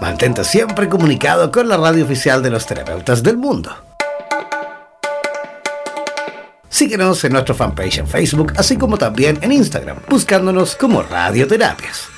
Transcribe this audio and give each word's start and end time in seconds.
Mantente 0.00 0.44
siempre 0.44 0.88
comunicado 0.88 1.50
con 1.50 1.68
la 1.68 1.76
radio 1.76 2.04
oficial 2.04 2.42
de 2.42 2.50
los 2.50 2.66
terapeutas 2.66 3.22
del 3.22 3.36
mundo. 3.36 3.70
Síguenos 6.68 7.24
en 7.24 7.32
nuestro 7.32 7.54
fanpage 7.54 7.98
en 7.98 8.06
Facebook, 8.06 8.52
así 8.56 8.76
como 8.76 8.98
también 8.98 9.38
en 9.42 9.52
Instagram, 9.52 9.98
buscándonos 10.08 10.76
como 10.76 11.02
Radioterapias. 11.02 12.17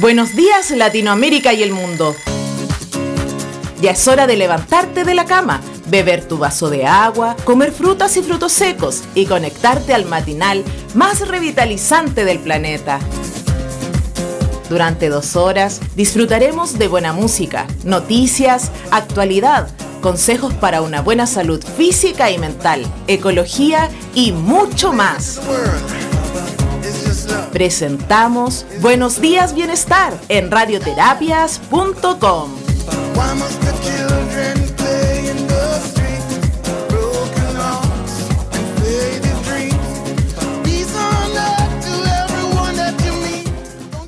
Buenos 0.00 0.36
días 0.36 0.70
Latinoamérica 0.70 1.52
y 1.52 1.64
el 1.64 1.72
mundo. 1.72 2.14
Ya 3.80 3.90
es 3.90 4.06
hora 4.06 4.28
de 4.28 4.36
levantarte 4.36 5.02
de 5.02 5.12
la 5.12 5.24
cama, 5.24 5.60
beber 5.88 6.28
tu 6.28 6.38
vaso 6.38 6.70
de 6.70 6.86
agua, 6.86 7.34
comer 7.42 7.72
frutas 7.72 8.16
y 8.16 8.22
frutos 8.22 8.52
secos 8.52 9.02
y 9.16 9.26
conectarte 9.26 9.94
al 9.94 10.04
matinal 10.04 10.62
más 10.94 11.26
revitalizante 11.26 12.24
del 12.24 12.38
planeta. 12.38 13.00
Durante 14.68 15.08
dos 15.08 15.34
horas 15.34 15.80
disfrutaremos 15.96 16.78
de 16.78 16.86
buena 16.86 17.12
música, 17.12 17.66
noticias, 17.82 18.70
actualidad, 18.92 19.68
consejos 20.00 20.54
para 20.54 20.80
una 20.80 21.00
buena 21.00 21.26
salud 21.26 21.60
física 21.76 22.30
y 22.30 22.38
mental, 22.38 22.86
ecología 23.08 23.90
y 24.14 24.30
mucho 24.30 24.92
más. 24.92 25.40
Presentamos 27.58 28.64
Buenos 28.80 29.20
Días 29.20 29.52
Bienestar 29.52 30.16
en 30.28 30.48
radioterapias.com. 30.48 32.52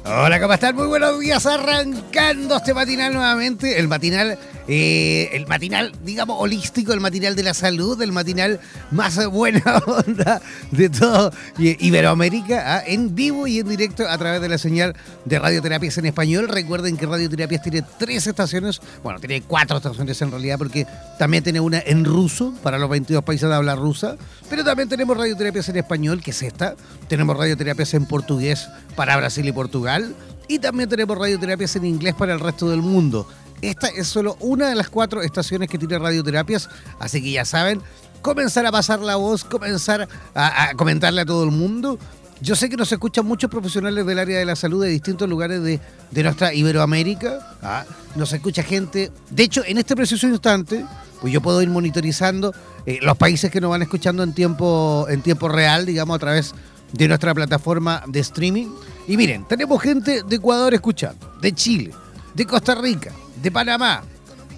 Hola, 0.07 0.41
¿cómo 0.41 0.53
están? 0.53 0.77
Muy 0.77 0.87
buenos 0.87 1.19
días, 1.19 1.45
arrancando 1.45 2.57
este 2.57 2.73
matinal 2.73 3.13
nuevamente, 3.13 3.81
el 3.81 3.89
matinal, 3.89 4.39
eh, 4.73 5.31
el 5.33 5.49
matinal, 5.49 5.91
digamos, 6.05 6.37
holístico, 6.39 6.93
el 6.93 7.01
matinal 7.01 7.35
de 7.35 7.43
la 7.43 7.55
salud, 7.55 8.01
el 8.01 8.13
matinal 8.13 8.61
más 8.93 9.27
buena 9.33 9.79
onda 9.79 10.41
de 10.71 10.89
todo 10.89 11.33
Iberoamérica, 11.59 12.77
¿ah? 12.77 12.83
en 12.87 13.13
vivo 13.17 13.49
y 13.49 13.59
en 13.59 13.69
directo 13.69 14.09
a 14.09 14.17
través 14.17 14.41
de 14.41 14.49
la 14.49 14.59
señal 14.59 14.95
de 15.25 15.41
Radioterapias 15.41 15.99
en 15.99 16.07
español. 16.07 16.47
Recuerden 16.47 16.97
que 16.97 17.05
Radioterapias 17.05 17.63
tiene 17.63 17.83
tres 17.99 18.29
estaciones, 18.29 18.81
bueno, 19.03 19.19
tiene 19.19 19.43
cuatro 19.43 19.79
estaciones 19.79 20.23
en 20.23 20.31
realidad, 20.31 20.57
porque 20.57 20.87
también 21.19 21.43
tiene 21.43 21.59
una 21.59 21.81
en 21.85 22.05
ruso, 22.05 22.55
para 22.63 22.79
los 22.79 22.89
22 22.89 23.25
países 23.25 23.49
de 23.49 23.57
habla 23.57 23.75
rusa, 23.75 24.17
pero 24.49 24.63
también 24.63 24.89
tenemos 24.89 25.17
Radioterapias 25.17 25.69
en 25.69 25.79
español, 25.79 26.23
que 26.23 26.31
es 26.31 26.45
esta, 26.45 26.77
tenemos 27.09 27.37
Radioterapias 27.37 27.95
en 27.95 28.07
portugués 28.07 28.69
para 28.95 29.17
Brasil 29.17 29.49
y 29.49 29.53
Portugal, 29.53 30.15
y 30.51 30.59
también 30.59 30.89
tenemos 30.89 31.17
radioterapias 31.17 31.77
en 31.77 31.85
inglés 31.85 32.13
para 32.15 32.33
el 32.33 32.41
resto 32.41 32.69
del 32.69 32.83
mundo. 32.83 33.25
Esta 33.63 33.89
es 33.89 34.09
solo 34.09 34.37
una 34.41 34.69
de 34.69 34.75
las 34.75 34.89
cuatro 34.89 35.23
estaciones 35.23 35.69
que 35.69 35.79
tiene 35.79 35.99
radioterapias, 35.99 36.69
así 36.99 37.23
que 37.23 37.31
ya 37.33 37.45
saben, 37.45 37.83
comenzar 38.23 38.67
a 38.67 38.73
pasar 38.73 39.01
la 39.01 39.17
voz, 39.17 39.45
comenzar 39.45 40.09
a, 40.35 40.73
comentarle 40.77 41.23
a 41.23 41.27
todo 41.27 41.45
el 41.45 41.51
mundo. 41.51 41.99
Yo 42.41 42.57
sé 42.57 42.71
que 42.71 42.77
nos 42.77 42.91
escuchan 42.91 43.27
muchos 43.27 43.51
profesionales 43.51 44.07
del 44.07 44.19
área 44.19 44.39
de 44.39 44.47
la 44.47 44.57
salud 44.57 44.83
de 44.83 44.89
distintos 44.89 45.29
lugares 45.29 45.63
de, 45.63 45.79
nuestra 46.23 46.55
Iberoamérica. 46.55 47.57
¿ah? 47.63 47.85
Nos 48.17 48.33
escucha 48.33 48.63
gente. 48.63 49.13
De 49.29 49.43
hecho, 49.43 49.63
en 49.67 49.77
este 49.77 49.95
preciso 49.95 50.27
instante, 50.27 50.87
pues 51.21 51.35
yo 51.35 51.43
puedo 51.43 51.61
ir 51.61 51.69
monitorizando 51.69 52.55
eh, 52.87 52.99
los 53.03 53.17
países 53.19 53.51
que 53.51 53.61
nos 53.61 53.69
van 53.69 53.83
escuchando 53.83 54.23
en 54.23 54.33
tiempo, 54.33 55.07
en 55.11 55.21
tiempo 55.21 55.49
real, 55.49 55.85
digamos, 55.85 56.17
a 56.17 56.19
través 56.19 56.55
de 56.93 57.09
nuestra 57.09 57.35
plataforma 57.35 58.03
de 58.07 58.21
streaming. 58.21 58.69
Y 59.07 59.19
miren, 59.19 59.47
tenemos 59.47 59.81
gente 59.83 60.23
de 60.23 60.37
Ecuador 60.37 60.73
escuchando, 60.73 61.35
de 61.43 61.53
Chile, 61.53 61.93
de 62.35 62.47
Costa 62.47 62.75
Rica, 62.75 63.13
de 63.43 63.51
Panamá, 63.51 64.03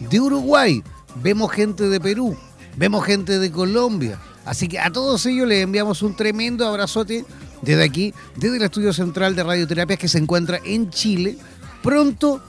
de 0.00 0.20
Uruguay, 0.20 0.82
vemos 1.16 1.52
gente 1.52 1.88
de 1.88 2.00
Perú, 2.00 2.36
vemos 2.76 3.04
gente 3.04 3.38
de 3.38 3.50
Colombia. 3.50 4.18
Así 4.44 4.66
que 4.68 4.78
a 4.78 4.90
todos 4.90 5.24
ellos 5.26 5.46
les 5.46 5.62
enviamos 5.62 6.02
un 6.02 6.16
tremendo 6.16 6.66
abrazote 6.66 7.24
desde 7.62 7.84
aquí, 7.84 8.12
desde 8.36 8.56
el 8.56 8.62
estudio 8.62 8.92
central 8.92 9.36
de 9.36 9.44
radioterapias 9.44 9.98
que 9.98 10.08
se 10.08 10.18
encuentra 10.18 10.58
en 10.64 10.90
Chile. 10.90 11.38
Pronto, 11.82 12.42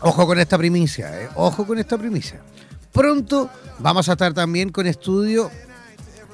ojo 0.00 0.26
con 0.26 0.38
esta 0.38 0.56
primicia, 0.56 1.22
¿eh? 1.22 1.28
ojo 1.34 1.66
con 1.66 1.78
esta 1.78 1.98
primicia. 1.98 2.40
Pronto 2.92 3.50
vamos 3.78 4.08
a 4.08 4.12
estar 4.12 4.32
también 4.32 4.70
con 4.70 4.86
estudio 4.86 5.50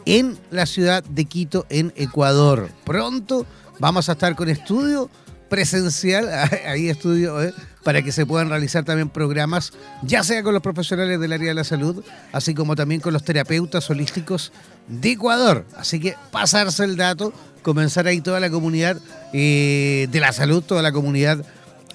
en 0.07 0.39
la 0.51 0.67
ciudad 0.67 1.03
de 1.03 1.25
Quito, 1.25 1.67
en 1.69 1.93
Ecuador. 1.97 2.69
Pronto 2.85 3.47
vamos 3.81 4.09
a 4.09 4.13
estar 4.13 4.37
con 4.37 4.49
estudio 4.49 5.11
presencial, 5.49 6.29
ahí 6.67 6.89
estudio, 6.89 7.43
eh, 7.43 7.53
para 7.85 8.03
que 8.03 8.11
se 8.11 8.27
puedan 8.27 8.49
realizar 8.49 8.85
también 8.85 9.11
programas, 9.11 9.73
ya 10.03 10.25
sea 10.25 10.43
con 10.43 10.55
los 10.55 10.63
profesionales 10.63 11.21
del 11.21 11.33
área 11.33 11.49
de 11.49 11.55
la 11.55 11.65
salud, 11.65 12.03
así 12.33 12.55
como 12.55 12.75
también 12.75 13.01
con 13.01 13.13
los 13.13 13.23
terapeutas 13.23 13.89
holísticos 13.91 14.53
de 14.89 15.13
Ecuador. 15.13 15.65
Así 15.77 16.01
que 16.01 16.17
pasarse 16.33 16.85
el 16.85 16.97
dato, 16.97 17.33
comenzar 17.63 18.07
ahí 18.07 18.21
toda 18.21 18.41
la 18.41 18.51
comunidad 18.51 18.97
eh, 19.33 20.09
de 20.11 20.21
la 20.21 20.33
salud, 20.33 20.63
toda 20.63 20.83
la 20.83 20.93
comunidad 20.93 21.45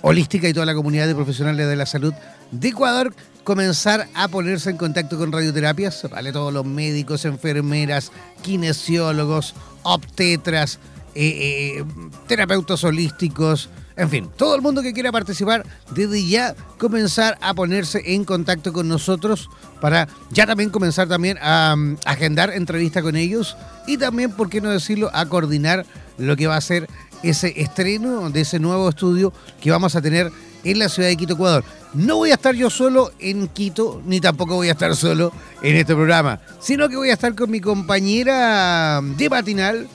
holística 0.01 0.47
y 0.47 0.53
toda 0.53 0.65
la 0.65 0.75
comunidad 0.75 1.07
de 1.07 1.15
profesionales 1.15 1.67
de 1.67 1.75
la 1.75 1.85
salud 1.85 2.13
de 2.51 2.67
Ecuador 2.69 3.13
comenzar 3.43 4.07
a 4.13 4.27
ponerse 4.27 4.69
en 4.69 4.77
contacto 4.77 5.17
con 5.17 5.31
radioterapias, 5.31 6.07
¿vale? 6.11 6.31
Todos 6.31 6.53
los 6.53 6.65
médicos, 6.65 7.25
enfermeras, 7.25 8.11
kinesiólogos, 8.43 9.55
obstetras, 9.81 10.77
eh, 11.15 11.79
eh, 11.79 11.85
terapeutas 12.27 12.83
holísticos, 12.83 13.69
en 13.99 14.09
fin, 14.09 14.29
todo 14.37 14.55
el 14.55 14.61
mundo 14.61 14.81
que 14.81 14.93
quiera 14.93 15.11
participar, 15.11 15.65
desde 15.91 16.25
ya 16.25 16.55
comenzar 16.77 17.37
a 17.41 17.53
ponerse 17.53 18.01
en 18.05 18.23
contacto 18.23 18.71
con 18.71 18.87
nosotros 18.87 19.49
para 19.81 20.07
ya 20.31 20.47
también 20.47 20.69
comenzar 20.69 21.09
también 21.09 21.37
a, 21.41 21.75
mm, 21.75 21.97
agendar 22.05 22.49
entrevista 22.51 23.01
con 23.01 23.17
ellos 23.17 23.57
y 23.87 23.97
también, 23.97 24.31
por 24.31 24.49
qué 24.49 24.61
no 24.61 24.69
decirlo, 24.69 25.11
a 25.13 25.25
coordinar 25.25 25.85
lo 26.17 26.37
que 26.37 26.47
va 26.47 26.55
a 26.55 26.61
ser 26.61 26.87
ese 27.23 27.61
estreno 27.61 28.29
de 28.29 28.39
ese 28.39 28.57
nuevo 28.57 28.87
estudio 28.87 29.33
que 29.59 29.69
vamos 29.69 29.93
a 29.97 30.01
tener 30.01 30.31
en 30.63 30.79
la 30.79 30.87
ciudad 30.87 31.09
de 31.09 31.17
Quito, 31.17 31.33
Ecuador. 31.33 31.65
no 31.93 32.15
voy 32.17 32.31
a 32.31 32.35
estar 32.35 32.55
yo 32.55 32.69
solo 32.69 33.11
en 33.19 33.49
Quito, 33.49 34.01
ni 34.05 34.21
tampoco 34.21 34.55
voy 34.55 34.69
a 34.69 34.73
estar 34.73 34.95
solo 34.95 35.33
en 35.61 35.75
este 35.75 35.93
programa, 35.93 36.39
sino 36.61 36.87
que 36.87 36.95
voy 36.95 37.09
a 37.09 37.13
estar 37.13 37.35
con 37.35 37.51
mi 37.51 37.59
compañera 37.59 39.01
de 39.01 39.29
matinal, 39.29 39.89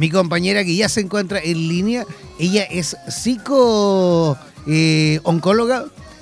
mi 0.00 0.08
compañera 0.08 0.64
que 0.64 0.74
ya 0.74 0.88
se 0.88 1.02
encuentra 1.02 1.40
en 1.44 1.68
línea. 1.68 2.06
Ella 2.38 2.64
es 2.64 2.96
psico 3.06 4.38
eh, 4.66 5.20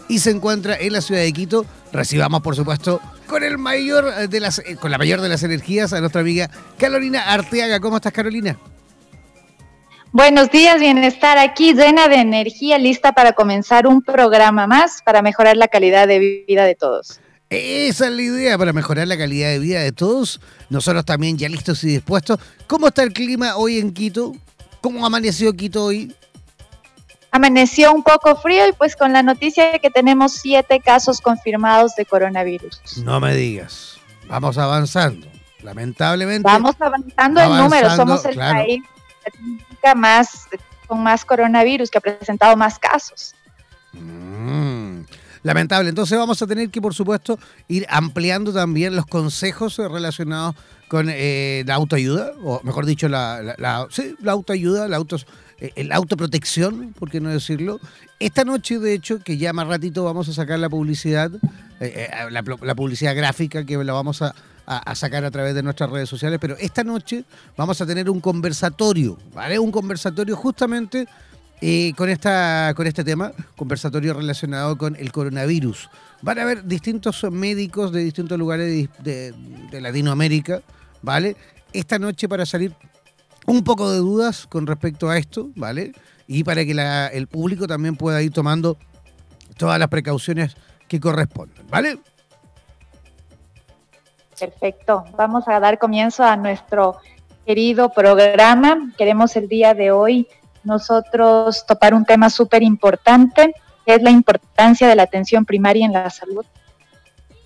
y 0.09 0.19
se 0.19 0.31
encuentra 0.31 0.77
en 0.77 0.95
la 0.95 1.01
ciudad 1.01 1.21
de 1.21 1.33
Quito. 1.33 1.65
Recibamos, 1.93 2.43
por 2.43 2.57
supuesto, 2.57 3.01
con 3.29 3.45
el 3.45 3.57
mayor 3.57 4.29
de 4.29 4.41
las, 4.41 4.61
con 4.81 4.91
la 4.91 4.99
mayor 4.99 5.21
de 5.21 5.29
las 5.29 5.45
energías 5.45 5.93
a 5.93 6.01
nuestra 6.01 6.23
amiga 6.23 6.51
Carolina 6.77 7.33
Arteaga. 7.33 7.79
¿Cómo 7.79 7.97
estás, 7.97 8.13
Carolina? 8.13 8.59
Buenos 10.11 10.51
días, 10.51 10.81
bienestar 10.81 11.39
aquí, 11.39 11.73
llena 11.73 12.09
de 12.09 12.17
energía, 12.17 12.79
lista 12.79 13.13
para 13.13 13.35
comenzar 13.35 13.87
un 13.87 14.03
programa 14.03 14.67
más 14.67 15.03
para 15.03 15.23
mejorar 15.23 15.57
la 15.57 15.69
calidad 15.69 16.09
de 16.09 16.45
vida 16.49 16.65
de 16.65 16.75
todos. 16.75 17.21
Esa 17.51 18.09
es 18.09 18.13
la 18.13 18.23
idea 18.23 18.59
para 18.59 18.73
mejorar 18.73 19.09
la 19.09 19.17
calidad 19.17 19.49
de 19.49 19.59
vida 19.59 19.81
de 19.81 19.93
todos. 19.93 20.41
Nosotros 20.69 21.05
también 21.05 21.39
ya 21.39 21.49
listos 21.49 21.83
y 21.85 21.89
dispuestos. 21.89 22.39
¿Cómo 22.67 22.89
está 22.89 23.03
el 23.03 23.13
clima 23.13 23.57
hoy 23.57 23.79
en 23.79 23.93
Quito? 23.93 24.33
¿Cómo 24.81 25.05
amaneció 25.07 25.53
Quito 25.55 25.85
hoy? 25.85 26.15
Amaneció 27.31 27.93
un 27.93 28.03
poco 28.03 28.37
frío 28.37 28.69
y 28.69 28.73
pues 28.73 28.97
con 28.97 29.13
la 29.13 29.23
noticia 29.23 29.73
de 29.73 29.81
que 29.81 29.91
tenemos 29.91 30.33
siete 30.33 30.81
casos 30.81 31.21
confirmados 31.21 31.95
de 31.97 32.05
coronavirus. 32.05 32.99
No 32.99 33.21
me 33.21 33.35
digas. 33.35 33.99
Vamos 34.29 34.59
avanzando. 34.59 35.27
Lamentablemente. 35.63 36.43
Vamos 36.43 36.77
avanzando, 36.79 37.41
en 37.41 37.57
números. 37.57 37.97
Somos 37.97 38.25
el 38.25 38.37
país 38.37 38.83
más, 39.97 40.47
con 40.87 41.03
más 41.03 41.25
coronavirus, 41.25 41.91
que 41.91 41.99
ha 41.99 42.01
presentado 42.01 42.57
más 42.57 42.79
casos. 42.79 43.35
Mm, 43.93 45.01
lamentable. 45.43 45.89
Entonces 45.89 46.19
vamos 46.19 46.41
a 46.43 46.47
tener 46.47 46.71
que, 46.71 46.81
por 46.81 46.95
supuesto, 46.95 47.39
ir 47.69 47.87
ampliando 47.89 48.53
también 48.53 48.97
los 48.97 49.07
consejos 49.07 49.79
relacionados 49.79 50.55
con 50.89 51.09
eh, 51.11 51.65
la 51.67 51.75
autoayuda, 51.75 52.33
o 52.43 52.61
mejor 52.65 52.87
dicho, 52.87 53.09
la, 53.09 53.55
autoayuda, 54.27 54.89
la 54.89 54.97
autos, 54.97 55.27
eh, 55.61 55.85
la 55.85 55.97
autoprotección, 55.97 56.95
por 56.99 57.11
qué 57.11 57.21
no 57.21 57.29
decirlo. 57.29 57.79
Esta 58.19 58.45
noche, 58.45 58.79
de 58.79 58.95
hecho, 58.95 59.21
que 59.21 59.37
ya 59.37 59.53
más 59.53 59.69
ratito 59.69 60.03
vamos 60.03 60.29
a 60.29 60.33
sacar 60.33 60.59
la 60.59 60.71
publicidad, 60.71 61.31
eh, 61.81 62.09
la, 62.31 62.43
la 62.63 62.75
publicidad 62.75 63.15
gráfica 63.15 63.65
que 63.65 63.77
la 63.85 63.93
vamos 63.93 64.23
a, 64.23 64.35
sacar 64.95 65.25
a 65.25 65.31
través 65.31 65.55
de 65.55 65.63
nuestras 65.63 65.89
redes 65.89 66.11
sociales, 66.11 66.39
pero 66.39 66.55
esta 66.59 66.85
noche 66.85 67.25
vamos 67.57 67.81
a 67.81 67.87
tener 67.87 68.11
un 68.11 68.21
conversatorio, 68.21 69.17
¿vale? 69.33 69.59
Un 69.59 69.73
conversatorio 69.73 70.37
justamente 70.37 71.09
eh, 71.61 71.93
con, 71.97 72.09
esta, 72.09 72.73
con 72.77 72.87
este 72.87 73.03
tema, 73.03 73.33
conversatorio 73.57 74.15
relacionado 74.15 74.79
con 74.79 74.95
el 74.95 75.11
coronavirus. 75.11 75.91
Van 76.23 76.39
a 76.39 76.43
haber 76.43 76.65
distintos 76.65 77.25
médicos 77.31 77.93
de 77.93 78.05
distintos 78.05 78.39
lugares 78.39 78.89
de, 79.01 79.35
Latinoamérica, 79.73 80.63
¿vale? 81.03 81.37
Esta 81.73 81.99
noche 81.99 82.29
para 82.29 82.47
salir 82.47 82.75
un 83.47 83.65
poco 83.65 83.91
de 83.91 83.99
dudas 83.99 84.47
con 84.47 84.67
respecto 84.67 85.11
a 85.11 85.19
esto, 85.19 85.51
¿vale? 85.57 85.93
Y 86.29 86.45
para 86.45 86.65
que 86.65 87.11
el 87.13 87.27
público 87.27 87.67
también 87.67 87.97
pueda 87.97 88.23
ir 88.23 88.33
tomando 88.33 88.77
todas 89.57 89.79
las 89.79 89.89
precauciones 89.89 90.57
que 90.87 91.01
corresponden, 91.01 91.67
¿vale? 91.69 91.99
Perfecto. 94.39 95.05
Vamos 95.17 95.49
a 95.49 95.59
dar 95.59 95.79
comienzo 95.79 96.23
a 96.23 96.37
nuestro 96.37 96.99
querido 97.45 97.93
programa. 97.93 98.93
Queremos 98.97 99.35
el 99.37 99.49
día 99.49 99.75
de 99.75 99.91
hoy 99.91 100.29
nosotros 100.65 101.65
topar 101.67 101.95
un 101.95 102.05
tema 102.05 102.31
súper 102.31 102.63
importante, 102.63 103.55
que 103.87 103.95
es 103.95 104.03
la 104.03 104.11
importancia 104.11 104.89
de 104.89 104.97
la 104.97 105.05
atención 105.05 105.45
primaria 105.45 105.87
en 105.87 105.93
la 105.93 106.11
salud. 106.11 106.45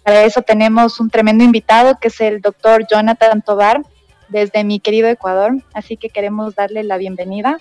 Para 0.03 0.25
eso 0.25 0.43
tenemos 0.43 0.99
un 0.99 1.11
tremendo 1.11 1.44
invitado, 1.44 1.99
que 2.00 2.09
es 2.09 2.20
el 2.20 2.41
doctor 2.41 2.87
Jonathan 2.91 3.43
Tobar, 3.43 3.82
desde 4.29 4.64
mi 4.64 4.81
querido 4.81 5.09
Ecuador. 5.09 5.53
Así 5.75 5.97
que 5.97 6.09
queremos 6.09 6.55
darle 6.55 6.82
la 6.82 6.97
bienvenida. 6.97 7.59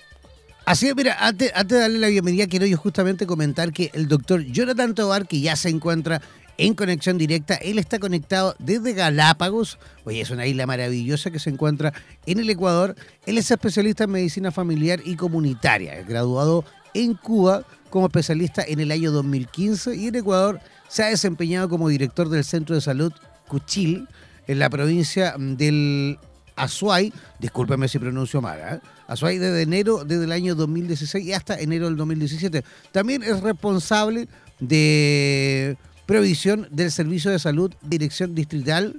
Así 0.64 0.88
es, 0.88 0.96
mira, 0.96 1.16
antes, 1.18 1.52
de 1.52 1.78
darle 1.78 1.98
la 1.98 2.08
bienvenida, 2.08 2.46
quiero 2.46 2.66
yo 2.66 2.76
justamente 2.76 3.26
comentar 3.26 3.72
que 3.72 3.90
el 3.94 4.08
doctor 4.08 4.42
Jonathan 4.44 4.94
Tobar, 4.94 5.26
que 5.26 5.40
ya 5.40 5.56
se 5.56 5.68
encuentra 5.68 6.22
en 6.58 6.74
conexión 6.74 7.18
directa. 7.18 7.54
Él 7.54 7.78
está 7.78 7.98
conectado 7.98 8.54
desde 8.58 8.92
Galápagos. 8.92 9.78
Oye, 10.04 10.20
es 10.20 10.30
una 10.30 10.46
isla 10.46 10.66
maravillosa 10.66 11.30
que 11.30 11.38
se 11.38 11.50
encuentra 11.50 11.92
en 12.26 12.38
el 12.38 12.50
Ecuador. 12.50 12.94
Él 13.26 13.38
es 13.38 13.50
especialista 13.50 14.04
en 14.04 14.10
medicina 14.10 14.50
familiar 14.50 15.00
y 15.04 15.16
comunitaria, 15.16 16.02
graduado 16.02 16.64
en 16.94 17.14
Cuba 17.14 17.64
como 17.90 18.06
especialista 18.06 18.64
en 18.66 18.80
el 18.80 18.90
año 18.90 19.12
2015 19.12 19.94
y 19.96 20.08
en 20.08 20.14
Ecuador 20.16 20.60
se 20.88 21.02
ha 21.02 21.08
desempeñado 21.08 21.68
como 21.68 21.88
director 21.88 22.28
del 22.28 22.44
Centro 22.44 22.74
de 22.74 22.80
Salud 22.80 23.12
Cuchil 23.48 24.08
en 24.46 24.58
la 24.58 24.70
provincia 24.70 25.34
del 25.38 26.18
Azuay, 26.56 27.12
discúlpeme 27.38 27.88
si 27.88 27.98
pronuncio 27.98 28.40
mal, 28.40 28.58
¿eh? 28.60 28.80
Azuay 29.06 29.38
desde 29.38 29.62
enero 29.62 30.04
desde 30.04 30.24
el 30.24 30.32
año 30.32 30.54
2016 30.54 31.24
y 31.24 31.32
hasta 31.32 31.58
enero 31.58 31.86
del 31.86 31.96
2017. 31.96 32.64
También 32.92 33.22
es 33.22 33.40
responsable 33.40 34.28
de 34.58 35.76
Previsión 36.06 36.68
del 36.70 36.90
Servicio 36.90 37.30
de 37.30 37.38
Salud, 37.38 37.72
Dirección 37.82 38.34
Distrital, 38.34 38.96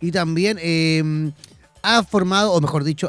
y 0.00 0.12
también 0.12 0.58
em, 0.60 1.32
ha 1.82 2.02
formado, 2.02 2.52
o 2.52 2.60
mejor 2.60 2.84
dicho, 2.84 3.08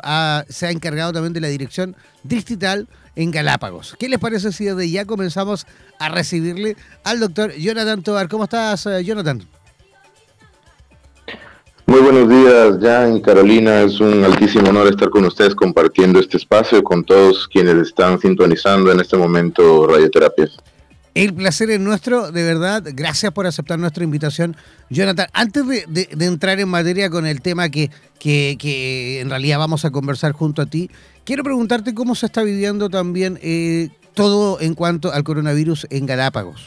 se 0.49 0.67
ha 0.67 0.71
encargado 0.71 1.13
también 1.13 1.33
de 1.33 1.41
la 1.41 1.47
Dirección 1.47 1.95
Distrital 2.23 2.87
en 3.15 3.31
Galápagos. 3.31 3.95
¿Qué 3.97 4.09
les 4.09 4.19
parece 4.19 4.51
si 4.51 4.65
desde 4.65 4.89
ya 4.89 5.05
comenzamos 5.05 5.65
a 5.99 6.09
recibirle 6.09 6.75
al 7.03 7.19
doctor 7.19 7.53
Jonathan 7.53 8.03
Tobar? 8.03 8.27
¿Cómo 8.27 8.43
estás, 8.45 8.85
eh, 8.85 9.03
Jonathan? 9.03 9.41
Muy 11.87 11.99
buenos 11.99 12.27
días, 12.27 12.77
Jan 12.81 13.17
y 13.17 13.21
Carolina. 13.21 13.81
Es 13.81 13.99
un 13.99 14.23
altísimo 14.23 14.69
honor 14.69 14.87
estar 14.87 15.09
con 15.09 15.23
ustedes 15.23 15.53
compartiendo 15.53 16.19
este 16.19 16.37
espacio 16.37 16.83
con 16.83 17.03
todos 17.03 17.47
quienes 17.47 17.75
están 17.75 18.19
sintonizando 18.19 18.91
en 18.91 18.99
este 18.99 19.15
momento 19.15 19.85
radioterapias. 19.87 20.57
El 21.15 21.33
placer 21.33 21.69
es 21.69 21.79
nuestro, 21.79 22.33
de 22.33 22.43
verdad. 22.43 22.83
Gracias 22.93 23.31
por 23.31 23.47
aceptar 23.47 23.79
nuestra 23.79 24.03
invitación. 24.03 24.57
Jonathan, 24.89 25.27
antes 25.31 25.65
de, 25.65 26.09
entrar 26.19 26.59
en 26.59 26.67
materia 26.67 27.09
con 27.09 27.25
el 27.25 27.41
tema 27.41 27.69
que, 27.69 27.89
que, 28.19 29.21
en 29.21 29.29
realidad 29.29 29.57
vamos 29.57 29.85
a 29.85 29.91
conversar 29.91 30.33
junto 30.33 30.61
a 30.61 30.65
ti, 30.65 30.91
quiero 31.23 31.43
preguntarte 31.43 31.93
cómo 31.93 32.15
se 32.15 32.25
está 32.25 32.43
viviendo 32.43 32.89
también 32.89 33.39
eh, 33.41 33.91
todo 34.13 34.59
en 34.59 34.75
cuanto 34.75 35.13
al 35.13 35.23
coronavirus 35.23 35.87
en 35.89 36.05
Galápagos. 36.05 36.65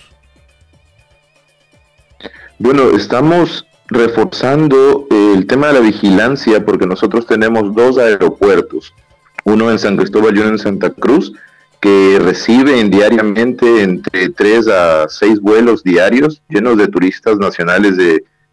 Bueno, 2.58 2.96
estamos 2.96 3.66
reforzando 3.88 5.06
el 5.10 5.46
tema 5.46 5.66
de 5.68 5.74
la 5.74 5.80
vigilancia 5.80 6.64
porque 6.64 6.86
nosotros 6.86 7.26
tenemos 7.26 7.74
dos 7.74 7.98
aeropuertos, 7.98 8.94
uno 9.44 9.70
en 9.70 9.78
San 9.78 9.98
Cristóbal 9.98 10.34
y 10.34 10.40
uno 10.40 10.50
en 10.50 10.58
Santa 10.58 10.88
Cruz 10.88 11.34
que 11.80 12.18
reciben 12.20 12.90
diariamente 12.90 13.82
entre 13.82 14.30
3 14.30 14.68
a 14.68 15.08
6 15.08 15.40
vuelos 15.40 15.82
diarios 15.82 16.42
llenos 16.48 16.76
de 16.76 16.88
turistas 16.88 17.38
nacionales 17.38 17.94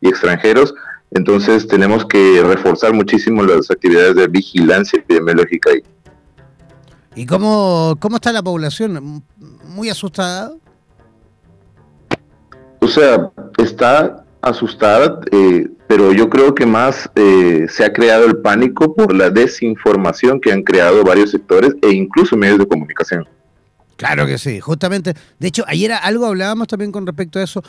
y 0.02 0.08
extranjeros. 0.08 0.74
Entonces 1.12 1.68
tenemos 1.68 2.06
que 2.06 2.44
reforzar 2.44 2.94
muchísimo 2.94 3.44
las 3.44 3.72
actividades 3.72 4.16
de 4.16 4.28
vigilancia 4.28 5.00
epidemiológica 5.00 5.72
ahí. 5.72 5.84
¿Y 7.16 7.26
cómo, 7.26 7.96
cómo 8.00 8.18
está 8.18 8.34
la 8.34 8.44
población? 8.44 9.24
¿Muy 9.64 9.90
asustada? 9.90 10.54
O 12.82 12.88
sea, 12.88 13.32
está 13.58 14.26
asustada, 14.42 15.22
eh, 15.32 15.68
pero 15.88 16.14
yo 16.14 16.30
creo 16.30 16.56
que 16.56 16.66
más 16.66 17.10
eh, 17.16 17.68
se 17.70 17.86
ha 17.86 17.94
creado 17.94 18.26
el 18.26 18.38
pánico 18.38 18.94
por 18.96 19.14
la 19.14 19.30
desinformación 19.30 20.40
que 20.40 20.52
han 20.52 20.64
creado 20.64 21.04
varios 21.04 21.32
sectores 21.32 21.74
e 21.82 21.92
incluso 21.92 22.36
medios 22.36 22.60
de 22.60 22.68
comunicación. 22.68 23.28
Claro 23.98 24.26
que 24.26 24.38
sí, 24.38 24.60
justamente. 24.60 25.14
De 25.40 25.48
hecho, 25.48 25.64
ayer 25.68 25.92
algo 25.94 26.26
hablábamos 26.26 26.68
también 26.68 26.92
con 26.92 27.06
respecto 27.06 27.40
a 27.40 27.44
eso. 27.44 27.64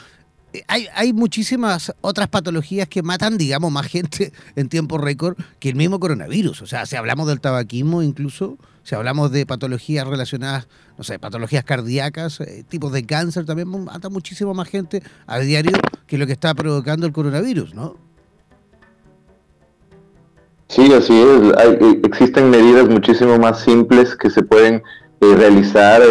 Eh, 0.52 0.62
hay, 0.66 0.86
hay 0.94 1.12
muchísimas 1.12 1.92
otras 2.00 2.28
patologías 2.28 2.88
que 2.88 3.02
matan, 3.02 3.38
digamos, 3.38 3.70
más 3.70 3.86
gente 3.86 4.32
en 4.56 4.68
tiempo 4.68 4.98
récord 4.98 5.36
que 5.60 5.68
el 5.68 5.76
mismo 5.76 6.00
coronavirus. 6.00 6.62
O 6.62 6.66
sea, 6.66 6.86
si 6.86 6.96
hablamos 6.96 7.28
del 7.28 7.40
tabaquismo 7.40 8.02
incluso, 8.02 8.58
si 8.82 8.94
hablamos 8.94 9.30
de 9.30 9.46
patologías 9.46 10.06
relacionadas, 10.06 10.68
no 10.96 11.04
sé, 11.04 11.18
patologías 11.18 11.64
cardíacas, 11.64 12.40
eh, 12.40 12.64
tipos 12.68 12.92
de 12.92 13.04
cáncer, 13.04 13.44
también 13.44 13.68
mata 13.68 14.08
muchísimo 14.08 14.54
más 14.54 14.68
gente 14.68 15.02
a 15.26 15.38
diario 15.38 15.72
que 16.06 16.18
lo 16.18 16.26
que 16.26 16.32
está 16.32 16.54
provocando 16.54 17.06
el 17.06 17.12
coronavirus, 17.12 17.74
¿no? 17.74 18.05
Sí, 20.68 20.92
así 20.92 21.12
es. 21.12 21.52
Eh, 21.64 22.00
existen 22.04 22.50
medidas 22.50 22.88
muchísimo 22.88 23.38
más 23.38 23.60
simples 23.60 24.16
que 24.16 24.30
se 24.30 24.42
pueden 24.42 24.82
eh, 25.20 25.34
realizar 25.36 26.02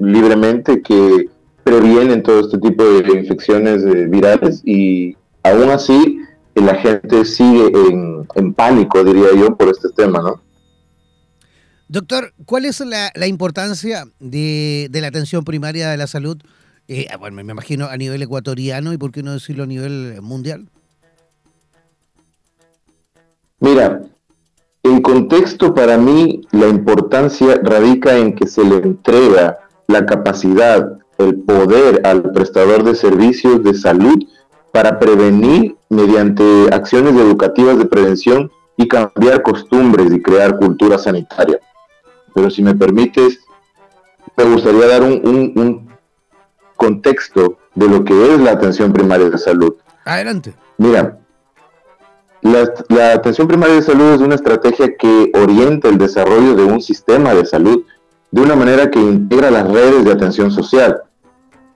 libremente 0.00 0.82
que 0.82 1.28
previenen 1.64 2.22
todo 2.22 2.40
este 2.40 2.58
tipo 2.58 2.84
de 2.84 3.18
infecciones 3.18 3.82
virales 4.10 4.60
y 4.64 5.16
aún 5.42 5.70
así 5.70 6.18
la 6.54 6.74
gente 6.76 7.24
sigue 7.24 7.66
en, 7.66 8.26
en 8.34 8.54
pánico, 8.54 9.02
diría 9.02 9.28
yo, 9.36 9.56
por 9.56 9.68
este 9.68 9.88
tema, 9.96 10.20
¿no? 10.20 10.44
Doctor, 11.88 12.32
¿cuál 12.46 12.64
es 12.64 12.80
la, 12.80 13.26
importancia 13.26 14.04
de, 14.18 14.88
la 14.92 15.06
atención 15.06 15.44
primaria 15.44 15.90
de 15.90 15.96
la 15.96 16.06
salud 16.06 16.38
eh, 16.86 17.06
ah, 17.10 17.16
bueno, 17.16 17.42
me 17.42 17.52
imagino 17.52 17.86
a 17.86 17.96
nivel 17.96 18.20
ecuatoriano 18.20 18.92
y 18.92 18.98
por 18.98 19.10
qué 19.10 19.22
no 19.22 19.32
decirlo 19.32 19.62
a 19.62 19.66
nivel 19.66 20.20
mundial. 20.20 20.68
Mira, 23.60 24.02
en 24.82 25.00
contexto 25.00 25.74
para 25.74 25.96
mí 25.96 26.42
la 26.52 26.68
importancia 26.68 27.58
radica 27.62 28.16
en 28.18 28.34
que 28.34 28.46
se 28.46 28.64
le 28.64 28.76
entrega 28.76 29.58
la 29.86 30.04
capacidad, 30.06 30.98
el 31.18 31.36
poder 31.40 32.02
al 32.04 32.32
prestador 32.32 32.84
de 32.84 32.94
servicios 32.94 33.62
de 33.62 33.74
salud 33.74 34.24
para 34.72 34.98
prevenir 34.98 35.76
mediante 35.88 36.44
acciones 36.72 37.14
educativas 37.14 37.78
de 37.78 37.86
prevención 37.86 38.50
y 38.76 38.88
cambiar 38.88 39.42
costumbres 39.42 40.12
y 40.12 40.20
crear 40.20 40.58
cultura 40.58 40.98
sanitaria. 40.98 41.60
Pero 42.34 42.50
si 42.50 42.62
me 42.62 42.74
permites, 42.74 43.38
me 44.36 44.44
gustaría 44.44 44.86
dar 44.88 45.02
un, 45.02 45.88
contexto 46.76 47.58
de 47.74 47.88
lo 47.88 48.04
que 48.04 48.34
es 48.34 48.40
la 48.40 48.50
atención 48.50 48.92
primaria 48.92 49.30
de 49.30 49.38
salud. 49.38 49.74
Adelante. 50.04 50.54
Mira, 50.76 51.18
la, 52.44 53.12
atención 53.12 53.48
primaria 53.48 53.76
de 53.76 53.82
salud 53.82 54.12
es 54.12 54.20
una 54.20 54.34
estrategia 54.34 54.94
que 54.96 55.32
orienta 55.34 55.88
el 55.88 55.96
desarrollo 55.96 56.54
de 56.54 56.64
un 56.64 56.80
sistema 56.80 57.32
de 57.34 57.46
salud 57.46 57.84
de 58.30 58.42
una 58.42 58.54
manera 58.54 58.90
que 58.90 59.00
integra 59.00 59.50
las 59.50 59.66
redes 59.70 60.04
de 60.04 60.12
atención 60.12 60.50
social. 60.50 61.02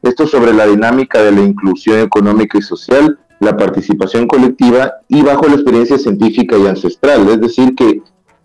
Esto 0.02 0.26
sobre 0.26 0.52
la 0.52 0.66
dinámica 0.66 1.22
de 1.22 1.32
la 1.32 1.40
inclusión 1.40 2.00
económica 2.00 2.58
y 2.58 2.62
social, 2.62 3.18
la 3.40 3.56
participación 3.56 4.26
colectiva 4.26 4.94
y 5.08 5.22
bajo 5.22 5.46
la 5.46 5.54
experiencia 5.54 5.98
científica 5.98 6.58
y 6.58 6.66
ancestral, 6.66 7.28
es 7.28 7.40
decir, 7.40 7.74
que 7.74 8.02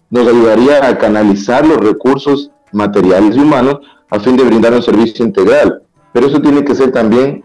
nos 0.10 0.28
ayudaría 0.28 0.88
a 0.88 0.98
canalizar 0.98 1.66
los 1.66 1.78
recursos 1.78 2.52
materiales 2.72 3.36
y 3.36 3.40
humanos 3.40 3.80
a 4.10 4.20
fin 4.20 4.38
de 4.38 4.44
brindar 4.44 4.74
un 4.74 4.84
servicio 4.84 5.26
integral. 5.26 5.82
Pero 6.14 6.28
eso 6.28 6.42
tiene 6.42 6.64
que 6.64 6.76
ser 6.76 6.92
también 6.92 7.44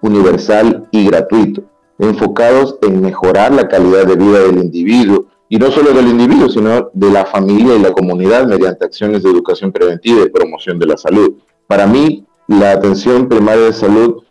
universal 0.00 0.88
y 0.90 1.04
gratuito, 1.06 1.64
enfocados 2.00 2.76
en 2.82 3.00
mejorar 3.00 3.52
la 3.52 3.68
calidad 3.68 4.06
de 4.06 4.16
vida 4.16 4.40
del 4.40 4.58
individuo, 4.58 5.26
y 5.48 5.58
no 5.58 5.70
solo 5.70 5.92
del 5.92 6.06
individuo, 6.06 6.48
sino 6.48 6.90
de 6.92 7.10
la 7.10 7.26
familia 7.26 7.74
y 7.74 7.80
la 7.80 7.92
comunidad 7.92 8.46
mediante 8.46 8.84
acciones 8.84 9.24
de 9.24 9.30
educación 9.30 9.72
preventiva 9.72 10.22
y 10.22 10.30
promoción 10.30 10.78
de 10.78 10.86
la 10.86 10.96
salud. 10.96 11.34
Para 11.66 11.88
mí, 11.88 12.24
la 12.46 12.72
atención 12.72 13.28
primaria 13.28 13.64
de 13.64 13.72
salud 13.72 14.22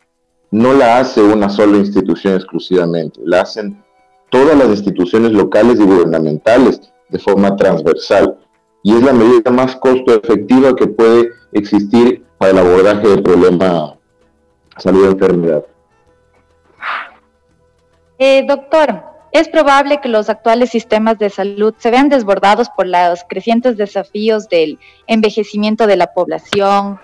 no 0.52 0.74
la 0.74 1.00
hace 1.00 1.22
una 1.22 1.50
sola 1.50 1.78
institución 1.78 2.36
exclusivamente, 2.36 3.20
la 3.24 3.42
hacen 3.42 3.84
todas 4.30 4.58
las 4.58 4.70
instituciones 4.70 5.32
locales 5.34 5.80
y 5.80 5.84
gubernamentales 5.84 6.82
de 7.10 7.20
forma 7.20 7.56
transversal 7.56 8.38
y 8.84 8.96
es 8.96 9.04
la 9.04 9.14
medida 9.14 9.52
más 9.52 9.76
costo 9.76 10.14
efectiva 10.14 10.76
que 10.76 10.88
puede 10.88 11.32
existir 11.52 12.24
para 12.38 12.52
el 12.52 12.60
abordaje 12.60 13.08
del 13.08 13.24
problema 13.24 13.98
salud-enfermedad. 14.78 15.66
Eh, 18.22 18.44
doctor, 18.46 19.04
es 19.32 19.48
probable 19.48 20.02
que 20.02 20.10
los 20.10 20.30
actuales 20.30 20.72
sistemas 20.72 21.18
de 21.18 21.30
salud 21.30 21.74
se 21.78 21.90
vean 21.90 22.10
desbordados 22.10 22.70
por 22.70 22.86
los 22.86 23.24
crecientes 23.30 23.78
desafíos 23.78 24.50
del 24.50 24.78
envejecimiento 25.08 25.88
de 25.88 25.96
la 25.96 26.14
población, 26.14 27.00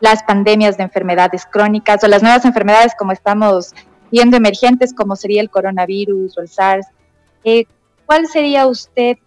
las 0.00 0.22
pandemias 0.22 0.78
de 0.78 0.84
enfermedades 0.84 1.44
crónicas 1.44 2.02
o 2.02 2.08
las 2.08 2.22
nuevas 2.22 2.46
enfermedades 2.46 2.94
como 2.98 3.12
estamos 3.12 3.74
viendo 4.10 4.38
emergentes 4.38 4.94
como 4.94 5.16
sería 5.16 5.42
el 5.42 5.50
coronavirus 5.50 6.38
o 6.38 6.40
el 6.40 6.48
SARS. 6.48 6.86
Eh, 7.44 7.66
¿Cuál 8.06 8.26
sería 8.26 8.66
usted 8.66 9.18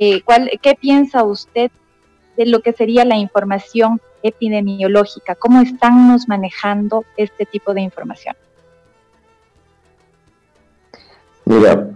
eh, 0.00 0.22
¿qué 0.60 0.74
piensa 0.74 1.22
usted 1.22 1.70
de 2.36 2.46
lo 2.46 2.60
que 2.60 2.72
sería 2.72 3.04
la 3.04 3.16
información 3.16 4.00
epidemiológica? 4.24 5.36
¿Cómo 5.36 5.60
estamos 5.60 6.26
manejando 6.26 7.04
este 7.16 7.46
tipo 7.46 7.72
de 7.72 7.82
información? 7.82 8.34
Mira, 11.44 11.90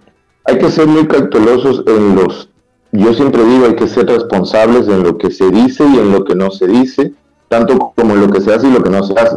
hay 0.45 0.59
que 0.59 0.71
ser 0.71 0.87
muy 0.87 1.07
cautelosos 1.07 1.83
en 1.87 2.17
los, 2.17 2.50
yo 2.93 3.12
siempre 3.15 3.45
digo, 3.45 3.67
hay 3.67 3.76
que 3.76 3.88
ser 3.88 4.07
responsables 4.07 4.88
en 4.88 5.03
lo 5.03 5.19
que 5.19 5.31
se 5.31 5.50
dice 5.50 5.85
y 5.85 5.99
en 5.99 6.12
lo 6.12 6.25
que 6.25 6.35
no 6.35 6.50
se 6.50 6.67
dice, 6.67 7.12
tanto 7.49 7.93
como 7.97 8.15
en 8.15 8.21
lo 8.23 8.31
que 8.31 8.41
se 8.41 8.53
hace 8.53 8.69
y 8.69 8.73
lo 8.73 8.83
que 8.83 8.91
no 8.91 9.03
se 9.03 9.19
hace. 9.19 9.37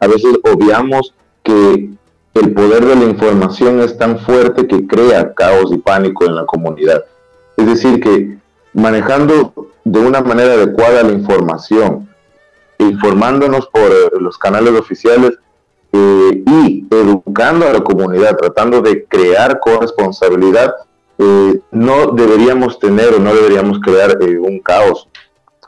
A 0.00 0.06
veces 0.06 0.38
obviamos 0.44 1.14
que 1.42 1.90
el 2.34 2.52
poder 2.52 2.84
de 2.86 2.96
la 2.96 3.04
información 3.04 3.80
es 3.80 3.96
tan 3.98 4.18
fuerte 4.18 4.66
que 4.66 4.86
crea 4.86 5.34
caos 5.34 5.72
y 5.72 5.78
pánico 5.78 6.24
en 6.24 6.36
la 6.36 6.46
comunidad. 6.46 7.04
Es 7.56 7.66
decir, 7.66 8.00
que 8.00 8.38
manejando 8.72 9.52
de 9.84 9.98
una 9.98 10.20
manera 10.20 10.52
adecuada 10.52 11.02
la 11.02 11.12
información, 11.12 12.08
informándonos 12.78 13.66
por 13.68 14.22
los 14.22 14.38
canales 14.38 14.78
oficiales 14.78 15.38
eh, 15.92 16.42
y 16.46 16.86
educando 16.90 17.66
a 17.66 17.72
la 17.72 17.80
comunidad, 17.80 18.36
tratando 18.36 18.80
de 18.80 19.04
crear 19.04 19.58
corresponsabilidad, 19.60 20.74
eh, 21.18 21.60
no 21.72 22.12
deberíamos 22.12 22.78
tener 22.78 23.14
o 23.14 23.18
no 23.18 23.34
deberíamos 23.34 23.80
crear 23.80 24.18
un 24.40 24.60
caos 24.60 25.08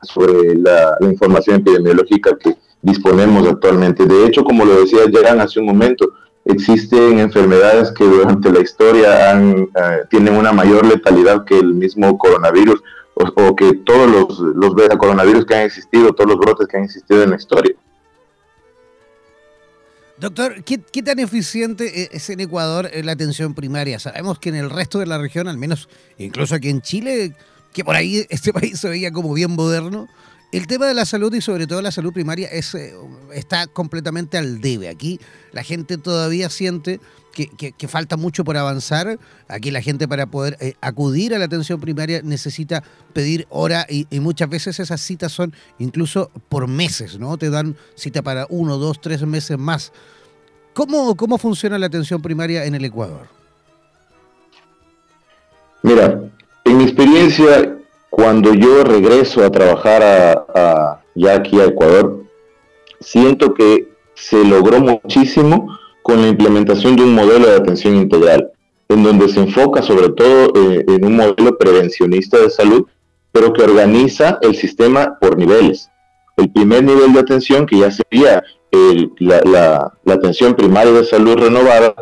sobre 0.02 0.54
la, 0.54 0.96
información 1.00 1.56
epidemiológica 1.56 2.36
que 2.38 2.56
disponemos 2.82 3.46
actualmente. 3.46 4.06
De 4.06 4.26
hecho, 4.26 4.44
como 4.44 4.64
lo 4.64 4.80
decía 4.80 5.00
Gerán 5.10 5.40
hace 5.40 5.60
un 5.60 5.66
momento, 5.66 6.10
existen 6.44 7.18
enfermedades 7.18 7.92
que 7.92 8.04
durante 8.04 8.50
la 8.50 8.60
historia 8.60 9.30
han, 9.30 9.68
eh, 9.74 10.04
tienen 10.08 10.36
una 10.36 10.52
mayor 10.52 10.86
letalidad 10.86 11.44
que 11.44 11.58
el 11.58 11.74
mismo 11.74 12.16
coronavirus 12.16 12.82
o, 13.14 13.54
que 13.54 13.74
todos 13.84 14.10
los, 14.10 14.38
los 14.38 14.74
coronavirus 14.96 15.44
que 15.44 15.54
han 15.54 15.62
existido, 15.62 16.14
todos 16.14 16.30
los 16.30 16.38
brotes 16.38 16.66
que 16.66 16.78
han 16.78 16.84
existido 16.84 17.22
en 17.22 17.30
la 17.30 17.36
historia. 17.36 17.74
Doctor, 20.20 20.62
¿qué, 20.64 20.78
¿qué, 20.92 21.02
tan 21.02 21.18
eficiente 21.18 22.02
e-, 22.02 22.10
es 22.12 22.28
en 22.28 22.40
Ecuador 22.40 22.90
la 23.02 23.12
atención 23.12 23.54
primaria? 23.54 23.98
Sabemos 23.98 24.38
que 24.38 24.50
en 24.50 24.56
el 24.56 24.68
resto 24.68 24.98
de 24.98 25.06
la 25.06 25.16
región, 25.16 25.48
al 25.48 25.56
menos 25.56 25.88
incluso 26.18 26.54
aquí 26.54 26.68
en 26.68 26.82
Chile, 26.82 27.34
que 27.72 27.84
por 27.84 27.96
ahí 27.96 28.26
este 28.28 28.52
país 28.52 28.78
se 28.78 28.90
veía 28.90 29.12
como 29.12 29.32
bien 29.32 29.52
moderno, 29.52 30.08
el 30.52 30.66
tema 30.66 30.86
de 30.86 30.94
la 30.94 31.04
salud 31.04 31.32
y 31.32 31.40
sobre 31.40 31.66
todo 31.66 31.80
la 31.80 31.92
salud 31.92 32.12
primaria 32.12 32.48
es, 32.48 32.74
eh, 32.74 32.92
está 33.32 33.66
completamente 33.68 34.36
al 34.36 34.60
debe. 34.60 34.88
Aquí 34.88 35.20
la 35.52 35.62
gente 35.62 35.96
todavía 35.96 36.50
siente 36.50 37.00
que, 37.32 37.88
falta 37.88 38.16
mucho 38.16 38.42
por 38.44 38.56
avanzar. 38.56 39.18
Aquí 39.48 39.70
la 39.70 39.80
gente 39.80 40.08
para 40.08 40.26
poder 40.26 40.56
eh, 40.60 40.74
acudir 40.80 41.34
a 41.34 41.38
la 41.38 41.44
atención 41.44 41.80
primaria 41.80 42.20
necesita 42.22 42.82
pedir 43.12 43.46
hora 43.48 43.86
y, 43.88 44.06
muchas 44.18 44.48
veces 44.48 44.80
esas 44.80 45.00
citas 45.00 45.32
son 45.32 45.54
incluso 45.78 46.30
por 46.48 46.66
meses, 46.66 47.18
¿no? 47.18 47.36
Te 47.38 47.50
dan 47.50 47.76
cita 47.94 48.22
para 48.22 48.46
uno, 48.50 48.76
dos, 48.76 49.00
tres 49.00 49.22
meses 49.22 49.56
más. 49.56 49.92
¿Cómo, 50.74 51.16
cómo 51.16 51.38
funciona 51.38 51.78
la 51.78 51.86
atención 51.86 52.20
primaria 52.20 52.64
en 52.64 52.74
el 52.74 52.84
Ecuador? 52.84 53.28
Mira, 55.82 56.20
en 56.64 56.76
mi 56.76 56.84
experiencia 56.84 57.79
cuando 58.10 58.52
yo 58.52 58.82
regreso 58.82 59.44
a 59.44 59.50
trabajar 59.50 60.02
a, 60.02 61.00
ya 61.14 61.36
aquí 61.36 61.60
a 61.60 61.66
Ecuador, 61.66 62.24
siento 63.00 63.54
que 63.54 63.88
se 64.14 64.44
logró 64.44 64.80
muchísimo 64.80 65.78
con 66.02 66.20
la 66.20 66.28
implementación 66.28 66.96
de 66.96 67.04
un 67.04 67.14
modelo 67.14 67.46
de 67.46 67.56
atención 67.56 67.96
integral, 67.96 68.50
en 68.88 69.04
donde 69.04 69.28
se 69.28 69.40
enfoca 69.40 69.80
sobre 69.80 70.10
todo 70.10 70.52
eh, 70.54 70.84
en 70.88 71.04
un 71.04 71.16
modelo 71.16 71.56
prevencionista 71.56 72.38
de 72.38 72.50
salud, 72.50 72.86
pero 73.32 73.52
que 73.52 73.62
organiza 73.62 74.38
el 74.42 74.56
sistema 74.56 75.16
por 75.20 75.38
niveles. 75.38 75.88
El 76.36 76.50
primer 76.50 76.82
nivel 76.82 77.12
de 77.12 77.20
atención, 77.20 77.64
que 77.64 77.78
ya 77.78 77.90
sería 77.90 78.42
la, 79.18 79.92
la 80.04 80.14
atención 80.14 80.54
primaria 80.54 80.92
de 80.92 81.04
salud 81.04 81.36
renovada, 81.36 81.94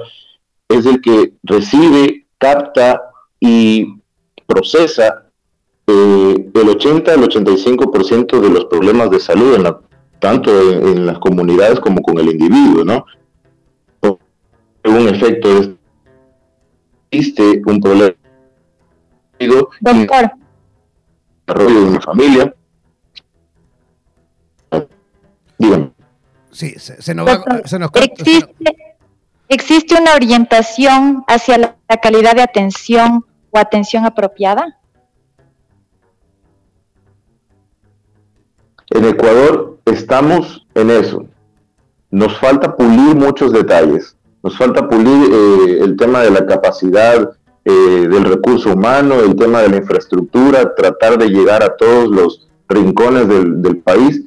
es 0.68 0.86
el 0.86 1.00
que 1.00 1.32
recibe, 1.42 2.26
capta 2.38 3.02
y 3.40 4.00
procesa 4.46 5.27
eh, 5.88 6.50
el 6.54 6.68
80 6.68 7.12
al 7.12 7.22
85% 7.22 8.40
de 8.40 8.50
los 8.50 8.66
problemas 8.66 9.10
de 9.10 9.20
salud, 9.20 9.54
en 9.54 9.62
la, 9.62 9.80
tanto 10.18 10.50
en, 10.70 11.06
las 11.06 11.18
comunidades 11.18 11.80
como 11.80 12.02
con 12.02 12.18
el 12.18 12.28
individuo, 12.28 12.84
¿no? 12.84 13.06
Un 14.84 15.08
efecto 15.08 15.76
existe 17.10 17.62
un 17.66 17.80
problema 17.80 18.14
Doctor. 19.80 20.30
desarrollo 21.46 21.80
de 21.80 21.86
una 21.86 22.00
familia. 22.00 22.54
Dígame. 25.58 25.90
Sí, 26.52 26.74
se, 26.78 27.14
nos 27.14 27.26
va, 27.26 27.44
se 27.64 27.78
nos 27.78 27.90
¿Existe, 27.94 28.76
¿Existe 29.48 29.94
una 30.00 30.14
orientación 30.14 31.24
hacia 31.26 31.58
la 31.58 31.96
calidad 32.02 32.34
de 32.34 32.42
atención 32.42 33.24
o 33.50 33.58
atención 33.58 34.04
apropiada? 34.04 34.77
En 38.98 39.04
Ecuador 39.04 39.78
estamos 39.84 40.66
en 40.74 40.90
eso. 40.90 41.24
Nos 42.10 42.36
falta 42.36 42.74
pulir 42.74 43.14
muchos 43.14 43.52
detalles. 43.52 44.16
Nos 44.42 44.58
falta 44.58 44.88
pulir 44.88 45.30
eh, 45.32 45.78
el 45.82 45.96
tema 45.96 46.22
de 46.22 46.32
la 46.32 46.44
capacidad 46.44 47.30
eh, 47.64 47.70
del 47.70 48.24
recurso 48.24 48.72
humano, 48.72 49.20
el 49.20 49.36
tema 49.36 49.62
de 49.62 49.68
la 49.68 49.76
infraestructura, 49.76 50.74
tratar 50.74 51.16
de 51.16 51.28
llegar 51.28 51.62
a 51.62 51.76
todos 51.76 52.08
los 52.08 52.48
rincones 52.68 53.28
del, 53.28 53.76
país. 53.76 54.24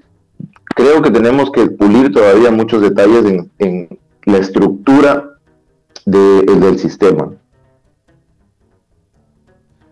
creo 0.74 1.02
que 1.02 1.12
tenemos 1.12 1.52
que 1.52 1.66
pulir 1.66 2.14
todavía 2.14 2.50
muchos 2.50 2.82
detalles 2.82 3.26
en, 3.60 3.90
la 4.24 4.38
estructura 4.38 5.32
del 6.06 6.80
sistema. 6.80 7.30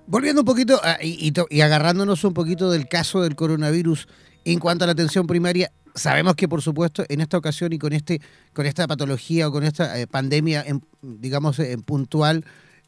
Volviendo 0.08 0.42
un 0.42 0.46
poquito 0.46 0.80
y, 1.02 1.34
y, 1.50 1.62
agarrándonos 1.62 2.24
un 2.24 2.34
poquito 2.34 2.72
del 2.72 2.88
caso 2.88 3.22
del 3.22 3.36
coronavirus 3.36 4.08
en 4.52 4.60
cuanto 4.60 4.84
a 4.84 4.88
la 4.88 4.94
atención 4.94 5.28
primaria, 5.28 5.72
sabemos 5.96 6.36
que 6.36 6.48
por 6.48 6.62
supuesto 6.62 7.04
en 7.10 7.22
esta 7.22 7.38
ocasión 7.38 7.74
y 7.74 7.80
con 7.80 7.94
este 7.94 8.22
con 8.54 8.66
esta 8.66 8.88
patología 8.88 9.48
o 9.48 9.52
con 9.52 9.64
esta 9.64 10.00
eh, 10.00 10.08
pandemia 10.08 10.66
digamos 11.02 11.60
en 11.60 11.82
puntual 11.82 12.46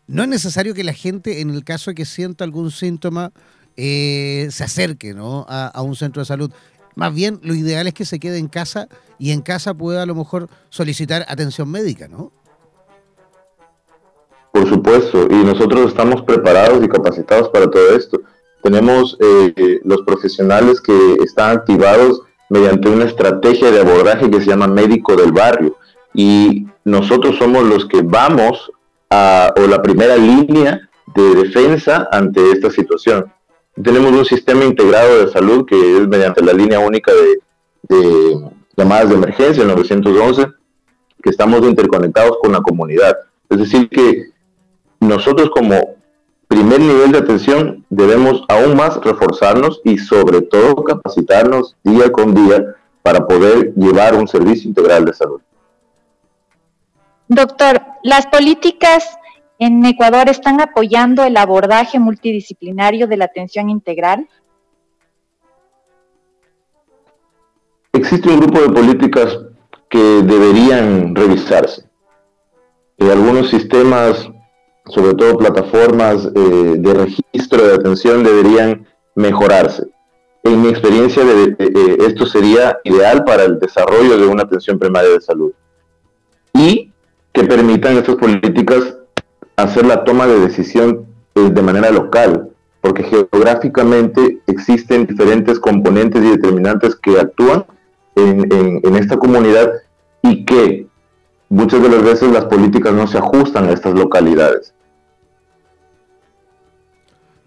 no 0.08 0.24
es 0.24 0.30
necesario 0.30 0.74
que 0.74 0.84
la 0.84 0.94
gente 0.94 1.42
en 1.42 1.50
el 1.50 1.64
caso 1.64 1.92
de 1.92 1.96
que 1.96 2.06
sienta 2.06 2.44
algún 2.44 2.72
síntoma 2.72 3.32
eh, 3.78 4.48
se 4.52 4.64
acerque 4.64 5.14
¿no? 5.14 5.46
a, 5.48 5.82
un 5.82 5.96
centro 5.96 6.22
de 6.22 6.26
salud. 6.26 6.52
Más 6.96 7.14
bien 7.14 7.40
lo 7.44 7.56
ideal 7.56 7.88
es 7.88 7.94
que 7.94 8.06
se 8.06 8.20
quede 8.20 8.38
en 8.38 8.48
casa 8.48 8.88
y 9.18 9.32
en 9.32 9.42
casa 9.42 9.74
pueda 9.74 10.04
a 10.04 10.06
lo 10.06 10.16
mejor 10.16 10.50
solicitar 10.70 11.26
atención 11.30 11.70
médica 11.70 12.08
no 12.08 12.32
por 14.52 14.68
supuesto 14.68 15.28
y 15.30 15.36
nosotros 15.46 15.88
estamos 15.88 16.22
preparados 16.24 16.84
y 16.84 16.90
capacitados 16.90 17.50
para 17.50 17.70
todo 17.70 17.96
esto 17.96 18.21
tenemos 18.62 19.18
eh, 19.20 19.80
los 19.84 20.02
profesionales 20.02 20.82
que 20.82 21.18
están 21.24 21.58
activados 21.58 22.22
mediante 22.50 22.90
una 22.90 23.06
estrategia 23.06 23.72
de 23.72 23.80
abordaje 23.80 24.30
que 24.30 24.42
se 24.42 24.48
llama 24.48 24.68
médico 24.68 25.16
del 25.16 25.32
barrio. 25.32 25.78
Y 26.14 26.68
nosotros 26.84 27.38
somos 27.38 27.64
los 27.64 27.86
que 27.86 28.02
vamos 28.02 28.72
a, 29.10 29.54
o 29.58 29.68
la 29.68 29.82
primera 29.82 30.18
línea 30.18 30.90
de 31.16 31.36
defensa 31.36 32.08
ante 32.12 32.52
esta 32.52 32.70
situación. 32.70 33.32
Tenemos 33.82 34.12
un 34.12 34.26
sistema 34.26 34.66
integrado 34.66 35.26
de 35.26 35.32
salud 35.32 35.66
que 35.66 35.98
es 35.98 36.08
mediante 36.08 36.44
la 36.44 36.54
línea 36.54 36.80
única 36.80 37.12
de, 37.88 38.52
llamadas 38.76 39.10
de 39.10 39.16
emergencia, 39.16 39.64
el 39.64 39.70
911, 39.70 40.48
que 41.24 41.30
estamos 41.30 41.62
interconectados 41.66 42.38
con 42.42 42.52
la 42.52 42.62
comunidad. 42.62 43.16
Es 43.50 43.60
decir, 43.60 43.90
que 43.90 44.32
nosotros 45.00 45.50
como 45.52 45.96
primer 46.52 46.82
nivel 46.82 47.14
de 47.14 47.20
atención 47.20 47.86
debemos 47.90 48.44
aún 48.50 48.76
más 48.76 48.98
reforzarnos 48.98 49.80
y 49.86 49.98
sobre 49.98 50.42
todo 50.42 50.84
capacitarnos 50.84 51.78
día 51.82 52.12
con 52.12 52.34
día 52.34 52.76
para 53.02 53.26
poder 53.26 53.74
llevar 53.76 54.16
un 54.16 54.28
servicio 54.28 54.68
integral 54.68 55.06
de 55.06 55.14
salud. 55.14 55.40
Doctor, 57.30 57.82
¿las 58.04 58.28
políticas 58.28 59.18
en 59.60 59.86
Ecuador 59.86 60.28
están 60.28 60.60
apoyando 60.60 61.24
el 61.24 61.38
abordaje 61.38 62.00
multidisciplinario 62.00 63.08
de 63.08 63.16
la 63.16 63.26
atención 63.26 63.70
integral? 63.70 64.28
Existe 67.94 68.28
un 68.28 68.42
grupo 68.42 68.60
de 68.60 68.70
políticas 68.70 69.40
que 69.90 70.00
deberían 70.00 71.16
revisarse. 71.16 71.86
Y 72.98 73.10
algunos 73.10 73.50
sistemas 73.50 74.31
sobre 74.92 75.14
todo 75.14 75.38
plataformas 75.38 76.30
eh, 76.36 76.76
de 76.78 76.94
registro 76.94 77.66
de 77.66 77.76
atención, 77.76 78.24
deberían 78.24 78.86
mejorarse. 79.16 79.88
En 80.44 80.62
mi 80.62 80.70
experiencia, 80.70 81.24
de, 81.24 81.56
esto 82.08 82.26
sería 82.26 82.80
ideal 82.84 83.24
para 83.24 83.44
el 83.44 83.60
desarrollo 83.60 84.18
de 84.18 84.26
una 84.26 84.44
atención 84.44 84.80
primaria 84.80 85.12
de 85.12 85.22
salud. 85.22 85.52
Y 86.54 86.92
que 87.32 87.44
permitan 87.44 87.98
estas 87.98 88.16
políticas 88.16 88.98
hacer 89.56 89.86
la 89.86 90.04
toma 90.04 90.28
de 90.28 90.40
decisión 90.40 91.06
eh, 91.36 91.50
de 91.50 91.62
manera 91.62 91.92
local, 91.92 92.50
porque 92.82 93.04
geográficamente 93.04 94.42
existen 94.48 95.06
diferentes 95.06 95.60
componentes 95.60 96.24
y 96.24 96.32
determinantes 96.32 96.96
que 96.96 97.20
actúan 97.20 97.66
en, 98.16 98.48
en 98.84 98.96
esta 98.96 99.18
comunidad 99.18 99.72
y 100.24 100.44
que 100.44 100.88
muchas 101.50 101.82
de 101.82 101.90
las 101.90 102.04
veces 102.04 102.32
las 102.32 102.46
políticas 102.46 102.94
no 102.94 103.08
se 103.08 103.20
ajustan 103.20 103.70
a 103.70 103.74
estas 103.74 103.94
localidades. 103.94 104.74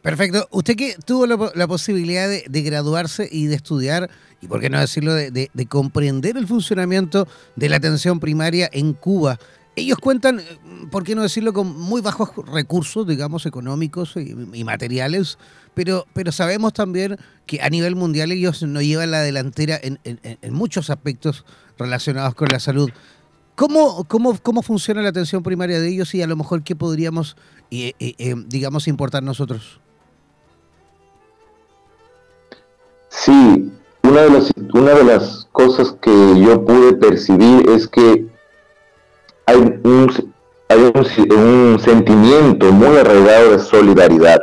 Perfecto. 0.05 0.47
Usted 0.51 0.77
que 0.77 0.97
tuvo 1.07 1.27
la, 1.27 1.67
posibilidad 1.67 2.29
de, 2.29 2.63
graduarse 2.63 3.27
y 3.33 3.47
de 3.47 3.55
estudiar, 3.55 4.11
y 4.43 4.47
por 4.47 4.61
qué 4.61 4.69
no 4.69 4.79
decirlo, 4.79 5.15
de, 5.15 5.49
comprender 5.67 6.37
el 6.37 6.47
funcionamiento 6.47 7.27
de 7.57 7.71
la 7.71 7.77
atención 7.77 8.21
primaria 8.21 8.69
en 8.71 8.93
Cuba. 8.93 9.39
Ellos 9.77 9.97
cuentan, 9.97 10.43
por 10.91 11.05
qué 11.05 11.15
no 11.15 11.23
decirlo, 11.23 11.55
con 11.55 11.75
muy 11.81 12.03
bajos 12.03 12.33
recursos, 12.53 13.07
digamos, 13.07 13.47
económicos 13.47 14.15
y, 14.19 14.63
materiales, 14.63 15.39
pero, 15.73 16.05
pero 16.13 16.33
sabemos 16.33 16.75
también 16.75 17.17
que 17.47 17.63
a 17.63 17.71
nivel 17.71 17.97
mundial 17.97 18.31
ellos 18.31 18.63
no 18.63 18.83
llevan 18.83 19.11
la 19.11 19.23
delantera 19.23 19.81
en, 19.83 19.99
muchos 20.53 20.91
aspectos 20.91 21.47
relacionados 21.79 22.35
con 22.35 22.49
la 22.49 22.61
salud. 22.61 22.91
¿Cómo, 23.55 24.05
cómo, 24.05 24.39
¿Cómo 24.39 24.61
funciona 24.61 25.01
la 25.01 25.09
atención 25.09 25.43
primaria 25.43 25.81
de 25.81 25.89
ellos 25.89 26.15
y 26.15 26.21
a 26.21 26.27
lo 26.27 26.37
mejor 26.37 26.63
qué 26.63 26.77
podríamos, 26.77 27.39
eh, 27.71 27.95
eh, 27.99 28.15
eh, 28.19 28.35
digamos, 28.49 28.87
importar 28.87 29.23
nosotros? 29.23 29.81
Sí, 33.17 33.71
una 34.03 34.23
de, 34.23 34.31
las, 34.31 34.53
una 34.75 34.93
de 34.93 35.05
las 35.05 35.49
cosas 35.53 35.97
que 36.03 36.11
yo 36.41 36.65
pude 36.65 36.95
percibir 36.95 37.71
es 37.71 37.87
que 37.87 38.27
hay 39.47 39.57
un, 39.57 40.13
hay 40.69 40.93
un, 41.31 41.79
sentimiento 41.79 42.73
muy 42.73 42.97
arraigado 42.97 43.53
de 43.53 43.61
solidaridad. 43.61 44.41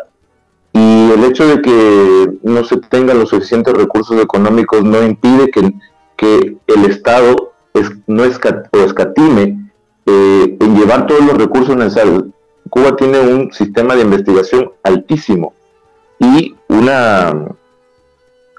Y 0.74 1.12
el 1.12 1.24
hecho 1.26 1.48
de 1.48 1.62
que 1.62 2.32
no 2.44 2.64
se 2.64 2.78
tengan 2.78 3.20
los 3.20 3.30
suficientes 3.30 3.74
recursos 3.74 4.20
económicos 4.20 4.84
no 4.84 5.04
impide 5.04 5.52
que, 5.52 5.74
que 6.16 6.58
el 6.68 6.86
Estado 6.86 7.52
es, 7.74 7.92
no 8.08 8.24
escatime 8.24 9.70
eh, 10.06 10.58
en 10.60 10.76
llevar 10.76 11.08
todos 11.08 11.26
los 11.26 11.38
recursos 11.38 11.76
necesarios. 11.76 12.24
Cuba 12.70 12.96
tiene 12.96 13.20
un 13.20 13.52
sistema 13.52 13.96
de 13.96 14.04
investigación 14.04 14.72
altísimo 14.82 15.54
y 16.20 16.56
una 16.70 17.52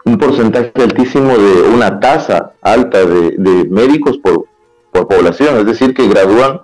un 0.04 0.18
porcentaje 0.18 0.72
altísimo 0.74 1.36
de 1.36 1.62
una 1.62 2.00
tasa 2.00 2.52
alta 2.60 3.04
de, 3.04 3.66
médicos 3.70 4.18
por, 4.18 4.46
población, 4.92 5.58
es 5.58 5.64
decir, 5.66 5.94
que 5.94 6.06
gradúan 6.06 6.60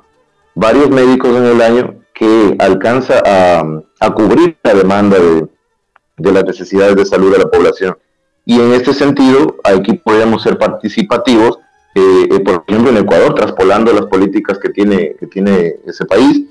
varios 0.54 0.90
médicos 0.90 1.34
en 1.34 1.46
el 1.46 1.62
año 1.62 1.94
que 2.14 2.56
alcanza 2.58 3.22
a, 3.24 4.10
cubrir 4.14 4.58
la 4.62 4.74
demanda 4.74 5.18
de, 5.18 5.46
de, 6.18 6.32
las 6.32 6.44
necesidades 6.44 6.94
de 6.96 7.06
salud 7.06 7.32
de 7.32 7.38
la 7.38 7.50
población. 7.50 7.96
Y 8.44 8.60
en 8.60 8.72
este 8.72 8.92
sentido, 8.92 9.56
aquí 9.64 9.94
podemos 9.94 10.42
ser 10.42 10.58
participativos, 10.58 11.58
eh, 11.94 12.28
eh, 12.30 12.40
por 12.40 12.64
ejemplo, 12.66 12.90
en 12.90 12.98
Ecuador, 12.98 13.34
traspolando 13.34 13.92
las 13.92 14.06
políticas 14.06 14.58
que 14.58 14.70
tiene, 14.70 15.16
que 15.18 15.26
tiene 15.26 15.76
ese 15.86 16.04
país, 16.04 16.44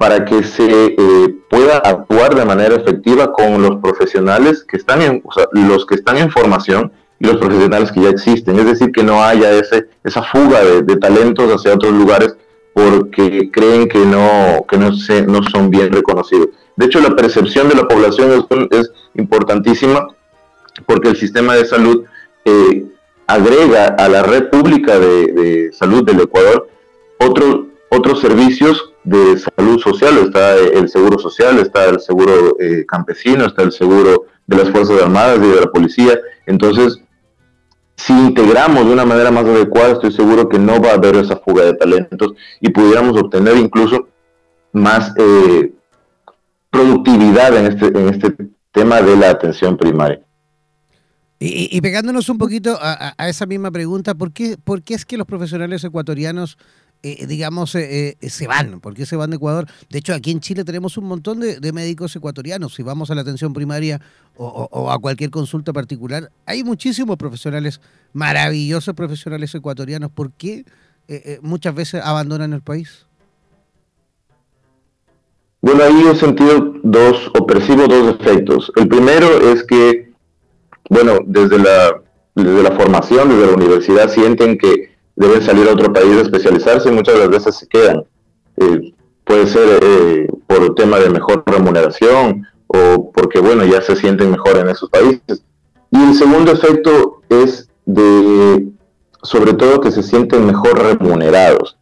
para 0.00 0.24
que 0.24 0.42
se 0.44 0.64
eh, 0.66 1.36
pueda 1.50 1.76
actuar 1.76 2.34
de 2.34 2.46
manera 2.46 2.74
efectiva 2.74 3.30
con 3.34 3.60
los 3.60 3.82
profesionales 3.82 4.64
que 4.66 4.78
están 4.78 5.02
en, 5.02 5.20
o 5.22 5.30
sea, 5.30 5.46
los 5.52 5.84
que 5.84 5.96
están 5.96 6.16
en 6.16 6.30
formación 6.30 6.90
y 7.18 7.26
los 7.26 7.36
profesionales 7.36 7.92
que 7.92 8.00
ya 8.00 8.08
existen. 8.08 8.58
Es 8.58 8.64
decir, 8.64 8.92
que 8.92 9.02
no 9.02 9.22
haya 9.22 9.52
ese, 9.52 9.88
esa 10.02 10.22
fuga 10.22 10.64
de, 10.64 10.96
talentos 10.96 11.52
hacia 11.52 11.74
otros 11.74 11.92
lugares 11.92 12.34
porque 12.72 13.50
creen 13.52 13.90
que 13.90 13.98
no, 13.98 14.64
que 14.66 14.78
no, 14.78 14.94
se, 14.94 15.20
no 15.26 15.42
son 15.42 15.68
bien 15.68 15.92
reconocidos. 15.92 16.48
De 16.76 16.86
hecho, 16.86 16.98
la 17.00 17.14
percepción 17.14 17.68
de 17.68 17.74
la 17.74 17.86
población 17.86 18.46
es, 18.70 18.90
importantísima 19.16 20.06
porque 20.86 21.10
el 21.10 21.16
sistema 21.16 21.56
de 21.56 21.66
salud 21.66 22.04
eh, 22.46 22.86
agrega 23.26 23.88
a 23.98 24.08
la 24.08 24.22
red 24.22 24.48
pública 24.48 24.98
de, 24.98 25.26
de 25.26 25.72
salud 25.74 26.04
del 26.04 26.20
Ecuador 26.20 26.70
otros 27.18 27.66
otros 27.90 28.20
servicios 28.20 28.89
de 29.04 29.38
salud 29.38 29.78
social, 29.80 30.18
está 30.18 30.56
el 30.56 30.88
seguro 30.88 31.18
social, 31.18 31.58
está 31.58 31.86
el 31.86 32.00
seguro 32.00 32.56
eh, 32.60 32.84
campesino, 32.86 33.46
está 33.46 33.62
el 33.62 33.72
seguro 33.72 34.26
de 34.46 34.56
las 34.56 34.70
Fuerzas 34.70 35.02
Armadas 35.02 35.38
y 35.38 35.48
de 35.48 35.60
la 35.60 35.66
policía. 35.66 36.18
Entonces, 36.46 37.00
si 37.96 38.12
integramos 38.12 38.86
de 38.86 38.92
una 38.92 39.04
manera 39.04 39.30
más 39.30 39.44
adecuada, 39.44 39.92
estoy 39.92 40.12
seguro 40.12 40.48
que 40.48 40.58
no 40.58 40.80
va 40.80 40.90
a 40.90 40.94
haber 40.94 41.16
esa 41.16 41.36
fuga 41.36 41.64
de 41.64 41.74
talentos 41.74 42.32
y 42.60 42.70
pudiéramos 42.70 43.20
obtener 43.20 43.56
incluso 43.56 44.08
más 44.72 45.12
eh, 45.16 45.72
productividad 46.70 47.56
en 47.56 47.66
este, 47.66 47.86
en 47.86 48.08
este 48.08 48.36
tema 48.72 49.02
de 49.02 49.16
la 49.16 49.30
atención 49.30 49.76
primaria. 49.76 50.20
Y, 51.42 51.80
pegándonos 51.80 52.28
un 52.28 52.36
poquito 52.36 52.78
a, 52.78 53.14
esa 53.26 53.46
misma 53.46 53.70
pregunta, 53.70 54.14
¿por 54.14 54.30
qué, 54.30 54.58
¿por 54.62 54.82
qué 54.82 54.92
es 54.92 55.06
que 55.06 55.16
los 55.16 55.26
profesionales 55.26 55.82
ecuatorianos 55.82 56.58
eh, 57.02 57.26
digamos, 57.26 57.74
eh, 57.74 58.16
eh, 58.20 58.30
se 58.30 58.46
van. 58.46 58.80
¿Por 58.80 58.94
qué 58.94 59.06
se 59.06 59.16
van 59.16 59.30
de 59.30 59.36
Ecuador? 59.36 59.66
De 59.88 59.98
hecho, 59.98 60.14
aquí 60.14 60.30
en 60.30 60.40
Chile 60.40 60.64
tenemos 60.64 60.96
un 60.96 61.04
montón 61.04 61.40
de, 61.40 61.72
médicos 61.72 62.14
ecuatorianos. 62.14 62.74
Si 62.74 62.82
vamos 62.82 63.10
a 63.10 63.14
la 63.14 63.22
atención 63.22 63.52
primaria 63.52 64.00
o, 64.36 64.90
a 64.90 64.98
cualquier 64.98 65.30
consulta 65.30 65.72
particular, 65.72 66.30
hay 66.46 66.64
muchísimos 66.64 67.16
profesionales, 67.16 67.80
maravillosos 68.12 68.94
profesionales 68.94 69.54
ecuatorianos. 69.54 70.10
¿Por 70.10 70.32
qué 70.32 70.64
muchas 71.42 71.74
veces 71.74 72.02
abandonan 72.04 72.52
el 72.52 72.62
país? 72.62 73.06
Bueno, 75.60 75.82
ahí 75.82 76.04
he 76.10 76.14
sentido 76.16 76.74
dos, 76.82 77.30
o 77.38 77.46
percibo 77.46 77.86
dos 77.86 78.16
efectos. 78.18 78.72
El 78.76 78.88
primero 78.88 79.52
es 79.52 79.64
que, 79.64 80.12
bueno, 80.88 81.18
desde 81.26 81.58
la 81.58 82.00
desde 82.34 82.62
la 82.62 82.72
formación, 82.72 83.28
desde 83.28 83.46
la 83.46 83.54
universidad, 83.54 84.08
sienten 84.08 84.58
que 84.58 84.89
deben 85.20 85.42
salir 85.42 85.68
a 85.68 85.72
otro 85.72 85.92
país 85.92 86.16
a 86.16 86.22
especializarse 86.22 86.88
y 86.88 86.92
muchas 86.92 87.28
veces 87.28 87.54
se 87.54 87.68
quedan. 87.68 88.04
Eh, 88.56 88.94
puede 89.24 89.46
ser 89.46 89.78
eh, 89.82 90.26
por 90.46 90.74
tema 90.74 90.98
de 90.98 91.10
mejor 91.10 91.42
remuneración 91.44 92.46
o 92.66 93.10
porque, 93.12 93.38
bueno, 93.38 93.64
ya 93.66 93.82
se 93.82 93.96
sienten 93.96 94.30
mejor 94.30 94.56
en 94.56 94.70
esos 94.70 94.88
países. 94.88 95.42
Y 95.90 96.02
el 96.02 96.14
segundo 96.14 96.52
efecto 96.52 97.20
es 97.28 97.68
de, 97.84 98.66
sobre 99.22 99.52
todo, 99.52 99.80
que 99.82 99.90
se 99.90 100.02
sienten 100.02 100.46
mejor 100.46 100.78
remunerados. 100.78 101.76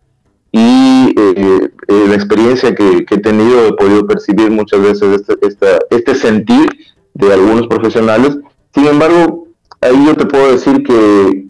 Y 0.51 1.15
eh, 1.17 1.71
la 1.87 2.15
experiencia 2.15 2.75
que, 2.75 3.07
he 3.09 3.19
tenido, 3.19 3.69
he 3.69 3.73
podido 3.75 4.05
percibir 4.05 4.51
muchas 4.51 4.83
veces 4.83 5.23
este, 5.43 5.67
este 5.91 6.15
sentir 6.17 6.71
de 7.15 7.33
algunos 7.33 7.69
profesionales. 7.69 8.37
Sin 8.75 8.87
embargo, 8.87 9.47
ahí 9.81 10.07
yo 10.07 10.17
te 10.17 10.27
puedo 10.27 10.51
decir 10.51 10.83
que 10.83 11.48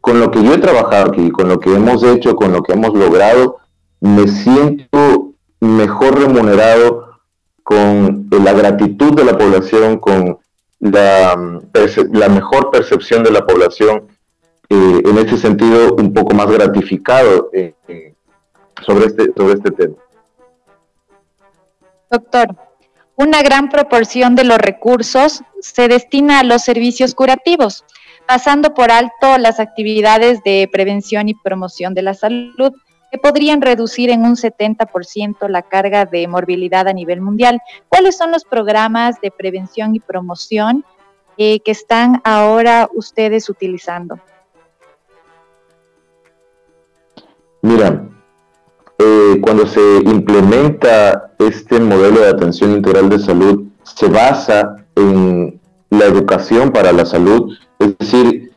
con 0.00 0.20
lo 0.20 0.30
que 0.30 0.42
yo 0.42 0.54
he 0.54 0.58
trabajado 0.58 1.10
aquí, 1.10 1.30
con 1.30 1.48
lo 1.48 1.60
que 1.60 1.74
hemos 1.74 2.02
hecho, 2.02 2.34
con 2.36 2.52
lo 2.52 2.62
que 2.62 2.72
hemos 2.72 2.94
logrado, 2.94 3.58
me 4.00 4.28
siento 4.28 5.32
mejor 5.60 6.18
remunerado 6.18 7.10
con 7.62 8.28
la 8.30 8.52
gratitud 8.52 9.14
de 9.14 9.24
la 9.24 9.36
población, 9.36 9.98
con 9.98 10.38
la, 10.80 11.36
la 12.12 12.28
mejor 12.28 12.70
percepción 12.70 13.22
de 13.22 13.30
la 13.30 13.46
población, 13.46 14.08
eh, 14.68 15.02
en 15.04 15.18
ese 15.18 15.36
sentido 15.36 15.94
un 15.94 16.14
poco 16.14 16.34
más 16.34 16.46
gratificado 16.46 17.50
eh, 17.52 17.74
sobre, 18.86 19.06
este, 19.06 19.32
sobre 19.36 19.54
este 19.54 19.70
tema. 19.72 19.96
Doctor, 22.10 22.56
una 23.16 23.42
gran 23.42 23.68
proporción 23.68 24.34
de 24.34 24.44
los 24.44 24.58
recursos 24.58 25.42
se 25.60 25.88
destina 25.88 26.40
a 26.40 26.44
los 26.44 26.62
servicios 26.62 27.14
curativos, 27.14 27.84
pasando 28.30 28.74
por 28.74 28.92
alto 28.92 29.38
las 29.38 29.58
actividades 29.58 30.40
de 30.44 30.68
prevención 30.72 31.28
y 31.28 31.34
promoción 31.34 31.94
de 31.94 32.02
la 32.02 32.14
salud, 32.14 32.72
que 33.10 33.18
podrían 33.18 33.60
reducir 33.60 34.08
en 34.08 34.24
un 34.24 34.36
70% 34.36 35.48
la 35.48 35.62
carga 35.62 36.04
de 36.04 36.28
morbilidad 36.28 36.86
a 36.86 36.92
nivel 36.92 37.20
mundial. 37.20 37.60
¿Cuáles 37.88 38.16
son 38.16 38.30
los 38.30 38.44
programas 38.44 39.20
de 39.20 39.32
prevención 39.32 39.96
y 39.96 39.98
promoción 39.98 40.84
eh, 41.38 41.58
que 41.58 41.72
están 41.72 42.20
ahora 42.22 42.88
ustedes 42.94 43.50
utilizando? 43.50 44.20
Mira, 47.62 48.04
eh, 48.96 49.40
cuando 49.42 49.66
se 49.66 49.80
implementa 50.04 51.32
este 51.40 51.80
modelo 51.80 52.20
de 52.20 52.28
atención 52.28 52.70
integral 52.76 53.08
de 53.08 53.18
salud, 53.18 53.64
se 53.82 54.06
basa 54.06 54.76
en 54.94 55.60
la 55.90 56.04
educación 56.04 56.70
para 56.70 56.92
la 56.92 57.04
salud, 57.04 57.52
es 57.80 57.98
decir, 57.98 58.52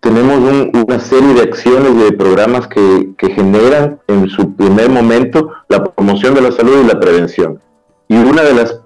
tenemos 0.00 0.38
una 0.72 0.98
serie 0.98 1.34
de 1.34 1.42
acciones 1.42 1.96
de 1.96 2.12
programas 2.12 2.66
que, 2.66 3.14
generan 3.34 4.00
en 4.08 4.28
su 4.28 4.56
primer 4.56 4.88
momento 4.88 5.52
la 5.68 5.84
promoción 5.84 6.34
de 6.34 6.40
la 6.40 6.50
salud 6.50 6.82
y 6.82 6.88
la 6.88 6.98
prevención. 6.98 7.60
Y 8.08 8.16
una 8.16 8.42
de 8.42 8.54
las, 8.54 8.80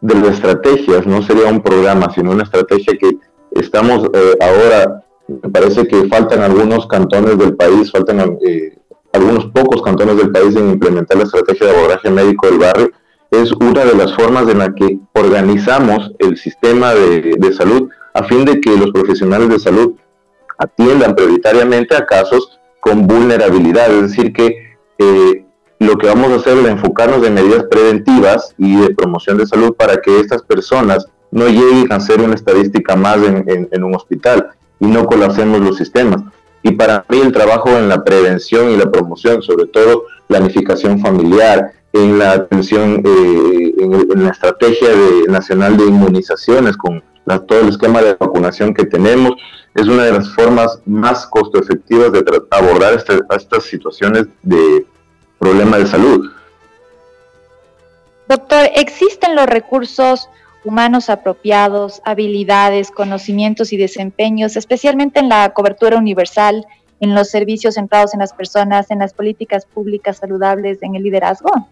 de 0.00 0.14
las 0.14 0.34
estrategias, 0.34 1.06
no 1.06 1.22
sería 1.22 1.46
un 1.46 1.62
programa, 1.62 2.12
sino 2.14 2.30
una 2.30 2.44
estrategia 2.44 2.96
que 2.98 3.16
estamos 3.52 4.08
eh, 4.12 4.36
ahora, 4.40 5.04
me 5.26 5.50
parece 5.50 5.86
que 5.86 6.06
faltan 6.08 6.42
algunos 6.42 6.86
cantones 6.86 7.38
del 7.38 7.56
país, 7.56 7.90
faltan 7.90 8.38
eh, 8.46 8.78
algunos 9.12 9.46
pocos 9.46 9.82
cantones 9.82 10.16
del 10.18 10.30
país 10.30 10.54
en 10.54 10.70
implementar 10.70 11.16
la 11.16 11.24
estrategia 11.24 11.66
de 11.66 11.76
abordaje 11.76 12.10
médico 12.10 12.46
del 12.46 12.58
barrio, 12.58 12.90
es 13.30 13.50
una 13.52 13.84
de 13.84 13.94
las 13.94 14.14
formas 14.14 14.46
en 14.48 14.58
la 14.58 14.74
que 14.74 14.98
organizamos 15.14 16.12
el 16.18 16.36
sistema 16.36 16.92
de, 16.92 17.52
salud 17.56 17.88
a 18.14 18.22
fin 18.24 18.44
de 18.44 18.60
que 18.60 18.76
los 18.76 18.90
profesionales 18.90 19.48
de 19.48 19.58
salud 19.58 19.94
atiendan 20.58 21.14
prioritariamente 21.14 21.96
a 21.96 22.06
casos 22.06 22.60
con 22.80 23.06
vulnerabilidad, 23.06 23.90
es 23.92 24.02
decir, 24.02 24.32
que 24.32 24.76
eh, 24.98 25.44
lo 25.78 25.96
que 25.98 26.06
vamos 26.06 26.30
a 26.32 26.36
hacer 26.36 26.58
es 26.58 26.66
enfocarnos 26.66 27.26
en 27.26 27.34
medidas 27.34 27.64
preventivas 27.70 28.54
y 28.58 28.76
de 28.76 28.94
promoción 28.94 29.38
de 29.38 29.46
salud 29.46 29.74
para 29.74 29.96
que 29.96 30.20
estas 30.20 30.42
personas 30.42 31.06
no 31.30 31.48
lleguen 31.48 31.92
a 31.92 32.00
ser 32.00 32.20
una 32.20 32.34
estadística 32.34 32.94
más 32.94 33.18
en 33.46 33.84
un 33.84 33.94
hospital 33.94 34.50
y 34.78 34.86
no 34.86 35.06
colapsemos 35.06 35.60
los 35.60 35.76
sistemas. 35.78 36.22
Y 36.62 36.72
para 36.72 37.04
mí 37.08 37.20
el 37.20 37.32
trabajo 37.32 37.70
en 37.70 37.88
la 37.88 38.04
prevención 38.04 38.70
y 38.70 38.76
la 38.76 38.90
promoción, 38.90 39.42
sobre 39.42 39.66
todo 39.66 40.04
planificación 40.28 41.00
familiar, 41.00 41.72
en 41.92 42.18
la 42.18 42.32
atención, 42.32 43.02
eh, 43.04 43.74
en, 43.78 44.24
la 44.24 44.30
estrategia 44.30 44.88
nacional 45.28 45.76
de 45.76 45.84
inmunizaciones, 45.84 46.76
con 46.76 47.02
todo 47.24 47.60
el 47.60 47.68
esquema 47.68 48.02
de 48.02 48.14
vacunación 48.14 48.74
que 48.74 48.84
tenemos, 48.84 49.32
es 49.74 49.86
una 49.86 50.04
de 50.04 50.12
las 50.12 50.28
formas 50.34 50.80
más 50.84 51.26
costo 51.26 51.58
efectivas 51.58 52.12
de 52.12 52.24
abordar 52.50 52.94
este, 52.94 53.20
estas 53.34 53.64
situaciones 53.64 54.26
de 54.42 54.86
problema 55.38 55.78
de 55.78 55.86
salud. 55.86 56.30
Doctor, 58.28 58.70
¿existen 58.74 59.34
los 59.34 59.46
recursos 59.46 60.28
humanos 60.64 61.10
apropiados, 61.10 62.00
habilidades, 62.04 62.90
conocimientos 62.90 63.72
y 63.72 63.76
desempeños, 63.76 64.56
especialmente 64.56 65.20
en 65.20 65.28
la 65.28 65.52
cobertura 65.52 65.98
universal, 65.98 66.66
en 67.00 67.14
los 67.14 67.30
servicios 67.30 67.74
centrados 67.74 68.14
en 68.14 68.20
las 68.20 68.32
personas, 68.32 68.90
en 68.90 69.00
las 69.00 69.12
políticas 69.12 69.66
públicas 69.66 70.18
saludables, 70.18 70.82
en 70.82 70.94
el 70.94 71.02
liderazgo? 71.02 71.68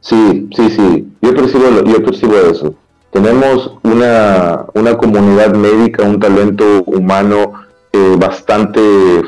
Sí, 0.00 0.48
sí, 0.56 0.70
sí, 0.70 1.08
yo 1.20 1.34
percibo, 1.34 1.84
yo 1.84 2.04
percibo 2.04 2.36
eso. 2.36 2.74
Tenemos 3.10 3.72
una, 3.82 4.66
una 4.74 4.96
comunidad 4.96 5.54
médica, 5.54 6.04
un 6.04 6.18
talento 6.18 6.64
humano 6.86 7.52
eh, 7.92 8.16
bastante 8.18 8.80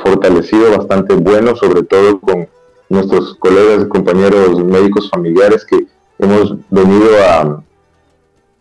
fortalecido, 0.03 0.77
bastante 0.77 1.15
bueno, 1.15 1.55
sobre 1.57 1.83
todo 1.83 2.21
con 2.21 2.49
nuestros 2.89 3.35
colegas 3.37 3.85
y 3.85 3.89
compañeros 3.89 4.65
médicos 4.65 5.11
familiares 5.11 5.65
que 5.65 5.87
hemos 6.19 6.55
venido 6.71 7.09
a, 7.29 7.63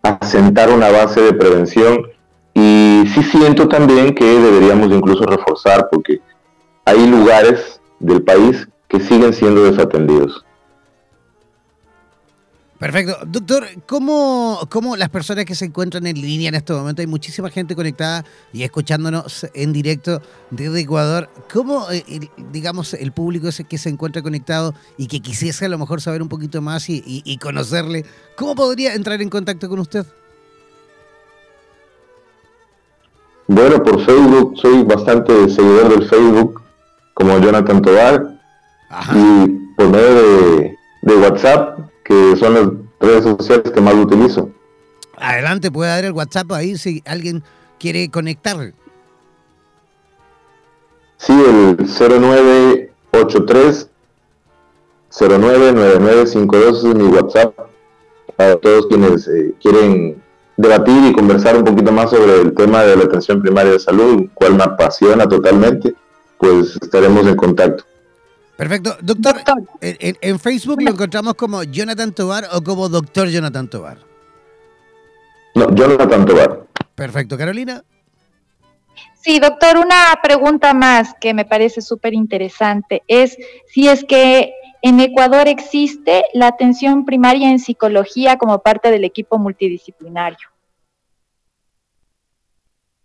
a 0.03 0.25
sentar 0.25 0.71
una 0.71 0.89
base 0.89 1.21
de 1.21 1.33
prevención 1.33 2.07
y 2.53 3.03
sí 3.13 3.23
siento 3.23 3.67
también 3.67 4.15
que 4.15 4.25
deberíamos 4.25 4.91
incluso 4.91 5.23
reforzar 5.23 5.87
porque 5.91 6.19
hay 6.85 7.07
lugares 7.07 7.79
del 7.99 8.23
país 8.23 8.67
que 8.87 8.99
siguen 8.99 9.33
siendo 9.33 9.63
desatendidos. 9.63 10.43
Perfecto. 12.81 13.15
Doctor, 13.27 13.67
¿cómo, 13.85 14.67
¿cómo, 14.71 14.97
las 14.97 15.09
personas 15.09 15.45
que 15.45 15.53
se 15.53 15.65
encuentran 15.65 16.07
en 16.07 16.19
línea 16.19 16.49
en 16.49 16.55
este 16.55 16.73
momento, 16.73 17.03
hay 17.03 17.07
muchísima 17.07 17.51
gente 17.51 17.75
conectada 17.75 18.25
y 18.51 18.63
escuchándonos 18.63 19.45
en 19.53 19.71
directo 19.71 20.19
desde 20.49 20.79
Ecuador, 20.79 21.29
¿cómo, 21.53 21.85
eh, 21.91 22.01
digamos, 22.51 22.95
el 22.95 23.11
público 23.11 23.49
ese 23.49 23.65
que 23.65 23.77
se 23.77 23.89
encuentra 23.89 24.23
conectado 24.23 24.73
y 24.97 25.05
que 25.05 25.19
quisiese 25.19 25.65
a 25.65 25.69
lo 25.69 25.77
mejor 25.77 26.01
saber 26.01 26.23
un 26.23 26.27
poquito 26.27 26.59
más 26.63 26.89
y, 26.89 27.37
conocerle, 27.37 28.03
¿cómo 28.35 28.55
podría 28.55 28.95
entrar 28.95 29.21
en 29.21 29.29
contacto 29.29 29.69
con 29.69 29.77
usted? 29.77 30.03
Bueno, 33.45 33.83
por 33.83 34.03
Facebook, 34.03 34.57
soy 34.59 34.81
bastante 34.85 35.49
seguidor 35.51 35.99
del 35.99 36.09
Facebook, 36.09 36.63
como 37.13 37.37
Jonathan 37.37 37.79
Tobar, 37.79 38.39
y 39.13 39.47
por 39.77 39.87
medio 39.87 40.15
de, 40.15 40.75
de 41.03 41.15
WhatsApp 41.17 41.90
que 42.03 42.35
son 42.37 42.53
las 42.53 42.67
redes 42.99 43.23
sociales 43.23 43.71
que 43.71 43.81
más 43.81 43.95
utilizo. 43.95 44.51
Adelante, 45.17 45.71
puede 45.71 45.89
dar 45.89 46.05
el 46.05 46.13
WhatsApp 46.13 46.51
ahí 46.51 46.77
si 46.77 47.01
alguien 47.05 47.43
quiere 47.79 48.09
conectar. 48.09 48.73
Sí, 51.17 51.33
el 51.33 51.77
0983 51.77 53.89
099952 55.11 56.85
es 56.85 56.95
mi 56.95 57.03
WhatsApp 57.03 57.53
para 58.35 58.55
todos 58.55 58.87
quienes 58.87 59.27
eh, 59.27 59.53
quieren 59.61 60.21
debatir 60.57 61.05
y 61.05 61.13
conversar 61.13 61.57
un 61.57 61.63
poquito 61.63 61.91
más 61.91 62.09
sobre 62.09 62.41
el 62.41 62.53
tema 62.53 62.83
de 62.83 62.95
la 62.95 63.03
atención 63.03 63.41
primaria 63.41 63.73
de 63.73 63.79
salud, 63.79 64.27
cual 64.33 64.55
me 64.55 64.63
apasiona 64.63 65.27
totalmente, 65.27 65.93
pues 66.37 66.77
estaremos 66.81 67.27
en 67.27 67.35
contacto. 67.35 67.83
Perfecto. 68.61 68.95
Doctor, 69.01 69.41
En, 69.81 70.37
Facebook 70.37 70.83
lo 70.83 70.91
encontramos 70.91 71.33
como 71.33 71.63
Jonathan 71.63 72.13
Tobar 72.13 72.43
o 72.53 72.61
como 72.61 72.89
Doctor 72.89 73.27
Jonathan 73.27 73.67
Tobar. 73.67 73.97
No, 75.55 75.73
Jonathan 75.73 76.23
Tobar. 76.23 76.67
Perfecto. 76.93 77.39
Carolina. 77.39 77.83
Sí, 79.19 79.39
doctor, 79.39 79.77
una 79.77 80.13
pregunta 80.21 80.75
más 80.75 81.15
que 81.19 81.33
me 81.33 81.43
parece 81.43 81.81
súper 81.81 82.13
interesante 82.13 83.01
es 83.07 83.35
si 83.65 83.87
es 83.87 84.03
que 84.03 84.53
en 84.83 84.99
Ecuador 84.99 85.47
existe 85.47 86.25
la 86.35 86.45
atención 86.45 87.03
primaria 87.03 87.49
en 87.49 87.57
psicología 87.57 88.37
como 88.37 88.59
parte 88.59 88.91
del 88.91 89.05
equipo 89.05 89.39
multidisciplinario. 89.39 90.49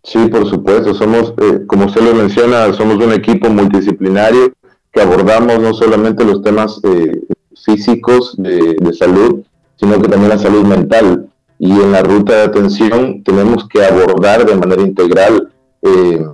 Sí, 0.04 0.18
por 0.26 0.46
supuesto. 0.50 0.92
Somos, 0.92 1.32
eh, 1.40 1.60
como 1.66 1.86
usted 1.86 2.02
lo 2.02 2.14
menciona, 2.14 2.74
somos 2.74 3.02
un 3.02 3.14
equipo 3.14 3.48
multidisciplinario 3.48 4.52
que 4.96 5.02
abordamos 5.02 5.60
no 5.60 5.74
solamente 5.74 6.24
los 6.24 6.40
temas 6.42 6.80
eh, 6.82 7.20
físicos 7.66 8.34
de, 8.38 8.92
salud, 8.94 9.42
sino 9.76 10.00
que 10.00 10.08
también 10.08 10.30
la 10.30 10.38
salud 10.38 10.64
mental. 10.64 11.28
y 11.58 11.70
en 11.70 11.92
la 11.92 12.02
ruta 12.02 12.34
de 12.34 12.42
atención 12.42 13.22
tenemos 13.22 13.66
que 13.68 13.84
abordar 13.84 14.46
de 14.46 14.56
manera 14.56 14.82
integral 14.82 15.52
eh, 15.82 16.24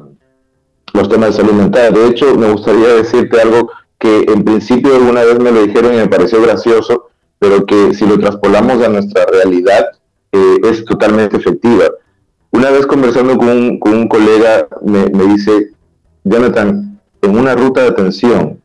los 0.92 1.08
temas 1.08 1.30
de 1.30 1.42
salud 1.42 1.54
mental. 1.54 1.92
De 1.94 2.06
hecho, 2.06 2.36
me 2.36 2.52
gustaría 2.52 2.88
decirte 2.94 3.40
algo 3.40 3.70
que 3.98 4.26
en 4.28 4.44
principio 4.44 4.94
alguna 4.94 5.22
vez 5.24 5.40
me 5.40 5.50
lo 5.50 5.62
dijeron 5.62 5.94
y 5.94 5.96
me 5.96 6.08
pareció 6.08 6.40
gracioso, 6.40 7.08
pero 7.40 7.66
que 7.66 7.94
si 7.94 8.06
lo 8.06 8.18
traspolamos 8.18 8.80
a 8.82 8.88
nuestra 8.88 9.24
realidad 9.26 9.86
eh, 10.30 10.56
es 10.70 10.84
totalmente 10.84 11.36
efectiva. 11.36 11.86
Una 12.52 12.70
vez 12.70 12.86
conversando 12.86 13.36
con 13.38 13.48
un, 13.48 14.08
colega 14.08 14.68
me 14.82 15.24
dice, 15.34 15.72
Jonathan, 16.24 16.91
en 17.22 17.38
una 17.38 17.54
ruta 17.54 17.82
de 17.82 17.88
atención, 17.88 18.60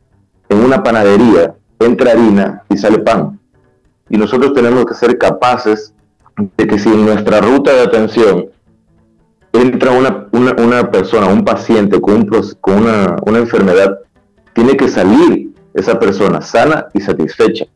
en 0.48 0.58
una 0.58 0.82
panadería, 0.82 1.54
entra 1.78 2.12
harina 2.12 2.62
y 2.68 2.76
sale 2.76 2.98
pan. 2.98 3.38
Y 4.10 4.18
nosotros 4.18 4.52
tenemos 4.52 4.84
que 4.84 4.94
ser 4.94 5.16
capaces 5.16 5.94
de 6.56 6.66
que 6.66 6.78
si 6.78 6.88
en 6.88 7.04
nuestra 7.04 7.40
ruta 7.40 7.72
de 7.72 7.82
atención 7.82 8.46
entra 9.52 9.92
una, 9.92 10.26
una, 10.32 10.90
persona, 10.90 11.26
un 11.26 11.44
paciente 11.44 12.00
con, 12.00 12.28
una, 12.66 13.16
una, 13.24 13.38
enfermedad, 13.38 13.98
tiene 14.54 14.76
que 14.76 14.88
salir 14.88 15.50
esa 15.74 15.98
persona 15.98 16.40
sana 16.40 16.88
y 16.94 17.00
satisfecha. 17.00 17.66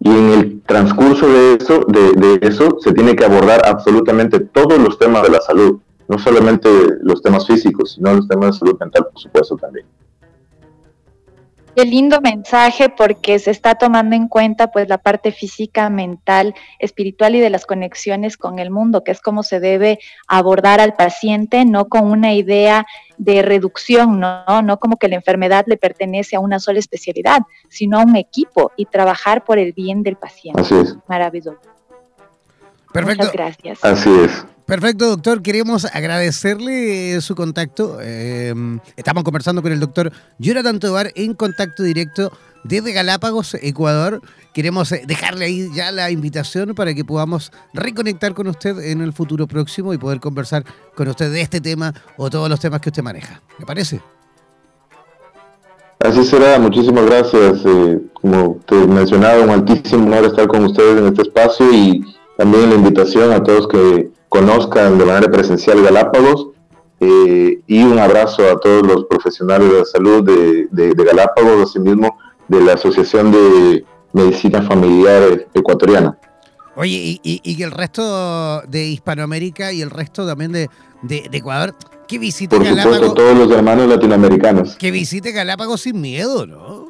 Y 0.00 0.10
en 0.10 0.30
el 0.30 0.62
transcurso 0.62 1.26
de 1.28 1.54
eso, 1.54 1.84
de 1.88 2.38
eso 2.42 2.78
se 2.80 2.92
tiene 2.92 3.16
que 3.16 3.24
abordar 3.24 3.66
absolutamente 3.66 4.40
todos 4.40 4.78
los 4.78 4.98
temas 4.98 5.22
de 5.22 5.30
la 5.30 5.40
salud, 5.40 5.80
no 6.08 6.18
solamente 6.18 6.68
los 7.00 7.22
temas 7.22 7.46
físicos, 7.46 7.92
sino 7.92 8.14
los 8.14 8.28
temas 8.28 8.54
de 8.54 8.58
salud 8.58 8.78
mental, 8.78 9.06
por 9.12 9.20
supuesto, 9.20 9.56
también. 9.56 9.86
Qué 11.76 11.84
lindo 11.84 12.22
mensaje 12.22 12.88
porque 12.88 13.38
se 13.38 13.50
está 13.50 13.74
tomando 13.74 14.16
en 14.16 14.28
cuenta 14.28 14.68
pues 14.68 14.88
la 14.88 14.96
parte 14.96 15.30
física, 15.30 15.90
mental, 15.90 16.54
espiritual 16.78 17.34
y 17.34 17.40
de 17.40 17.50
las 17.50 17.66
conexiones 17.66 18.38
con 18.38 18.58
el 18.58 18.70
mundo, 18.70 19.04
que 19.04 19.12
es 19.12 19.20
como 19.20 19.42
se 19.42 19.60
debe 19.60 19.98
abordar 20.26 20.80
al 20.80 20.94
paciente, 20.94 21.66
no 21.66 21.88
con 21.88 22.10
una 22.10 22.32
idea 22.32 22.86
de 23.18 23.42
reducción, 23.42 24.18
no, 24.20 24.62
no 24.62 24.78
como 24.78 24.96
que 24.96 25.08
la 25.08 25.16
enfermedad 25.16 25.66
le 25.66 25.76
pertenece 25.76 26.36
a 26.36 26.40
una 26.40 26.60
sola 26.60 26.78
especialidad, 26.78 27.42
sino 27.68 27.98
a 27.98 28.04
un 28.04 28.16
equipo 28.16 28.72
y 28.78 28.86
trabajar 28.86 29.44
por 29.44 29.58
el 29.58 29.74
bien 29.74 30.02
del 30.02 30.16
paciente. 30.16 30.62
Así 30.62 30.74
es. 30.76 30.96
Maravilloso. 31.08 31.75
Perfecto. 32.96 33.24
Muchas 33.24 33.32
gracias. 33.32 33.84
Así 33.84 34.10
es. 34.10 34.44
Perfecto, 34.64 35.06
doctor. 35.06 35.42
Queremos 35.42 35.84
agradecerle 35.84 37.20
su 37.20 37.34
contacto. 37.34 38.00
Em, 38.00 38.80
estamos 38.96 39.22
conversando 39.22 39.62
con 39.62 39.70
el 39.70 39.78
doctor 39.78 40.10
Jonathan 40.38 40.80
Tobar 40.80 41.12
en 41.14 41.34
contacto 41.34 41.82
directo 41.82 42.32
desde 42.64 42.92
Galápagos, 42.92 43.54
Ecuador. 43.60 44.22
Queremos 44.54 44.90
eh, 44.92 45.02
dejarle 45.06 45.44
ahí 45.44 45.68
ya 45.74 45.92
la 45.92 46.10
invitación 46.10 46.74
para 46.74 46.94
que 46.94 47.04
podamos 47.04 47.52
reconectar 47.74 48.34
con 48.34 48.48
usted 48.48 48.78
en 48.80 49.02
el 49.02 49.12
futuro 49.12 49.46
próximo 49.46 49.92
y 49.92 49.98
poder 49.98 50.18
conversar 50.18 50.64
con 50.94 51.06
usted 51.06 51.30
de 51.30 51.42
este 51.42 51.60
tema 51.60 51.92
o 52.16 52.30
todos 52.30 52.48
los 52.48 52.58
temas 52.58 52.80
que 52.80 52.88
usted 52.88 53.02
maneja. 53.02 53.42
¿Le 53.58 53.66
parece? 53.66 54.00
Así 56.00 56.24
será, 56.24 56.58
muchísimas 56.58 57.04
gracias. 57.06 57.60
Eh, 57.64 58.00
como 58.14 58.58
te 58.66 58.74
mencionaba, 58.74 59.42
un 59.42 59.50
altísimo 59.50 60.06
honor 60.06 60.24
estar 60.24 60.48
con 60.48 60.64
ustedes 60.64 60.98
en 60.98 61.06
este 61.06 61.22
espacio 61.22 61.72
y 61.72 62.15
también 62.36 62.70
la 62.70 62.76
invitación 62.76 63.32
a 63.32 63.42
todos 63.42 63.68
que 63.68 64.10
conozcan 64.28 64.98
de 64.98 65.04
manera 65.04 65.30
presencial 65.30 65.82
Galápagos 65.82 66.48
eh, 67.00 67.60
y 67.66 67.82
un 67.82 67.98
abrazo 67.98 68.50
a 68.50 68.58
todos 68.58 68.86
los 68.86 69.04
profesionales 69.04 69.70
de 69.70 69.78
la 69.78 69.84
salud 69.84 70.22
de, 70.24 70.66
de, 70.70 71.04
Galápagos, 71.04 71.70
asimismo 71.70 72.18
de 72.48 72.60
la 72.62 72.74
Asociación 72.74 73.32
de 73.32 73.84
Medicina 74.12 74.62
Familiar 74.62 75.46
Ecuatoriana. 75.52 76.18
Oye, 76.74 77.20
y, 77.22 77.40
y, 77.42 77.62
el 77.62 77.70
resto 77.70 78.62
de 78.68 78.84
Hispanoamérica 78.84 79.72
y 79.72 79.80
el 79.80 79.90
resto 79.90 80.26
también 80.26 80.52
de, 80.52 80.68
de, 81.02 81.28
Ecuador, 81.32 81.74
que 82.06 82.18
visite 82.18 82.54
Por 82.54 82.66
supuesto, 82.66 83.14
todos 83.14 83.36
los 83.36 83.50
hermanos 83.50 83.88
latinoamericanos. 83.88 84.76
Que 84.76 84.90
visite 84.90 85.32
Galápagos 85.32 85.82
sin 85.82 86.00
miedo, 86.00 86.46
¿no? 86.46 86.85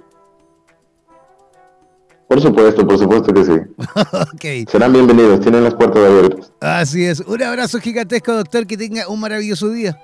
Por 2.29 2.41
supuesto, 2.41 2.87
por 2.87 2.99
supuesto 2.99 3.33
que 3.33 3.45
sí. 3.45 3.53
okay. 4.35 4.65
Serán 4.67 4.93
bienvenidos, 4.93 5.41
tienen 5.41 5.65
las 5.65 5.75
puertas 5.75 6.05
abiertas. 6.05 6.53
Así 6.61 7.05
es. 7.05 7.21
Un 7.21 7.43
abrazo 7.43 7.79
gigantesco, 7.79 8.33
doctor, 8.33 8.67
que 8.67 8.77
tenga 8.77 9.09
un 9.09 9.21
maravilloso 9.21 9.69
día. 9.71 9.97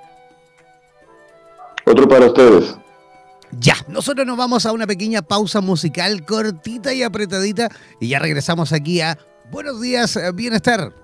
Otro 1.84 2.08
para 2.08 2.26
ustedes. 2.26 2.76
Ya, 3.58 3.74
nosotros 3.88 4.26
nos 4.26 4.36
vamos 4.36 4.64
a 4.64 4.72
una 4.72 4.86
pequeña 4.86 5.20
pausa 5.20 5.60
musical 5.60 6.24
cortita 6.24 6.94
y 6.94 7.02
apretadita 7.02 7.68
y 8.00 8.08
ya 8.08 8.18
regresamos 8.18 8.72
aquí 8.72 9.00
a 9.00 9.18
Buenos 9.52 9.82
días, 9.82 10.18
bienestar. 10.34 10.94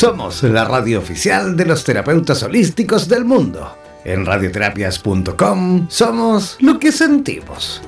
Somos 0.00 0.42
la 0.44 0.64
radio 0.64 0.98
oficial 0.98 1.58
de 1.58 1.66
los 1.66 1.84
terapeutas 1.84 2.42
holísticos 2.42 3.06
del 3.06 3.26
mundo. 3.26 3.76
En 4.02 4.24
radioterapias.com 4.24 5.88
somos 5.90 6.56
lo 6.60 6.78
que 6.78 6.90
sentimos. 6.90 7.82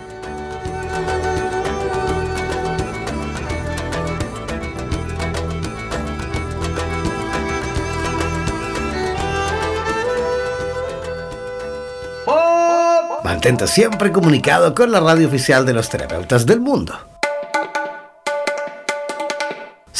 Mantente 13.25 13.67
siempre 13.67 14.13
comunicado 14.13 14.75
con 14.75 14.93
la 14.93 15.01
radio 15.01 15.27
oficial 15.29 15.65
de 15.65 15.73
los 15.73 15.89
terapeutas 15.89 16.45
del 16.45 16.61
mundo. 16.61 17.12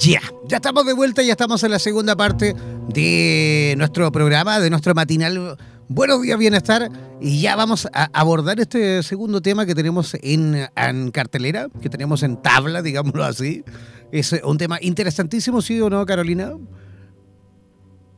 Ya, 0.00 0.20
ya 0.46 0.56
estamos 0.56 0.86
de 0.86 0.94
vuelta, 0.94 1.22
ya 1.22 1.32
estamos 1.32 1.62
en 1.62 1.70
la 1.70 1.78
segunda 1.78 2.16
parte 2.16 2.54
de 2.88 3.74
nuestro 3.76 4.10
programa, 4.10 4.58
de 4.58 4.70
nuestro 4.70 4.94
matinal 4.94 5.58
Buenos 5.92 6.22
días, 6.22 6.38
bienestar. 6.38 6.88
Y 7.20 7.40
ya 7.40 7.56
vamos 7.56 7.88
a 7.92 8.08
abordar 8.12 8.60
este 8.60 9.02
segundo 9.02 9.42
tema 9.42 9.66
que 9.66 9.74
tenemos 9.74 10.16
en, 10.22 10.68
en, 10.76 11.10
cartelera, 11.10 11.66
que 11.82 11.88
tenemos 11.90 12.22
en 12.22 12.40
tabla, 12.40 12.80
digámoslo 12.82 13.24
así. 13.24 13.64
Es 14.12 14.32
un 14.44 14.56
tema 14.56 14.78
interesantísimo, 14.80 15.60
¿sí 15.60 15.80
o 15.80 15.90
no, 15.90 16.06
Carolina? 16.06 16.52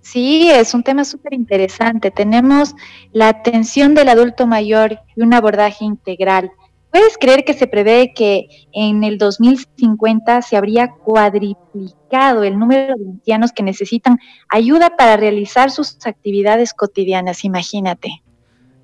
Sí, 0.02 0.50
es 0.50 0.74
un 0.74 0.82
tema 0.82 1.02
súper 1.06 1.32
interesante. 1.32 2.10
Tenemos 2.10 2.74
la 3.12 3.28
atención 3.28 3.94
del 3.94 4.10
adulto 4.10 4.46
mayor 4.46 4.98
y 5.16 5.22
un 5.22 5.32
abordaje 5.32 5.86
integral. 5.86 6.50
¿Puedes 6.92 7.16
creer 7.18 7.44
que 7.44 7.54
se 7.54 7.66
prevé 7.66 8.12
que 8.14 8.48
en 8.72 9.02
el 9.02 9.16
2050 9.16 10.42
se 10.42 10.58
habría 10.58 10.90
cuadriplicado 10.90 12.44
el 12.44 12.58
número 12.58 12.94
de 12.98 13.10
ancianos 13.12 13.52
que 13.52 13.62
necesitan 13.62 14.18
ayuda 14.50 14.94
para 14.94 15.16
realizar 15.16 15.70
sus 15.70 15.96
actividades 16.04 16.74
cotidianas? 16.74 17.46
Imagínate. 17.46 18.22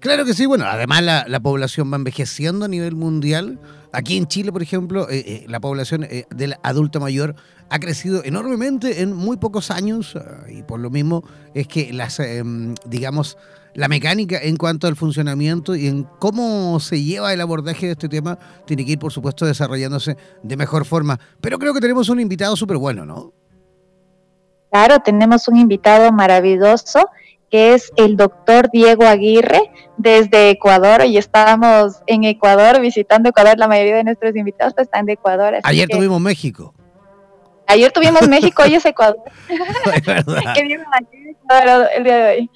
Claro 0.00 0.24
que 0.24 0.32
sí, 0.32 0.46
bueno, 0.46 0.64
además 0.64 1.02
la, 1.02 1.40
población 1.40 1.92
va 1.92 1.96
envejeciendo 1.96 2.64
a 2.64 2.68
nivel 2.68 2.94
mundial. 2.94 3.60
Aquí 3.92 4.16
en 4.16 4.26
Chile, 4.26 4.52
por 4.52 4.62
ejemplo, 4.62 5.10
eh, 5.10 5.24
eh, 5.26 5.44
la 5.46 5.60
población 5.60 6.04
eh, 6.04 6.24
del 6.30 6.54
adulto 6.62 7.00
mayor 7.00 7.34
ha 7.68 7.78
crecido 7.78 8.24
enormemente 8.24 9.02
en 9.02 9.12
muy 9.12 9.36
pocos 9.36 9.70
años 9.70 10.16
y 10.48 10.62
por 10.62 10.80
lo 10.80 10.88
mismo 10.88 11.24
es 11.52 11.68
que 11.68 11.92
las, 11.92 12.20
em, 12.20 12.74
digamos, 12.86 13.36
la 13.74 13.88
mecánica 13.88 14.38
en 14.40 14.56
cuanto 14.56 14.86
al 14.86 14.96
funcionamiento 14.96 15.74
y 15.74 15.86
en 15.86 16.04
cómo 16.18 16.80
se 16.80 17.02
lleva 17.02 17.32
el 17.32 17.40
abordaje 17.40 17.86
de 17.86 17.92
este 17.92 18.08
tema 18.08 18.38
tiene 18.66 18.84
que 18.84 18.92
ir, 18.92 18.98
por 18.98 19.12
supuesto, 19.12 19.46
desarrollándose 19.46 20.16
de 20.42 20.56
mejor 20.56 20.84
forma. 20.84 21.18
Pero 21.40 21.58
creo 21.58 21.74
que 21.74 21.80
tenemos 21.80 22.08
un 22.08 22.20
invitado 22.20 22.56
súper 22.56 22.76
bueno, 22.76 23.04
¿no? 23.04 23.32
Claro, 24.70 24.98
tenemos 25.00 25.48
un 25.48 25.56
invitado 25.56 26.12
maravilloso 26.12 27.08
que 27.50 27.74
es 27.74 27.90
el 27.96 28.16
doctor 28.16 28.70
Diego 28.70 29.06
Aguirre 29.06 29.70
desde 29.96 30.50
Ecuador. 30.50 31.04
Y 31.06 31.16
estamos 31.16 32.02
en 32.06 32.24
Ecuador, 32.24 32.80
visitando 32.80 33.30
Ecuador. 33.30 33.58
La 33.58 33.68
mayoría 33.68 33.96
de 33.96 34.04
nuestros 34.04 34.36
invitados 34.36 34.74
están 34.76 35.06
de 35.06 35.14
Ecuador. 35.14 35.54
Ayer 35.62 35.88
tuvimos 35.88 36.20
México. 36.20 36.74
Ayer 37.66 37.92
tuvimos 37.92 38.26
México, 38.28 38.62
hoy 38.62 38.74
es 38.74 38.86
Ecuador. 38.86 39.18
Es 39.94 40.04
verdad. 40.04 40.38
aquí 40.46 40.60
el 40.60 40.68
día 42.04 42.16
de 42.16 42.36
hoy. 42.38 42.50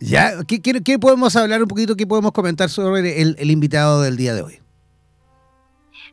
Ya, 0.00 0.44
¿qué, 0.46 0.98
podemos 0.98 1.34
hablar 1.34 1.62
un 1.62 1.68
poquito, 1.68 1.96
qué 1.96 2.06
podemos 2.06 2.32
comentar 2.32 2.68
sobre 2.68 3.20
el, 3.20 3.50
invitado 3.50 4.02
del 4.02 4.16
día 4.16 4.34
de 4.34 4.42
hoy? 4.42 4.60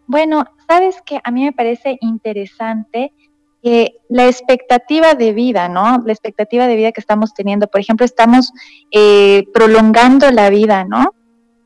Bueno, 0.07 0.45
sabes 0.67 1.01
que 1.05 1.19
a 1.23 1.31
mí 1.31 1.43
me 1.43 1.51
parece 1.51 1.97
interesante 2.01 3.13
que 3.61 3.97
la 4.09 4.27
expectativa 4.27 5.13
de 5.13 5.33
vida, 5.33 5.69
¿no? 5.69 6.03
La 6.05 6.13
expectativa 6.13 6.67
de 6.67 6.75
vida 6.75 6.91
que 6.91 7.01
estamos 7.01 7.33
teniendo, 7.33 7.67
por 7.67 7.81
ejemplo, 7.81 8.05
estamos 8.05 8.51
eh, 8.91 9.45
prolongando 9.53 10.31
la 10.31 10.49
vida, 10.49 10.83
¿no? 10.83 11.13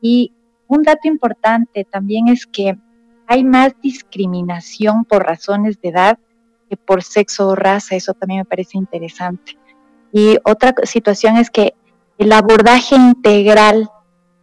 Y 0.00 0.32
un 0.66 0.82
dato 0.82 1.08
importante 1.08 1.84
también 1.84 2.28
es 2.28 2.46
que 2.46 2.78
hay 3.26 3.44
más 3.44 3.74
discriminación 3.82 5.04
por 5.04 5.24
razones 5.24 5.80
de 5.80 5.88
edad 5.90 6.18
que 6.68 6.76
por 6.76 7.02
sexo 7.02 7.48
o 7.48 7.54
raza, 7.54 7.96
eso 7.96 8.14
también 8.14 8.40
me 8.40 8.44
parece 8.44 8.78
interesante. 8.78 9.58
Y 10.12 10.38
otra 10.44 10.74
situación 10.84 11.36
es 11.36 11.50
que 11.50 11.74
el 12.20 12.32
abordaje 12.32 12.94
integral. 12.94 13.90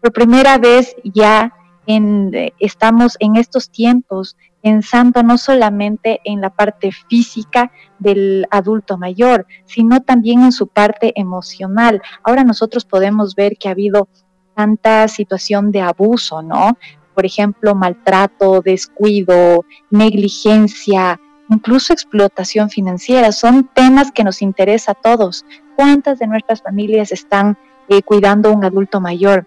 Por 0.02 0.12
primera 0.12 0.58
vez 0.58 0.96
ya 1.04 1.54
en, 1.86 2.32
estamos 2.60 3.16
en 3.20 3.36
estos 3.36 3.70
tiempos 3.70 4.36
pensando 4.63 5.22
no 5.22 5.38
solamente 5.38 6.20
en 6.24 6.42
la 6.42 6.50
parte 6.50 6.92
física 6.92 7.72
del 8.00 8.48
adulto 8.50 8.98
mayor, 8.98 9.46
sino 9.66 10.02
también 10.02 10.42
en 10.42 10.52
su 10.52 10.68
parte 10.68 11.13
emocional. 11.16 12.02
Ahora 12.24 12.44
nosotros 12.44 12.84
podemos 12.84 13.36
ver 13.36 13.58
que 13.58 13.68
ha 13.68 13.72
habido 13.72 14.10
tanta 14.56 15.08
situación 15.08 15.72
de 15.72 15.82
abuso, 15.82 16.42
¿no? 16.42 16.80
Por 17.13 17.28
ejemplo, 17.28 17.76
maltrato, 17.76 18.62
descuido, 18.62 19.66
negligencia, 19.92 21.22
incluso 21.48 21.94
explotación 21.94 22.72
financiera. 22.72 23.32
Son 23.32 23.70
temas 23.72 24.12
que 24.12 24.24
nos 24.24 24.42
interesa 24.42 24.94
a 24.94 24.96
todos. 24.96 25.46
¿Cuántas 25.76 26.18
de 26.18 26.26
nuestras 26.26 26.63
familias 26.63 27.12
están 27.12 27.56
eh, 27.89 28.02
cuidando 28.02 28.50
a 28.50 28.52
un 28.54 28.63
adulto 28.63 29.00
mayor. 29.00 29.45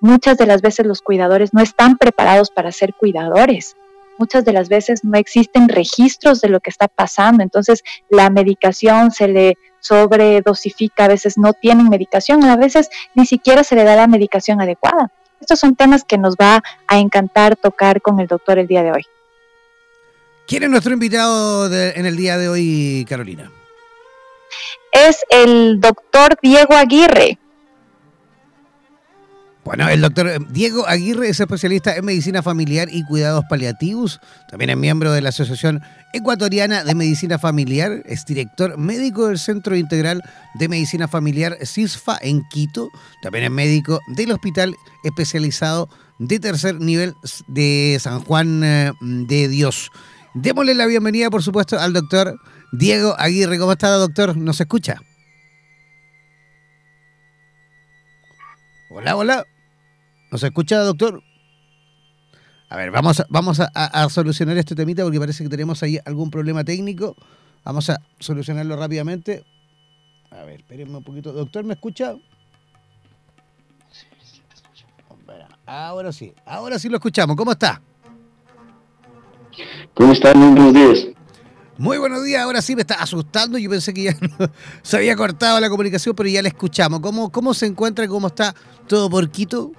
Muchas 0.00 0.36
de 0.36 0.46
las 0.46 0.62
veces 0.62 0.86
los 0.86 1.02
cuidadores 1.02 1.54
no 1.54 1.60
están 1.60 1.96
preparados 1.96 2.50
para 2.50 2.72
ser 2.72 2.94
cuidadores. 2.94 3.76
Muchas 4.18 4.44
de 4.44 4.52
las 4.52 4.68
veces 4.68 5.04
no 5.04 5.16
existen 5.16 5.68
registros 5.68 6.40
de 6.40 6.48
lo 6.48 6.60
que 6.60 6.70
está 6.70 6.88
pasando. 6.88 7.42
Entonces 7.42 7.82
la 8.08 8.30
medicación 8.30 9.10
se 9.10 9.28
le 9.28 9.58
sobredosifica, 9.80 11.04
a 11.04 11.08
veces 11.08 11.38
no 11.38 11.52
tienen 11.52 11.88
medicación, 11.88 12.44
a 12.44 12.56
veces 12.56 12.88
ni 13.14 13.26
siquiera 13.26 13.64
se 13.64 13.74
le 13.74 13.84
da 13.84 13.96
la 13.96 14.06
medicación 14.06 14.60
adecuada. 14.60 15.10
Estos 15.40 15.58
son 15.58 15.74
temas 15.74 16.04
que 16.04 16.18
nos 16.18 16.36
va 16.36 16.62
a 16.86 16.98
encantar 16.98 17.56
tocar 17.56 18.00
con 18.00 18.20
el 18.20 18.28
doctor 18.28 18.58
el 18.58 18.68
día 18.68 18.82
de 18.82 18.92
hoy. 18.92 19.06
¿Quién 20.46 20.62
es 20.62 20.70
nuestro 20.70 20.92
invitado 20.92 21.72
en 21.72 22.06
el 22.06 22.16
día 22.16 22.38
de 22.38 22.48
hoy, 22.48 23.06
Carolina? 23.08 23.50
Es 24.92 25.24
el 25.30 25.80
doctor 25.80 26.36
Diego 26.40 26.74
Aguirre. 26.74 27.38
Bueno, 29.64 29.88
el 29.88 30.00
doctor 30.00 30.44
Diego 30.52 30.88
Aguirre 30.88 31.28
es 31.28 31.38
especialista 31.38 31.94
en 31.94 32.04
medicina 32.04 32.42
familiar 32.42 32.88
y 32.90 33.04
cuidados 33.04 33.44
paliativos. 33.48 34.20
También 34.50 34.70
es 34.70 34.76
miembro 34.76 35.12
de 35.12 35.20
la 35.20 35.28
Asociación 35.28 35.80
Ecuatoriana 36.12 36.82
de 36.82 36.96
Medicina 36.96 37.38
Familiar. 37.38 38.02
Es 38.06 38.26
director 38.26 38.76
médico 38.76 39.28
del 39.28 39.38
Centro 39.38 39.76
Integral 39.76 40.20
de 40.54 40.68
Medicina 40.68 41.06
Familiar 41.06 41.56
CISFA 41.64 42.18
en 42.22 42.42
Quito. 42.50 42.88
También 43.22 43.44
es 43.44 43.50
médico 43.52 44.00
del 44.08 44.32
Hospital 44.32 44.74
Especializado 45.04 45.88
de 46.18 46.40
Tercer 46.40 46.80
Nivel 46.80 47.14
de 47.46 47.98
San 48.00 48.20
Juan 48.20 48.64
eh, 48.64 48.92
de 49.00 49.46
Dios. 49.46 49.92
Démosle 50.34 50.74
la 50.74 50.86
bienvenida, 50.86 51.30
por 51.30 51.44
supuesto, 51.44 51.78
al 51.78 51.92
doctor 51.92 52.36
Diego 52.72 53.14
Aguirre. 53.16 53.60
¿Cómo 53.60 53.72
está, 53.72 53.90
doctor? 53.90 54.36
¿Nos 54.36 54.60
escucha? 54.60 55.00
Hola, 58.88 59.16
hola. 59.16 59.46
¿Nos 60.32 60.42
escucha, 60.42 60.78
doctor? 60.78 61.22
A 62.70 62.76
ver, 62.76 62.90
vamos, 62.90 63.20
a, 63.20 63.26
vamos 63.28 63.60
a, 63.60 64.08
solucionar 64.08 64.56
este 64.56 64.74
temita 64.74 65.02
porque 65.02 65.20
parece 65.20 65.44
que 65.44 65.50
tenemos 65.50 65.82
ahí 65.82 65.98
algún 66.06 66.30
problema 66.30 66.64
técnico. 66.64 67.14
Vamos 67.62 67.90
a 67.90 68.00
solucionarlo 68.18 68.74
rápidamente. 68.76 69.44
A 70.30 70.42
ver, 70.44 70.60
espérenme 70.60 70.96
un 70.96 71.04
poquito. 71.04 71.34
Doctor, 71.34 71.64
¿me 71.64 71.74
escucha? 71.74 72.14
Ahora 75.66 76.12
sí, 76.12 76.32
ahora 76.46 76.78
sí 76.78 76.88
lo 76.88 76.96
escuchamos. 76.96 77.36
¿Cómo 77.36 77.52
está? 77.52 77.82
¿Cómo 79.92 80.14
está? 80.14 80.32
Muy 80.32 80.48
buenos 80.54 80.72
días. 80.72 81.14
Muy 81.76 81.98
buenos 81.98 82.24
días, 82.24 82.42
ahora 82.42 82.62
sí 82.62 82.74
me 82.74 82.80
está 82.80 82.94
asustando. 82.94 83.58
Yo 83.58 83.68
pensé 83.68 83.92
que 83.92 84.04
ya 84.04 84.16
se 84.82 84.96
había 84.96 85.14
cortado 85.14 85.60
la 85.60 85.68
comunicación, 85.68 86.16
pero 86.16 86.30
ya 86.30 86.40
la 86.40 86.48
escuchamos. 86.48 87.00
¿Cómo, 87.00 87.30
cómo 87.30 87.52
se 87.52 87.66
encuentra? 87.66 88.08
¿Cómo 88.08 88.28
está 88.28 88.54
todo 88.88 89.10
por 89.10 89.30
Quito? 89.30 89.72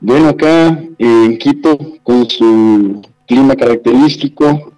Bueno, 0.00 0.28
acá 0.28 0.78
en 0.98 1.38
Quito, 1.38 1.78
con 2.02 2.28
su 2.28 3.02
clima 3.26 3.56
característico, 3.56 4.72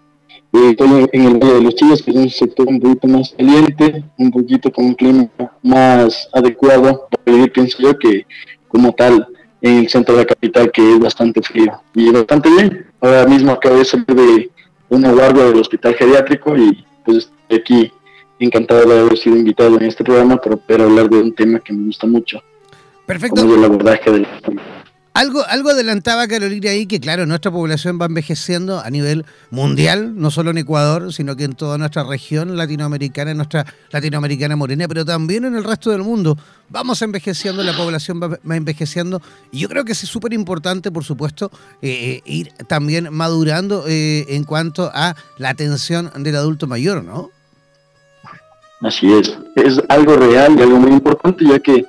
eh, 0.53 0.71
estoy 0.71 1.09
en 1.13 1.23
el 1.25 1.39
Valle 1.39 1.55
de 1.55 1.63
los 1.63 1.75
Chillos, 1.75 2.03
que 2.03 2.13
es 2.13 2.17
un 2.17 2.31
sector 2.31 2.69
un 2.69 2.81
poquito 2.81 3.09
más 3.09 3.35
caliente, 3.37 4.05
un 4.17 4.31
poquito 4.31 4.71
con 4.73 4.87
un 4.87 4.95
clima 4.95 5.29
más 5.63 6.29
adecuado 6.33 7.09
para 7.11 7.37
vivir, 7.37 7.53
pienso 7.53 7.79
yo, 7.83 7.99
que 7.99 8.27
como 8.69 8.93
tal 8.93 9.27
en 9.61 9.79
el 9.79 9.89
centro 9.89 10.15
de 10.15 10.23
la 10.23 10.27
capital, 10.27 10.71
que 10.71 10.93
es 10.93 11.01
bastante 11.01 11.43
frío. 11.43 11.73
Y 11.95 12.11
bastante 12.11 12.49
bien. 12.49 12.87
Ahora 13.01 13.27
mismo 13.27 13.53
acabo 13.53 13.77
de 13.77 13.85
salir 13.85 14.07
de 14.07 14.51
una 14.89 15.13
guardia 15.13 15.45
del 15.47 15.59
hospital 15.59 15.95
geriátrico 15.95 16.57
y 16.57 16.85
pues 17.05 17.31
estoy 17.49 17.59
aquí 17.59 17.93
encantado 18.39 18.89
de 18.89 19.01
haber 19.01 19.19
sido 19.19 19.37
invitado 19.37 19.77
en 19.79 19.87
este 19.87 20.05
programa 20.05 20.37
para 20.37 20.57
poder 20.57 20.83
hablar 20.83 21.11
de 21.11 21.21
un 21.21 21.35
tema 21.35 21.59
que 21.59 21.73
me 21.73 21.87
gusta 21.87 22.07
mucho. 22.07 22.41
Perfecto. 23.05 23.41
Como 23.41 23.55
el 23.55 23.65
abordaje 23.65 24.11
del 24.13 24.27
algo, 25.19 25.45
algo 25.49 25.71
adelantaba 25.71 26.29
Carolina 26.29 26.71
ahí 26.71 26.87
que, 26.87 27.01
claro, 27.01 27.27
nuestra 27.27 27.51
población 27.51 27.99
va 28.01 28.07
envejeciendo 28.07 28.79
a 28.79 28.89
nivel 28.89 29.25
mundial, 29.51 30.13
no 30.15 30.31
solo 30.31 30.53
en 30.53 30.59
Ecuador, 30.59 31.13
sino 31.13 31.35
que 31.35 31.43
en 31.43 31.55
toda 31.55 31.77
nuestra 31.77 32.05
región 32.05 32.57
latinoamericana, 32.57 33.33
en 33.33 33.39
nuestra 33.39 33.67
latinoamericana 33.91 34.55
morena, 34.55 34.87
pero 34.87 35.05
también 35.05 35.45
en 35.45 35.57
el 35.57 35.65
resto 35.65 35.91
del 35.91 36.05
mundo. 36.05 36.39
Vamos 36.69 37.03
envejeciendo, 37.03 37.65
la 37.65 37.77
población 37.77 38.21
va, 38.23 38.39
envejeciendo, 38.55 39.21
y 39.51 39.59
yo 39.59 39.69
creo 39.69 39.85
que 39.85 39.91
es 39.91 39.99
súper 39.99 40.33
importante, 40.33 40.93
por 40.93 41.03
supuesto, 41.03 41.51
eh, 41.83 42.21
ir 42.25 42.53
también 42.69 43.09
madurando 43.13 43.87
eh, 43.89 44.25
en 44.29 44.45
cuanto 44.45 44.89
a 44.95 45.17
la 45.37 45.49
atención 45.49 46.13
del 46.19 46.37
adulto 46.37 46.69
mayor, 46.69 47.03
¿no? 47.03 47.31
Así 48.83 49.13
es, 49.13 49.37
es 49.57 49.83
algo 49.89 50.15
real 50.15 50.55
y 50.57 50.63
algo 50.63 50.79
muy 50.79 50.93
importante, 50.93 51.45
ya 51.45 51.59
que 51.59 51.85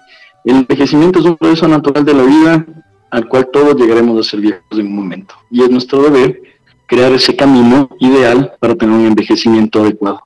el 0.45 0.55
envejecimiento 0.55 1.19
es 1.19 1.25
un 1.25 1.38
proceso 1.38 1.67
natural 1.67 2.03
de 2.03 2.13
la 2.15 2.23
vida 2.23 2.65
al 3.12 3.28
cual 3.28 3.49
todos 3.51 3.76
llegaremos 3.76 4.20
a 4.20 4.30
ser 4.30 4.39
viejos 4.39 4.64
en 4.72 4.88
un 4.88 4.95
momento. 4.95 5.36
Y 5.49 5.64
es 5.64 5.70
nuestro 5.70 6.01
deber 6.03 6.41
crear 6.86 7.12
ese 7.14 7.36
camino 7.36 7.89
ideal 7.99 8.53
para 8.60 8.76
tener 8.76 8.95
un 8.95 9.05
envejecimiento 9.05 9.82
adecuado. 9.82 10.22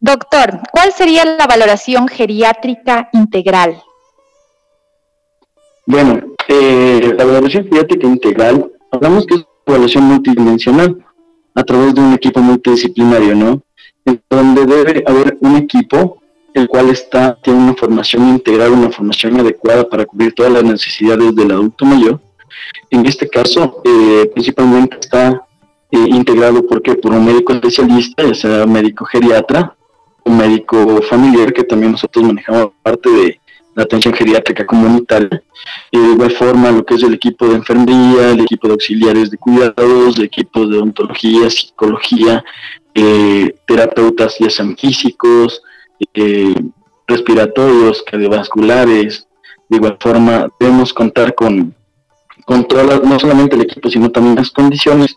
Doctor, 0.00 0.60
¿cuál 0.72 0.92
sería 0.92 1.24
la 1.24 1.46
valoración 1.46 2.08
geriátrica 2.08 3.10
integral? 3.12 3.82
Bueno, 5.84 6.20
eh, 6.48 7.14
la 7.16 7.24
valoración 7.24 7.64
geriátrica 7.64 8.06
integral, 8.06 8.72
hablamos 8.90 9.26
que 9.26 9.34
es 9.34 9.40
una 9.40 9.76
evaluación 9.76 10.04
multidimensional 10.04 11.04
a 11.54 11.62
través 11.64 11.94
de 11.94 12.00
un 12.00 12.14
equipo 12.14 12.40
multidisciplinario, 12.40 13.34
¿no? 13.34 13.62
En 14.04 14.22
donde 14.30 14.64
debe 14.64 15.04
haber 15.06 15.36
un 15.40 15.56
equipo 15.56 16.22
el 16.54 16.68
cual 16.68 16.90
está 16.90 17.38
tiene 17.42 17.60
una 17.60 17.74
formación 17.74 18.28
integral, 18.28 18.72
una 18.72 18.90
formación 18.90 19.38
adecuada 19.40 19.88
para 19.88 20.04
cubrir 20.04 20.32
todas 20.34 20.52
las 20.52 20.64
necesidades 20.64 21.34
del 21.34 21.52
adulto 21.52 21.84
mayor. 21.84 22.20
En 22.90 23.06
este 23.06 23.28
caso, 23.28 23.82
eh, 23.84 24.30
principalmente 24.32 24.96
está 25.00 25.42
eh, 25.90 25.98
integrado 25.98 26.66
porque 26.66 26.94
por 26.94 27.12
un 27.12 27.24
médico 27.24 27.52
especialista, 27.52 28.24
ya 28.24 28.34
sea 28.34 28.66
médico 28.66 29.04
geriatra, 29.04 29.74
un 30.24 30.36
médico 30.36 31.00
familiar, 31.02 31.52
que 31.52 31.64
también 31.64 31.92
nosotros 31.92 32.24
manejamos 32.24 32.72
parte 32.82 33.10
de 33.10 33.40
la 33.74 33.84
atención 33.84 34.14
geriátrica 34.14 34.66
comunitaria. 34.66 35.42
De 35.92 35.98
igual 35.98 36.30
forma, 36.32 36.70
lo 36.70 36.84
que 36.84 36.94
es 36.94 37.02
el 37.02 37.14
equipo 37.14 37.46
de 37.46 37.56
enfermería, 37.56 38.30
el 38.30 38.40
equipo 38.40 38.66
de 38.66 38.74
auxiliares 38.74 39.30
de 39.30 39.38
cuidados, 39.38 40.16
el 40.16 40.24
equipo 40.24 40.66
de 40.66 40.76
odontología, 40.78 41.48
psicología, 41.48 42.44
eh, 42.94 43.54
terapeutas 43.66 44.36
ya 44.38 44.50
sean 44.50 44.76
físicos, 44.76 45.62
eh, 46.14 46.54
respiratorios, 47.06 48.02
cardiovasculares. 48.02 49.26
De 49.68 49.76
igual 49.76 49.96
forma, 50.00 50.48
debemos 50.58 50.92
contar 50.92 51.34
con, 51.34 51.74
con 52.44 52.66
todas 52.66 53.02
no 53.02 53.18
solamente 53.18 53.56
el 53.56 53.62
equipo, 53.62 53.88
sino 53.88 54.10
también 54.10 54.36
las 54.36 54.50
condiciones, 54.50 55.16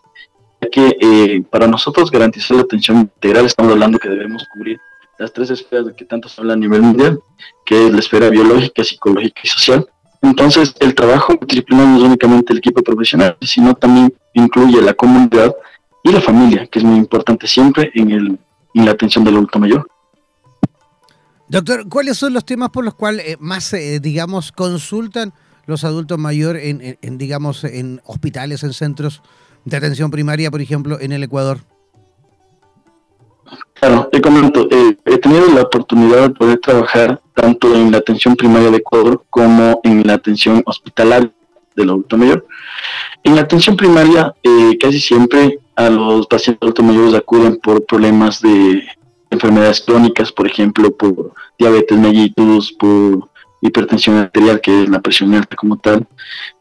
ya 0.60 0.68
que 0.68 0.96
eh, 1.00 1.42
para 1.50 1.66
nosotros 1.66 2.10
garantizar 2.10 2.56
la 2.56 2.62
atención 2.62 2.98
integral 2.98 3.46
estamos 3.46 3.72
hablando 3.72 3.98
que 3.98 4.08
debemos 4.08 4.46
cubrir 4.52 4.78
las 5.18 5.32
tres 5.32 5.50
esferas 5.50 5.86
de 5.86 5.94
que 5.94 6.04
tanto 6.04 6.28
se 6.28 6.40
habla 6.40 6.54
a 6.54 6.56
nivel 6.56 6.82
mundial, 6.82 7.20
que 7.64 7.86
es 7.86 7.92
la 7.92 8.00
esfera 8.00 8.28
biológica, 8.30 8.82
psicológica 8.82 9.40
y 9.44 9.48
social. 9.48 9.86
Entonces, 10.22 10.74
el 10.80 10.94
trabajo 10.94 11.34
multidisciplinario 11.34 11.90
no 11.90 11.96
es 11.98 12.02
únicamente 12.02 12.52
el 12.52 12.58
equipo 12.58 12.82
profesional, 12.82 13.36
sino 13.42 13.74
también 13.74 14.12
incluye 14.32 14.80
la 14.80 14.94
comunidad 14.94 15.54
y 16.02 16.12
la 16.12 16.20
familia, 16.20 16.66
que 16.66 16.78
es 16.78 16.84
muy 16.84 16.98
importante 16.98 17.46
siempre 17.46 17.90
en, 17.94 18.10
el, 18.10 18.38
en 18.74 18.84
la 18.84 18.92
atención 18.92 19.24
del 19.24 19.34
adulto 19.34 19.58
mayor. 19.58 19.86
Doctor, 21.54 21.88
¿cuáles 21.88 22.18
son 22.18 22.34
los 22.34 22.44
temas 22.44 22.70
por 22.70 22.84
los 22.84 22.94
cuales 22.94 23.26
eh, 23.28 23.36
más, 23.38 23.72
eh, 23.74 24.00
digamos, 24.00 24.50
consultan 24.50 25.32
los 25.66 25.84
adultos 25.84 26.18
mayores 26.18 26.64
en, 27.00 27.16
digamos, 27.16 27.62
en 27.62 28.00
hospitales, 28.04 28.64
en 28.64 28.72
centros 28.72 29.22
de 29.64 29.76
atención 29.76 30.10
primaria, 30.10 30.50
por 30.50 30.60
ejemplo, 30.60 30.98
en 31.00 31.12
el 31.12 31.22
Ecuador? 31.22 31.60
Claro, 33.74 34.08
te 34.10 34.20
comento, 34.20 34.66
eh, 34.68 34.98
he 35.04 35.18
tenido 35.18 35.46
la 35.54 35.62
oportunidad 35.62 36.22
de 36.22 36.30
poder 36.30 36.58
trabajar 36.58 37.22
tanto 37.34 37.72
en 37.72 37.92
la 37.92 37.98
atención 37.98 38.34
primaria 38.34 38.72
de 38.72 38.78
Ecuador 38.78 39.24
como 39.30 39.80
en 39.84 40.04
la 40.04 40.14
atención 40.14 40.60
hospitalaria 40.66 41.32
del 41.76 41.88
adulto 41.88 42.16
mayor. 42.16 42.46
En 43.22 43.36
la 43.36 43.42
atención 43.42 43.76
primaria, 43.76 44.34
eh, 44.42 44.76
casi 44.80 44.98
siempre 44.98 45.60
a 45.76 45.88
los 45.88 46.26
pacientes 46.26 46.62
adultos 46.62 46.84
mayores 46.84 47.14
acuden 47.14 47.58
por 47.58 47.84
problemas 47.86 48.40
de 48.40 48.82
enfermedades 49.34 49.82
crónicas, 49.82 50.32
por 50.32 50.46
ejemplo, 50.46 50.90
por 50.90 51.32
diabetes 51.58 51.98
mellitus, 51.98 52.72
por 52.72 53.28
hipertensión 53.60 54.16
arterial, 54.18 54.60
que 54.60 54.82
es 54.82 54.88
la 54.88 55.00
presión 55.00 55.34
alta 55.34 55.56
como 55.56 55.78
tal, 55.78 56.06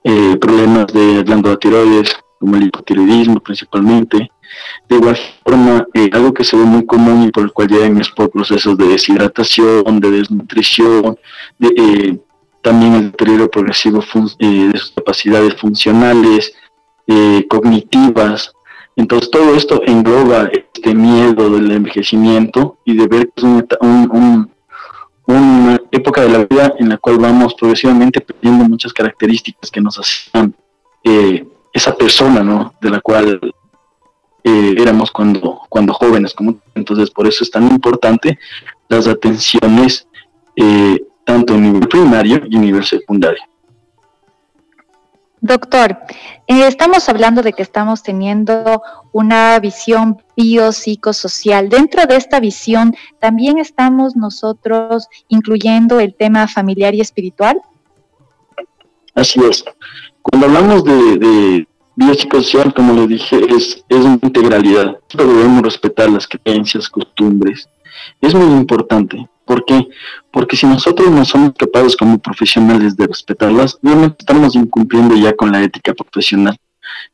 eh, 0.04 0.38
problemas 0.40 0.88
de 0.88 1.24
glándula 1.24 1.58
tiroides, 1.58 2.16
como 2.40 2.56
el 2.56 2.64
hipotiroidismo 2.64 3.40
principalmente, 3.40 4.32
de 4.88 4.96
igual 4.96 5.18
forma, 5.44 5.86
eh, 5.94 6.10
algo 6.14 6.34
que 6.34 6.44
se 6.44 6.56
ve 6.56 6.64
muy 6.64 6.86
común 6.86 7.24
y 7.24 7.32
por 7.32 7.44
el 7.44 7.52
cual 7.52 7.68
llegan 7.68 8.00
es 8.00 8.10
por 8.10 8.30
procesos 8.30 8.78
de 8.78 8.88
deshidratación, 8.88 10.00
de 10.00 10.12
desnutrición, 10.12 11.18
de, 11.58 11.68
eh, 11.76 12.20
también 12.62 12.94
el 12.94 13.12
deterioro 13.12 13.50
progresivo 13.50 14.00
de 14.40 14.78
sus 14.78 14.92
capacidades 14.92 15.56
funcionales, 15.56 16.54
cognitivas. 17.50 18.54
Entonces 18.96 19.32
todo 19.32 19.56
esto 19.56 19.82
engloba 19.86 20.50
este 20.52 20.94
miedo 20.94 21.50
del 21.50 21.72
envejecimiento 21.72 22.78
y 22.86 22.96
de 22.96 23.08
ver 23.08 23.32
que 23.36 23.42
es 23.42 23.44
una 25.26 25.80
época 25.92 26.22
de 26.22 26.30
la 26.30 26.46
vida 26.46 26.74
en 26.78 26.90
la 26.90 26.98
cual 26.98 27.18
vamos 27.18 27.56
progresivamente 27.56 28.22
perdiendo 28.22 28.66
muchas 28.66 28.94
características 28.94 29.72
que 29.72 29.82
nos 29.82 29.98
hacían 29.98 30.54
esa 31.74 31.96
persona, 31.96 32.44
¿no? 32.44 32.76
De 32.80 32.90
la 32.90 33.02
cual 33.02 33.40
eh, 34.44 34.76
éramos 34.78 35.12
cuando, 35.12 35.62
cuando 35.70 35.94
jóvenes. 35.94 36.34
Como, 36.34 36.60
entonces, 36.76 37.10
por 37.10 37.28
eso 37.28 37.44
es 37.44 37.52
tan 37.52 37.68
importante 37.68 38.38
las 38.90 39.08
atenciones 39.08 40.08
eh, 40.56 41.04
tanto 41.24 41.56
en 41.56 41.64
nivel 41.64 41.88
primario 41.88 42.42
y 42.50 42.58
nivel 42.58 42.84
secundario. 42.84 43.42
Doctor, 45.46 45.98
eh, 46.48 46.66
estamos 46.68 47.10
hablando 47.10 47.42
de 47.42 47.52
que 47.52 47.64
estamos 47.64 48.02
teniendo 48.02 48.82
una 49.12 49.60
visión 49.60 50.24
biopsicosocial. 50.38 51.68
Dentro 51.68 52.06
de 52.06 52.16
esta 52.16 52.40
visión, 52.40 52.96
¿también 53.20 53.58
estamos 53.58 54.16
nosotros 54.16 55.10
incluyendo 55.28 56.00
el 56.00 56.16
tema 56.16 56.48
familiar 56.48 56.96
y 56.96 57.02
espiritual? 57.02 57.62
Así 59.16 59.42
es. 59.44 59.66
Cuando 60.22 60.48
hablamos 60.48 60.86
de 60.86 61.68
biopsicosocial, 61.96 62.74
como 62.74 62.94
le 62.94 63.08
dije, 63.08 63.38
es, 63.54 63.84
es 63.90 63.98
una 63.98 64.20
integralidad. 64.22 64.98
Pero 65.10 65.28
debemos 65.28 65.62
respetar 65.64 66.10
las 66.10 66.26
creencias, 66.26 66.88
costumbres. 66.88 67.68
Es 68.22 68.34
muy 68.34 68.58
importante. 68.58 69.28
¿Por 69.46 69.66
qué? 69.66 69.88
Porque 70.32 70.56
si 70.56 70.66
nosotros 70.66 71.12
no 71.12 71.26
somos 71.26 71.54
capaces 71.58 71.96
como 71.96 72.18
profesionales 72.20 72.96
de 72.96 73.08
respetarlas, 73.08 73.78
realmente 73.82 74.18
estamos 74.20 74.56
incumpliendo 74.56 75.16
ya 75.16 75.34
con 75.34 75.52
la 75.52 75.62
ética 75.62 75.94
profesional. 75.94 76.58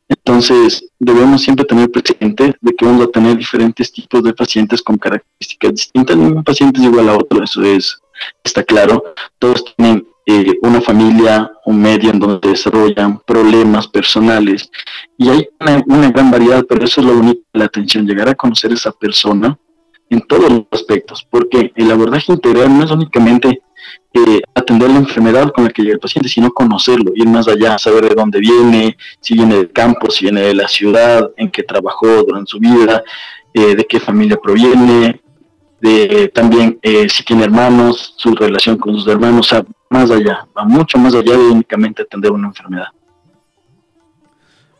Entonces, 0.07 0.89
debemos 0.99 1.41
siempre 1.41 1.65
tener 1.65 1.89
presente 1.91 2.55
de 2.59 2.75
que 2.75 2.85
vamos 2.85 3.07
a 3.07 3.11
tener 3.11 3.37
diferentes 3.37 3.91
tipos 3.91 4.23
de 4.23 4.33
pacientes 4.33 4.81
con 4.81 4.97
características 4.97 5.71
distintas. 5.71 6.17
Ningún 6.17 6.43
paciente 6.43 6.79
es 6.79 6.85
igual 6.85 7.09
a 7.09 7.17
otro, 7.17 7.43
eso 7.43 7.63
es, 7.63 7.99
está 8.43 8.63
claro. 8.63 9.03
Todos 9.37 9.63
tienen 9.75 10.07
eh, 10.25 10.57
una 10.61 10.81
familia, 10.81 11.51
un 11.65 11.81
medio 11.81 12.11
en 12.11 12.19
donde 12.19 12.49
desarrollan 12.49 13.19
problemas 13.19 13.87
personales. 13.87 14.69
Y 15.17 15.29
hay 15.29 15.47
una, 15.59 16.11
gran 16.11 16.29
variedad, 16.29 16.65
pero 16.67 16.85
eso 16.85 17.01
es 17.01 17.07
lo 17.07 17.13
único 17.13 17.41
de 17.53 17.59
la 17.59 17.65
atención, 17.65 18.05
llegar 18.05 18.29
a 18.29 18.35
conocer 18.35 18.71
a 18.71 18.75
esa 18.75 18.91
persona 18.91 19.57
en 20.09 20.21
todos 20.21 20.51
los 20.51 20.65
aspectos, 20.71 21.25
porque 21.29 21.71
el 21.75 21.91
abordaje 21.91 22.31
integral 22.31 22.77
no 22.77 22.83
es 22.83 22.91
únicamente 22.91 23.61
eh, 24.13 24.41
atender 24.55 24.89
la 24.89 24.97
enfermedad 24.97 25.51
con 25.51 25.65
la 25.65 25.69
que 25.69 25.81
llega 25.81 25.93
el 25.93 25.99
paciente, 25.99 26.29
sino 26.29 26.51
conocerlo, 26.51 27.11
ir 27.15 27.27
más 27.27 27.47
allá, 27.47 27.77
saber 27.77 28.09
de 28.09 28.15
dónde 28.15 28.39
viene, 28.39 28.97
si 29.19 29.35
viene 29.35 29.55
del 29.55 29.71
campo, 29.71 30.09
si 30.09 30.25
viene 30.25 30.41
de 30.41 30.55
la 30.55 30.67
ciudad, 30.67 31.29
en 31.37 31.49
qué 31.51 31.63
trabajó 31.63 32.23
durante 32.23 32.49
su 32.49 32.59
vida, 32.59 33.03
eh, 33.53 33.75
de 33.75 33.85
qué 33.85 33.99
familia 33.99 34.37
proviene, 34.41 35.21
de 35.81 36.29
también 36.33 36.77
si 37.07 37.23
tiene 37.23 37.45
hermanos, 37.45 38.13
su 38.17 38.35
relación 38.35 38.77
con 38.77 38.95
sus 38.95 39.07
hermanos, 39.07 39.53
o 39.53 39.65
más 39.89 40.11
allá, 40.11 40.45
va 40.57 40.65
mucho 40.65 40.97
más 40.97 41.15
allá 41.15 41.37
de 41.37 41.37
únicamente 41.37 42.01
atender 42.01 42.31
una 42.31 42.47
enfermedad. 42.47 42.87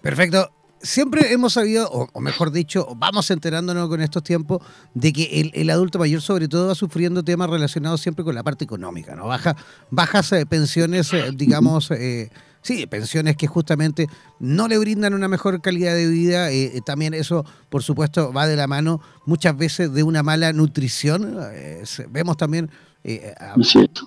Perfecto. 0.01 0.49
Siempre 0.82 1.34
hemos 1.34 1.53
sabido, 1.53 1.89
o, 1.89 2.21
mejor 2.21 2.51
dicho, 2.51 2.88
vamos 2.95 3.30
enterándonos 3.32 3.89
con 3.89 4.01
estos 4.01 4.23
tiempos, 4.23 4.61
de 4.93 5.11
que 5.11 5.51
el, 5.53 5.69
adulto 5.69 5.99
mayor 5.99 6.21
sobre 6.21 6.47
todo 6.47 6.67
va 6.67 6.75
sufriendo 6.75 7.23
temas 7.23 7.49
relacionados 7.49 8.01
siempre 8.01 8.23
con 8.23 8.34
la 8.36 8.43
parte 8.43 8.63
económica, 8.63 9.15
¿no? 9.15 9.27
Baja, 9.27 9.55
bajas 9.91 10.32
eh, 10.32 10.45
pensiones, 10.45 11.11
eh, 11.13 11.32
digamos, 11.34 11.91
eh, 11.91 12.30
sí, 12.61 12.88
pensiones 12.88 13.36
que 13.36 13.47
justamente 13.47 14.07
no 14.39 14.67
le 14.67 14.77
brindan 14.77 15.13
una 15.13 15.27
mejor 15.27 15.61
calidad 15.61 15.95
de 15.95 16.07
vida. 16.07 16.49
también 16.86 17.13
eso, 17.13 17.45
por 17.69 17.84
supuesto, 17.84 18.32
va 18.32 18.47
de 18.47 18.55
la 18.55 18.67
mano 18.67 19.01
muchas 19.25 19.57
veces 19.57 19.93
de 19.93 20.03
una 20.03 20.23
mala 20.23 20.53
nutrición. 20.53 21.38
vemos 22.09 22.38
también 22.38 22.69
eh, 23.05 23.34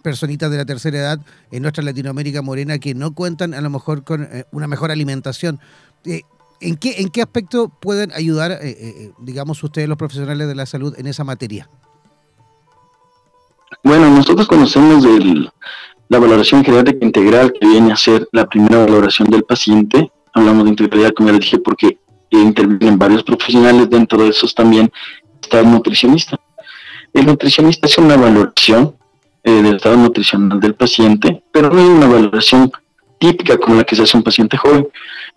personitas 0.02 0.50
de 0.50 0.58
la 0.58 0.66
tercera 0.66 0.98
edad 0.98 1.20
en 1.50 1.62
nuestra 1.62 1.82
Latinoamérica 1.82 2.42
morena 2.42 2.78
que 2.78 2.94
no 2.94 3.14
cuentan 3.14 3.54
a 3.54 3.62
lo 3.62 3.70
mejor 3.70 4.04
con 4.04 4.24
eh, 4.24 4.44
una 4.52 4.68
mejor 4.68 4.90
alimentación. 4.90 5.58
Eh, 6.04 6.22
¿en, 6.62 6.76
qué, 6.76 6.94
¿En 6.98 7.08
qué 7.08 7.22
aspecto 7.22 7.68
pueden 7.68 8.12
ayudar, 8.12 8.58
eh, 8.62 9.12
digamos, 9.18 9.62
ustedes 9.62 9.88
los 9.88 9.98
profesionales 9.98 10.48
de 10.48 10.54
la 10.54 10.66
salud 10.66 10.94
en 10.98 11.06
esa 11.06 11.24
materia? 11.24 11.68
Bueno, 13.82 14.10
nosotros 14.10 14.46
conocemos 14.46 15.04
la 16.08 16.18
valoración 16.18 16.64
genética 16.64 17.04
integral 17.04 17.52
que 17.52 17.66
viene 17.66 17.92
a 17.92 17.96
ser 17.96 18.28
la 18.32 18.46
primera 18.48 18.78
valoración 18.78 19.28
del 19.28 19.42
paciente. 19.44 20.10
Hablamos 20.34 20.64
de 20.64 20.70
integralidad, 20.70 21.12
como 21.12 21.30
ya 21.30 21.38
dije, 21.38 21.58
porque 21.58 21.98
intervienen 22.30 22.98
varios 22.98 23.22
profesionales, 23.22 23.90
dentro 23.90 24.22
de 24.22 24.28
esos 24.28 24.54
también 24.54 24.90
está 25.40 25.60
el 25.60 25.70
nutricionista. 25.70 26.38
El 27.12 27.26
nutricionista 27.26 27.86
hace 27.86 28.00
una 28.00 28.16
valoración 28.16 28.96
eh, 29.42 29.50
del 29.50 29.76
estado 29.76 29.96
nutricional 29.96 30.60
del 30.60 30.74
paciente, 30.74 31.42
pero 31.52 31.70
no 31.70 31.80
hay 31.80 31.86
una 31.86 32.06
valoración 32.06 32.70
típica 33.22 33.56
como 33.56 33.76
la 33.76 33.84
que 33.84 33.94
se 33.94 34.02
hace 34.02 34.16
un 34.16 34.24
paciente 34.24 34.56
joven. 34.56 34.88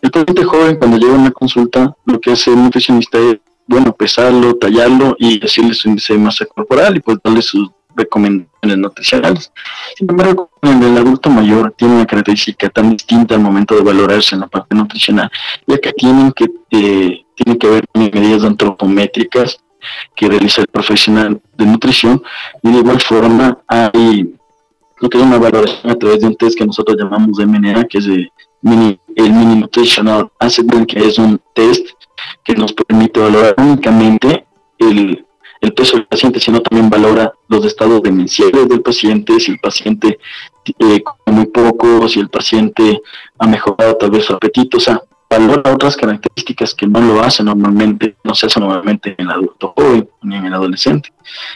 El 0.02 0.10
paciente 0.10 0.44
joven 0.44 0.78
cuando 0.78 0.98
llega 0.98 1.14
a 1.14 1.20
una 1.20 1.32
consulta, 1.32 1.96
lo 2.06 2.20
que 2.20 2.32
hace 2.32 2.50
el 2.50 2.64
nutricionista 2.64 3.20
es, 3.20 3.38
bueno, 3.68 3.94
pesarlo, 3.94 4.56
tallarlo 4.56 5.16
y 5.20 5.40
decirle 5.40 5.76
su 5.76 5.90
índice 5.90 6.14
de 6.14 6.20
masa 6.20 6.46
corporal 6.48 6.98
y 6.98 7.00
pues 7.00 7.20
darle 7.24 7.44
sus 7.44 7.70
recomendaciones 7.96 8.78
nutricionales. 8.80 9.52
Sin 9.96 10.10
embargo, 10.10 10.50
el 10.64 10.98
adulto 10.98 11.30
mayor 11.30 11.76
tiene 11.78 11.94
una 11.94 12.08
característica 12.08 12.70
tan 12.70 12.90
distinta 12.90 13.36
al 13.36 13.42
momento 13.42 13.76
de 13.76 13.84
valorarse 13.84 14.34
en 14.34 14.42
la 14.42 14.48
parte 14.48 14.76
nutricional, 14.76 15.30
ya 15.68 15.78
que 15.78 15.94
tienen 15.94 16.32
que, 16.32 16.46
eh, 16.72 17.24
tienen 17.36 17.60
que 17.60 17.68
ver 17.68 17.86
medidas 17.94 18.44
antropométricas 18.44 19.60
que 20.16 20.28
realiza 20.28 20.62
el 20.62 20.68
profesional 20.68 21.40
de 21.56 21.66
nutrición 21.68 22.24
y 22.64 22.72
de 22.72 22.80
igual 22.80 23.00
forma 23.00 23.60
hay 23.68 24.34
lo 25.06 25.10
que 25.10 25.18
es 25.20 25.24
una 25.24 25.38
valoración 25.38 25.92
a 25.92 25.96
través 25.96 26.22
de 26.22 26.28
un 26.28 26.36
test 26.36 26.58
que 26.58 26.66
nosotros 26.66 26.98
llamamos 26.98 27.38
MNA, 27.38 27.86
que 27.86 28.00
es 28.00 28.08
el 28.08 28.32
Mini 28.62 29.00
Nutritional 29.56 30.32
Assessment, 30.40 30.90
que 30.90 31.00
es 31.00 31.20
un 31.20 31.40
test 31.54 31.88
que 32.44 32.56
nos 32.56 32.74
permite 32.74 33.20
valorar 33.20 33.54
únicamente 33.58 34.46
el 34.80 35.26
el 35.62 35.74
peso 35.74 35.98
del 35.98 36.06
paciente, 36.06 36.40
sino 36.40 36.62
también 36.62 36.90
valora 36.90 37.34
los 37.48 37.66
estados 37.66 38.02
demenciales 38.04 38.70
del 38.70 38.82
paciente, 38.82 39.40
si 39.40 39.52
el 39.52 39.60
paciente 39.60 40.20
eh, 40.80 41.02
come 41.02 41.38
muy 41.38 41.46
poco, 41.48 42.08
si 42.08 42.20
el 42.20 42.30
paciente 42.30 43.02
ha 43.40 43.48
mejorado 43.48 43.96
tal 43.96 44.12
vez 44.12 44.26
su 44.26 44.34
apetito, 44.34 44.78
o 44.78 44.80
sea, 44.80 45.02
valora 45.28 45.74
otras 45.74 45.98
características 45.98 46.76
que 46.76 46.86
no 46.86 47.02
lo 47.02 47.22
hace 47.22 47.44
normalmente, 47.44 48.16
no 48.24 48.36
se 48.36 48.46
hace 48.46 48.60
normalmente 48.60 49.16
en 49.18 49.26
el 49.26 49.32
adulto 49.32 49.74
joven 49.76 50.08
ni 50.22 50.36
en 50.36 50.46
el 50.46 50.54
adolescente. 50.54 51.12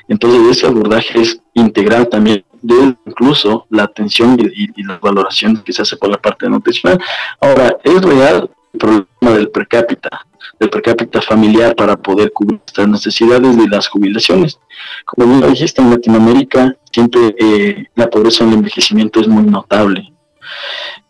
Entonces 0.08 0.58
ese 0.58 0.66
abordaje 0.66 1.22
es 1.22 1.42
integral 1.54 2.10
también 2.10 2.44
de 2.62 2.96
incluso 3.06 3.66
la 3.70 3.84
atención 3.84 4.38
y, 4.40 4.70
y, 4.80 4.84
las 4.84 5.00
valoraciones 5.00 5.62
que 5.64 5.74
se 5.74 5.82
hace 5.82 5.98
por 5.98 6.10
la 6.10 6.18
parte 6.18 6.50
nutricional. 6.50 7.00
Ahora, 7.40 7.76
es 7.84 8.02
real 8.02 8.50
el 8.74 8.80
problema 8.80 9.38
del 9.38 9.50
per 9.50 9.68
cápita 9.68 10.26
del 10.60 10.70
per 10.70 10.82
cápita 10.82 11.22
familiar 11.22 11.76
para 11.76 11.96
poder 11.96 12.32
cubrir 12.34 12.60
estas 12.66 12.88
necesidades 12.88 13.58
de 13.58 13.68
las 13.68 13.88
jubilaciones. 13.88 14.60
Como 15.06 15.28
bien 15.28 15.50
dijiste, 15.52 15.82
en 15.82 15.90
Latinoamérica 15.90 16.76
siempre 16.92 17.36
eh, 17.38 17.86
la 17.96 18.10
pobreza 18.10 18.44
en 18.44 18.50
el 18.50 18.56
envejecimiento 18.58 19.20
es 19.22 19.28
muy 19.28 19.44
notable. 19.44 20.12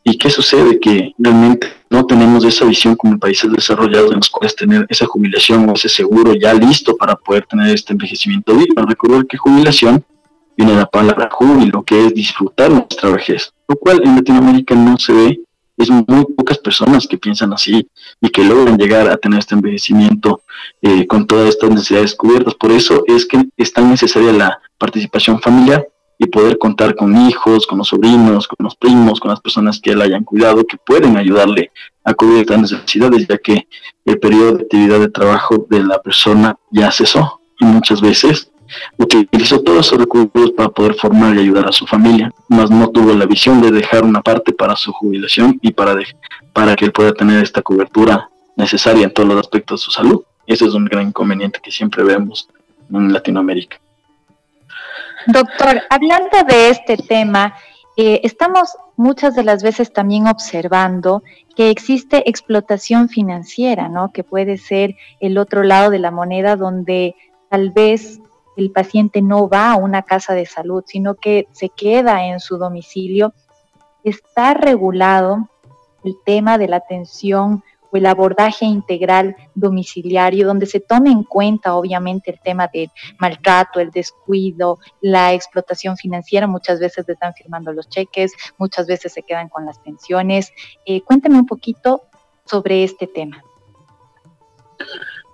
¿Y 0.04 0.18
qué 0.18 0.30
sucede? 0.30 0.80
Que 0.80 1.14
realmente 1.18 1.68
no 1.90 2.06
tenemos 2.06 2.44
esa 2.46 2.66
visión 2.66 2.96
como 2.96 3.20
países 3.20 3.52
desarrollados 3.52 4.12
en 4.12 4.18
los 4.18 4.30
cuales 4.30 4.56
tener 4.56 4.86
esa 4.90 5.06
jubilación 5.06 5.70
o 5.70 5.74
ese 5.74 5.90
seguro 5.90 6.34
ya 6.34 6.54
listo 6.54 6.96
para 6.96 7.16
poder 7.16 7.46
tener 7.46 7.74
este 7.74 7.94
envejecimiento 7.94 8.54
digno. 8.54 8.86
Recordar 8.86 9.26
que 9.26 9.38
jubilación 9.38 10.04
viene 10.60 10.76
la 10.76 10.86
palabra 10.86 11.30
júbilo, 11.32 11.84
que 11.84 12.08
es 12.08 12.14
disfrutar 12.14 12.70
nuestra 12.70 13.10
vejez, 13.10 13.54
lo 13.66 13.78
cual 13.78 14.02
en 14.04 14.18
Latinoamérica 14.18 14.76
no 14.76 14.98
se 14.98 15.14
ve 15.14 15.40
es 15.78 15.90
muy 15.90 16.26
pocas 16.36 16.58
personas 16.58 17.08
que 17.08 17.18
piensan 17.18 17.54
así 17.54 17.88
y 18.20 18.30
que 18.30 18.44
logran 18.44 18.78
llegar 18.78 19.10
a 19.10 19.16
tener 19.16 19.40
este 19.40 19.56
envejecimiento 19.56 20.42
eh, 20.82 21.08
con 21.08 21.26
todas 21.26 21.48
estas 21.48 21.70
necesidades 21.70 22.14
cubiertas. 22.14 22.54
Por 22.56 22.74
eso 22.74 23.06
es 23.08 23.26
que 23.26 23.46
es 23.56 23.72
tan 23.72 23.90
necesaria 23.90 24.34
la 24.34 24.60
participación 24.78 25.40
familiar 25.40 25.88
y 26.18 26.26
poder 26.26 26.58
contar 26.58 26.94
con 26.98 27.16
hijos, 27.26 27.66
con 27.66 27.78
los 27.78 27.88
sobrinos, 27.88 28.50
con 28.50 28.62
los 28.66 28.76
primos, 28.76 29.22
con 29.22 29.32
las 29.32 29.40
personas 29.40 29.80
que 29.80 29.96
la 29.96 30.04
hayan 30.04 30.26
cuidado, 30.26 30.66
que 30.66 30.76
pueden 30.76 31.16
ayudarle 31.16 31.72
a 32.04 32.14
cubrir 32.14 32.40
estas 32.40 32.60
necesidades, 32.60 33.26
ya 33.26 33.38
que 33.38 33.70
el 34.04 34.20
periodo 34.20 34.58
de 34.58 34.64
actividad 34.64 35.00
de 35.00 35.10
trabajo 35.10 35.66
de 35.70 35.82
la 35.82 36.02
persona 36.02 36.58
ya 36.70 36.92
cesó 36.92 37.40
y 37.58 37.64
muchas 37.64 38.02
veces 38.02 38.52
utilizó 38.98 39.62
todos 39.62 39.88
esos 39.88 40.00
recursos 40.00 40.52
para 40.52 40.70
poder 40.70 40.96
formar 40.96 41.36
y 41.36 41.40
ayudar 41.40 41.68
a 41.68 41.72
su 41.72 41.86
familia, 41.86 42.32
mas 42.48 42.70
no 42.70 42.90
tuvo 42.90 43.14
la 43.14 43.26
visión 43.26 43.62
de 43.62 43.72
dejar 43.72 44.04
una 44.04 44.22
parte 44.22 44.54
para 44.54 44.76
su 44.76 44.92
jubilación 44.92 45.58
y 45.62 45.72
para, 45.72 45.96
para 46.54 46.76
que 46.76 46.86
él 46.86 46.92
pueda 46.92 47.14
tener 47.14 47.44
esta 47.44 47.62
cobertura 47.62 48.30
necesaria 48.56 49.06
en 49.06 49.14
todos 49.14 49.30
los 49.30 49.40
aspectos 49.40 49.82
de 49.82 49.86
su 49.86 49.92
salud. 49.92 50.24
Ese 50.46 50.66
es 50.66 50.74
un 50.74 50.86
gran 50.86 51.08
inconveniente 51.08 51.60
que 51.62 51.72
siempre 51.72 52.04
vemos 52.04 52.50
en 52.92 53.14
Latinoamérica. 53.14 53.80
Doctor, 55.28 55.84
hablando 55.90 56.44
de 56.48 56.70
este 56.70 56.98
tema, 56.98 57.54
eh, 57.98 58.22
estamos 58.24 58.76
muchas 58.96 59.36
de 59.36 59.44
las 59.44 59.62
veces 59.62 59.92
también 59.92 60.28
observando 60.28 61.22
que 61.56 61.70
existe 61.70 62.30
explotación 62.30 63.10
financiera, 63.10 63.90
¿no? 63.90 64.12
Que 64.12 64.24
puede 64.24 64.58
ser 64.58 64.96
el 65.20 65.38
otro 65.38 65.64
lado 65.64 65.90
de 65.90 66.00
la 66.00 66.12
moneda 66.12 66.56
donde 66.56 67.16
tal 67.50 67.72
vez 67.72 68.20
el 68.60 68.72
paciente 68.72 69.22
no 69.22 69.48
va 69.48 69.72
a 69.72 69.78
una 69.78 70.04
casa 70.04 70.34
de 70.34 70.46
salud, 70.46 70.84
sino 70.86 71.16
que 71.16 71.48
se 71.52 71.70
queda 71.70 72.26
en 72.26 72.40
su 72.40 72.58
domicilio, 72.58 73.34
está 74.04 74.54
regulado 74.54 75.50
el 76.04 76.16
tema 76.26 76.58
de 76.58 76.68
la 76.68 76.78
atención 76.78 77.64
o 77.92 77.98
el 77.98 78.06
abordaje 78.06 78.66
integral 78.66 79.36
domiciliario, 79.56 80.46
donde 80.46 80.68
se 80.68 80.80
tome 80.80 81.10
en 81.10 81.24
cuenta 81.24 81.74
obviamente 81.74 82.32
el 82.32 82.40
tema 82.40 82.70
del 82.72 82.92
maltrato, 83.18 83.80
el 83.80 83.90
descuido, 83.90 84.78
la 85.02 85.34
explotación 85.34 85.98
financiera. 85.98 86.46
Muchas 86.46 86.80
veces 86.80 87.06
le 87.08 87.14
están 87.14 87.34
firmando 87.34 87.74
los 87.74 87.90
cheques, 87.90 88.34
muchas 88.58 88.86
veces 88.86 89.12
se 89.12 89.24
quedan 89.24 89.50
con 89.50 89.66
las 89.66 89.80
pensiones. 89.80 90.52
Eh, 90.86 91.02
cuéntame 91.02 91.40
un 91.40 91.48
poquito 91.48 92.04
sobre 92.46 92.84
este 92.84 93.08
tema. 93.08 93.44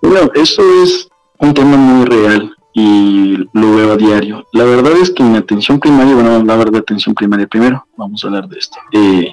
Bueno, 0.00 0.30
eso 0.34 0.62
es 0.82 1.08
un 1.38 1.52
tema 1.52 1.76
muy 1.76 2.06
real 2.06 2.55
y 2.78 3.38
lo 3.54 3.74
veo 3.74 3.94
a 3.94 3.96
diario. 3.96 4.46
La 4.52 4.64
verdad 4.64 4.92
es 5.00 5.10
que 5.10 5.22
en 5.22 5.34
atención 5.34 5.80
primaria, 5.80 6.12
bueno, 6.12 6.28
vamos 6.28 6.50
a 6.50 6.52
hablar 6.52 6.70
de 6.70 6.78
atención 6.78 7.14
primaria 7.14 7.46
primero, 7.46 7.86
vamos 7.96 8.22
a 8.22 8.26
hablar 8.26 8.46
de 8.48 8.58
esto. 8.58 8.76
Eh, 8.92 9.32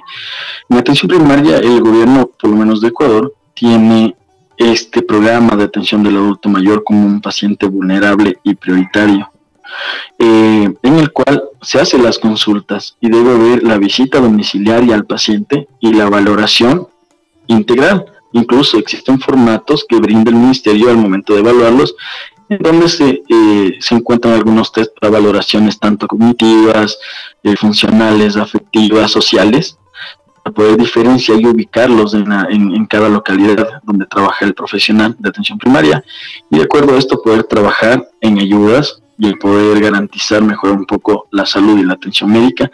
en 0.70 0.78
atención 0.78 1.10
primaria, 1.10 1.58
el 1.58 1.82
gobierno, 1.82 2.32
por 2.40 2.50
lo 2.50 2.56
menos 2.56 2.80
de 2.80 2.88
Ecuador, 2.88 3.34
tiene 3.54 4.16
este 4.56 5.02
programa 5.02 5.58
de 5.58 5.66
atención 5.66 6.04
del 6.04 6.16
adulto 6.16 6.48
mayor 6.48 6.86
como 6.86 7.06
un 7.06 7.20
paciente 7.20 7.66
vulnerable 7.66 8.40
y 8.44 8.56
prioritario, 8.56 9.30
eh, 10.18 10.74
en 10.82 10.96
el 10.96 11.12
cual 11.12 11.44
se 11.62 11.82
hacen 11.82 12.02
las 12.02 12.20
consultas 12.20 12.96
y 13.02 13.10
debe 13.10 13.32
haber 13.32 13.64
la 13.64 13.78
visita 13.78 14.22
domiciliaria 14.22 14.96
al 14.96 15.06
paciente 15.06 15.68
y 15.82 15.92
la 15.92 16.10
valoración 16.10 16.88
integral. 17.48 18.06
Incluso 18.32 18.78
existen 18.78 19.20
formatos 19.20 19.86
que 19.88 19.98
brinda 19.98 20.32
el 20.32 20.38
ministerio 20.38 20.90
al 20.90 20.98
momento 20.98 21.34
de 21.34 21.42
evaluarlos 21.42 21.94
donde 22.50 22.88
se, 22.90 23.24
eh, 23.28 23.78
se 23.80 23.96
encuentran 23.96 24.34
algunos 24.34 24.72
test 24.72 24.92
para 25.00 25.12
valoraciones 25.12 25.80
tanto 25.80 26.08
cognitivas, 26.08 27.00
eh, 27.44 27.56
funcionales, 27.56 28.38
afectivas, 28.38 29.12
sociales, 29.12 29.78
para 30.44 30.54
poder 30.54 30.78
diferenciar 30.78 31.40
y 31.40 31.48
ubicarlos 31.48 32.14
en, 32.14 32.32
en, 32.32 32.86
cada 32.86 33.08
localidad 33.08 33.82
donde 33.84 34.06
trabaja 34.06 34.46
el 34.46 34.54
profesional 34.54 35.16
de 35.18 35.30
atención 35.30 35.58
primaria 35.58 36.04
y 36.50 36.58
de 36.58 36.64
acuerdo 36.64 36.96
a 36.96 37.00
esto 37.00 37.22
poder 37.22 37.44
trabajar 37.46 38.06
en 38.20 38.40
ayudas 38.40 39.03
y 39.18 39.28
el 39.28 39.38
poder 39.38 39.80
garantizar 39.80 40.42
mejor 40.42 40.72
un 40.72 40.86
poco 40.86 41.28
la 41.32 41.46
salud 41.46 41.78
y 41.78 41.84
la 41.84 41.94
atención 41.94 42.32
médica. 42.32 42.72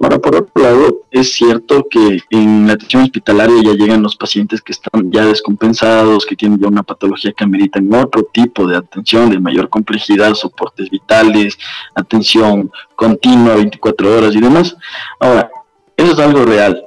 Ahora, 0.00 0.18
por 0.18 0.36
otro 0.36 0.62
lado, 0.62 1.02
es 1.10 1.32
cierto 1.32 1.86
que 1.90 2.20
en 2.30 2.66
la 2.66 2.74
atención 2.74 3.02
hospitalaria 3.02 3.62
ya 3.62 3.72
llegan 3.72 4.02
los 4.02 4.16
pacientes 4.16 4.62
que 4.62 4.72
están 4.72 5.10
ya 5.12 5.26
descompensados, 5.26 6.24
que 6.24 6.36
tienen 6.36 6.58
ya 6.58 6.68
una 6.68 6.82
patología 6.82 7.32
que 7.32 7.44
ameritan 7.44 7.92
otro 7.94 8.24
tipo 8.32 8.66
de 8.66 8.76
atención 8.76 9.30
de 9.30 9.38
mayor 9.38 9.68
complejidad, 9.68 10.34
soportes 10.34 10.88
vitales, 10.90 11.58
atención 11.94 12.70
continua, 12.96 13.56
24 13.56 14.16
horas 14.16 14.34
y 14.34 14.40
demás. 14.40 14.76
Ahora, 15.20 15.50
eso 15.96 16.12
es 16.12 16.18
algo 16.18 16.44
real. 16.44 16.82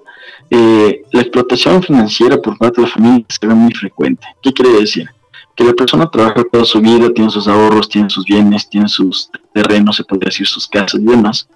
Eh, 0.49 1.03
la 1.11 1.21
explotación 1.21 1.81
financiera 1.81 2.37
por 2.41 2.57
parte 2.57 2.81
de 2.81 2.87
la 2.87 2.93
familia 2.93 3.25
se 3.27 3.47
ve 3.47 3.53
muy 3.53 3.73
frecuente. 3.73 4.25
¿Qué 4.41 4.53
quiere 4.53 4.79
decir? 4.79 5.09
Que 5.55 5.63
la 5.63 5.73
persona 5.73 6.09
trabaja 6.09 6.43
toda 6.51 6.65
su 6.65 6.81
vida, 6.81 7.09
tiene 7.13 7.29
sus 7.29 7.47
ahorros, 7.47 7.87
tiene 7.87 8.09
sus 8.09 8.25
bienes, 8.25 8.69
tiene 8.69 8.89
sus 8.89 9.29
terrenos, 9.53 9.95
se 9.95 10.03
podría 10.03 10.27
decir 10.27 10.47
sus 10.47 10.67
casas 10.67 10.99
y 10.99 11.05
demás. 11.05 11.47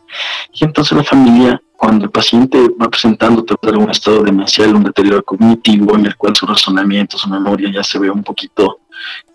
Y 0.54 0.64
entonces 0.64 0.98
la 0.98 1.04
familia, 1.04 1.62
cuando 1.76 2.06
el 2.06 2.12
paciente 2.12 2.58
va 2.82 2.90
presentando 2.90 3.46
algún 3.62 3.90
estado 3.90 4.24
demasiado, 4.24 4.78
un 4.78 4.86
deterioro 4.86 5.22
cognitivo 5.24 5.96
en 5.96 6.06
el 6.06 6.16
cual 6.16 6.36
su 6.36 6.46
razonamiento, 6.46 7.18
su 7.18 7.30
memoria 7.30 7.70
ya 7.72 7.84
se 7.84 8.00
ve 8.00 8.10
un 8.10 8.24
poquito, 8.24 8.80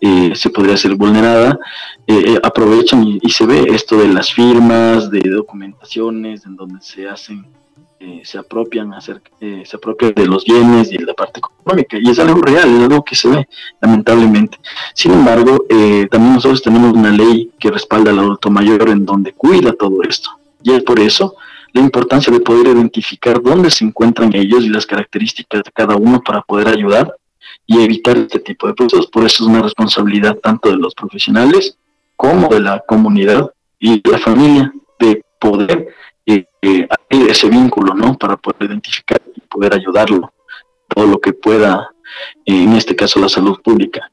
eh, 0.01 0.31
se 0.35 0.49
podría 0.49 0.77
ser 0.77 0.95
vulnerada, 0.95 1.59
eh, 2.07 2.33
eh, 2.33 2.39
aprovechan 2.41 3.03
y 3.21 3.29
se 3.29 3.45
ve 3.45 3.67
esto 3.69 3.97
de 3.97 4.07
las 4.07 4.33
firmas, 4.33 5.11
de 5.11 5.21
documentaciones, 5.21 6.45
en 6.45 6.55
donde 6.55 6.81
se 6.81 7.07
hacen 7.07 7.45
eh, 8.07 8.21
se 8.23 8.37
apropian 8.37 8.93
hacer, 8.93 9.19
eh, 9.41 9.63
se 9.65 9.77
apropian 9.77 10.13
de 10.13 10.27
los 10.27 10.45
bienes 10.45 10.91
y 10.91 10.97
de 10.97 11.05
la 11.05 11.15
parte 11.15 11.39
económica 11.39 11.97
y 11.99 12.07
es 12.07 12.19
algo 12.19 12.39
real, 12.39 12.69
es 12.69 12.83
algo 12.83 13.03
que 13.03 13.15
se 13.15 13.27
ve 13.27 13.47
lamentablemente. 13.81 14.59
Sin 14.93 15.11
embargo, 15.11 15.65
eh, 15.67 16.07
también 16.11 16.35
nosotros 16.35 16.61
tenemos 16.61 16.93
una 16.93 17.09
ley 17.09 17.51
que 17.59 17.71
respalda 17.71 18.11
al 18.11 18.19
adulto 18.19 18.51
mayor 18.51 18.89
en 18.89 19.07
donde 19.07 19.33
cuida 19.33 19.73
todo 19.73 20.03
esto 20.03 20.29
y 20.61 20.73
es 20.73 20.83
por 20.83 20.99
eso 20.99 21.35
la 21.73 21.81
importancia 21.81 22.31
de 22.31 22.41
poder 22.41 22.67
identificar 22.67 23.41
dónde 23.41 23.71
se 23.71 23.83
encuentran 23.83 24.35
ellos 24.35 24.63
y 24.63 24.69
las 24.69 24.85
características 24.85 25.63
de 25.63 25.71
cada 25.71 25.95
uno 25.95 26.21
para 26.21 26.43
poder 26.43 26.67
ayudar 26.67 27.11
y 27.65 27.81
evitar 27.81 28.17
este 28.17 28.37
tipo 28.37 28.67
de 28.67 28.75
procesos. 28.75 29.07
Por 29.07 29.25
eso 29.25 29.43
es 29.43 29.49
una 29.49 29.63
responsabilidad 29.63 30.35
tanto 30.35 30.69
de 30.69 30.77
los 30.77 30.93
profesionales 30.93 31.75
como 32.15 32.49
de 32.49 32.59
la 32.59 32.83
comunidad 32.87 33.49
y 33.79 33.99
de 33.99 34.11
la 34.11 34.19
familia 34.19 34.71
de 34.99 35.23
poder 35.39 35.87
eh, 36.65 36.87
ese 37.09 37.49
vínculo, 37.49 37.93
¿no? 37.93 38.17
Para 38.17 38.37
poder 38.37 38.69
identificar 38.69 39.21
y 39.35 39.41
poder 39.41 39.73
ayudarlo 39.73 40.33
todo 40.87 41.05
lo 41.07 41.19
que 41.19 41.33
pueda, 41.33 41.89
en 42.45 42.73
este 42.73 42.95
caso 42.95 43.19
la 43.19 43.29
salud 43.29 43.59
pública. 43.61 44.11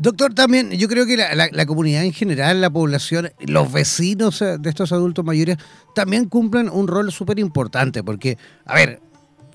Doctor, 0.00 0.32
también 0.32 0.70
yo 0.70 0.86
creo 0.88 1.06
que 1.06 1.16
la, 1.16 1.66
comunidad 1.66 2.04
en 2.04 2.12
general, 2.12 2.60
la 2.60 2.70
población, 2.70 3.32
los 3.40 3.72
vecinos 3.72 4.40
eh, 4.42 4.56
de 4.56 4.70
estos 4.70 4.92
adultos 4.92 5.24
mayores 5.24 5.56
también 5.92 6.28
cumplen 6.28 6.70
un 6.70 6.86
rol 6.86 7.10
súper 7.10 7.40
importante, 7.40 8.04
porque, 8.04 8.38
a 8.64 8.76
ver, 8.76 9.00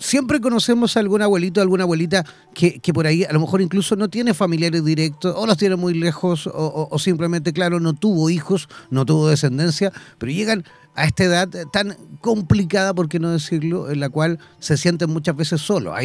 siempre 0.04 0.42
conocemos 0.42 0.98
a 0.98 1.00
algún 1.00 1.22
abuelito, 1.22 1.62
alguna 1.62 1.84
abuelita 1.84 2.26
que, 2.54 2.80
por 2.94 3.08
ahí 3.08 3.24
a 3.24 3.32
lo 3.32 3.40
mejor 3.40 3.62
incluso 3.62 3.96
no 3.96 4.10
tiene 4.10 4.34
familiares 4.34 4.84
directos 4.84 5.34
o 5.36 5.48
los 5.48 5.58
tiene 5.58 5.78
muy 5.78 5.94
lejos 5.94 6.50
o, 6.54 7.00
simplemente, 7.00 7.54
claro, 7.54 7.80
no 7.80 7.94
tuvo 7.94 8.30
hijos, 8.30 8.68
no 8.90 9.06
tuvo 9.06 9.30
descendencia, 9.30 9.94
pero 10.18 10.32
llegan 10.32 10.66
a 10.96 11.06
esta 11.06 11.24
edad 11.24 11.50
tan 11.72 11.98
complicada, 12.20 12.94
por 12.94 13.08
qué 13.08 13.20
no 13.20 13.32
decirlo, 13.32 13.90
en 13.90 14.02
la 14.02 14.10
cual 14.10 14.40
se 14.60 14.78
sienten 14.78 15.10
muchas 15.10 15.36
veces 15.36 15.62
solos. 15.62 15.96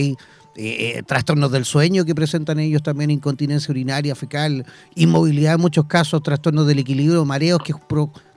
Eh, 0.60 1.02
trastornos 1.06 1.52
del 1.52 1.64
sueño 1.64 2.04
que 2.04 2.16
presentan 2.16 2.58
ellos 2.58 2.82
también, 2.82 3.10
incontinencia 3.10 3.70
urinaria, 3.70 4.16
fecal, 4.16 4.66
inmovilidad 4.96 5.54
en 5.54 5.60
muchos 5.60 5.86
casos, 5.86 6.20
trastornos 6.20 6.66
del 6.66 6.80
equilibrio, 6.80 7.24
mareos 7.24 7.60
que, 7.62 7.72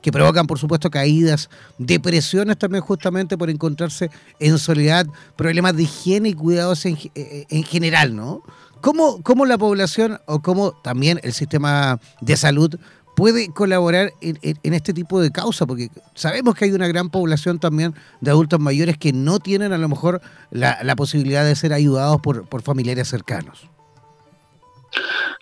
que 0.03 0.11
provocan, 0.11 0.45
por 0.45 0.59
supuesto, 0.59 0.91
caídas, 0.91 1.49
depresiones 1.79 2.59
también 2.59 2.83
justamente 2.83 3.39
por 3.39 3.49
encontrarse 3.49 4.11
en 4.39 4.59
soledad, 4.59 5.07
problemas 5.35 5.75
de 5.75 5.83
higiene 5.83 6.29
y 6.29 6.33
cuidados 6.33 6.85
en, 6.85 6.95
eh, 7.15 7.45
en 7.49 7.63
general, 7.63 8.15
¿no? 8.15 8.43
¿Cómo, 8.81 9.21
¿Cómo 9.21 9.45
la 9.45 9.57
población 9.57 10.19
o 10.25 10.41
cómo 10.41 10.73
también 10.83 11.19
el 11.23 11.33
sistema 11.33 11.99
de 12.19 12.35
salud 12.35 12.79
puede 13.21 13.53
colaborar 13.53 14.13
en, 14.19 14.73
este 14.73 14.93
tipo 14.93 15.21
de 15.21 15.31
causa? 15.31 15.67
Porque 15.67 15.89
sabemos 16.15 16.55
que 16.55 16.65
hay 16.65 16.71
una 16.71 16.87
gran 16.87 17.11
población 17.11 17.59
también 17.59 17.93
de 18.19 18.31
adultos 18.31 18.59
mayores 18.59 18.97
que 18.97 19.13
no 19.13 19.37
tienen 19.37 19.73
a 19.73 19.77
lo 19.77 19.87
mejor 19.87 20.21
la, 20.49 20.95
posibilidad 20.95 21.45
de 21.45 21.55
ser 21.55 21.71
ayudados 21.71 22.19
por, 22.19 22.61
familiares 22.63 23.09
cercanos. 23.09 23.69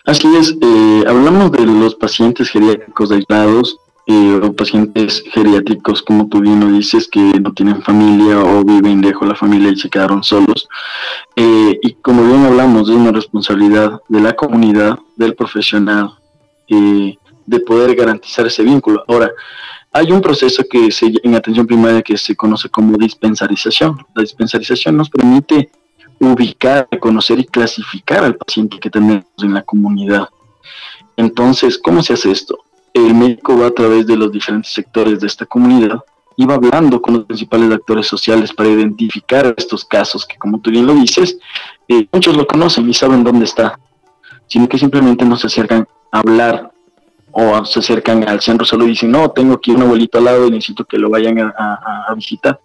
Así 0.04 0.28
es, 0.36 0.54
eh, 0.60 1.04
hablamos 1.08 1.52
de 1.52 1.64
los 1.64 1.94
pacientes 1.94 2.50
geriátricos 2.50 3.12
aislados 3.12 3.78
eh, 4.06 4.40
o 4.42 4.52
pacientes 4.52 5.24
geriátricos, 5.32 6.02
como 6.02 6.28
tú 6.28 6.42
bien 6.42 6.60
lo 6.60 6.66
dices, 6.66 7.08
que 7.08 7.40
no 7.40 7.54
tienen 7.54 7.80
familia 7.80 8.40
o 8.40 8.62
viven 8.62 9.00
lejos 9.00 9.22
de 9.22 9.28
la 9.28 9.36
familia 9.36 9.70
y 9.70 9.76
se 9.76 9.88
quedaron 9.88 10.22
solos. 10.22 10.68
Eh, 11.34 11.78
y 11.82 11.94
como 11.94 12.26
bien 12.26 12.44
hablamos, 12.44 12.90
es 12.90 12.94
una 12.94 13.12
responsabilidad 13.12 14.02
de 14.06 14.20
la 14.20 14.34
comunidad, 14.34 14.98
del 15.16 15.34
profesional, 15.34 16.10
eh, 16.68 17.16
de 17.46 17.60
poder 17.60 17.94
garantizar 17.94 18.46
ese 18.46 18.62
vínculo. 18.62 19.04
Ahora, 19.08 19.30
hay 19.92 20.12
un 20.12 20.20
proceso 20.20 20.62
que 20.70 20.90
se, 20.90 21.12
en 21.22 21.34
atención 21.34 21.66
primaria 21.66 22.02
que 22.02 22.16
se 22.16 22.36
conoce 22.36 22.68
como 22.68 22.96
dispensarización. 22.96 23.98
La 24.14 24.22
dispensarización 24.22 24.96
nos 24.96 25.10
permite 25.10 25.70
ubicar, 26.20 26.88
conocer 27.00 27.40
y 27.40 27.44
clasificar 27.44 28.22
al 28.22 28.36
paciente 28.36 28.78
que 28.78 28.90
tenemos 28.90 29.24
en 29.42 29.54
la 29.54 29.62
comunidad. 29.62 30.28
Entonces, 31.16 31.78
¿cómo 31.78 32.02
se 32.02 32.12
hace 32.12 32.30
esto? 32.30 32.58
El 32.92 33.14
médico 33.14 33.58
va 33.58 33.66
a 33.66 33.70
través 33.72 34.06
de 34.06 34.16
los 34.16 34.30
diferentes 34.30 34.72
sectores 34.72 35.20
de 35.20 35.26
esta 35.26 35.46
comunidad 35.46 35.98
y 36.36 36.46
va 36.46 36.54
hablando 36.54 37.02
con 37.02 37.14
los 37.14 37.24
principales 37.24 37.72
actores 37.72 38.06
sociales 38.06 38.52
para 38.52 38.68
identificar 38.68 39.52
estos 39.56 39.84
casos 39.84 40.24
que, 40.24 40.36
como 40.38 40.60
tú 40.60 40.70
bien 40.70 40.86
lo 40.86 40.94
dices, 40.94 41.38
eh, 41.88 42.06
muchos 42.12 42.36
lo 42.36 42.46
conocen 42.46 42.88
y 42.88 42.94
saben 42.94 43.24
dónde 43.24 43.44
está, 43.44 43.78
sino 44.46 44.68
que 44.68 44.78
simplemente 44.78 45.24
no 45.24 45.36
se 45.36 45.48
acercan 45.48 45.86
a 46.12 46.18
hablar 46.18 46.70
o 47.32 47.64
se 47.64 47.80
acercan 47.80 48.28
al 48.28 48.40
centro 48.40 48.66
solo 48.66 48.84
y 48.84 48.90
dicen, 48.90 49.10
no, 49.10 49.30
tengo 49.30 49.54
aquí 49.54 49.70
un 49.70 49.82
abuelito 49.82 50.18
al 50.18 50.24
lado 50.24 50.46
y 50.46 50.50
necesito 50.50 50.84
que 50.84 50.98
lo 50.98 51.10
vayan 51.10 51.38
a, 51.38 52.12
visitar. 52.14 52.60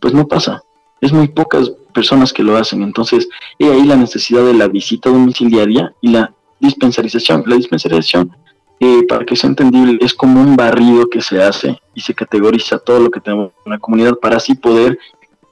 Pues 0.00 0.14
no 0.14 0.26
pasa. 0.26 0.62
Es 1.00 1.12
muy 1.12 1.28
pocas 1.28 1.70
personas 1.92 2.32
que 2.32 2.42
lo 2.42 2.56
hacen. 2.56 2.82
Entonces, 2.82 3.28
he 3.58 3.70
ahí 3.70 3.84
la 3.84 3.96
necesidad 3.96 4.44
de 4.44 4.54
la 4.54 4.68
visita 4.68 5.10
domiciliaria 5.10 5.92
y 6.00 6.08
la 6.08 6.32
dispensarización. 6.60 7.44
La 7.46 7.56
dispensarización, 7.56 8.34
eh, 8.80 9.02
para 9.08 9.24
que 9.24 9.36
sea 9.36 9.50
entendible, 9.50 9.98
es 10.00 10.14
como 10.14 10.40
un 10.40 10.56
barrido 10.56 11.08
que 11.08 11.20
se 11.20 11.42
hace 11.42 11.80
y 11.94 12.00
se 12.00 12.14
categoriza 12.14 12.78
todo 12.78 13.00
lo 13.00 13.10
que 13.10 13.20
tenemos 13.20 13.52
en 13.64 13.72
la 13.72 13.78
comunidad 13.78 14.14
para 14.16 14.36
así 14.36 14.54
poder 14.54 14.98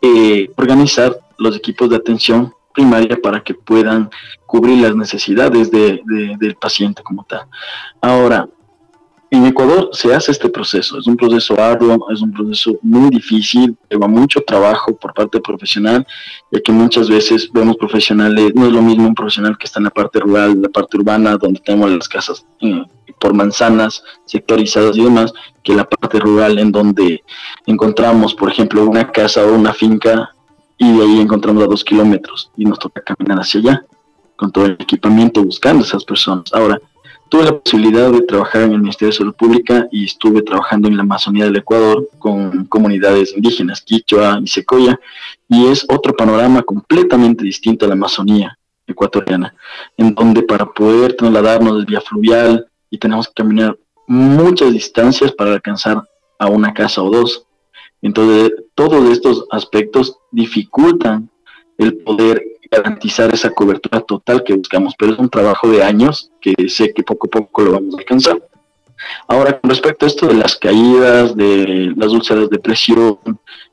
eh, 0.00 0.50
organizar 0.56 1.18
los 1.38 1.56
equipos 1.56 1.90
de 1.90 1.96
atención 1.96 2.52
primaria 2.74 3.16
para 3.22 3.42
que 3.42 3.54
puedan 3.54 4.10
cubrir 4.46 4.78
las 4.82 4.94
necesidades 4.94 5.70
de, 5.70 6.02
del 6.38 6.56
paciente 6.56 7.02
como 7.02 7.24
tal. 7.24 7.42
Ahora, 8.00 8.48
en 9.30 9.46
Ecuador 9.46 9.90
se 9.92 10.14
hace 10.14 10.30
este 10.30 10.48
proceso, 10.48 10.98
es 10.98 11.06
un 11.06 11.16
proceso 11.16 11.58
arduo, 11.60 12.06
es 12.12 12.20
un 12.20 12.32
proceso 12.32 12.78
muy 12.82 13.10
difícil, 13.10 13.76
lleva 13.90 14.06
mucho 14.06 14.40
trabajo 14.40 14.94
por 14.94 15.12
parte 15.12 15.40
profesional, 15.40 16.06
ya 16.52 16.60
que 16.60 16.70
muchas 16.70 17.08
veces 17.08 17.50
vemos 17.52 17.76
profesionales, 17.76 18.52
no 18.54 18.66
es 18.66 18.72
lo 18.72 18.80
mismo 18.80 19.08
un 19.08 19.14
profesional 19.14 19.58
que 19.58 19.66
está 19.66 19.80
en 19.80 19.84
la 19.84 19.90
parte 19.90 20.20
rural, 20.20 20.60
la 20.62 20.68
parte 20.68 20.96
urbana, 20.96 21.36
donde 21.36 21.60
tenemos 21.60 21.90
las 21.90 22.08
casas 22.08 22.46
eh, 22.60 22.84
por 23.18 23.34
manzanas 23.34 24.04
sectorizadas 24.24 24.96
y 24.96 25.02
demás, 25.02 25.32
que 25.64 25.74
la 25.74 25.84
parte 25.88 26.20
rural 26.20 26.58
en 26.58 26.70
donde 26.70 27.24
encontramos, 27.66 28.34
por 28.34 28.50
ejemplo, 28.50 28.84
una 28.84 29.10
casa 29.10 29.44
o 29.44 29.54
una 29.54 29.72
finca 29.72 30.33
y 30.78 30.96
de 30.96 31.02
ahí 31.02 31.20
encontramos 31.20 31.62
a 31.62 31.66
dos 31.66 31.84
kilómetros 31.84 32.50
y 32.56 32.64
nos 32.64 32.78
toca 32.78 33.02
caminar 33.02 33.38
hacia 33.38 33.60
allá 33.60 33.86
con 34.36 34.50
todo 34.50 34.66
el 34.66 34.72
equipamiento 34.72 35.42
buscando 35.42 35.84
a 35.84 35.86
esas 35.86 36.04
personas. 36.04 36.52
Ahora, 36.52 36.80
tuve 37.28 37.44
la 37.44 37.58
posibilidad 37.58 38.10
de 38.10 38.22
trabajar 38.22 38.62
en 38.62 38.72
el 38.72 38.80
Ministerio 38.80 39.12
de 39.12 39.18
Salud 39.18 39.34
Pública 39.34 39.86
y 39.90 40.04
estuve 40.04 40.42
trabajando 40.42 40.88
en 40.88 40.96
la 40.96 41.02
Amazonía 41.02 41.44
del 41.44 41.56
Ecuador 41.56 42.08
con 42.18 42.64
comunidades 42.66 43.34
indígenas, 43.36 43.80
Quichua 43.80 44.40
y 44.42 44.46
Secoya, 44.46 44.98
y 45.48 45.66
es 45.66 45.86
otro 45.88 46.14
panorama 46.14 46.62
completamente 46.62 47.44
distinto 47.44 47.84
a 47.84 47.88
la 47.88 47.94
Amazonía 47.94 48.58
ecuatoriana, 48.86 49.54
en 49.96 50.14
donde 50.14 50.42
para 50.42 50.66
poder 50.66 51.14
trasladarnos 51.16 51.78
de 51.78 51.84
vía 51.86 52.00
fluvial 52.00 52.66
y 52.90 52.98
tenemos 52.98 53.28
que 53.28 53.34
caminar 53.34 53.76
muchas 54.06 54.72
distancias 54.72 55.32
para 55.32 55.54
alcanzar 55.54 56.02
a 56.38 56.46
una 56.46 56.74
casa 56.74 57.02
o 57.02 57.10
dos. 57.10 57.46
Entonces, 58.02 58.52
todos 58.74 59.10
estos 59.10 59.46
aspectos 59.50 60.18
dificultan 60.30 61.30
el 61.78 61.96
poder 61.98 62.42
garantizar 62.70 63.32
esa 63.32 63.50
cobertura 63.50 64.00
total 64.00 64.42
que 64.42 64.54
buscamos, 64.54 64.94
pero 64.98 65.12
es 65.12 65.18
un 65.18 65.28
trabajo 65.28 65.68
de 65.68 65.82
años 65.82 66.30
que 66.40 66.54
sé 66.68 66.92
que 66.92 67.02
poco 67.02 67.26
a 67.26 67.30
poco 67.30 67.62
lo 67.62 67.72
vamos 67.72 67.94
a 67.94 67.98
alcanzar. 67.98 68.42
Ahora, 69.28 69.58
con 69.60 69.70
respecto 69.70 70.04
a 70.04 70.08
esto 70.08 70.26
de 70.26 70.34
las 70.34 70.56
caídas, 70.56 71.36
de 71.36 71.92
las 71.96 72.12
úlceras 72.12 72.48
de 72.48 72.58
presión, 72.58 73.18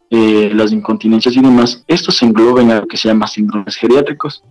eh, 0.09 0.51
las 0.53 0.71
incontinencias 0.71 1.35
y 1.35 1.41
demás, 1.41 1.83
esto 1.87 2.11
se 2.11 2.25
engloba 2.25 2.61
en 2.61 2.71
algo 2.71 2.87
que 2.87 2.97
se 2.97 3.07
llama 3.07 3.27
síndromes 3.27 3.75
geriátricos. 3.75 4.43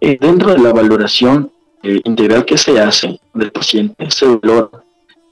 Eh, 0.00 0.16
dentro 0.20 0.52
de 0.52 0.58
la 0.58 0.72
valoración 0.72 1.50
eh, 1.82 2.00
integral 2.04 2.44
que 2.44 2.56
se 2.56 2.80
hace 2.80 3.20
del 3.34 3.50
paciente, 3.50 4.10
se 4.10 4.26
valora 4.26 4.70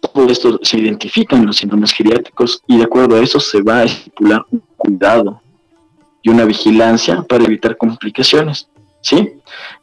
todo 0.01 0.28
esto 0.28 0.59
se 0.62 0.78
identifican 0.78 1.47
los 1.47 1.57
síndromes 1.57 1.92
geriátricos 1.92 2.62
y 2.66 2.78
de 2.78 2.84
acuerdo 2.84 3.16
a 3.16 3.20
eso 3.20 3.40
se 3.40 3.62
va 3.62 3.78
a 3.78 3.84
estipular 3.84 4.44
un 4.51 4.62
cuidado 4.76 5.40
y 6.22 6.30
una 6.30 6.44
vigilancia 6.44 7.22
para 7.22 7.44
evitar 7.44 7.76
complicaciones. 7.76 8.68
¿Sí? 9.03 9.34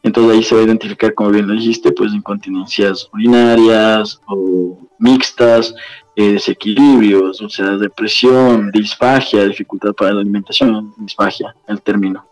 Entonces 0.02 0.36
ahí 0.36 0.42
se 0.42 0.54
va 0.54 0.60
a 0.60 0.64
identificar, 0.64 1.14
como 1.14 1.30
bien 1.30 1.46
lo 1.46 1.54
dijiste, 1.54 1.92
pues 1.92 2.12
incontinencias 2.12 3.08
urinarias 3.10 4.20
o 4.26 4.78
mixtas, 4.98 5.74
eh, 6.14 6.32
desequilibrios, 6.32 7.40
úlceras 7.40 7.80
de 7.80 7.88
presión, 7.88 8.70
disfagia, 8.70 9.46
dificultad 9.46 9.94
para 9.94 10.12
la 10.12 10.20
alimentación, 10.20 10.92
disfagia, 10.98 11.56
el 11.66 11.80
término. 11.80 12.26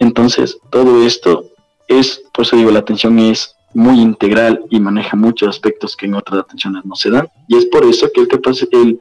Entonces, 0.00 0.58
todo 0.70 1.06
esto 1.06 1.44
es, 1.86 2.22
por 2.32 2.44
eso 2.44 2.56
digo, 2.56 2.70
la 2.70 2.80
atención 2.80 3.18
es 3.18 3.54
muy 3.74 4.00
integral 4.00 4.64
y 4.70 4.80
maneja 4.80 5.16
muchos 5.16 5.48
aspectos 5.48 5.96
que 5.96 6.06
en 6.06 6.14
otras 6.14 6.40
atenciones 6.40 6.84
no 6.84 6.94
se 6.94 7.10
dan. 7.10 7.28
Y 7.48 7.56
es 7.56 7.66
por 7.66 7.84
eso 7.84 8.08
que 8.12 8.22
el, 8.22 8.28
el, 8.72 9.00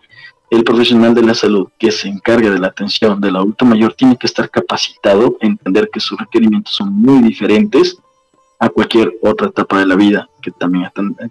el 0.50 0.64
profesional 0.64 1.14
de 1.14 1.24
la 1.24 1.34
salud 1.34 1.70
que 1.78 1.92
se 1.92 2.08
encarga 2.08 2.50
de 2.50 2.60
la 2.60 2.68
atención 2.68 3.20
del 3.22 3.36
adulto 3.36 3.66
mayor 3.66 3.94
tiene 3.94 4.18
que 4.18 4.28
estar 4.28 4.50
capacitado, 4.50 5.38
entender 5.42 5.90
que 5.92 6.00
sus 6.00 6.20
requerimientos 6.20 6.74
son 6.74 6.94
muy 6.94 7.22
diferentes 7.22 7.98
a 8.60 8.70
cualquier 8.70 9.14
otra 9.22 9.48
etapa 9.48 9.80
de 9.80 9.86
la 9.86 9.96
vida 9.96 10.30
que 10.42 10.52
también 10.52 10.90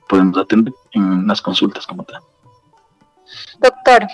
podemos 0.09 0.39
atender 0.39 0.73
en 0.93 1.27
las 1.27 1.43
consultas 1.43 1.87
como 1.87 2.05
tal. 2.05 2.23
Doctor, 3.61 4.07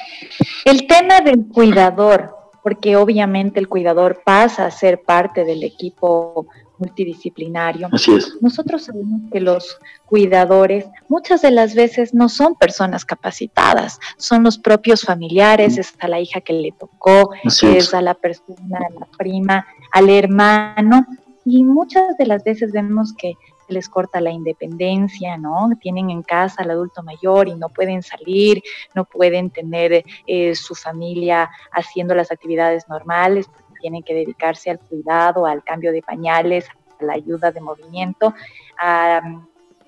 el 0.64 0.86
tema 0.86 1.20
del 1.20 1.46
cuidador, 1.46 2.34
porque 2.62 2.96
obviamente 2.96 3.60
el 3.60 3.68
cuidador 3.68 4.22
pasa 4.24 4.66
a 4.66 4.70
ser 4.70 5.02
parte 5.02 5.44
del 5.44 5.62
equipo 5.62 6.48
multidisciplinario. 6.78 7.88
Así 7.92 8.14
es. 8.14 8.36
Nosotros 8.40 8.84
sabemos 8.84 9.22
que 9.32 9.40
los 9.40 9.78
cuidadores 10.06 10.86
muchas 11.08 11.42
de 11.42 11.50
las 11.50 11.74
veces 11.74 12.14
no 12.14 12.28
son 12.28 12.54
personas 12.54 13.04
capacitadas, 13.04 13.98
son 14.16 14.42
los 14.42 14.58
propios 14.58 15.02
familiares, 15.02 15.78
es 15.78 15.94
a 16.00 16.08
la 16.08 16.20
hija 16.20 16.40
que 16.40 16.52
le 16.52 16.72
tocó, 16.72 17.32
es, 17.44 17.94
a 17.94 18.02
la 18.02 18.14
persona, 18.14 18.78
a 18.78 19.00
la 19.00 19.06
prima, 19.16 19.66
al 19.92 20.10
hermano, 20.10 21.06
y 21.44 21.62
muchas 21.62 22.16
de 22.16 22.26
las 22.26 22.42
veces 22.42 22.72
vemos 22.72 23.12
que 23.12 23.34
les 23.68 23.88
corta 23.88 24.20
la 24.20 24.30
independencia, 24.30 25.36
¿no? 25.36 25.70
Tienen 25.80 26.10
en 26.10 26.22
casa 26.22 26.62
al 26.62 26.70
adulto 26.70 27.02
mayor 27.02 27.48
y 27.48 27.54
no 27.54 27.68
pueden 27.68 28.02
salir, 28.02 28.62
no 28.94 29.04
pueden 29.04 29.50
tener 29.50 30.04
eh, 30.26 30.54
su 30.54 30.74
familia 30.74 31.50
haciendo 31.72 32.14
las 32.14 32.30
actividades 32.30 32.88
normales, 32.88 33.48
tienen 33.84 34.02
que 34.02 34.14
dedicarse 34.14 34.70
al 34.70 34.78
cuidado, 34.78 35.44
al 35.44 35.62
cambio 35.62 35.92
de 35.92 36.00
pañales, 36.00 36.66
a 36.98 37.04
la 37.04 37.12
ayuda 37.12 37.52
de 37.52 37.60
movimiento, 37.60 38.32
a, 38.80 39.20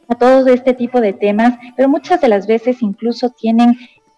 a 0.06 0.14
todo 0.16 0.46
este 0.48 0.74
tipo 0.74 1.00
de 1.00 1.14
temas, 1.14 1.54
pero 1.74 1.88
muchas 1.88 2.20
de 2.20 2.28
las 2.28 2.46
veces 2.46 2.82
incluso 2.82 3.30
tienen 3.30 3.74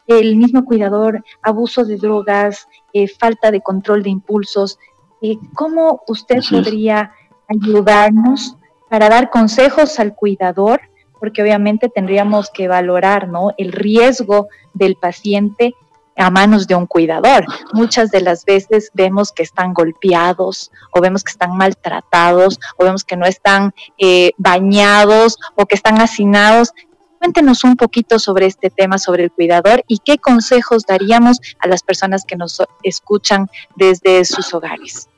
el 0.09 0.35
mismo 0.35 0.65
cuidador, 0.65 1.25
abuso 1.43 1.85
de 1.85 1.97
drogas, 1.97 2.67
eh, 2.93 3.07
falta 3.07 3.53
de 3.53 3.61
control 3.61 4.03
de 4.03 4.11
impulsos. 4.11 4.81
Eh, 5.23 5.37
¿Cómo 5.55 6.03
usted 6.09 6.41
podría 6.51 7.13
ayudarnos 7.47 8.57
para 8.91 9.09
dar 9.09 9.31
consejos 9.31 10.01
al 10.01 10.17
cuidador? 10.17 10.81
Porque 11.21 11.41
obviamente 11.41 11.89
tendríamos 11.89 12.51
que 12.51 12.67
valorar 12.67 13.29
¿no? 13.29 13.53
el 13.59 13.71
riesgo 13.71 14.49
del 14.75 14.97
paciente 14.97 15.77
a 16.19 16.31
manos 16.31 16.67
de 16.67 16.75
un 16.75 16.87
cuidador. 16.87 17.45
Muchas 17.73 18.11
de 18.11 18.21
las 18.21 18.45
veces 18.45 18.91
vemos 18.95 19.33
que 19.33 19.43
están 19.43 19.73
golpeados 19.73 20.71
o 20.93 21.01
vemos 21.01 21.25
que 21.25 21.31
están 21.31 21.57
maltratados 21.57 22.59
o 22.77 22.85
vemos 22.85 23.05
que 23.05 23.17
no 23.17 23.27
están 23.27 23.73
eh, 23.99 24.33
bañados 24.37 25.39
o 25.55 25.67
que 25.67 25.75
están 25.75 26.01
hacinados 26.01 26.73
Cuéntenos 27.19 27.65
un 27.65 27.77
poquito 27.77 28.19
sobre 28.19 28.47
este 28.47 28.71
tema, 28.71 28.97
sobre 28.97 29.25
el 29.25 29.33
cuidador 29.33 29.83
y 29.89 29.99
qué 29.99 30.19
consejos 30.19 30.85
daríamos 30.87 31.41
a 31.59 31.67
las 31.67 31.83
personas 31.83 32.25
que 32.25 32.37
nos 32.37 32.63
escuchan 32.83 33.49
desde 33.75 34.25
sus 34.25 34.55
hogares. 34.55 35.09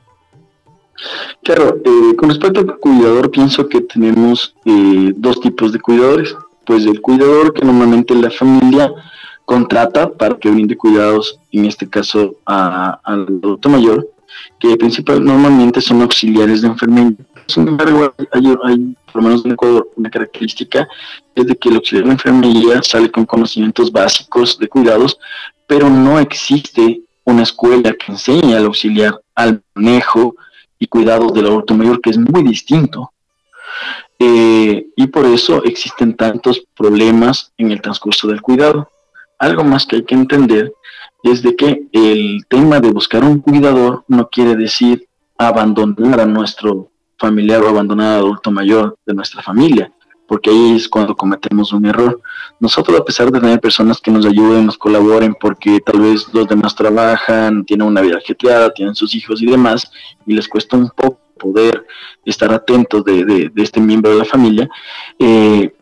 Claro, 1.43 1.77
eh, 1.85 2.17
con 2.17 2.31
respecto 2.31 2.61
al 2.61 2.79
cuidador, 2.79 3.31
pienso 3.31 3.69
que 3.69 3.83
tenemos 3.83 4.55
eh, 4.65 5.13
dos 5.15 5.41
tipos 5.41 5.73
de 5.73 5.81
cuidadores. 5.81 6.35
Pues 6.65 6.85
el 6.87 7.01
cuidador 7.01 7.53
que 7.53 7.65
normalmente 7.65 8.15
la 8.15 8.31
familia 8.31 8.93
contrata 9.51 10.09
para 10.09 10.39
que 10.39 10.49
brinde 10.49 10.77
cuidados, 10.77 11.41
en 11.51 11.65
este 11.65 11.91
caso 11.91 12.37
al 12.45 13.01
adulto 13.03 13.69
mayor, 13.69 14.09
que 14.61 14.77
principalmente 14.77 15.33
normalmente 15.33 15.81
son 15.81 16.03
auxiliares 16.03 16.63
de 16.63 16.69
enfermería. 16.69 17.17
Sin 17.49 17.67
embargo, 17.67 18.15
hay, 18.31 18.95
por 19.13 19.17
lo 19.17 19.23
menos 19.23 19.45
en 19.45 19.51
Ecuador 19.51 19.91
una 19.97 20.09
característica, 20.09 20.87
es 21.35 21.47
de 21.49 21.57
que 21.57 21.69
el 21.69 21.75
auxiliar 21.75 22.05
de 22.05 22.13
enfermería 22.13 22.81
sale 22.85 23.11
con 23.11 23.27
conocimientos 23.27 23.91
básicos 23.91 24.57
de 24.57 24.69
cuidados, 24.69 25.19
pero 25.67 25.91
no 25.91 26.21
existe 26.21 27.01
una 27.25 27.43
escuela 27.43 27.93
que 27.95 28.13
enseñe 28.13 28.55
al 28.55 28.67
auxiliar 28.67 29.21
al 29.35 29.61
manejo 29.75 30.37
y 30.79 30.87
cuidado 30.87 31.27
del 31.33 31.47
adulto 31.47 31.75
mayor, 31.75 32.01
que 32.01 32.11
es 32.11 32.19
muy 32.19 32.45
distinto. 32.45 33.11
Eh, 34.17 34.87
y 34.95 35.07
por 35.09 35.27
eso 35.27 35.65
existen 35.65 36.15
tantos 36.15 36.63
problemas 36.77 37.53
en 37.59 37.73
el 37.73 37.81
transcurso 37.81 38.29
del 38.29 38.43
cuidado. 38.43 38.89
Algo 39.41 39.65
más 39.65 39.87
que 39.87 39.97
hay 39.97 40.05
que 40.05 40.15
entender 40.15 40.73
es 41.23 41.43
de 41.43 41.57
que 41.57 41.89
el 41.93 42.45
tema 42.47 42.79
de 42.79 42.91
buscar 42.91 43.25
un 43.25 43.41
cuidador 43.41 44.05
no 44.07 44.29
quiere 44.29 44.55
decir 44.55 45.09
abandonar 45.39 46.21
a 46.21 46.27
nuestro 46.27 46.91
familiar 47.19 47.63
o 47.63 47.69
abandonar 47.69 48.09
al 48.09 48.19
adulto 48.21 48.51
mayor 48.51 48.99
de 49.07 49.15
nuestra 49.15 49.43
familia, 49.43 49.91
porque 50.29 50.51
ahí 50.51 50.77
es 50.77 50.89
cuando 50.89 51.17
cometemos 51.17 51.73
un 51.73 51.87
error. 51.87 52.21
Nosotros, 52.61 53.01
a 53.01 53.05
pesar 53.05 53.33
de 53.33 53.41
tener 53.41 53.61
personas 53.61 53.99
que 53.99 54.11
nos 54.11 54.27
ayuden, 54.27 54.67
nos 54.67 54.77
colaboren, 54.77 55.35
porque 55.35 55.81
tal 55.81 56.01
vez 56.01 56.27
los 56.35 56.47
demás 56.47 56.75
trabajan, 56.75 57.65
tienen 57.65 57.87
una 57.87 58.03
vida 58.03 58.19
ajetreada, 58.19 58.75
tienen 58.75 58.95
sus 58.95 59.15
hijos 59.15 59.41
y 59.41 59.47
demás, 59.47 59.91
y 60.27 60.35
les 60.35 60.47
cuesta 60.49 60.77
un 60.77 60.91
poco 60.91 61.19
poder 61.39 61.87
estar 62.27 62.53
atentos 62.53 63.03
de, 63.05 63.51
este 63.57 63.81
miembro 63.81 64.11
de 64.11 64.19
la 64.19 64.27
familia, 64.27 64.69
eh, 65.19 65.73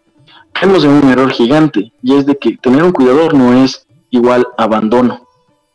caemos 0.59 0.85
en 0.85 0.91
un 0.91 1.09
error 1.09 1.31
gigante, 1.31 1.93
y 2.03 2.17
es 2.17 2.27
de 2.27 2.37
que 2.37 2.57
tener 2.57 2.83
un 2.83 2.93
cuidador 2.93 3.35
no 3.35 3.53
es 3.63 3.87
igual 4.11 4.47
abandono 4.57 5.27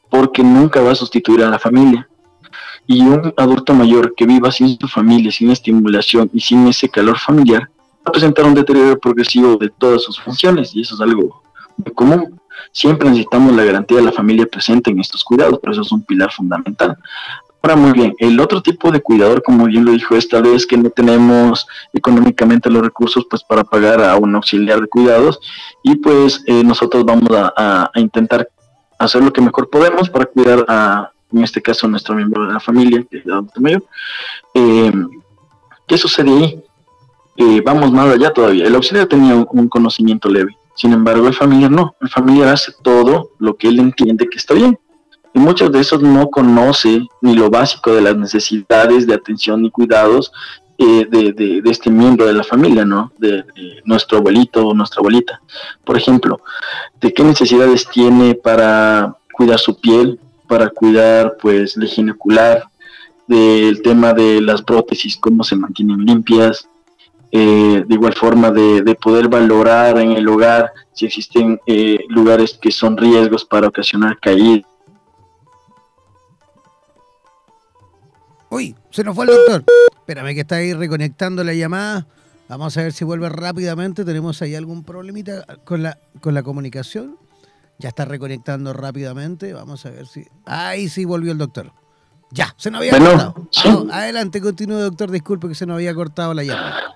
porque 0.09 0.43
nunca 0.43 0.81
va 0.81 0.91
a 0.91 0.95
sustituir 0.95 1.43
a 1.43 1.49
la 1.49 1.57
familia. 1.57 2.07
Y 2.85 3.01
un 3.01 3.33
adulto 3.37 3.73
mayor 3.73 4.13
que 4.15 4.25
viva 4.25 4.51
sin 4.51 4.77
su 4.77 4.87
familia, 4.87 5.31
sin 5.31 5.49
estimulación 5.49 6.29
y 6.33 6.39
sin 6.39 6.67
ese 6.67 6.89
calor 6.89 7.17
familiar, 7.17 7.61
va 7.61 8.09
a 8.09 8.11
presentar 8.11 8.45
un 8.45 8.53
deterioro 8.53 8.99
progresivo 8.99 9.55
de 9.55 9.69
todas 9.69 10.03
sus 10.03 10.19
funciones, 10.19 10.75
y 10.75 10.81
eso 10.81 10.95
es 10.95 11.01
algo 11.01 11.41
muy 11.77 11.93
común. 11.93 12.39
Siempre 12.71 13.09
necesitamos 13.09 13.55
la 13.55 13.63
garantía 13.63 13.97
de 13.97 14.03
la 14.03 14.11
familia 14.11 14.45
presente 14.45 14.91
en 14.91 14.99
estos 14.99 15.23
cuidados, 15.23 15.57
pero 15.61 15.71
eso 15.71 15.81
es 15.81 15.91
un 15.91 16.03
pilar 16.03 16.31
fundamental. 16.31 16.97
Ahora, 17.63 17.77
muy 17.77 17.93
bien, 17.93 18.13
el 18.19 18.39
otro 18.39 18.61
tipo 18.61 18.91
de 18.91 19.01
cuidador, 19.01 19.41
como 19.41 19.65
bien 19.65 19.85
lo 19.85 19.93
dijo 19.93 20.15
esta 20.15 20.41
vez, 20.41 20.67
que 20.67 20.77
no 20.77 20.89
tenemos 20.89 21.65
económicamente 21.93 22.69
los 22.69 22.83
recursos 22.83 23.25
pues 23.29 23.41
para 23.41 23.63
pagar 23.63 24.03
a 24.03 24.17
un 24.17 24.35
auxiliar 24.35 24.81
de 24.81 24.87
cuidados 24.87 25.39
y 25.81 25.95
pues 25.95 26.43
eh, 26.45 26.63
nosotros 26.63 27.05
vamos 27.05 27.29
a, 27.31 27.89
a 27.93 27.99
intentar 27.99 28.49
hacer 28.99 29.23
lo 29.23 29.31
que 29.31 29.41
mejor 29.41 29.69
podemos 29.69 30.09
para 30.09 30.25
cuidar 30.25 30.65
a, 30.67 31.13
en 31.33 31.43
este 31.43 31.61
caso, 31.61 31.87
a 31.87 31.89
nuestro 31.89 32.15
miembro 32.15 32.45
de 32.45 32.53
la 32.53 32.59
familia, 32.59 33.03
que 33.09 33.17
es 33.17 33.25
el 33.25 33.31
adulto 33.31 33.59
mayor. 33.59 33.83
Eh, 34.53 34.91
¿Qué 35.87 35.97
sucede 35.97 36.31
ahí? 36.31 36.63
Eh, 37.37 37.61
vamos 37.65 37.91
más 37.91 38.13
allá 38.13 38.31
todavía. 38.31 38.65
El 38.65 38.75
auxiliar 38.75 39.07
tenía 39.07 39.35
un, 39.35 39.67
conocimiento 39.67 40.29
leve, 40.29 40.55
sin 40.75 40.93
embargo, 40.93 41.27
el 41.27 41.33
familiar 41.33 41.71
no. 41.71 41.95
El 42.01 42.09
familiar 42.09 42.49
hace 42.49 42.71
todo 42.81 43.31
lo 43.39 43.55
que 43.55 43.67
él 43.67 43.79
entiende 43.79 44.27
que 44.29 44.37
está 44.37 44.53
bien. 44.53 44.77
Y 45.33 45.39
muchos 45.39 45.71
de 45.71 45.79
esos 45.79 46.01
no 46.01 46.27
conoce 46.29 47.07
ni 47.21 47.35
lo 47.35 47.49
básico 47.49 47.93
de 47.93 48.01
las 48.01 48.15
necesidades 48.15 49.07
de 49.07 49.15
atención 49.15 49.65
y 49.65 49.71
cuidados 49.71 50.31
eh, 50.77 51.05
de, 51.09 51.61
este 51.65 51.89
miembro 51.89 52.25
de 52.25 52.33
la 52.33 52.43
familia, 52.43 52.83
¿no? 52.83 53.11
De, 53.17 53.43
nuestro 53.85 54.17
abuelito 54.19 54.67
o 54.67 54.73
nuestra 54.73 54.99
abuelita. 54.99 55.41
Por 55.83 55.97
ejemplo, 55.97 56.41
de 56.99 57.13
qué 57.13 57.23
necesidades 57.23 57.87
tiene 57.87 58.35
para 58.35 59.15
cuidar 59.33 59.59
su 59.59 59.79
piel, 59.79 60.19
para 60.47 60.69
cuidar 60.69 61.37
pues 61.41 61.77
la 61.77 61.85
higiene 61.85 62.11
ocular, 62.11 62.63
del 63.27 63.81
tema 63.81 64.13
de 64.13 64.41
las 64.41 64.61
prótesis, 64.61 65.17
cómo 65.17 65.43
se 65.43 65.55
mantienen 65.55 66.05
limpias, 66.05 66.67
eh, 67.31 67.83
de 67.87 67.95
igual 67.95 68.13
forma 68.13 68.51
de, 68.51 68.95
poder 69.01 69.27
valorar 69.27 69.97
en 69.97 70.11
el 70.11 70.27
hogar 70.27 70.71
si 70.91 71.05
existen 71.05 71.59
eh, 71.65 71.99
lugares 72.09 72.57
que 72.61 72.71
son 72.71 72.97
riesgos 72.97 73.45
para 73.45 73.67
ocasionar 73.67 74.19
caídas 74.19 74.72
Uy, 78.53 78.75
se 78.91 79.03
nos 79.03 79.15
fue 79.15 79.25
el 79.25 79.31
doctor. 79.31 79.63
Espérame 79.95 80.35
que 80.35 80.41
está 80.41 80.57
ahí 80.57 80.73
reconectando 80.73 81.43
la 81.43 81.55
llamada. 81.55 82.05
Vamos 82.47 82.77
a 82.77 82.83
ver 82.83 82.93
si 82.93 83.03
vuelve 83.03 83.27
rápidamente. 83.27 84.05
¿Tenemos 84.05 84.43
ahí 84.43 84.53
algún 84.53 84.83
problemita 84.83 85.43
con 85.63 85.81
la, 85.81 85.97
con 86.21 86.35
la 86.35 86.43
comunicación? 86.43 87.17
Ya 87.79 87.89
está 87.89 88.05
reconectando 88.05 88.71
rápidamente. 88.71 89.53
Vamos 89.53 89.83
a 89.87 89.89
ver 89.89 90.05
si. 90.05 90.27
Ahí 90.45 90.87
sí 90.87 91.03
volvió 91.03 91.31
el 91.31 91.39
doctor. 91.39 91.71
Ya, 92.29 92.53
se 92.57 92.69
nos 92.69 92.81
había 92.81 92.99
cortado. 92.99 93.33
adelante, 93.91 94.39
continúe, 94.39 94.77
doctor. 94.77 95.09
Disculpe 95.09 95.47
que 95.47 95.55
se 95.55 95.65
nos 95.65 95.73
había 95.73 95.95
cortado 95.95 96.35
la 96.35 96.43
llamada. 96.43 96.93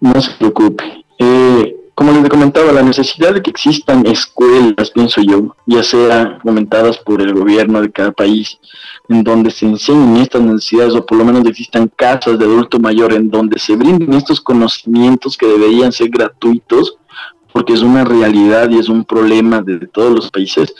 No 0.00 0.18
se 0.22 0.30
preocupe. 0.38 1.04
Eh, 1.18 1.73
como 1.94 2.10
les 2.10 2.28
comentaba, 2.28 2.72
la 2.72 2.82
necesidad 2.82 3.34
de 3.34 3.42
que 3.42 3.50
existan 3.50 4.04
escuelas, 4.06 4.90
pienso 4.90 5.20
yo, 5.20 5.54
ya 5.64 5.82
sean 5.82 6.40
fomentadas 6.42 6.98
por 6.98 7.22
el 7.22 7.32
gobierno 7.32 7.80
de 7.80 7.92
cada 7.92 8.10
país, 8.10 8.58
en 9.08 9.22
donde 9.22 9.50
se 9.50 9.66
enseñen 9.66 10.16
estas 10.16 10.42
necesidades, 10.42 10.94
o 10.94 11.06
por 11.06 11.18
lo 11.18 11.24
menos 11.24 11.46
existan 11.46 11.90
casas 11.94 12.38
de 12.38 12.46
adulto 12.46 12.80
mayor 12.80 13.12
en 13.12 13.30
donde 13.30 13.58
se 13.60 13.76
brinden 13.76 14.12
estos 14.12 14.40
conocimientos 14.40 15.36
que 15.36 15.46
deberían 15.46 15.92
ser 15.92 16.08
gratuitos, 16.08 16.96
porque 17.52 17.74
es 17.74 17.82
una 17.82 18.04
realidad 18.04 18.68
y 18.70 18.78
es 18.78 18.88
un 18.88 19.04
problema 19.04 19.62
de 19.62 19.86
todos 19.86 20.12
los 20.12 20.30
países, 20.30 20.74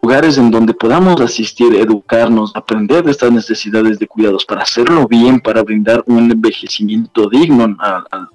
lugares 0.00 0.38
en 0.38 0.50
donde 0.50 0.74
podamos 0.74 1.20
asistir, 1.20 1.74
educarnos, 1.74 2.52
aprender 2.54 3.04
de 3.04 3.12
estas 3.12 3.30
necesidades 3.30 3.98
de 3.98 4.08
cuidados 4.08 4.44
para 4.44 4.62
hacerlo 4.62 5.06
bien, 5.06 5.40
para 5.40 5.62
brindar 5.62 6.02
un 6.06 6.30
envejecimiento 6.30 7.28
digno 7.28 7.76
a 7.78 8.28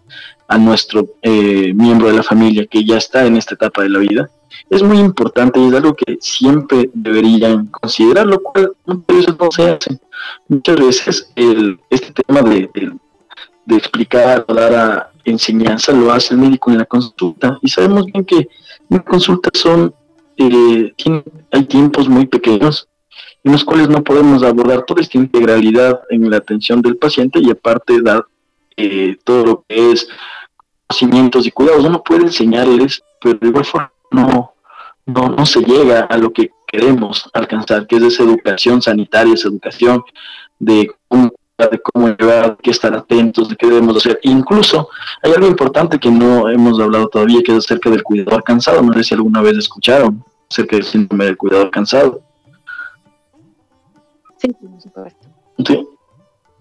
nuestro 0.55 1.07
eh, 1.21 1.73
miembro 1.73 2.07
de 2.07 2.13
la 2.13 2.23
familia 2.23 2.65
que 2.65 2.85
ya 2.85 2.97
está 2.97 3.25
en 3.25 3.35
esta 3.35 3.55
etapa 3.55 3.83
de 3.83 3.89
la 3.89 3.99
vida, 3.99 4.29
es 4.69 4.83
muy 4.83 4.99
importante 4.99 5.59
y 5.59 5.67
es 5.67 5.73
algo 5.73 5.95
que 5.95 6.17
siempre 6.19 6.89
deberían 6.93 7.67
considerar, 7.67 8.25
lo 8.25 8.41
cual 8.41 8.71
muchas 8.85 9.17
veces 9.17 9.35
no 9.39 9.51
se 9.51 9.69
hace. 9.69 9.99
Muchas 10.47 10.75
veces 10.75 11.31
el, 11.35 11.79
este 11.89 12.23
tema 12.23 12.41
de, 12.41 12.69
explicar, 13.69 14.45
dar 14.47 14.73
a 14.73 15.11
enseñanza, 15.25 15.91
lo 15.91 16.11
hace 16.11 16.33
el 16.33 16.39
médico 16.39 16.71
en 16.71 16.77
la 16.77 16.85
consulta 16.85 17.59
y 17.61 17.67
sabemos 17.67 18.05
bien 18.05 18.23
que 18.23 18.47
en 18.89 18.99
consulta 18.99 19.49
son, 19.53 19.93
eh, 20.37 20.93
hay 21.51 21.65
tiempos 21.65 22.07
muy 22.07 22.25
pequeños 22.25 22.87
en 23.43 23.51
los 23.51 23.63
cuales 23.63 23.89
no 23.89 24.03
podemos 24.03 24.43
abordar 24.43 24.83
toda 24.83 25.01
esta 25.01 25.17
integralidad 25.17 26.01
en 26.09 26.29
la 26.29 26.37
atención 26.37 26.81
del 26.81 26.97
paciente 26.97 27.39
y 27.39 27.49
aparte 27.49 28.01
dar 28.01 28.25
eh, 28.75 29.17
todo 29.23 29.45
lo 29.45 29.65
que 29.67 29.91
es 29.91 30.07
conocimientos 30.87 31.45
y 31.45 31.51
cuidados. 31.51 31.85
Uno 31.85 32.03
puede 32.03 32.23
enseñarles, 32.23 33.03
pero 33.21 33.37
de 33.39 33.47
igual 33.47 33.65
forma 33.65 33.91
no, 34.11 34.53
no, 35.05 35.29
no 35.29 35.45
se 35.45 35.61
llega 35.61 36.01
a 36.01 36.17
lo 36.17 36.31
que 36.31 36.51
queremos 36.65 37.29
alcanzar, 37.33 37.87
que 37.87 37.97
es 37.97 38.03
esa 38.03 38.23
educación 38.23 38.81
sanitaria, 38.81 39.33
esa 39.33 39.49
educación 39.49 40.03
de 40.59 40.91
cómo 41.07 41.31
de 41.65 41.81
cómo 41.81 42.09
llegar, 42.09 42.55
de 42.55 42.57
qué 42.61 42.69
estar 42.69 42.93
atentos, 42.93 43.49
de 43.49 43.55
qué 43.55 43.65
debemos 43.65 43.97
hacer. 43.97 44.19
Incluso 44.23 44.89
hay 45.23 45.33
algo 45.33 45.47
importante 45.47 45.99
que 45.99 46.11
no 46.11 46.49
hemos 46.49 46.79
hablado 46.79 47.07
todavía, 47.07 47.41
que 47.43 47.51
es 47.51 47.57
acerca 47.57 47.89
del 47.89 48.03
cuidador 48.03 48.43
cansado. 48.43 48.81
No 48.81 48.93
sé 48.93 49.03
si 49.03 49.13
alguna 49.15 49.41
vez 49.41 49.57
escucharon 49.57 50.23
acerca 50.49 50.75
del 50.75 50.85
síndrome 50.85 51.25
del 51.25 51.37
cuidador 51.37 51.71
cansado. 51.71 52.21
Sí, 54.37 54.49
por 54.49 54.81
supuesto. 54.81 55.27
Sí. 55.65 55.87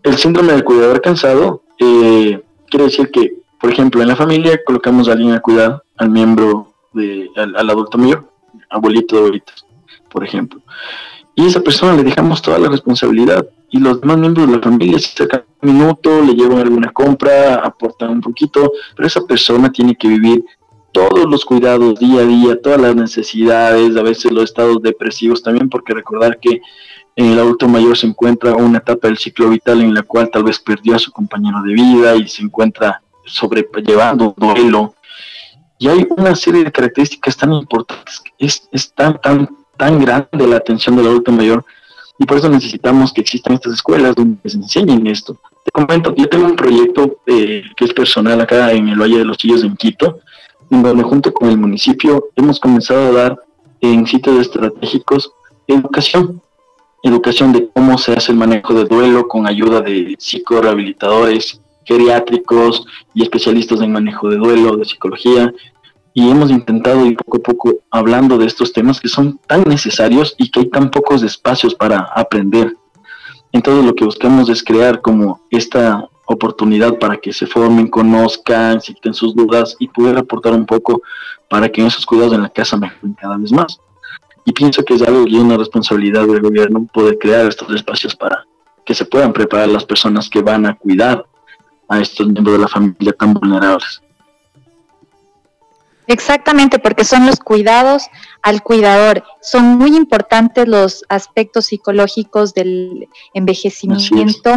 El 0.02 0.16
síndrome 0.16 0.52
del 0.52 0.64
cuidador 0.64 1.00
cansado 1.02 1.62
eh, 1.78 2.42
quiere 2.70 2.86
decir 2.86 3.10
que, 3.10 3.35
por 3.60 3.70
ejemplo, 3.70 4.02
en 4.02 4.08
la 4.08 4.16
familia 4.16 4.60
colocamos 4.64 5.08
a 5.08 5.12
alguien 5.12 5.32
a 5.32 5.40
cuidar 5.40 5.82
al 5.96 6.10
miembro, 6.10 6.72
de, 6.92 7.30
al, 7.36 7.70
adulto 7.70 7.98
mayor, 7.98 8.30
abuelito 8.70 9.16
de 9.16 9.22
abuelitas, 9.22 9.66
por 10.10 10.24
ejemplo. 10.24 10.60
Y 11.34 11.44
a 11.44 11.48
esa 11.48 11.60
persona 11.60 11.94
le 11.94 12.04
dejamos 12.04 12.40
toda 12.40 12.58
la 12.58 12.68
responsabilidad 12.68 13.46
y 13.70 13.78
los 13.78 14.00
demás 14.00 14.18
miembros 14.18 14.46
de 14.46 14.56
la 14.56 14.62
familia 14.62 14.98
se 14.98 15.14
sacan 15.14 15.44
un 15.60 15.72
minuto, 15.72 16.22
le 16.22 16.34
llevan 16.34 16.58
alguna 16.58 16.92
compra, 16.92 17.56
aportan 17.56 18.10
un 18.10 18.20
poquito, 18.20 18.72
pero 18.94 19.06
esa 19.06 19.20
persona 19.22 19.70
tiene 19.70 19.96
que 19.96 20.08
vivir 20.08 20.44
todos 20.92 21.26
los 21.28 21.44
cuidados 21.44 21.98
día 21.98 22.20
a 22.20 22.24
día, 22.24 22.62
todas 22.62 22.80
las 22.80 22.96
necesidades, 22.96 23.96
a 23.96 24.02
veces 24.02 24.32
los 24.32 24.44
estados 24.44 24.80
depresivos 24.80 25.42
también, 25.42 25.68
porque 25.68 25.92
recordar 25.92 26.38
que 26.40 26.62
en 27.16 27.26
el 27.32 27.38
adulto 27.38 27.68
mayor 27.68 27.96
se 27.96 28.06
encuentra 28.06 28.54
una 28.54 28.78
etapa 28.78 29.08
del 29.08 29.18
ciclo 29.18 29.48
vital 29.48 29.80
en 29.80 29.92
la 29.92 30.02
cual 30.02 30.30
tal 30.30 30.44
vez 30.44 30.58
perdió 30.58 30.94
a 30.94 30.98
su 30.98 31.12
compañero 31.12 31.62
de 31.62 31.74
vida 31.74 32.14
y 32.16 32.28
se 32.28 32.42
encuentra 32.42 33.02
sobrellevando 33.26 34.34
duelo. 34.36 34.94
Y 35.78 35.88
hay 35.88 36.06
una 36.16 36.34
serie 36.34 36.64
de 36.64 36.72
características 36.72 37.36
tan 37.36 37.52
importantes, 37.52 38.22
es, 38.38 38.66
es 38.72 38.92
tan, 38.92 39.20
tan 39.20 39.48
tan 39.76 40.00
grande 40.00 40.46
la 40.46 40.56
atención 40.56 40.96
del 40.96 41.06
adulto 41.06 41.32
mayor 41.32 41.64
y 42.18 42.24
por 42.24 42.38
eso 42.38 42.48
necesitamos 42.48 43.12
que 43.12 43.20
existan 43.20 43.54
estas 43.54 43.74
escuelas 43.74 44.14
donde 44.14 44.48
se 44.48 44.56
enseñen 44.56 45.06
esto. 45.06 45.38
Te 45.64 45.70
comento, 45.70 46.14
yo 46.16 46.28
tengo 46.28 46.46
un 46.46 46.56
proyecto 46.56 47.18
eh, 47.26 47.62
que 47.76 47.84
es 47.84 47.92
personal 47.92 48.40
acá 48.40 48.72
en 48.72 48.88
el 48.88 48.98
Valle 48.98 49.18
de 49.18 49.24
los 49.24 49.36
Chillos 49.36 49.62
en 49.64 49.76
Quito, 49.76 50.20
donde 50.70 51.02
junto 51.02 51.32
con 51.32 51.50
el 51.50 51.58
municipio 51.58 52.28
hemos 52.34 52.58
comenzado 52.58 53.08
a 53.08 53.12
dar 53.12 53.38
en 53.80 54.06
sitios 54.06 54.38
estratégicos 54.40 55.32
educación, 55.66 56.40
educación 57.02 57.52
de 57.52 57.68
cómo 57.74 57.98
se 57.98 58.14
hace 58.14 58.32
el 58.32 58.38
manejo 58.38 58.72
de 58.72 58.86
duelo 58.86 59.28
con 59.28 59.46
ayuda 59.46 59.82
de 59.82 60.16
psicorehabilitadores, 60.18 61.60
geriátricos 61.86 62.84
y 63.14 63.22
especialistas 63.22 63.80
en 63.80 63.92
manejo 63.92 64.28
de 64.28 64.36
duelo, 64.36 64.76
de 64.76 64.84
psicología, 64.84 65.52
y 66.12 66.30
hemos 66.30 66.50
intentado 66.50 67.04
ir 67.04 67.16
poco 67.16 67.36
a 67.36 67.40
poco 67.40 67.74
hablando 67.90 68.38
de 68.38 68.46
estos 68.46 68.72
temas 68.72 69.00
que 69.00 69.08
son 69.08 69.38
tan 69.46 69.64
necesarios 69.64 70.34
y 70.38 70.50
que 70.50 70.60
hay 70.60 70.70
tan 70.70 70.90
pocos 70.90 71.22
espacios 71.22 71.74
para 71.74 72.00
aprender. 72.14 72.74
Entonces 73.52 73.84
lo 73.84 73.94
que 73.94 74.04
buscamos 74.04 74.48
es 74.48 74.64
crear 74.64 75.00
como 75.02 75.42
esta 75.50 76.08
oportunidad 76.26 76.98
para 76.98 77.18
que 77.18 77.32
se 77.32 77.46
formen, 77.46 77.88
conozcan, 77.88 78.80
si 78.80 78.94
tienen 78.94 79.14
sus 79.14 79.34
dudas 79.34 79.76
y 79.78 79.88
poder 79.88 80.18
aportar 80.18 80.54
un 80.54 80.66
poco 80.66 81.02
para 81.48 81.68
que 81.68 81.86
esos 81.86 82.04
cuidados 82.04 82.32
en 82.32 82.42
la 82.42 82.48
casa 82.48 82.76
mejoren 82.76 83.14
cada 83.14 83.36
vez 83.36 83.52
más. 83.52 83.78
Y 84.44 84.52
pienso 84.52 84.84
que 84.84 84.94
es 84.94 85.02
algo 85.02 85.24
y 85.26 85.36
una 85.36 85.56
responsabilidad 85.56 86.26
del 86.26 86.40
gobierno 86.40 86.86
poder 86.92 87.18
crear 87.18 87.46
estos 87.46 87.70
espacios 87.74 88.16
para 88.16 88.46
que 88.84 88.94
se 88.94 89.04
puedan 89.04 89.32
preparar 89.32 89.68
las 89.68 89.84
personas 89.84 90.30
que 90.30 90.40
van 90.40 90.66
a 90.66 90.76
cuidar 90.76 91.26
a 91.88 92.00
estos 92.00 92.26
miembros 92.26 92.56
de 92.56 92.62
la 92.62 92.68
familia 92.68 93.12
tan 93.12 93.34
vulnerables. 93.34 94.02
Exactamente, 96.06 96.78
porque 96.78 97.04
son 97.04 97.26
los 97.26 97.40
cuidados 97.40 98.04
al 98.46 98.62
cuidador. 98.62 99.24
Son 99.40 99.76
muy 99.76 99.96
importantes 99.96 100.68
los 100.68 101.04
aspectos 101.08 101.66
psicológicos 101.66 102.54
del 102.54 103.08
envejecimiento 103.34 104.54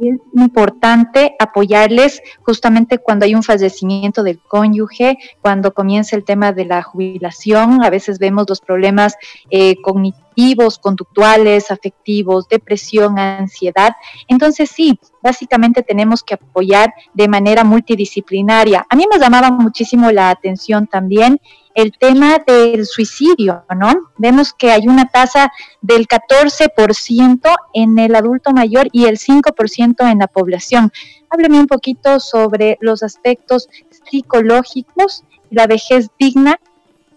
y 0.00 0.10
es 0.10 0.20
importante 0.36 1.34
apoyarles 1.40 2.22
justamente 2.42 2.98
cuando 2.98 3.24
hay 3.24 3.34
un 3.34 3.42
fallecimiento 3.42 4.22
del 4.22 4.38
cónyuge, 4.38 5.18
cuando 5.40 5.74
comienza 5.74 6.14
el 6.14 6.22
tema 6.22 6.52
de 6.52 6.66
la 6.66 6.84
jubilación. 6.84 7.82
A 7.82 7.90
veces 7.90 8.20
vemos 8.20 8.46
los 8.48 8.60
problemas 8.60 9.16
eh, 9.50 9.82
cognitivos, 9.82 10.78
conductuales, 10.78 11.72
afectivos, 11.72 12.48
depresión, 12.48 13.18
ansiedad. 13.18 13.96
Entonces 14.28 14.70
sí, 14.70 15.00
básicamente 15.20 15.82
tenemos 15.82 16.22
que 16.22 16.34
apoyar 16.34 16.94
de 17.14 17.26
manera 17.26 17.64
multidisciplinaria. 17.64 18.86
A 18.88 18.94
mí 18.94 19.06
me 19.12 19.18
llamaba 19.18 19.50
muchísimo 19.50 20.12
la 20.12 20.30
atención 20.30 20.86
también 20.86 21.40
el 21.74 21.92
tema 21.98 22.38
del 22.46 22.86
suicidio, 22.86 23.64
¿no? 23.76 23.92
Vemos 24.16 24.52
que 24.52 24.70
hay 24.70 24.86
una 24.86 25.06
tasa 25.06 25.52
del 25.82 26.06
14% 26.06 27.40
en 27.74 27.98
el 27.98 28.14
adulto 28.14 28.52
mayor 28.52 28.88
y 28.92 29.06
el 29.06 29.18
5% 29.18 30.10
en 30.10 30.18
la 30.18 30.28
población. 30.28 30.92
Hábleme 31.28 31.58
un 31.58 31.66
poquito 31.66 32.20
sobre 32.20 32.78
los 32.80 33.02
aspectos 33.02 33.68
psicológicos 33.90 35.24
y 35.50 35.56
la 35.56 35.66
vejez 35.66 36.08
digna 36.18 36.60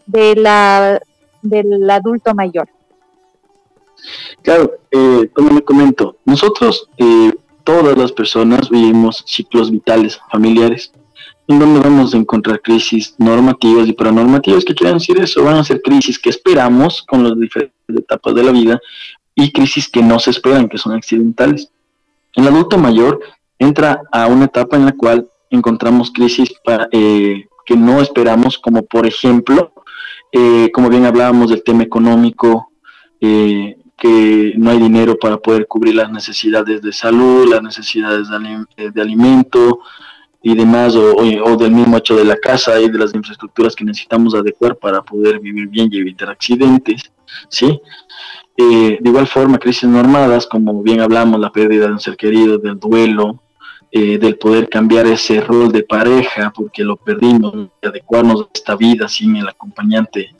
de 0.07 0.35
la, 0.35 0.99
del 1.43 1.87
adulto 1.89 2.33
mayor. 2.33 2.67
Claro, 4.41 4.71
eh, 4.91 5.29
como 5.33 5.51
le 5.51 5.63
comento, 5.63 6.17
nosotros, 6.25 6.89
eh, 6.97 7.31
todas 7.63 7.97
las 7.97 8.11
personas, 8.11 8.69
vivimos 8.69 9.23
ciclos 9.27 9.69
vitales 9.69 10.19
familiares 10.31 10.91
donde 11.47 11.79
vamos 11.79 12.13
a 12.13 12.17
encontrar 12.17 12.61
crisis 12.61 13.15
normativas 13.17 13.87
y 13.87 13.93
paranormativas. 13.93 14.65
¿Qué 14.65 14.75
quieren 14.75 14.97
decir 14.97 15.17
eso? 15.19 15.43
Van 15.43 15.55
a 15.55 15.63
ser 15.63 15.81
crisis 15.81 16.19
que 16.19 16.29
esperamos 16.29 17.03
con 17.03 17.23
las 17.23 17.39
diferentes 17.39 17.73
etapas 17.87 18.35
de 18.35 18.43
la 18.43 18.51
vida 18.51 18.81
y 19.33 19.51
crisis 19.51 19.87
que 19.87 20.01
no 20.01 20.19
se 20.19 20.31
esperan, 20.31 20.67
que 20.67 20.77
son 20.77 20.93
accidentales. 20.93 21.71
El 22.33 22.47
adulto 22.47 22.77
mayor 22.77 23.21
entra 23.57 24.01
a 24.11 24.27
una 24.27 24.45
etapa 24.45 24.75
en 24.75 24.85
la 24.85 24.91
cual 24.91 25.29
encontramos 25.49 26.11
crisis 26.11 26.53
eh, 26.91 27.45
que 27.65 27.75
no 27.75 28.01
esperamos, 28.01 28.57
como 28.57 28.83
por 28.83 29.07
ejemplo, 29.07 29.71
eh, 30.31 30.69
como 30.73 30.89
bien 30.89 31.05
hablábamos 31.05 31.49
del 31.49 31.63
tema 31.63 31.83
económico, 31.83 32.71
eh, 33.21 33.77
que 33.97 34.53
no 34.57 34.69
hay 34.69 34.79
dinero 34.79 35.17
para 35.17 35.37
poder 35.37 35.65
cubrir 35.65 35.95
las 35.95 36.11
necesidades 36.11 36.81
de 36.81 36.91
salud, 36.91 37.49
las 37.49 37.63
necesidades 37.63 38.27
de, 38.29 38.91
de 38.91 39.01
alimento, 39.01 39.79
y 40.41 40.55
demás, 40.55 40.95
o, 40.95 41.57
del 41.57 41.71
mismo 41.71 41.97
hecho 41.97 42.15
de 42.15 42.23
la 42.23 42.37
casa 42.37 42.79
y 42.79 42.89
de 42.89 42.97
las 42.97 43.13
infraestructuras 43.13 43.75
que 43.75 43.83
necesitamos 43.83 44.35
adecuar 44.35 44.75
para 44.75 45.01
poder 45.01 45.39
vivir 45.39 45.67
bien 45.67 45.89
y 45.91 45.97
evitar 45.97 46.29
accidentes, 46.29 47.11
¿sí? 47.49 47.81
Eh, 48.55 48.97
de 48.99 49.09
igual 49.09 49.27
forma, 49.27 49.59
crisis 49.59 49.89
normadas, 49.89 50.47
como 50.47 50.81
bien 50.81 51.01
hablamos, 51.01 51.39
la 51.39 51.51
pérdida 51.51 51.87
de 51.87 51.93
un 51.93 51.99
ser 51.99 52.15
querido, 52.15 52.57
del 52.57 52.79
duelo, 52.79 53.39
eh, 53.91 54.17
del 54.17 54.37
poder 54.37 54.67
cambiar 54.67 55.05
ese 55.07 55.41
rol 55.41 55.71
de 55.71 55.83
pareja, 55.83 56.51
porque 56.53 56.83
lo 56.83 56.97
perdimos, 56.97 57.69
de 57.81 57.87
adecuarnos 57.89 58.41
a 58.41 58.47
esta 58.53 58.75
vida 58.75 59.07
sin 59.07 59.35
el 59.37 59.47
acompañante 59.47 60.35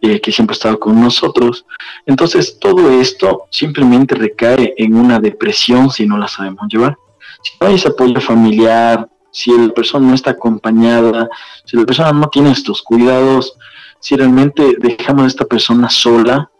eh, 0.00 0.20
que 0.20 0.30
siempre 0.30 0.52
ha 0.52 0.58
estado 0.58 0.78
con 0.78 1.00
nosotros. 1.00 1.66
Entonces, 2.04 2.58
todo 2.60 2.90
esto 3.00 3.46
simplemente 3.50 4.14
recae 4.14 4.74
en 4.76 4.94
una 4.94 5.18
depresión 5.18 5.90
si 5.90 6.06
no 6.06 6.16
la 6.16 6.28
sabemos 6.28 6.66
llevar. 6.68 6.96
Si 7.42 7.52
no 7.60 7.66
hay 7.66 7.74
ese 7.74 7.88
apoyo 7.88 8.20
familiar, 8.20 9.08
si 9.36 9.50
la 9.50 9.68
persona 9.68 10.08
no 10.08 10.14
está 10.14 10.30
acompañada, 10.30 11.28
si 11.66 11.76
la 11.76 11.84
persona 11.84 12.10
no 12.10 12.30
tiene 12.30 12.52
estos 12.52 12.80
cuidados, 12.80 13.58
si 14.00 14.16
realmente 14.16 14.76
dejamos 14.78 15.24
a 15.24 15.26
esta 15.26 15.44
persona 15.44 15.90
sola, 15.90 16.50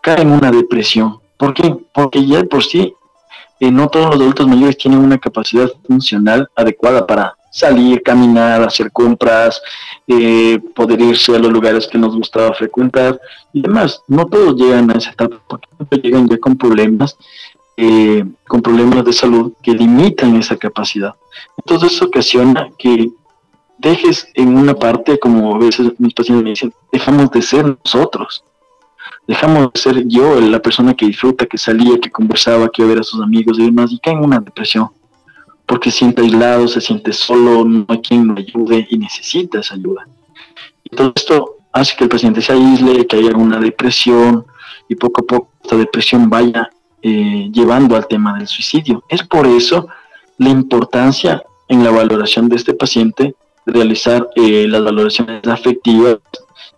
cae 0.00 0.22
en 0.22 0.30
una 0.30 0.50
depresión. 0.50 1.20
¿Por 1.36 1.52
qué? 1.52 1.76
Porque 1.92 2.26
ya 2.26 2.42
por 2.44 2.64
sí 2.64 2.94
eh, 3.60 3.70
no 3.70 3.86
todos 3.88 4.06
los 4.06 4.14
adultos 4.14 4.48
mayores 4.48 4.78
tienen 4.78 5.00
una 5.00 5.18
capacidad 5.18 5.68
funcional 5.86 6.48
adecuada 6.56 7.06
para 7.06 7.36
salir, 7.50 8.02
caminar, 8.02 8.62
hacer 8.62 8.90
compras, 8.90 9.60
eh, 10.06 10.58
poder 10.74 11.02
irse 11.02 11.36
a 11.36 11.38
los 11.38 11.52
lugares 11.52 11.86
que 11.86 11.98
nos 11.98 12.16
gustaba 12.16 12.54
frecuentar 12.54 13.20
y 13.52 13.60
demás. 13.60 14.00
No 14.08 14.24
todos 14.24 14.56
llegan 14.56 14.90
a 14.90 14.94
esa 14.94 15.10
etapa, 15.10 15.38
porque 15.46 15.96
llegan 15.96 16.26
ya 16.26 16.38
con 16.38 16.56
problemas 16.56 17.18
eh, 17.76 18.24
con 18.46 18.60
problemas 18.60 19.04
de 19.04 19.12
salud 19.12 19.52
que 19.62 19.72
limitan 19.72 20.36
esa 20.36 20.56
capacidad. 20.56 21.14
Entonces 21.56 21.92
eso 21.92 22.06
ocasiona 22.06 22.68
que 22.78 23.10
dejes 23.78 24.28
en 24.34 24.56
una 24.56 24.74
parte, 24.74 25.18
como 25.18 25.54
a 25.54 25.58
veces 25.58 25.92
mis 25.98 26.14
pacientes 26.14 26.44
me 26.44 26.50
dicen, 26.50 26.72
dejamos 26.92 27.30
de 27.30 27.42
ser 27.42 27.78
nosotros. 27.84 28.44
Dejamos 29.26 29.72
de 29.72 29.80
ser 29.80 30.06
yo, 30.06 30.40
la 30.40 30.60
persona 30.60 30.94
que 30.94 31.06
disfruta, 31.06 31.46
que 31.46 31.58
salía, 31.58 31.98
que 31.98 32.10
conversaba, 32.10 32.68
que 32.68 32.82
iba 32.82 32.90
a 32.90 32.94
ver 32.94 33.00
a 33.00 33.04
sus 33.04 33.20
amigos 33.20 33.58
y 33.58 33.64
demás, 33.64 33.90
y 33.90 33.98
cae 33.98 34.14
en 34.14 34.24
una 34.24 34.40
depresión. 34.40 34.88
Porque 35.66 35.90
se 35.90 35.98
siente 35.98 36.22
aislado, 36.22 36.68
se 36.68 36.80
siente 36.80 37.12
solo, 37.12 37.64
no 37.64 37.86
hay 37.88 38.00
quien 38.00 38.28
lo 38.28 38.34
ayude 38.36 38.86
y 38.90 38.98
necesita 38.98 39.60
esa 39.60 39.74
ayuda. 39.74 40.06
Y 40.84 40.94
todo 40.94 41.12
esto 41.14 41.56
hace 41.72 41.96
que 41.96 42.04
el 42.04 42.10
paciente 42.10 42.42
se 42.42 42.52
aísle, 42.52 43.06
que 43.06 43.16
haya 43.16 43.34
una 43.34 43.58
depresión 43.58 44.44
y 44.88 44.94
poco 44.94 45.22
a 45.22 45.24
poco 45.24 45.48
esta 45.62 45.76
depresión 45.76 46.28
vaya 46.28 46.68
eh, 47.02 47.50
llevando 47.52 47.96
al 47.96 48.06
tema 48.06 48.38
del 48.38 48.46
suicidio. 48.46 49.04
Es 49.08 49.22
por 49.22 49.46
eso 49.46 49.88
la 50.38 50.50
importancia 50.50 51.42
en 51.68 51.84
la 51.84 51.90
valoración 51.90 52.48
de 52.48 52.56
este 52.56 52.74
paciente, 52.74 53.34
realizar 53.66 54.28
eh, 54.36 54.66
las 54.68 54.84
valoraciones 54.84 55.46
afectivas 55.46 56.18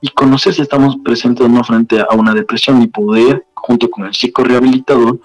y 0.01 0.09
conocer 0.09 0.55
si 0.55 0.63
estamos 0.63 0.97
presentes 1.05 1.45
o 1.47 1.49
no 1.49 1.65
frente 1.65 2.01
a 2.01 2.15
una 2.15 2.35
depresión 2.35 2.83
y 2.83 2.87
poder, 2.87 3.45
junto 3.55 3.91
con 3.91 4.05
el 4.05 4.15
psicorehabilitador, 4.15 5.19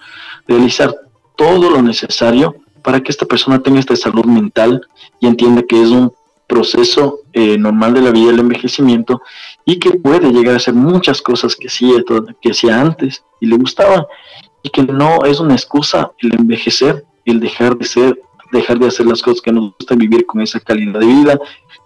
realizar 0.48 0.94
todo 1.36 1.70
lo 1.70 1.82
necesario 1.82 2.56
para 2.82 3.00
que 3.00 3.10
esta 3.10 3.26
persona 3.26 3.62
tenga 3.62 3.80
esta 3.80 3.96
salud 3.96 4.24
mental 4.24 4.80
y 5.20 5.26
entienda 5.26 5.62
que 5.62 5.82
es 5.82 5.88
un 5.90 6.12
proceso 6.46 7.20
eh, 7.32 7.56
normal 7.56 7.94
de 7.94 8.02
la 8.02 8.10
vida, 8.10 8.30
el 8.30 8.40
envejecimiento, 8.40 9.22
y 9.64 9.78
que 9.78 9.92
puede 9.92 10.32
llegar 10.32 10.54
a 10.54 10.56
hacer 10.56 10.74
muchas 10.74 11.22
cosas 11.22 11.54
que 11.54 11.68
hacía, 11.68 12.02
que 12.40 12.50
hacía 12.50 12.80
antes 12.80 13.22
y 13.40 13.46
le 13.46 13.56
gustaba, 13.56 14.06
y 14.62 14.70
que 14.70 14.82
no 14.82 15.24
es 15.24 15.40
una 15.40 15.54
excusa 15.54 16.12
el 16.18 16.34
envejecer, 16.34 17.04
el 17.24 17.40
dejar 17.40 17.76
de 17.76 17.84
ser, 17.84 18.20
dejar 18.52 18.78
de 18.78 18.86
hacer 18.86 19.06
las 19.06 19.22
cosas 19.22 19.40
que 19.40 19.52
nos 19.52 19.74
gusta, 19.76 19.94
vivir 19.94 20.26
con 20.26 20.40
esa 20.40 20.60
calidad 20.60 21.00
de 21.00 21.06
vida, 21.06 21.38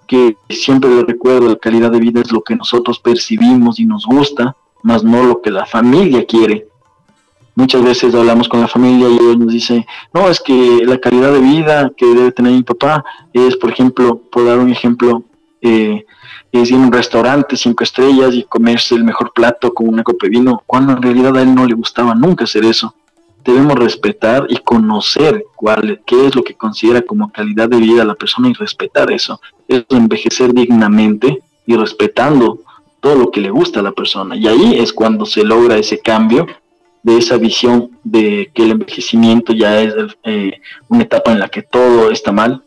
que 0.07 0.37
siempre 0.49 0.91
lo 0.91 1.03
recuerdo, 1.03 1.49
la 1.49 1.57
calidad 1.57 1.91
de 1.91 2.01
vida 2.01 2.21
es 2.21 2.33
lo 2.33 2.43
que 2.43 2.57
nosotros 2.57 2.99
percibimos 2.99 3.79
y 3.79 3.85
nos 3.85 4.05
gusta, 4.07 4.57
más 4.83 5.03
no 5.03 5.23
lo 5.25 5.41
que 5.41 5.51
la 5.51 5.67
familia 5.67 6.27
quiere. 6.27 6.67
Muchas 7.57 7.83
veces 7.85 8.15
hablamos 8.15 8.49
con 8.49 8.61
la 8.61 8.69
familia 8.69 9.09
y 9.09 9.15
ellos 9.15 9.39
nos 9.39 9.53
dicen, 9.53 9.87
no, 10.13 10.29
es 10.29 10.41
que 10.41 10.83
la 10.85 10.99
calidad 10.99 11.33
de 11.33 11.41
vida 11.41 11.93
que 11.97 12.07
debe 12.07 12.33
tener 12.33 12.53
mi 12.53 12.65
papá 12.65 13.05
es, 13.33 13.57
por 13.57 13.71
ejemplo, 13.71 14.21
por 14.31 14.45
dar 14.45 14.59
un 14.59 14.71
ejemplo, 14.71 15.23
eh, 15.63 16.05
es 16.63 16.71
ir 16.71 16.77
a 16.77 16.81
un 16.81 16.93
restaurante 16.93 17.57
cinco 17.57 17.83
estrellas 17.83 18.35
y 18.35 18.45
comerse 18.45 18.95
el 18.95 19.03
mejor 19.03 19.33
plato 19.33 19.75
con 19.75 19.89
una 19.89 20.05
copa 20.05 20.27
de 20.27 20.31
vino, 20.31 20.63
cuando 20.67 20.93
en 20.93 21.03
realidad 21.03 21.37
a 21.37 21.43
él 21.43 21.55
no 21.55 21.67
le 21.67 21.75
gustaba 21.75 22.15
nunca 22.15 22.45
hacer 22.45 22.65
eso. 22.65 22.95
Debemos 23.45 23.75
respetar 23.75 24.47
y 24.49 24.57
conocer 24.59 25.45
cuál, 25.57 26.01
qué 26.07 26.27
es 26.29 26.35
lo 26.35 26.43
que 26.45 26.55
considera 26.55 27.03
como 27.03 27.31
calidad 27.31 27.69
de 27.69 27.79
vida 27.79 28.05
la 28.05 28.15
persona 28.15 28.49
y 28.49 28.53
respetar 28.55 29.11
eso. 29.11 29.41
Es 29.69 29.85
envejecer 29.91 30.55
dignamente 30.55 31.43
y 31.67 31.77
respetando 31.77 32.61
todo 33.01 33.17
lo 33.17 33.31
que 33.31 33.41
le 33.41 33.51
gusta 33.51 33.81
a 33.81 33.83
la 33.83 33.93
persona. 33.93 34.37
Y 34.37 34.47
ahí 34.47 34.77
es 34.79 34.93
cuando 34.93 35.27
se 35.27 35.45
logra 35.45 35.77
ese 35.77 35.99
cambio 35.99 36.47
de 37.03 37.19
esa 37.19 37.37
visión 37.37 37.91
de 38.03 38.51
que 38.55 38.63
el 38.63 38.71
envejecimiento 38.71 39.53
ya 39.53 39.83
es 39.83 39.95
eh, 40.23 40.61
una 40.89 41.03
etapa 41.03 41.33
en 41.33 41.41
la 41.41 41.49
que 41.49 41.63
todo 41.63 42.11
está 42.11 42.33
mal 42.33 42.63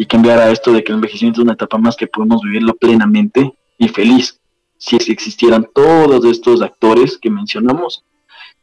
y 0.00 0.06
cambiar 0.06 0.38
a 0.38 0.50
esto 0.50 0.72
de 0.72 0.82
que 0.82 0.92
el 0.92 0.96
envejecimiento 0.96 1.42
es 1.42 1.44
una 1.44 1.52
etapa 1.52 1.76
más 1.76 1.94
que 1.94 2.06
podemos 2.06 2.40
vivirlo 2.40 2.72
plenamente 2.72 3.52
y 3.76 3.88
feliz 3.88 4.40
si 4.78 4.96
existieran 4.96 5.68
todos 5.74 6.24
estos 6.24 6.62
actores 6.62 7.18
que 7.18 7.28
mencionamos 7.28 8.02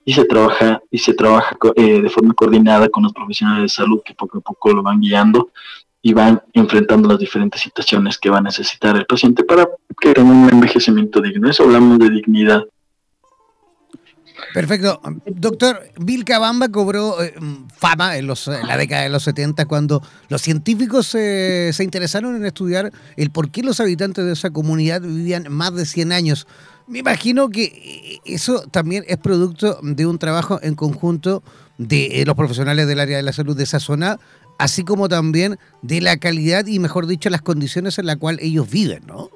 y 0.03 0.13
se 0.13 0.25
trabaja 0.25 0.81
y 0.89 0.97
se 0.97 1.13
trabaja 1.13 1.55
eh, 1.75 2.01
de 2.01 2.09
forma 2.09 2.33
coordinada 2.33 2.89
con 2.89 3.03
los 3.03 3.13
profesionales 3.13 3.61
de 3.61 3.69
salud 3.69 4.01
que 4.03 4.15
poco 4.15 4.39
a 4.39 4.41
poco 4.41 4.73
lo 4.73 4.81
van 4.81 4.99
guiando 4.99 5.51
y 6.01 6.11
van 6.11 6.41
enfrentando 6.53 7.07
las 7.07 7.19
diferentes 7.19 7.61
situaciones 7.61 8.17
que 8.17 8.31
va 8.31 8.39
a 8.39 8.41
necesitar 8.41 8.95
el 8.95 9.05
paciente 9.05 9.43
para 9.43 9.69
que 10.01 10.13
tenga 10.13 10.31
un 10.31 10.49
envejecimiento 10.49 11.21
digno. 11.21 11.51
Eso 11.51 11.65
hablamos 11.65 11.99
de 11.99 12.09
dignidad 12.09 12.65
Perfecto. 14.57 14.99
Doctor, 15.27 15.83
Vilcabamba 15.99 16.69
cobró 16.69 17.23
eh, 17.23 17.35
fama 17.77 18.17
en, 18.17 18.25
los, 18.25 18.47
la 18.47 18.75
década 18.75 19.03
de 19.03 19.09
los 19.09 19.21
70 19.21 19.65
cuando 19.65 20.01
los 20.29 20.41
científicos 20.41 21.05
se 21.05 21.79
interesaron 21.79 22.35
en 22.35 22.43
estudiar 22.43 22.91
el 23.17 23.29
por 23.29 23.51
qué 23.51 23.61
los 23.61 23.79
habitantes 23.79 24.25
de 24.25 24.33
esa 24.33 24.49
comunidad 24.49 25.01
vivían 25.01 25.45
más 25.51 25.75
de 25.75 25.85
100 25.85 26.11
años. 26.11 26.47
Me 26.87 26.97
imagino 26.97 27.49
que 27.49 27.65
eh, 27.65 28.19
eso 28.25 28.61
también 28.71 29.03
es 29.07 29.17
producto 29.17 29.77
de 29.83 30.07
un 30.07 30.17
trabajo 30.17 30.59
en 30.63 30.73
conjunto 30.73 31.43
de 31.77 32.21
eh, 32.21 32.25
los 32.25 32.35
profesionales 32.35 32.87
del 32.87 32.99
área 32.99 33.17
de 33.17 33.23
la 33.23 33.33
salud 33.33 33.55
de 33.55 33.65
esa 33.65 33.79
zona, 33.79 34.19
así 34.57 34.83
como 34.83 35.07
también 35.07 35.59
de 35.83 36.01
la 36.01 36.17
calidad 36.17 36.65
y, 36.65 36.79
mejor 36.79 37.05
dicho, 37.05 37.29
las 37.29 37.43
condiciones 37.43 37.99
en 37.99 38.07
las 38.07 38.17
cuales 38.17 38.43
ellos 38.43 38.67
viven, 38.67 39.03
¿no? 39.05 39.29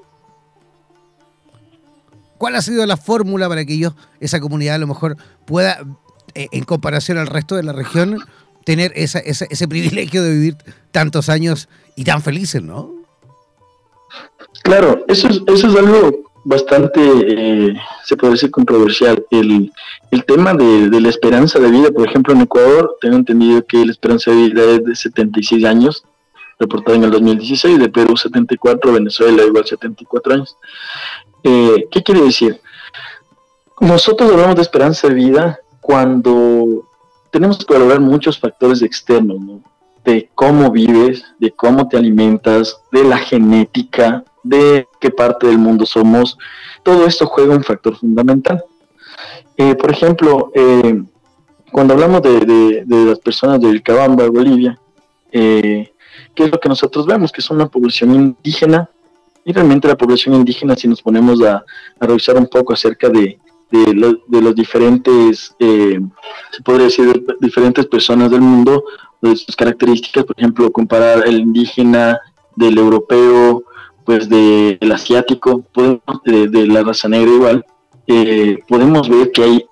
¿Cuál 2.41 2.55
ha 2.55 2.61
sido 2.63 2.83
la 2.87 2.97
fórmula 2.97 3.47
para 3.47 3.63
que 3.65 3.73
ellos, 3.73 3.93
esa 4.19 4.39
comunidad 4.39 4.73
a 4.73 4.79
lo 4.79 4.87
mejor 4.87 5.15
pueda, 5.45 5.77
eh, 6.33 6.47
en 6.51 6.63
comparación 6.63 7.19
al 7.19 7.27
resto 7.27 7.55
de 7.55 7.61
la 7.61 7.71
región, 7.71 8.17
tener 8.65 8.91
ese 8.95 9.67
privilegio 9.67 10.23
de 10.23 10.31
vivir 10.31 10.55
tantos 10.91 11.29
años 11.29 11.69
y 11.95 12.03
tan 12.03 12.23
felices, 12.23 12.63
¿no? 12.63 12.95
Claro, 14.63 15.05
eso 15.07 15.27
es, 15.27 15.39
eso 15.45 15.67
es 15.67 15.75
algo 15.75 16.31
bastante, 16.43 16.99
eh, 16.99 17.75
se 18.05 18.17
puede 18.17 18.33
decir, 18.33 18.49
controversial. 18.49 19.23
El, 19.29 19.71
tema 20.25 20.55
de, 20.55 20.89
de, 20.89 20.99
la 20.99 21.09
esperanza 21.09 21.59
de 21.59 21.69
vida, 21.69 21.91
por 21.91 22.09
ejemplo, 22.09 22.33
en 22.33 22.41
Ecuador, 22.41 22.97
tengo 23.01 23.17
entendido 23.17 23.63
que 23.67 23.85
la 23.85 23.91
esperanza 23.91 24.31
de 24.31 24.37
vida 24.37 24.63
es 24.63 24.83
de 24.83 24.95
76 24.95 25.63
años, 25.63 26.05
reportada 26.61 26.97
en 26.97 27.03
el 27.03 27.11
2016, 27.11 27.77
de 27.77 27.89
Perú 27.89 28.17
74, 28.17 28.93
Venezuela 28.93 29.43
igual 29.43 29.63
74 29.65 30.33
años. 30.33 30.57
Eh, 31.43 31.87
¿Qué 31.91 32.03
quiere 32.03 32.21
decir? 32.21 32.59
Nosotros 33.79 34.31
hablamos 34.31 34.55
de 34.55 34.61
esperanza 34.61 35.07
de 35.07 35.15
vida 35.15 35.59
cuando 35.79 36.87
tenemos 37.31 37.65
que 37.65 37.73
valorar 37.73 37.99
muchos 37.99 38.39
factores 38.39 38.81
externos, 38.81 39.37
de 40.03 40.29
cómo 40.35 40.71
vives, 40.71 41.23
de 41.39 41.51
cómo 41.51 41.87
te 41.87 41.97
alimentas, 41.97 42.81
de 42.91 43.03
la 43.03 43.17
genética, 43.17 44.23
de 44.43 44.87
qué 44.99 45.09
parte 45.09 45.47
del 45.47 45.57
mundo 45.57 45.85
somos. 45.85 46.37
Todo 46.83 47.05
esto 47.05 47.25
juega 47.25 47.55
un 47.55 47.63
factor 47.63 47.97
fundamental. 47.97 48.63
Eh, 49.57 49.75
por 49.75 49.91
ejemplo, 49.91 50.51
eh, 50.53 51.01
cuando 51.71 51.93
hablamos 51.93 52.21
de, 52.21 52.83
las 52.87 53.19
personas 53.19 53.61
de 53.61 53.71
Vilcabamba, 53.71 54.27
Bolivia, 54.29 54.79
¿qué 55.31 55.93
es 56.35 56.51
lo 56.51 56.59
que 56.59 56.69
nosotros 56.69 57.05
vemos? 57.05 57.31
Que 57.31 57.41
es 57.41 57.49
una 57.49 57.67
población 57.67 58.13
indígena 58.13 58.89
y 59.43 59.53
realmente 59.53 59.87
la 59.87 59.97
población 59.97 60.35
indígena, 60.35 60.75
si 60.75 60.87
nos 60.87 61.01
ponemos 61.01 61.41
a, 61.41 61.63
revisar 61.99 62.37
un 62.37 62.47
poco 62.47 62.73
acerca 62.73 63.09
de, 63.09 63.39
de, 63.71 64.41
los 64.41 64.55
diferentes, 64.55 65.55
eh, 65.59 65.99
se 66.51 66.63
podría 66.63 66.85
decir, 66.85 67.23
diferentes 67.39 67.85
personas 67.87 68.29
del 68.29 68.41
mundo, 68.41 68.83
de 69.21 69.35
sus 69.35 69.55
características, 69.55 70.25
por 70.25 70.37
ejemplo, 70.37 70.71
comparar 70.71 71.27
el 71.27 71.39
indígena 71.39 72.19
del 72.55 72.77
europeo, 72.77 73.63
pues 74.03 74.27
del 74.27 74.91
asiático, 74.91 75.63
podemos, 75.71 76.01
de, 76.25 76.67
la 76.67 76.83
raza 76.83 77.07
negra 77.07 77.31
igual, 77.31 77.65
eh, 78.07 78.59
podemos 78.67 79.07
ver 79.07 79.31
que 79.31 79.43
hay 79.43 79.65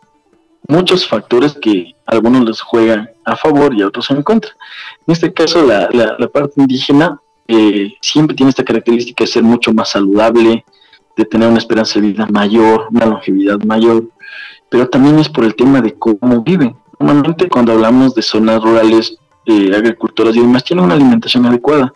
muchos 0.67 1.07
factores 1.07 1.53
que 1.53 1.95
algunos 2.05 2.45
les 2.45 2.61
juegan 2.61 3.09
a 3.25 3.35
favor 3.35 3.73
y 3.73 3.81
a 3.81 3.87
otros 3.87 4.09
en 4.11 4.21
contra. 4.21 4.51
En 5.07 5.13
este 5.13 5.33
caso, 5.33 5.65
la, 5.65 5.89
la 5.91 6.27
parte 6.27 6.53
indígena 6.57 7.19
eh, 7.51 7.95
siempre 7.99 8.35
tiene 8.35 8.51
esta 8.51 8.63
característica 8.63 9.23
de 9.23 9.27
ser 9.27 9.41
mucho 9.41 9.73
más 9.73 9.89
saludable, 9.89 10.63
de 11.17 11.25
tener 11.25 11.49
una 11.49 11.57
esperanza 11.57 11.99
de 11.99 12.05
vida 12.07 12.27
mayor, 12.27 12.87
una 12.91 13.07
longevidad 13.07 13.59
mayor, 13.63 14.07
pero 14.69 14.87
también 14.87 15.17
es 15.17 15.29
por 15.29 15.43
el 15.43 15.55
tema 15.55 15.81
de 15.81 15.95
cómo 15.95 16.43
viven. 16.43 16.75
Normalmente 16.99 17.49
cuando 17.49 17.71
hablamos 17.71 18.13
de 18.13 18.21
zonas 18.21 18.61
rurales, 18.61 19.17
agricultoras 19.75 20.35
y 20.35 20.41
demás, 20.41 20.63
tienen 20.63 20.85
una 20.85 20.93
alimentación 20.93 21.43
adecuada, 21.47 21.91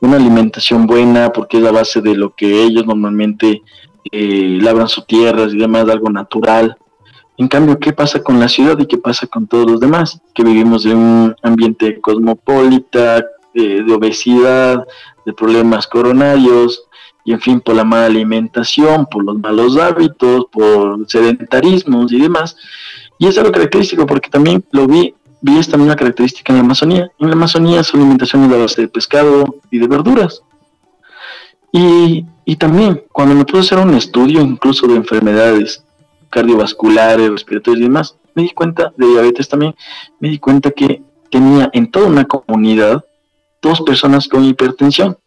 una 0.00 0.16
alimentación 0.16 0.86
buena 0.86 1.30
porque 1.30 1.58
es 1.58 1.62
la 1.62 1.72
base 1.72 2.00
de 2.00 2.16
lo 2.16 2.34
que 2.34 2.62
ellos 2.62 2.86
normalmente 2.86 3.62
eh, 4.10 4.58
labran 4.62 4.88
sus 4.88 5.06
tierras 5.06 5.52
y 5.52 5.58
demás, 5.58 5.86
algo 5.90 6.08
natural. 6.08 6.74
En 7.36 7.48
cambio, 7.48 7.78
¿qué 7.78 7.92
pasa 7.92 8.22
con 8.22 8.40
la 8.40 8.48
ciudad 8.48 8.78
y 8.78 8.86
qué 8.86 8.96
pasa 8.96 9.26
con 9.26 9.46
todos 9.46 9.70
los 9.70 9.78
demás? 9.78 10.22
Que 10.34 10.42
vivimos 10.42 10.86
en 10.86 10.96
un 10.96 11.36
ambiente 11.42 12.00
cosmopolita, 12.00 13.22
de, 13.56 13.92
obesidad, 13.92 14.86
de 15.24 15.32
problemas 15.32 15.86
coronarios, 15.86 16.84
y 17.24 17.32
en 17.32 17.40
fin, 17.40 17.60
por 17.60 17.74
la 17.74 17.84
mala 17.84 18.06
alimentación, 18.06 19.06
por 19.06 19.24
los 19.24 19.38
malos 19.38 19.76
hábitos, 19.76 20.46
por 20.52 21.08
sedentarismos 21.08 22.12
y 22.12 22.20
demás. 22.20 22.56
Y 23.18 23.26
es 23.26 23.36
algo 23.36 23.50
característico 23.50 24.06
porque 24.06 24.30
también 24.30 24.64
lo 24.70 24.86
vi, 24.86 25.12
vi 25.40 25.58
esta 25.58 25.76
misma 25.76 25.96
característica 25.96 26.52
en 26.52 26.58
la 26.58 26.64
Amazonía. 26.64 27.10
En 27.18 27.26
la 27.26 27.32
Amazonía 27.32 27.82
su 27.82 27.96
alimentación 27.96 28.44
es 28.44 28.50
la 28.50 28.58
base 28.58 28.82
de 28.82 28.88
pescado 28.88 29.56
y 29.72 29.78
de 29.78 29.88
verduras. 29.88 30.42
Y, 31.72 32.24
y 32.44 32.56
también 32.56 33.02
cuando 33.10 33.34
me 33.34 33.44
puse 33.44 33.58
a 33.58 33.60
hacer 33.62 33.78
un 33.78 33.94
estudio 33.94 34.40
incluso 34.40 34.86
de 34.86 34.94
enfermedades 34.94 35.84
cardiovasculares, 36.30 37.28
respiratorias 37.28 37.80
y 37.80 37.84
demás, 37.84 38.16
me 38.36 38.42
di 38.42 38.50
cuenta 38.50 38.92
de 38.96 39.06
diabetes 39.06 39.48
también, 39.48 39.74
me 40.20 40.28
di 40.28 40.38
cuenta 40.38 40.70
que 40.70 41.02
tenía 41.30 41.70
en 41.72 41.90
toda 41.90 42.06
una 42.06 42.24
comunidad 42.24 43.04
dos 43.62 43.80
personas 43.82 44.28
con 44.28 44.44
hipertensión. 44.44 45.18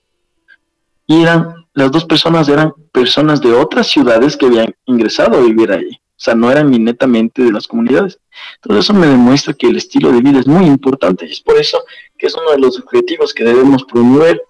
Y 1.07 1.23
eran, 1.23 1.65
las 1.73 1.91
dos 1.91 2.05
personas 2.05 2.47
eran 2.49 2.71
personas 2.91 3.41
de 3.41 3.51
otras 3.51 3.87
ciudades 3.87 4.37
que 4.37 4.45
habían 4.45 4.75
ingresado 4.85 5.37
a 5.37 5.41
vivir 5.41 5.71
ahí. 5.71 5.91
O 5.91 6.21
sea, 6.21 6.35
no 6.35 6.51
eran 6.51 6.69
ni 6.69 6.79
netamente 6.79 7.41
de 7.41 7.51
las 7.51 7.67
comunidades. 7.67 8.19
Entonces 8.55 8.85
eso 8.85 8.93
me 8.93 9.07
demuestra 9.07 9.53
que 9.53 9.67
el 9.67 9.77
estilo 9.77 10.11
de 10.11 10.21
vida 10.21 10.39
es 10.39 10.47
muy 10.47 10.65
importante 10.65 11.25
y 11.25 11.31
es 11.31 11.39
por 11.39 11.57
eso 11.57 11.81
que 12.17 12.27
es 12.27 12.35
uno 12.35 12.51
de 12.51 12.59
los 12.59 12.77
objetivos 12.77 13.33
que 13.33 13.45
debemos 13.45 13.85
promover, 13.85 14.43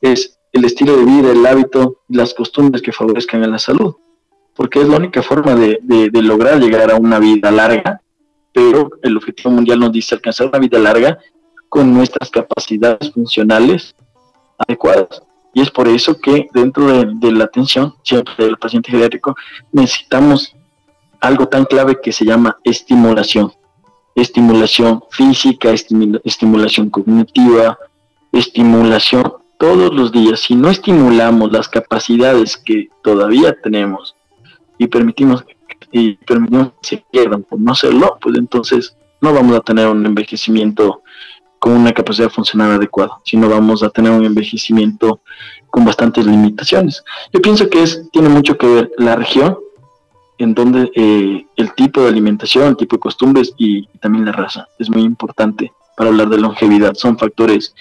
es 0.00 0.38
el 0.52 0.64
estilo 0.64 0.96
de 0.96 1.04
vida, 1.04 1.30
el 1.30 1.46
hábito, 1.46 2.00
las 2.08 2.34
costumbres 2.34 2.82
que 2.82 2.92
favorezcan 2.92 3.42
a 3.44 3.46
la 3.46 3.58
salud. 3.58 3.94
Porque 4.54 4.80
es 4.80 4.88
la 4.88 4.96
única 4.96 5.22
forma 5.22 5.54
de, 5.54 5.78
de 5.80 6.22
lograr 6.22 6.60
llegar 6.60 6.90
a 6.90 6.96
una 6.96 7.18
vida 7.18 7.50
larga, 7.50 8.02
pero 8.52 8.90
el 9.02 9.16
objetivo 9.16 9.50
mundial 9.50 9.78
nos 9.78 9.92
dice 9.92 10.14
alcanzar 10.14 10.48
una 10.48 10.58
vida 10.58 10.78
larga 10.78 11.18
con 11.72 11.94
nuestras 11.94 12.28
capacidades 12.28 13.10
funcionales 13.12 13.94
adecuadas. 14.58 15.22
Y 15.54 15.62
es 15.62 15.70
por 15.70 15.88
eso 15.88 16.20
que 16.20 16.46
dentro 16.52 16.86
de, 16.86 17.32
la 17.32 17.44
atención 17.44 17.94
siempre 18.02 18.34
del 18.44 18.58
paciente 18.58 18.90
geriátrico 18.90 19.34
necesitamos 19.72 20.54
algo 21.18 21.48
tan 21.48 21.64
clave 21.64 21.98
que 22.02 22.12
se 22.12 22.26
llama 22.26 22.58
estimulación. 22.62 23.54
estimulación 24.14 25.02
física, 25.08 25.70
estimulación 26.24 26.90
cognitiva, 26.90 27.78
estimulación 28.32 29.32
todos 29.58 29.94
los 29.94 30.12
días. 30.12 30.40
Si 30.40 30.54
no 30.54 30.68
estimulamos 30.68 31.52
las 31.52 31.70
capacidades 31.70 32.58
que 32.58 32.90
todavía 33.02 33.56
tenemos 33.62 34.14
y 34.76 34.88
permitimos, 34.88 35.42
y 35.90 36.16
permitimos 36.16 36.72
que 36.82 36.88
se 36.96 37.04
pierdan 37.10 37.44
por 37.44 37.58
no 37.58 37.72
hacerlo, 37.72 38.18
pues 38.20 38.36
entonces 38.36 38.94
no 39.22 39.32
vamos 39.32 39.56
a 39.56 39.60
tener 39.60 39.88
un 39.88 40.04
envejecimiento 40.04 41.01
con 41.62 41.74
una 41.74 41.92
capacidad 41.92 42.28
funcional 42.28 42.72
adecuada, 42.72 43.20
sino 43.24 43.48
vamos 43.48 43.84
a 43.84 43.90
tener 43.90 44.10
un 44.10 44.24
envejecimiento 44.24 45.20
con 45.70 45.84
bastantes 45.84 46.26
limitaciones. 46.26 47.04
Yo 47.32 47.40
pienso 47.40 47.70
que 47.70 47.84
es, 47.84 48.10
tiene 48.10 48.28
mucho 48.28 48.58
que 48.58 48.66
ver 48.66 48.90
la 48.98 49.14
región, 49.14 49.56
en 50.38 50.54
donde 50.54 50.90
eh, 50.96 51.46
el 51.54 51.72
tipo 51.74 52.00
de 52.00 52.08
alimentación, 52.08 52.66
el 52.66 52.76
tipo 52.76 52.96
de 52.96 53.00
costumbres 53.00 53.54
y, 53.56 53.86
también 54.00 54.24
la 54.24 54.32
raza 54.32 54.66
es 54.76 54.90
muy 54.90 55.02
importante 55.02 55.72
para 55.96 56.10
hablar 56.10 56.30
de 56.30 56.38
longevidad. 56.38 56.94
Son 56.94 57.16
factores 57.16 57.76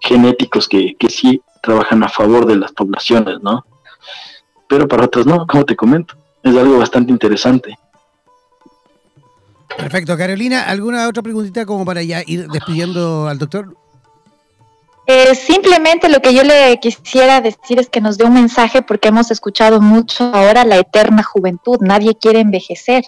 genéticos 0.00 0.66
que, 0.66 0.96
que 0.98 1.08
sí 1.08 1.40
trabajan 1.62 2.02
a 2.02 2.08
favor 2.08 2.46
de 2.46 2.56
las 2.56 2.72
poblaciones, 2.72 3.40
¿no? 3.42 3.64
Pero 4.66 4.88
para 4.88 5.04
otras 5.04 5.24
no, 5.24 5.46
como 5.46 5.64
te 5.64 5.76
comento, 5.76 6.16
es 6.42 6.56
algo 6.56 6.78
bastante 6.78 7.12
interesante. 7.12 7.78
Perfecto, 9.76 10.16
Carolina, 10.16 10.64
¿alguna 10.64 11.08
otra 11.08 11.22
preguntita 11.22 11.64
como 11.64 11.84
para 11.84 12.02
ya 12.02 12.22
ir 12.26 12.48
despidiendo 12.48 13.28
al 13.28 13.38
doctor? 13.38 13.76
Eh, 15.06 15.34
simplemente 15.34 16.08
lo 16.08 16.20
que 16.20 16.34
yo 16.34 16.44
le 16.44 16.78
quisiera 16.78 17.40
decir 17.40 17.80
es 17.80 17.88
que 17.88 18.00
nos 18.00 18.16
dé 18.16 18.24
un 18.24 18.34
mensaje 18.34 18.82
porque 18.82 19.08
hemos 19.08 19.30
escuchado 19.30 19.80
mucho 19.80 20.24
ahora 20.32 20.64
la 20.64 20.78
eterna 20.78 21.22
juventud, 21.22 21.78
nadie 21.80 22.14
quiere 22.14 22.40
envejecer. 22.40 23.04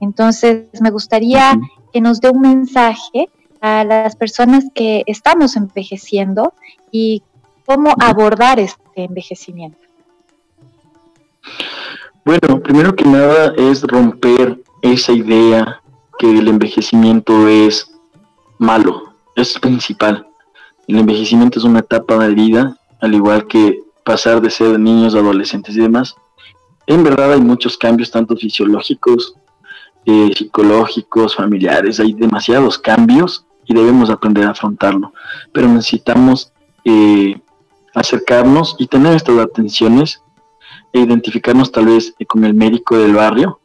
Entonces, 0.00 0.66
me 0.80 0.90
gustaría 0.90 1.58
que 1.92 2.00
nos 2.00 2.20
dé 2.20 2.30
un 2.30 2.40
mensaje 2.40 3.30
a 3.60 3.84
las 3.84 4.16
personas 4.16 4.64
que 4.74 5.04
estamos 5.06 5.56
envejeciendo 5.56 6.52
y 6.90 7.22
cómo 7.64 7.94
abordar 8.00 8.58
este 8.58 8.80
envejecimiento. 8.94 9.78
Bueno, 12.24 12.60
primero 12.60 12.94
que 12.94 13.04
nada 13.04 13.54
es 13.56 13.82
romper 13.84 14.60
esa 14.82 15.12
idea 15.12 15.81
que 16.22 16.38
el 16.38 16.46
envejecimiento 16.46 17.48
es 17.48 17.90
malo, 18.56 19.12
es 19.34 19.58
principal. 19.58 20.24
El 20.86 21.00
envejecimiento 21.00 21.58
es 21.58 21.64
una 21.64 21.80
etapa 21.80 22.16
de 22.16 22.32
vida, 22.32 22.76
al 23.00 23.12
igual 23.12 23.48
que 23.48 23.80
pasar 24.04 24.40
de 24.40 24.48
ser 24.48 24.78
niños, 24.78 25.16
adolescentes 25.16 25.74
y 25.74 25.80
demás. 25.80 26.14
En 26.86 27.02
verdad 27.02 27.32
hay 27.32 27.40
muchos 27.40 27.76
cambios, 27.76 28.12
tanto 28.12 28.36
fisiológicos, 28.36 29.34
eh, 30.06 30.30
psicológicos, 30.36 31.34
familiares, 31.34 31.98
hay 31.98 32.12
demasiados 32.12 32.78
cambios 32.78 33.44
y 33.64 33.74
debemos 33.74 34.08
aprender 34.08 34.46
a 34.46 34.50
afrontarlo. 34.50 35.12
Pero 35.52 35.66
necesitamos 35.66 36.52
eh, 36.84 37.36
acercarnos 37.94 38.76
y 38.78 38.86
tener 38.86 39.16
estas 39.16 39.38
atenciones 39.38 40.22
e 40.92 41.00
identificarnos 41.00 41.72
tal 41.72 41.86
vez 41.86 42.14
con 42.28 42.44
el 42.44 42.54
médico 42.54 42.96
del 42.96 43.14
barrio 43.14 43.58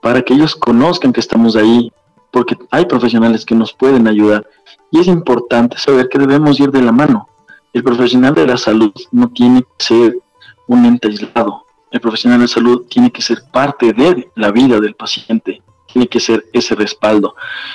para 0.00 0.22
que 0.22 0.34
ellos 0.34 0.56
conozcan 0.56 1.12
que 1.12 1.20
estamos 1.20 1.56
ahí, 1.56 1.92
porque 2.30 2.56
hay 2.70 2.86
profesionales 2.86 3.44
que 3.44 3.54
nos 3.54 3.72
pueden 3.72 4.06
ayudar 4.08 4.46
y 4.90 5.00
es 5.00 5.06
importante 5.06 5.78
saber 5.78 6.08
que 6.08 6.18
debemos 6.18 6.58
ir 6.60 6.70
de 6.70 6.82
la 6.82 6.92
mano. 6.92 7.28
El 7.72 7.84
profesional 7.84 8.34
de 8.34 8.46
la 8.46 8.56
salud 8.56 8.92
no 9.12 9.28
tiene 9.28 9.62
que 9.62 9.84
ser 9.84 10.18
un 10.66 10.84
ente 10.84 11.08
aislado. 11.08 11.64
El 11.90 12.00
profesional 12.00 12.40
de 12.40 12.48
salud 12.48 12.86
tiene 12.88 13.10
que 13.10 13.22
ser 13.22 13.42
parte 13.52 13.92
de 13.92 14.30
la 14.36 14.50
vida 14.50 14.80
del 14.80 14.94
paciente, 14.94 15.62
tiene 15.92 16.08
que 16.08 16.20
ser 16.20 16.44
ese 16.52 16.74
respaldo. 16.74 17.34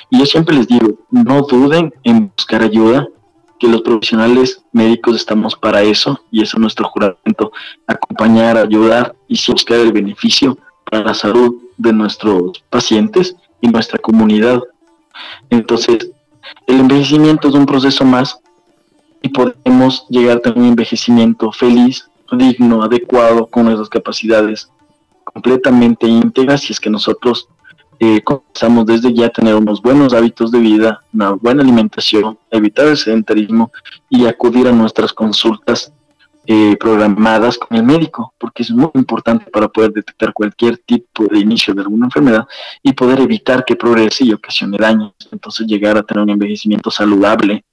Y 0.10 0.20
yo 0.20 0.26
siempre 0.26 0.56
les 0.56 0.68
digo, 0.68 1.00
no 1.12 1.42
duden 1.42 1.94
en 2.04 2.32
buscar 2.36 2.62
ayuda, 2.64 3.08
que 3.60 3.68
los 3.68 3.82
profesionales 3.82 4.64
médicos 4.74 5.16
estamos 5.16 5.56
para 5.56 5.82
eso 5.82 6.20
y 6.30 6.42
eso 6.42 6.58
es 6.58 6.62
nuestro 6.62 6.88
juramento, 6.90 7.52
acompañar, 7.88 8.58
ayudar 8.58 9.16
y 9.28 9.40
buscar 9.50 9.80
el 9.80 9.94
beneficio 9.94 10.58
para 10.90 11.04
la 11.04 11.14
salud 11.14 11.56
de 11.78 11.94
nuestros 11.94 12.64
pacientes 12.70 13.36
y 13.62 13.68
nuestra 13.68 14.00
comunidad. 14.00 14.62
Entonces, 15.50 16.12
el 16.68 16.80
envejecimiento 16.80 17.48
es 17.48 17.56
un 17.56 17.66
proceso 17.66 18.06
más 18.06 18.40
y 19.22 19.30
podemos 19.30 20.06
llegar 20.10 20.42
a 20.46 20.52
un 20.52 20.66
envejecimiento 20.66 21.52
feliz, 21.52 22.10
digno, 22.32 22.84
adecuado, 22.84 23.48
con 23.48 23.66
nuestras 23.66 23.90
capacidades 23.90 24.70
completamente 25.24 26.08
íntegras 26.08 26.62
si 26.62 26.74
es 26.74 26.80
que 26.80 26.90
nosotros 26.90 27.50
eh, 28.00 28.22
comenzamos 28.24 28.86
desde 28.86 29.14
ya 29.14 29.28
a 29.28 29.30
tener 29.30 29.56
unos 29.56 29.82
buenos 29.82 30.14
hábitos 30.14 30.52
de 30.52 30.60
vida, 30.60 31.02
una 31.14 31.32
buena 31.32 31.64
alimentación, 31.64 32.38
evitar 32.52 32.88
el 32.88 32.98
sedentarismo 32.98 33.72
y 34.10 34.26
acudir 34.26 34.68
a 34.68 34.72
nuestras 34.72 35.14
consultas 35.14 35.94
eh, 36.48 36.78
programadas 36.80 37.58
con 37.58 37.78
el 37.78 37.84
médico, 37.84 38.34
porque 38.38 38.64
es 38.64 38.72
muy 38.72 38.90
importante 38.94 39.50
para 39.50 39.68
poder 39.68 39.92
detectar 39.92 40.34
cualquier 40.34 40.78
tipo 40.78 41.26
de 41.26 41.40
inicio 41.40 41.74
de 41.74 41.82
alguna 41.82 42.06
enfermedad 42.06 42.48
y 42.84 42.94
poder 42.94 43.20
evitar 43.20 43.66
que 43.66 43.76
progrese 43.76 44.26
y 44.26 44.34
ocasione 44.34 44.78
daños. 44.78 45.14
Entonces 45.32 45.68
llegar 45.68 45.98
a 45.98 46.04
tener 46.04 46.24
un 46.24 46.30
envejecimiento 46.30 46.92
saludable. 46.92 47.64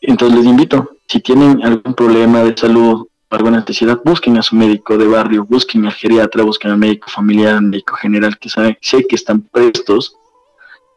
Entonces 0.00 0.38
les 0.38 0.46
invito, 0.46 0.96
si 1.06 1.20
tienen 1.20 1.62
algún 1.64 1.94
problema 1.94 2.42
de 2.42 2.56
salud, 2.56 3.06
alguna 3.30 3.60
necesidad, 3.60 4.00
busquen 4.04 4.38
a 4.38 4.42
su 4.42 4.56
médico 4.56 4.96
de 4.96 5.06
barrio, 5.06 5.44
busquen 5.44 5.86
al 5.86 5.92
geriatra, 5.92 6.44
busquen 6.44 6.70
al 6.70 6.78
médico 6.78 7.10
familiar, 7.10 7.56
al 7.56 7.62
médico 7.62 7.94
general, 7.96 8.38
que 8.38 8.48
sabe, 8.48 8.78
sé 8.80 9.04
que 9.06 9.16
están 9.16 9.42
prestos 9.42 10.16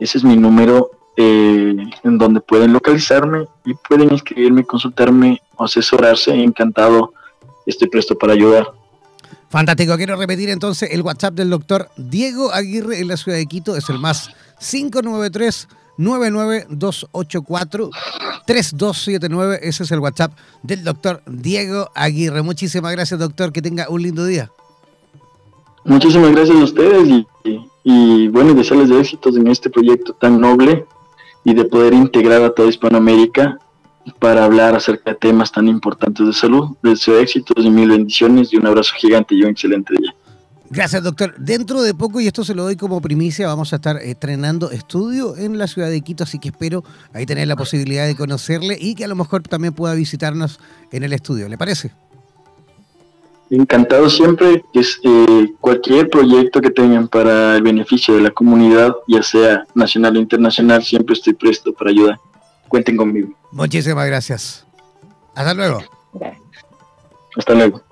Ese 0.00 0.18
es 0.18 0.24
mi 0.24 0.36
número 0.36 0.90
eh, 1.16 1.76
en 2.02 2.18
donde 2.18 2.40
pueden 2.40 2.72
localizarme 2.72 3.46
y 3.64 3.74
pueden 3.74 4.12
inscribirme, 4.12 4.64
consultarme 4.64 5.40
o 5.56 5.62
asesorarse. 5.64 6.34
Encantado, 6.34 7.12
estoy 7.66 7.88
presto 7.88 8.18
para 8.18 8.32
ayudar. 8.32 8.72
Fantástico, 9.48 9.96
quiero 9.96 10.16
repetir 10.16 10.50
entonces 10.50 10.90
el 10.90 11.02
WhatsApp 11.02 11.34
del 11.34 11.50
doctor 11.50 11.88
Diego 11.96 12.52
Aguirre 12.52 12.98
en 12.98 13.06
la 13.06 13.16
ciudad 13.16 13.38
de 13.38 13.46
Quito, 13.46 13.76
es 13.76 13.88
el 13.88 14.00
más 14.00 14.30
593 14.58 15.68
99284 15.96 17.90
3279. 18.46 19.60
Ese 19.62 19.84
es 19.84 19.92
el 19.92 20.00
WhatsApp 20.00 20.32
del 20.62 20.84
doctor 20.84 21.22
Diego 21.26 21.90
Aguirre. 21.94 22.42
Muchísimas 22.42 22.92
gracias, 22.92 23.18
doctor. 23.18 23.52
Que 23.52 23.62
tenga 23.62 23.88
un 23.88 24.02
lindo 24.02 24.24
día. 24.24 24.50
Muchísimas 25.84 26.32
gracias 26.32 26.56
a 26.56 26.64
ustedes 26.64 27.08
y, 27.08 27.26
y 27.84 28.28
bueno, 28.28 28.54
desearles 28.54 28.88
de 28.88 29.00
éxitos 29.00 29.36
en 29.36 29.46
este 29.48 29.68
proyecto 29.68 30.14
tan 30.14 30.40
noble 30.40 30.86
y 31.44 31.52
de 31.54 31.64
poder 31.64 31.92
integrar 31.92 32.42
a 32.42 32.50
toda 32.50 32.68
Hispanoamérica 32.68 33.58
para 34.18 34.44
hablar 34.44 34.74
acerca 34.74 35.10
de 35.10 35.16
temas 35.16 35.52
tan 35.52 35.68
importantes 35.68 36.26
de 36.26 36.32
salud. 36.32 36.70
Deseo 36.82 37.18
éxitos 37.18 37.64
y 37.64 37.70
mil 37.70 37.90
bendiciones 37.90 38.52
y 38.52 38.56
un 38.56 38.66
abrazo 38.66 38.94
gigante 38.96 39.34
y 39.34 39.42
un 39.42 39.50
excelente 39.50 39.94
día. 39.98 40.14
Gracias, 40.70 41.02
doctor. 41.02 41.34
Dentro 41.38 41.82
de 41.82 41.94
poco, 41.94 42.20
y 42.20 42.26
esto 42.26 42.44
se 42.44 42.54
lo 42.54 42.64
doy 42.64 42.76
como 42.76 43.00
primicia, 43.00 43.46
vamos 43.46 43.72
a 43.72 43.76
estar 43.76 43.98
estrenando 43.98 44.70
estudio 44.70 45.36
en 45.36 45.58
la 45.58 45.66
ciudad 45.66 45.90
de 45.90 46.00
Quito, 46.00 46.24
así 46.24 46.38
que 46.38 46.48
espero 46.48 46.82
ahí 47.12 47.26
tener 47.26 47.48
la 47.48 47.56
posibilidad 47.56 48.06
de 48.06 48.16
conocerle 48.16 48.76
y 48.80 48.94
que 48.94 49.04
a 49.04 49.08
lo 49.08 49.14
mejor 49.14 49.42
también 49.42 49.74
pueda 49.74 49.94
visitarnos 49.94 50.58
en 50.90 51.02
el 51.02 51.12
estudio. 51.12 51.48
¿Le 51.48 51.58
parece? 51.58 51.92
Encantado 53.50 54.08
siempre, 54.08 54.64
que 54.72 54.80
es, 54.80 54.98
eh, 55.04 55.52
cualquier 55.60 56.08
proyecto 56.08 56.60
que 56.60 56.70
tengan 56.70 57.08
para 57.08 57.56
el 57.56 57.62
beneficio 57.62 58.14
de 58.14 58.22
la 58.22 58.30
comunidad, 58.30 58.94
ya 59.06 59.22
sea 59.22 59.64
nacional 59.74 60.16
o 60.16 60.20
internacional, 60.20 60.82
siempre 60.82 61.12
estoy 61.12 61.34
presto 61.34 61.72
para 61.74 61.90
ayudar. 61.90 62.18
Cuenten 62.68 62.96
conmigo. 62.96 63.34
Muchísimas 63.52 64.06
gracias. 64.06 64.66
Hasta 65.34 65.52
luego. 65.52 65.80
Hasta 67.36 67.54
luego. 67.54 67.82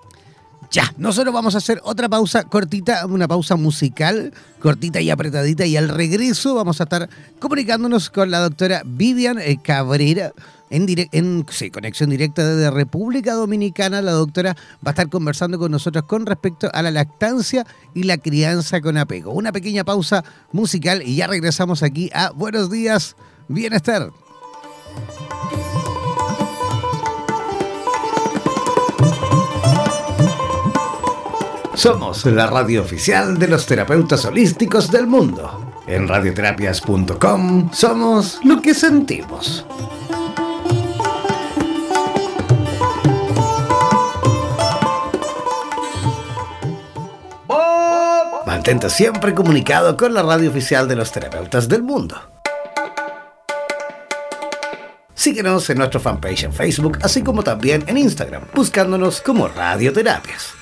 Ya, 0.72 0.90
nosotros 0.96 1.34
vamos 1.34 1.54
a 1.54 1.58
hacer 1.58 1.82
otra 1.84 2.08
pausa 2.08 2.44
cortita, 2.44 3.04
una 3.04 3.28
pausa 3.28 3.56
musical, 3.56 4.32
cortita 4.58 5.02
y 5.02 5.10
apretadita, 5.10 5.66
y 5.66 5.76
al 5.76 5.90
regreso 5.90 6.54
vamos 6.54 6.80
a 6.80 6.84
estar 6.84 7.10
comunicándonos 7.38 8.08
con 8.08 8.30
la 8.30 8.38
doctora 8.38 8.80
Vivian 8.86 9.38
eh, 9.38 9.58
Cabrera. 9.62 10.32
En, 10.70 10.86
en 10.88 11.44
conexión 11.70 12.08
directa 12.08 12.46
desde 12.46 12.70
República 12.70 13.34
Dominicana, 13.34 14.00
la 14.00 14.12
doctora 14.12 14.56
va 14.76 14.86
a 14.86 14.90
estar 14.92 15.10
conversando 15.10 15.58
con 15.58 15.70
nosotros 15.70 16.04
con 16.04 16.24
respecto 16.24 16.70
a 16.72 16.80
la 16.80 16.90
lactancia 16.90 17.66
y 17.92 18.04
la 18.04 18.16
crianza 18.16 18.80
con 18.80 18.96
apego. 18.96 19.32
Una 19.32 19.52
pequeña 19.52 19.84
pausa 19.84 20.24
musical 20.52 21.02
y 21.04 21.16
ya 21.16 21.26
regresamos 21.26 21.82
aquí 21.82 22.08
a 22.14 22.30
Buenos 22.30 22.70
Días, 22.70 23.14
Bienestar. 23.48 24.10
Somos 31.82 32.24
la 32.26 32.46
radio 32.46 32.80
oficial 32.80 33.36
de 33.36 33.48
los 33.48 33.66
terapeutas 33.66 34.24
holísticos 34.24 34.88
del 34.88 35.08
mundo. 35.08 35.74
En 35.88 36.06
radioterapias.com 36.06 37.72
somos 37.72 38.38
lo 38.44 38.62
que 38.62 38.72
sentimos. 38.72 39.66
Mantente 48.46 48.88
siempre 48.88 49.34
comunicado 49.34 49.96
con 49.96 50.14
la 50.14 50.22
radio 50.22 50.50
oficial 50.50 50.86
de 50.86 50.94
los 50.94 51.10
terapeutas 51.10 51.68
del 51.68 51.82
mundo. 51.82 52.14
Síguenos 55.14 55.68
en 55.68 55.78
nuestro 55.78 55.98
fanpage 55.98 56.44
en 56.44 56.52
Facebook, 56.52 56.98
así 57.02 57.22
como 57.22 57.42
también 57.42 57.82
en 57.88 57.98
Instagram, 57.98 58.44
buscándonos 58.54 59.20
como 59.20 59.48
Radioterapias. 59.48 60.61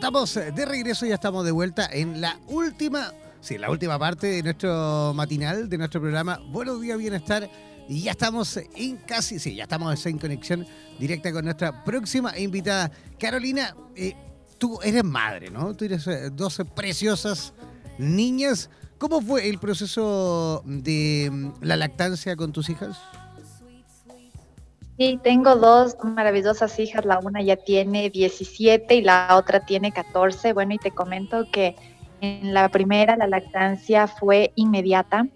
Estamos 0.00 0.34
de 0.34 0.64
regreso, 0.64 1.04
ya 1.04 1.16
estamos 1.16 1.44
de 1.44 1.50
vuelta 1.50 1.86
en 1.92 2.22
la 2.22 2.40
última, 2.46 3.12
sí, 3.42 3.58
la 3.58 3.70
última 3.70 3.98
parte 3.98 4.28
de 4.28 4.42
nuestro 4.42 5.12
matinal, 5.14 5.68
de 5.68 5.76
nuestro 5.76 6.00
programa 6.00 6.40
Buenos 6.48 6.80
Días 6.80 6.96
Bienestar. 6.96 7.50
Y 7.86 8.00
ya 8.04 8.12
estamos 8.12 8.56
en 8.56 8.96
casi, 8.96 9.38
sí, 9.38 9.56
ya 9.56 9.64
estamos 9.64 10.06
en 10.06 10.16
conexión 10.16 10.66
directa 10.98 11.30
con 11.32 11.44
nuestra 11.44 11.84
próxima 11.84 12.36
invitada. 12.38 12.90
Carolina, 13.18 13.76
eh, 13.94 14.14
tú 14.56 14.78
eres 14.82 15.04
madre, 15.04 15.50
¿no? 15.50 15.74
Tú 15.74 15.84
eres 15.84 16.08
12 16.32 16.62
eh, 16.62 16.64
preciosas 16.74 17.52
niñas. 17.98 18.70
¿Cómo 18.96 19.20
fue 19.20 19.50
el 19.50 19.58
proceso 19.58 20.62
de 20.64 21.28
mm, 21.30 21.50
la 21.60 21.76
lactancia 21.76 22.36
con 22.36 22.52
tus 22.52 22.70
hijas? 22.70 22.96
Sí, 25.00 25.18
tengo 25.22 25.56
dos 25.56 25.96
maravillosas 26.04 26.78
hijas, 26.78 27.06
la 27.06 27.20
una 27.20 27.40
ya 27.40 27.56
tiene 27.56 28.10
17 28.10 28.96
y 28.96 29.00
la 29.00 29.34
otra 29.34 29.60
tiene 29.60 29.92
14. 29.92 30.52
Bueno, 30.52 30.74
y 30.74 30.76
te 30.76 30.90
comento 30.90 31.46
que 31.50 31.74
en 32.20 32.52
la 32.52 32.68
primera 32.68 33.16
la 33.16 33.26
lactancia 33.26 34.06
fue 34.08 34.52
inmediata, 34.56 35.26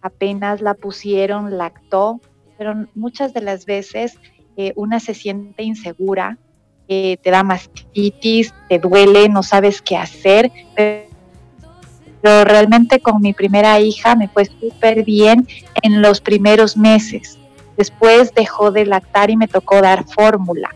apenas 0.00 0.60
la 0.60 0.74
pusieron, 0.74 1.56
lactó, 1.56 2.20
pero 2.58 2.88
muchas 2.96 3.32
de 3.32 3.42
las 3.42 3.64
veces 3.64 4.18
eh, 4.56 4.72
una 4.74 4.98
se 4.98 5.14
siente 5.14 5.62
insegura, 5.62 6.36
eh, 6.88 7.16
te 7.18 7.30
da 7.30 7.44
mastitis, 7.44 8.52
te 8.68 8.80
duele, 8.80 9.28
no 9.28 9.44
sabes 9.44 9.82
qué 9.82 9.96
hacer, 9.96 10.50
pero 10.74 12.44
realmente 12.44 12.98
con 12.98 13.22
mi 13.22 13.34
primera 13.34 13.78
hija 13.78 14.16
me 14.16 14.26
fue 14.26 14.46
súper 14.46 15.04
bien 15.04 15.46
en 15.80 16.02
los 16.02 16.20
primeros 16.20 16.76
meses 16.76 17.38
Después 17.76 18.32
dejó 18.34 18.70
de 18.70 18.86
lactar 18.86 19.30
y 19.30 19.36
me 19.36 19.48
tocó 19.48 19.80
dar 19.80 20.04
fórmula. 20.04 20.70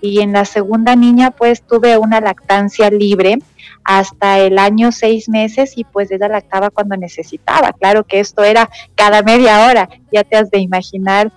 Y 0.00 0.20
en 0.20 0.32
la 0.32 0.44
segunda 0.44 0.94
niña 0.94 1.30
pues 1.30 1.62
tuve 1.62 1.96
una 1.96 2.20
lactancia 2.20 2.90
libre 2.90 3.38
hasta 3.82 4.38
el 4.38 4.58
año 4.58 4.92
seis 4.92 5.28
meses 5.28 5.72
y 5.76 5.84
pues 5.84 6.10
ella 6.10 6.28
lactaba 6.28 6.70
cuando 6.70 6.96
necesitaba. 6.96 7.72
Claro 7.72 8.04
que 8.04 8.20
esto 8.20 8.44
era 8.44 8.68
cada 8.94 9.22
media 9.22 9.66
hora. 9.66 9.88
Ya 10.12 10.24
te 10.24 10.36
has 10.36 10.50
de 10.50 10.58
imaginar 10.58 11.32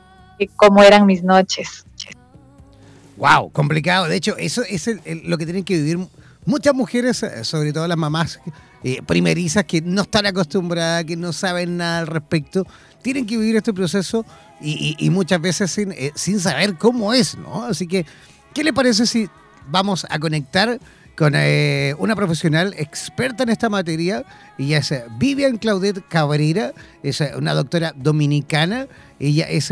cómo 0.56 0.84
eran 0.84 1.06
mis 1.06 1.24
noches. 1.24 1.86
Wow, 3.18 3.52
complicado. 3.52 4.08
De 4.08 4.16
hecho, 4.16 4.38
eso 4.38 4.64
es 4.64 4.90
lo 5.24 5.38
que 5.38 5.46
tienen 5.46 5.64
que 5.64 5.76
vivir 5.76 6.00
muchas 6.46 6.74
mujeres, 6.74 7.22
eh, 7.24 7.44
sobre 7.44 7.74
todo 7.74 7.88
las 7.88 7.98
mamás 7.98 8.40
eh, 8.84 9.02
primerizas 9.06 9.66
que 9.66 9.82
no 9.82 10.04
están 10.04 10.26
acostumbradas, 10.26 11.04
que 11.04 11.18
no 11.18 11.34
saben 11.34 11.78
nada 11.78 12.00
al 12.00 12.08
respecto, 12.08 12.66
tienen 13.02 13.26
que 13.26 13.38
vivir 13.38 13.58
este 13.58 13.74
proceso 13.74 14.26
y, 14.62 15.10
muchas 15.10 15.42
veces 15.42 15.72
sin, 15.72 15.92
eh, 15.92 16.12
sin, 16.16 16.40
saber 16.40 16.76
cómo 16.76 17.14
es, 17.14 17.38
¿no? 17.38 17.64
Así 17.64 17.88
que, 17.88 18.06
¿qué 18.54 18.64
le 18.64 18.74
parece 18.74 19.06
si 19.06 19.30
vamos 19.68 20.06
a 20.10 20.20
conectar 20.20 20.80
con 21.16 21.34
eh, 21.36 21.96
una 21.98 22.16
profesional 22.16 22.74
experta 22.78 23.44
en 23.44 23.50
esta 23.50 23.70
materia? 23.70 24.26
Ella 24.58 24.80
es 24.80 24.92
eh, 24.92 25.06
Vivian 25.18 25.58
Claudette 25.58 26.06
Cabrera, 26.08 26.74
es 27.04 27.22
una 27.38 27.54
doctora 27.54 27.94
dominicana. 27.96 28.88
Ella 29.20 29.48
es 29.50 29.70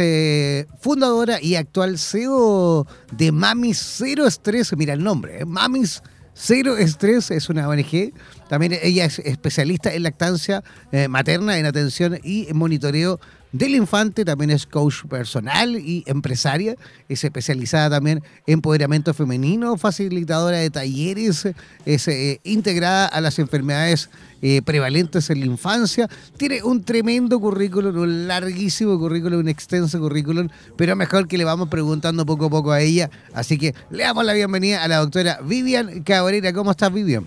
fundadora 0.82 1.42
y 1.42 1.56
actual 1.56 1.98
CEO 1.98 2.86
de 3.12 3.32
Mamis 3.32 3.78
Cero 3.98 4.28
Estrés. 4.28 4.76
Mira 4.76 4.94
el 4.94 5.04
nombre, 5.04 5.46
Mamis 5.46 6.02
Cero 6.34 6.78
Estrés 6.78 7.32
es 7.32 7.50
una 7.50 7.68
ONG. 7.70 8.14
También 8.50 8.78
ella 8.82 9.06
es 9.06 9.20
especialista 9.20 9.94
en 9.94 10.04
lactancia 10.04 10.64
materna, 11.10 11.58
en 11.58 11.66
atención 11.66 12.20
y 12.24 12.48
monitoreo 12.54 13.20
del 13.52 13.76
infante, 13.76 14.26
también 14.26 14.52
es 14.52 14.66
coach 14.66 15.06
personal 15.10 15.78
y 15.78 16.04
empresaria, 16.06 16.76
es 17.08 17.24
especializada 17.24 17.92
también 17.92 18.22
en 18.46 18.56
empoderamiento 18.56 19.14
femenino, 19.14 19.78
facilitadora 19.78 20.58
de 20.58 20.70
talleres, 20.70 21.48
es 21.86 22.08
eh, 22.08 22.42
integrada 22.44 23.06
a 23.06 23.22
las 23.22 23.40
enfermedades 23.40 24.10
eh, 24.42 24.62
prevalentes 24.64 25.30
en 25.30 25.40
la 25.40 25.46
infancia, 25.46 26.10
tiene 26.38 26.62
un 26.62 26.84
tremendo 26.84 27.40
currículum, 27.40 27.98
un 27.98 28.28
larguísimo 28.28 29.00
currículum, 29.00 29.40
un 29.40 29.48
extenso 29.48 30.00
currículum, 30.00 30.50
pero 30.76 30.96
mejor 30.96 31.28
que 31.28 31.38
le 31.38 31.46
vamos 31.46 31.70
preguntando 31.70 32.26
poco 32.26 32.46
a 32.46 32.50
poco 32.50 32.72
a 32.72 32.82
ella, 32.82 33.10
así 33.34 33.58
que 33.58 33.74
le 33.90 34.04
damos 34.04 34.26
la 34.26 34.34
bienvenida 34.34 34.84
a 34.84 34.88
la 34.88 34.98
doctora 34.98 35.40
Vivian 35.42 36.04
Cabrera. 36.04 36.52
¿Cómo 36.52 36.72
estás, 36.72 36.92
Vivian? 36.94 37.26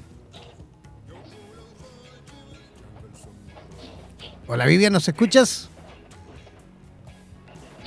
Hola 4.46 4.66
Vivian, 4.66 4.92
¿nos 4.92 5.06
escuchas? 5.06 5.69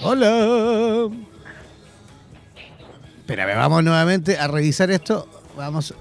Hola. 0.03 1.09
Espérame, 3.19 3.55
vamos 3.55 3.83
nuevamente 3.83 4.37
a 4.37 4.47
revisar 4.47 4.91
esto. 4.91 5.27
Vamos. 5.55 5.93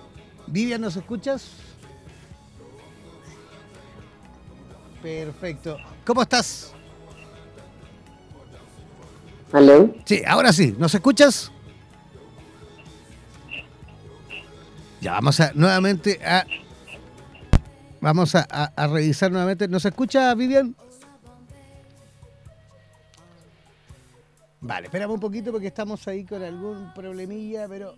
Vivian, 0.47 0.81
¿nos 0.81 0.97
escuchas? 0.97 1.51
Perfecto. 5.03 5.79
¿Cómo 6.05 6.23
estás? 6.23 6.73
¿Aló? 9.53 9.95
Sí, 10.05 10.23
ahora 10.27 10.53
sí. 10.53 10.75
¿Nos 10.79 10.95
escuchas? 10.95 11.53
Ya, 15.01 15.13
vamos 15.13 15.41
a 15.41 15.53
nuevamente 15.55 16.21
a 16.25 16.45
Vamos 18.03 18.35
a, 18.35 18.73
revisar 18.89 19.31
nuevamente. 19.31 19.69
¿Nos 19.69 19.85
escucha, 19.85 20.35
Vivian? 20.35 20.75
Vale, 24.63 24.87
esperamos 24.87 25.15
un 25.15 25.21
poquito 25.21 25.51
porque 25.51 25.67
estamos 25.67 26.07
ahí 26.07 26.25
con 26.25 26.41
algún 26.41 26.95
problemilla, 26.95 27.67
pero... 27.69 27.97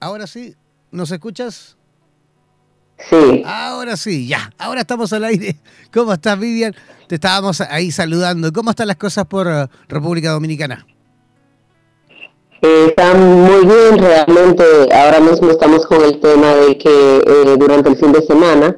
Ahora 0.00 0.26
sí, 0.26 0.56
¿nos 0.90 1.10
escuchas? 1.10 1.76
Sí. 3.10 3.42
Ahora 3.44 3.94
sí, 3.98 4.26
ya. 4.26 4.50
Ahora 4.56 4.80
estamos 4.80 5.12
al 5.12 5.24
aire. 5.24 5.56
¿Cómo 5.92 6.14
estás, 6.14 6.38
Vivian? 6.38 6.74
Te 7.08 7.16
estábamos 7.16 7.60
ahí 7.60 7.90
saludando. 7.90 8.50
¿Cómo 8.52 8.70
están 8.70 8.86
las 8.86 8.96
cosas 8.96 9.26
por 9.26 9.46
eh, 9.46 9.66
República 9.86 10.30
Dominicana? 10.30 10.86
Eh, 12.62 12.86
está 12.88 13.12
muy 13.12 13.66
bien, 13.66 13.98
realmente 13.98 14.64
ahora 14.94 15.20
mismo 15.20 15.50
estamos 15.50 15.84
con 15.84 16.02
el 16.02 16.20
tema 16.20 16.54
de 16.54 16.78
que 16.78 17.18
eh, 17.18 17.56
durante 17.58 17.90
el 17.90 17.96
fin 17.96 18.12
de 18.12 18.22
semana 18.22 18.76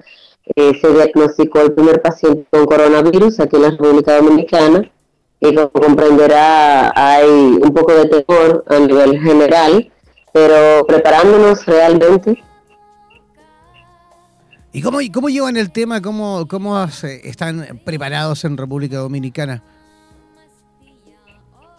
eh, 0.56 0.72
se 0.80 0.92
diagnosticó 0.92 1.60
el 1.60 1.74
primer 1.74 2.02
paciente 2.02 2.44
con 2.50 2.66
coronavirus 2.66 3.38
aquí 3.38 3.54
en 3.54 3.62
la 3.62 3.70
República 3.70 4.16
Dominicana 4.16 4.90
y 5.44 5.54
como 5.54 5.70
comprenderá 5.70 6.92
hay 6.94 7.28
un 7.28 7.74
poco 7.74 7.92
de 7.92 8.06
temor 8.06 8.64
a 8.68 8.78
nivel 8.78 9.20
general, 9.20 9.92
pero 10.32 10.84
preparándonos 10.86 11.64
realmente. 11.66 12.42
¿Y 14.72 14.82
cómo, 14.82 14.98
cómo 15.12 15.28
llevan 15.28 15.56
el 15.56 15.70
tema? 15.70 16.00
¿Cómo, 16.00 16.48
cómo 16.48 16.82
están 17.22 17.80
preparados 17.84 18.44
en 18.44 18.56
República 18.56 18.96
Dominicana? 18.96 19.62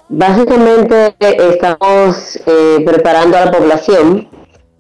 Básicamente 0.08 1.16
estamos 1.20 2.40
eh, 2.46 2.84
preparando 2.86 3.38
a 3.38 3.46
la 3.46 3.52
población 3.52 4.30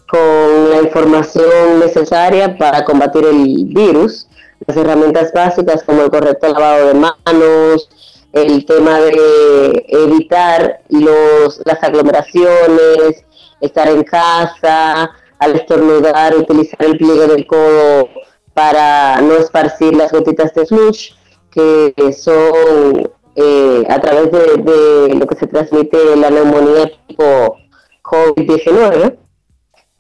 con 0.07 0.69
la 0.69 0.81
información 0.83 1.79
necesaria 1.79 2.55
para 2.57 2.85
combatir 2.85 3.25
el 3.25 3.65
virus, 3.65 4.27
las 4.67 4.77
herramientas 4.77 5.33
básicas 5.33 5.83
como 5.83 6.03
el 6.03 6.11
correcto 6.11 6.47
lavado 6.47 6.87
de 6.87 6.93
manos, 6.93 7.89
el 8.35 8.65
tema 8.65 8.99
de 8.99 9.85
evitar 9.87 10.81
los, 10.89 11.61
las 11.63 11.81
aglomeraciones, 11.81 13.23
estar 13.61 13.87
en 13.87 14.03
casa, 14.03 15.09
al 15.39 15.55
estornudar, 15.55 16.35
utilizar 16.35 16.83
el 16.83 16.97
pliegue 16.97 17.27
del 17.27 17.47
codo 17.47 18.09
para 18.53 19.21
no 19.21 19.35
esparcir 19.35 19.95
las 19.95 20.11
gotitas 20.11 20.53
de 20.53 20.65
flush, 20.65 21.13
que 21.49 21.93
son 22.11 23.09
eh, 23.35 23.83
a 23.89 23.99
través 24.01 24.31
de, 24.31 25.15
lo 25.15 25.25
que 25.27 25.35
se 25.35 25.47
transmite 25.47 26.15
la 26.17 26.29
neumonía 26.29 26.91
tipo 27.07 27.57
COVID-19. 28.03 29.17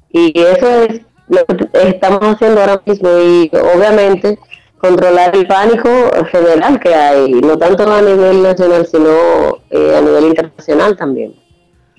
Y 0.09 0.41
eso 0.41 0.69
es 0.83 1.01
lo 1.29 1.45
que 1.45 1.67
estamos 1.89 2.19
haciendo 2.21 2.61
ahora 2.61 2.81
mismo 2.85 3.09
y 3.17 3.51
obviamente 3.75 4.37
controlar 4.87 5.35
el 5.35 5.47
pánico 5.47 5.89
general 6.31 6.79
que 6.79 6.93
hay, 6.93 7.31
no 7.33 7.57
tanto 7.57 7.91
a 7.91 8.01
nivel 8.01 8.43
nacional, 8.43 8.85
sino 8.85 9.61
eh, 9.69 9.95
a 9.97 10.01
nivel 10.01 10.25
internacional 10.25 10.95
también. 10.95 11.33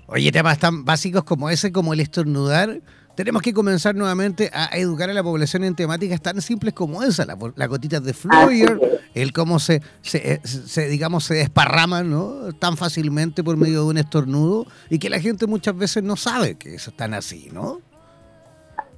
Oye, 0.06 0.30
temas 0.30 0.58
tan 0.58 0.84
básicos 0.84 1.24
como 1.24 1.50
ese, 1.50 1.72
como 1.72 1.92
el 1.92 2.00
estornudar, 2.00 2.80
tenemos 3.16 3.42
que 3.42 3.52
comenzar 3.52 3.94
nuevamente 3.94 4.50
a 4.52 4.76
educar 4.76 5.10
a 5.10 5.14
la 5.14 5.22
población 5.22 5.64
en 5.64 5.74
temáticas 5.74 6.20
tan 6.20 6.40
simples 6.40 6.74
como 6.74 7.02
esa, 7.02 7.24
la, 7.24 7.36
la 7.56 7.66
gotita 7.66 7.98
de 7.98 8.12
Floyer, 8.12 9.00
el 9.14 9.32
cómo 9.32 9.58
se, 9.58 9.80
se, 10.02 10.88
digamos, 10.88 11.24
se 11.24 11.34
desparraman 11.34 12.10
¿no? 12.10 12.52
tan 12.58 12.76
fácilmente 12.76 13.42
por 13.42 13.56
medio 13.56 13.80
de 13.80 13.86
un 13.86 13.98
estornudo 13.98 14.66
y 14.90 14.98
que 14.98 15.10
la 15.10 15.18
gente 15.18 15.46
muchas 15.46 15.76
veces 15.76 16.02
no 16.04 16.16
sabe 16.16 16.56
que 16.56 16.74
eso 16.74 16.90
es 16.90 16.96
tan 16.96 17.14
así, 17.14 17.48
¿no? 17.52 17.80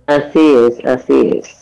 Así 0.07 0.55
es, 0.57 0.85
así 0.85 1.31
es. 1.39 1.58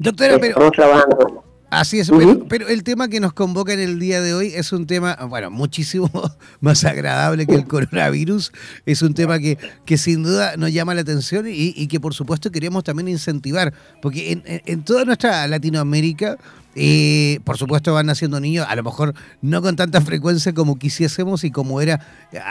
Doctora, 0.00 0.36
Estamos 0.36 0.72
trabajando. 0.72 1.44
Así 1.68 2.00
es, 2.00 2.10
pero, 2.48 2.68
el 2.68 2.82
tema 2.82 3.08
que 3.08 3.20
nos 3.20 3.34
convoca 3.34 3.74
en 3.74 3.80
el 3.80 4.00
día 4.00 4.22
de 4.22 4.32
hoy 4.32 4.46
es 4.56 4.72
un 4.72 4.86
tema, 4.86 5.14
bueno, 5.28 5.50
muchísimo 5.50 6.10
más 6.60 6.84
agradable 6.86 7.46
que 7.46 7.54
el 7.54 7.66
coronavirus. 7.66 8.50
Es 8.86 9.02
un 9.02 9.12
tema 9.12 9.38
que, 9.38 9.58
que 9.84 9.98
sin 9.98 10.22
duda 10.22 10.56
nos 10.56 10.72
llama 10.72 10.94
la 10.94 11.02
atención 11.02 11.44
y, 11.46 11.86
que 11.86 12.00
por 12.00 12.14
supuesto 12.14 12.50
queremos 12.50 12.82
también 12.82 13.08
incentivar, 13.08 13.74
porque 14.00 14.32
en, 14.32 14.42
en 14.46 14.84
toda 14.84 15.04
nuestra 15.04 15.46
Latinoamérica 15.46 16.38
y 16.74 17.38
por 17.40 17.58
supuesto 17.58 17.92
van 17.92 18.06
naciendo 18.06 18.40
niños, 18.40 18.66
a 18.68 18.76
lo 18.76 18.82
mejor 18.82 19.14
no 19.42 19.62
con 19.62 19.76
tanta 19.76 20.00
frecuencia 20.00 20.52
como 20.52 20.78
quisiésemos 20.78 21.44
y 21.44 21.50
como 21.50 21.80
era 21.80 22.00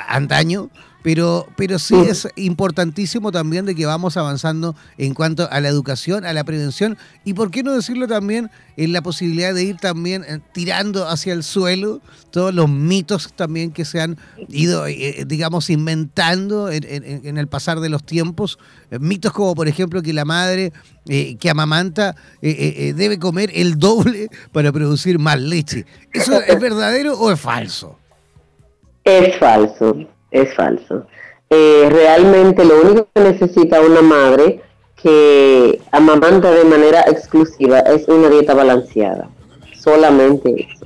antaño, 0.08 0.70
pero, 1.02 1.48
pero 1.56 1.80
sí 1.80 1.96
es 1.96 2.28
importantísimo 2.36 3.32
también 3.32 3.66
de 3.66 3.76
que 3.76 3.86
vamos 3.86 4.18
avanzando 4.18 4.76
en 4.98 5.14
cuanto 5.14 5.50
a 5.50 5.62
la 5.62 5.70
educación, 5.70 6.26
a 6.26 6.34
la 6.34 6.44
prevención 6.44 6.98
y 7.24 7.34
por 7.34 7.52
qué 7.52 7.64
no 7.64 7.74
decirlo 7.74 8.08
también 8.08 8.52
en 8.76 8.92
la 8.92 9.02
posibilidad 9.02 9.54
de 9.54 9.64
ir 9.64 9.78
también 9.78 10.26
eh, 10.28 10.40
tirando 10.52 11.08
hacia 11.08 11.34
el 11.34 11.44
suelo 11.44 12.02
todos 12.32 12.54
los 12.54 12.70
mitos 12.70 13.34
también 13.34 13.72
que 13.72 13.86
se 13.86 14.02
han 14.02 14.18
ido, 14.50 14.88
eh, 14.88 15.22
eh, 15.22 15.26
digamos, 15.26 15.70
inventando 15.70 16.70
en, 16.70 17.38
el 17.38 17.48
pasar 17.48 17.80
de 17.80 17.90
los 17.90 18.04
tiempos. 18.04 18.60
Mitos 19.00 19.32
como, 19.34 19.56
por 19.56 19.68
ejemplo, 19.68 20.02
que 20.02 20.14
la 20.14 20.26
madre 20.26 20.72
que 21.06 21.50
amamanta 21.50 22.16
debe 22.42 23.20
comer 23.20 23.52
el 23.54 23.78
doble 23.78 24.30
para 24.52 24.72
producir 24.72 25.20
más 25.20 25.40
leche. 25.40 25.86
¿Eso 26.14 26.40
es 26.42 26.60
verdadero 26.62 27.14
o 27.14 27.32
es 27.32 27.40
falso? 27.40 27.98
Es 29.04 29.38
falso 29.38 29.96
es 30.32 30.54
falso. 30.56 31.06
Eh, 31.50 31.88
realmente 31.90 32.64
lo 32.64 32.82
único 32.82 33.08
que 33.14 33.22
necesita 33.22 33.82
una 33.82 34.02
madre 34.02 34.62
que 35.02 35.82
amamanta 35.92 36.52
de 36.52 36.66
manera 36.66 37.02
exclusiva 37.08 37.80
es 37.80 38.08
una 38.08 38.30
dieta 38.30 38.54
balanceada. 38.54 39.30
Solamente 39.74 40.68
eso. 40.70 40.86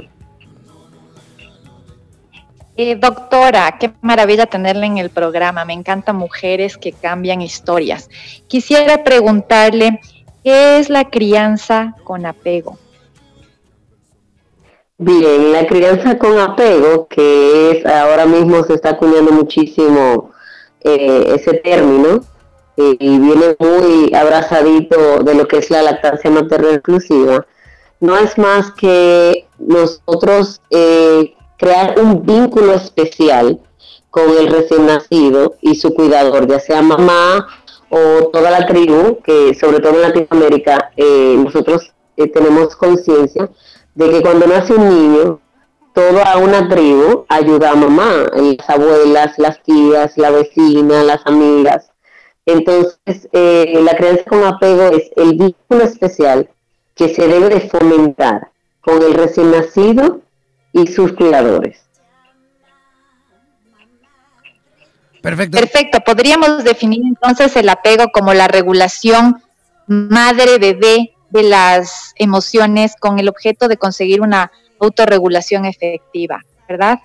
Eh, 2.75 2.95
doctora, 2.95 3.77
qué 3.79 3.91
maravilla 4.01 4.47
tenerla 4.47 4.85
en 4.85 4.97
el 4.97 5.09
programa. 5.09 5.63
Me 5.63 5.73
encantan 5.73 6.15
mujeres 6.15 6.77
que 6.77 6.91
cambian 6.91 7.41
historias. 7.41 8.09
Quisiera 8.47 9.03
preguntarle, 9.03 9.99
¿qué 10.43 10.79
es 10.79 10.89
la 10.89 11.09
crianza 11.09 11.95
con 12.03 12.25
apego? 12.25 12.79
Bien, 14.97 15.51
la 15.51 15.67
crianza 15.67 16.17
con 16.17 16.39
apego, 16.39 17.07
que 17.07 17.71
es 17.71 17.85
ahora 17.85 18.25
mismo 18.25 18.63
se 18.63 18.73
está 18.73 18.91
acuñando 18.91 19.31
muchísimo 19.31 20.31
eh, 20.81 21.35
ese 21.35 21.55
término, 21.55 22.23
y 22.75 23.19
viene 23.19 23.55
muy 23.59 24.13
abrazadito 24.15 25.23
de 25.23 25.35
lo 25.35 25.47
que 25.47 25.57
es 25.57 25.69
la 25.69 25.83
lactancia 25.83 26.31
materna 26.31 26.71
exclusiva, 26.71 27.45
no 27.99 28.17
es 28.17 28.37
más 28.37 28.71
que 28.71 29.47
nosotros 29.59 30.61
eh, 30.71 31.35
crear 31.57 31.99
un 31.99 32.25
vínculo 32.25 32.73
especial 32.73 33.59
con 34.09 34.29
el 34.37 34.47
recién 34.47 34.85
nacido 34.85 35.55
y 35.61 35.75
su 35.75 35.93
cuidador, 35.93 36.47
ya 36.47 36.59
sea 36.59 36.81
mamá 36.81 37.47
o 37.89 38.27
toda 38.31 38.51
la 38.51 38.65
tribu, 38.65 39.21
que 39.23 39.55
sobre 39.55 39.79
todo 39.79 39.95
en 39.95 40.01
Latinoamérica 40.01 40.91
nosotros 41.37 41.93
tenemos 42.15 42.75
conciencia 42.75 43.49
de 43.95 44.09
que 44.09 44.21
cuando 44.21 44.47
nace 44.47 44.73
un 44.73 44.89
niño, 44.89 45.39
toda 45.93 46.37
una 46.37 46.67
tribu 46.67 47.25
ayuda 47.29 47.71
a 47.71 47.75
mamá, 47.75 48.25
las 48.33 48.69
abuelas, 48.69 49.37
las 49.37 49.61
tías, 49.63 50.17
la 50.17 50.31
vecina, 50.31 51.03
las 51.03 51.21
amigas. 51.25 51.91
Entonces, 52.45 53.29
eh, 53.31 53.79
la 53.83 53.95
creencia 53.95 54.25
con 54.25 54.43
apego 54.43 54.83
es 54.95 55.11
el 55.15 55.37
vínculo 55.37 55.83
especial 55.83 56.49
que 56.95 57.13
se 57.13 57.27
debe 57.27 57.49
de 57.49 57.61
fomentar 57.61 58.49
con 58.81 59.01
el 59.01 59.13
recién 59.13 59.51
nacido 59.51 60.19
y 60.73 60.87
sus 60.87 61.13
cuidadores. 61.13 61.79
Perfecto. 65.21 65.57
Perfecto. 65.57 65.99
Podríamos 66.01 66.65
definir 66.65 67.01
entonces 67.05 67.55
el 67.55 67.69
apego 67.69 68.05
como 68.11 68.33
la 68.33 68.49
regulación 68.49 69.41
madre-bebé 69.87 71.13
de 71.29 71.43
las 71.43 72.13
emociones 72.17 72.95
con 72.99 73.19
el 73.19 73.29
objeto 73.29 73.67
de 73.67 73.77
conseguir 73.77 74.21
una 74.21 74.51
autorregulación 74.79 75.65
efectiva, 75.65 76.41
¿verdad? 76.67 76.99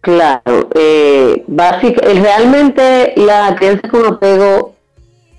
Claro, 0.00 0.70
eh, 0.74 1.44
realmente 1.48 3.12
la 3.16 3.54
crianza 3.56 3.88
con 3.88 4.06
apego 4.06 4.74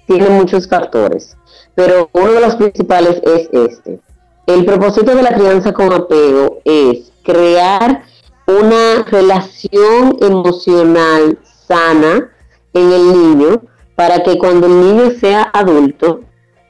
tiene 0.05 0.29
muchos 0.29 0.67
factores, 0.67 1.35
pero 1.73 2.09
uno 2.11 2.33
de 2.33 2.41
los 2.41 2.55
principales 2.55 3.21
es 3.23 3.49
este. 3.51 3.99
El 4.45 4.65
propósito 4.65 5.15
de 5.15 5.23
la 5.23 5.33
crianza 5.33 5.73
con 5.73 5.91
apego 5.91 6.59
es 6.63 7.10
crear 7.23 8.03
una 8.47 9.03
relación 9.03 10.17
emocional 10.21 11.39
sana 11.67 12.29
en 12.73 12.91
el 12.91 13.07
niño 13.13 13.61
para 13.95 14.23
que 14.23 14.37
cuando 14.37 14.67
el 14.67 14.81
niño 14.81 15.11
sea 15.19 15.49
adulto 15.53 16.21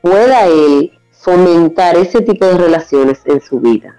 pueda 0.01 0.47
él 0.47 0.91
fomentar 1.11 1.95
ese 1.95 2.21
tipo 2.21 2.45
de 2.45 2.57
relaciones 2.57 3.19
en 3.25 3.41
su 3.41 3.59
vida. 3.59 3.95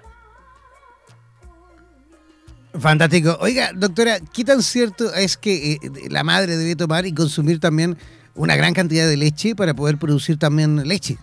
Fantástico. 2.79 3.37
Oiga, 3.39 3.71
doctora, 3.73 4.17
¿qué 4.33 4.43
tan 4.43 4.61
cierto 4.63 5.13
es 5.13 5.37
que 5.37 5.73
eh, 5.73 5.79
la 6.09 6.23
madre 6.23 6.57
debe 6.57 6.75
tomar 6.75 7.05
y 7.05 7.13
consumir 7.13 7.59
también 7.59 7.97
una 8.35 8.55
gran 8.55 8.73
cantidad 8.73 9.07
de 9.07 9.15
leche 9.15 9.55
para 9.55 9.73
poder 9.73 9.97
producir 9.97 10.39
también 10.39 10.87
leche? 10.87 11.17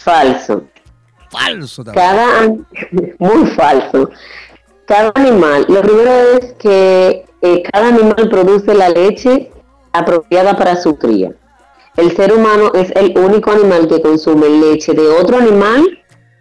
Falso. 0.00 0.64
Falso 1.32 1.82
también. 1.82 2.06
Cada, 2.06 2.48
muy 3.18 3.46
falso. 3.52 4.10
Cada 4.86 5.12
animal, 5.14 5.64
lo 5.68 5.80
primero 5.80 6.12
es 6.38 6.52
que 6.54 7.24
eh, 7.40 7.62
cada 7.72 7.88
animal 7.88 8.28
produce 8.28 8.74
la 8.74 8.90
leche 8.90 9.50
apropiada 9.92 10.56
para 10.56 10.76
su 10.76 10.96
cría. 10.96 11.32
El 11.96 12.14
ser 12.16 12.32
humano 12.32 12.72
es 12.74 12.90
el 12.96 13.16
único 13.18 13.50
animal 13.50 13.88
que 13.88 14.00
consume 14.00 14.48
leche 14.48 14.92
de 14.92 15.08
otro 15.08 15.38
animal 15.38 15.98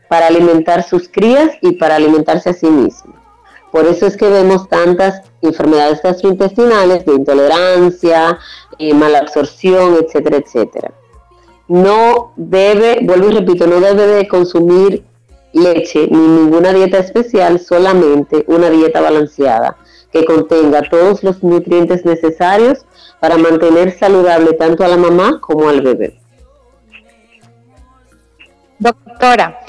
para 0.10 0.28
alimentar 0.28 0.84
sus 0.84 1.08
crías 1.08 1.52
y 1.62 1.74
para 1.74 1.96
alimentarse 1.96 2.50
a 2.50 2.54
sí 2.54 2.68
mismo. 2.68 3.14
Por 3.72 3.86
eso 3.86 4.06
es 4.06 4.18
que 4.18 4.28
vemos 4.28 4.68
tantas 4.68 5.22
enfermedades 5.42 6.02
gastrointestinales 6.02 7.06
de 7.06 7.14
intolerancia, 7.14 8.38
eh, 8.78 8.94
mala 8.94 9.20
absorción, 9.20 9.98
etcétera, 10.04 10.38
etcétera. 10.38 10.92
No 11.72 12.34
debe, 12.36 13.00
vuelvo 13.02 13.30
y 13.30 13.32
repito, 13.32 13.66
no 13.66 13.80
debe 13.80 14.06
de 14.06 14.28
consumir 14.28 15.06
leche 15.54 16.06
ni 16.12 16.18
ninguna 16.18 16.74
dieta 16.74 16.98
especial, 16.98 17.62
solamente 17.62 18.44
una 18.48 18.70
dieta 18.70 19.00
balanceada 19.00 19.78
que 20.12 20.26
contenga 20.26 20.82
todos 20.90 21.24
los 21.24 21.42
nutrientes 21.42 22.04
necesarios 22.04 22.86
para 23.22 23.38
mantener 23.38 23.98
saludable 23.98 24.52
tanto 24.52 24.84
a 24.84 24.90
la 24.90 24.98
mamá 24.98 25.40
como 25.40 25.70
al 25.70 25.82
bebé. 25.82 26.20
Doctora, 28.78 29.62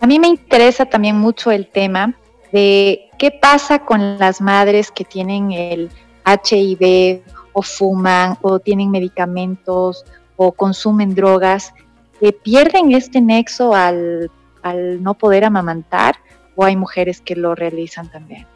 a 0.00 0.06
mí 0.06 0.18
me 0.18 0.28
interesa 0.28 0.86
también 0.86 1.16
mucho 1.16 1.50
el 1.50 1.66
tema 1.66 2.14
de 2.50 3.10
qué 3.18 3.30
pasa 3.30 3.80
con 3.80 4.18
las 4.18 4.40
madres 4.40 4.90
que 4.90 5.04
tienen 5.04 5.52
el 5.52 5.90
HIV 6.24 7.20
o 7.52 7.60
fuman 7.60 8.38
o 8.40 8.58
tienen 8.58 8.90
medicamentos 8.90 10.06
o 10.46 10.52
consumen 10.52 11.14
drogas, 11.14 11.72
que 12.20 12.32
pierden 12.32 12.92
este 12.92 13.20
nexo 13.20 13.74
al, 13.74 14.30
al 14.62 15.02
no 15.02 15.14
poder 15.14 15.44
amamantar 15.44 16.16
o 16.56 16.64
hay 16.64 16.76
mujeres 16.76 17.20
que 17.20 17.36
lo 17.36 17.54
realizan 17.54 18.10
también. 18.10 18.46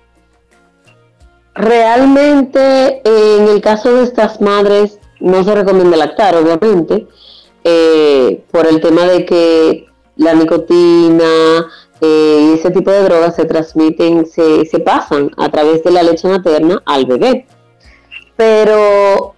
Realmente 1.55 3.01
en 3.05 3.49
el 3.49 3.61
caso 3.61 3.95
de 3.95 4.05
estas 4.05 4.41
madres 4.41 4.99
no 5.21 5.43
se 5.43 5.55
recomienda 5.55 5.97
lactar, 5.97 6.37
obviamente, 6.37 7.07
eh, 7.65 8.45
por 8.51 8.67
el 8.67 8.81
tema 8.81 9.05
de 9.07 9.25
que 9.25 9.87
la 10.17 10.35
nicotina, 10.35 11.67
eh, 12.01 12.51
y 12.51 12.59
ese 12.59 12.71
tipo 12.71 12.91
de 12.91 13.05
drogas 13.05 13.37
se 13.37 13.47
transmiten, 13.47 14.27
se, 14.27 14.67
se 14.67 14.79
pasan 14.81 15.31
a 15.39 15.49
través 15.49 15.83
de 15.83 15.93
la 15.93 16.03
leche 16.03 16.29
materna 16.29 16.83
al 16.85 17.07
bebé. 17.07 17.47
Pero 18.37 19.36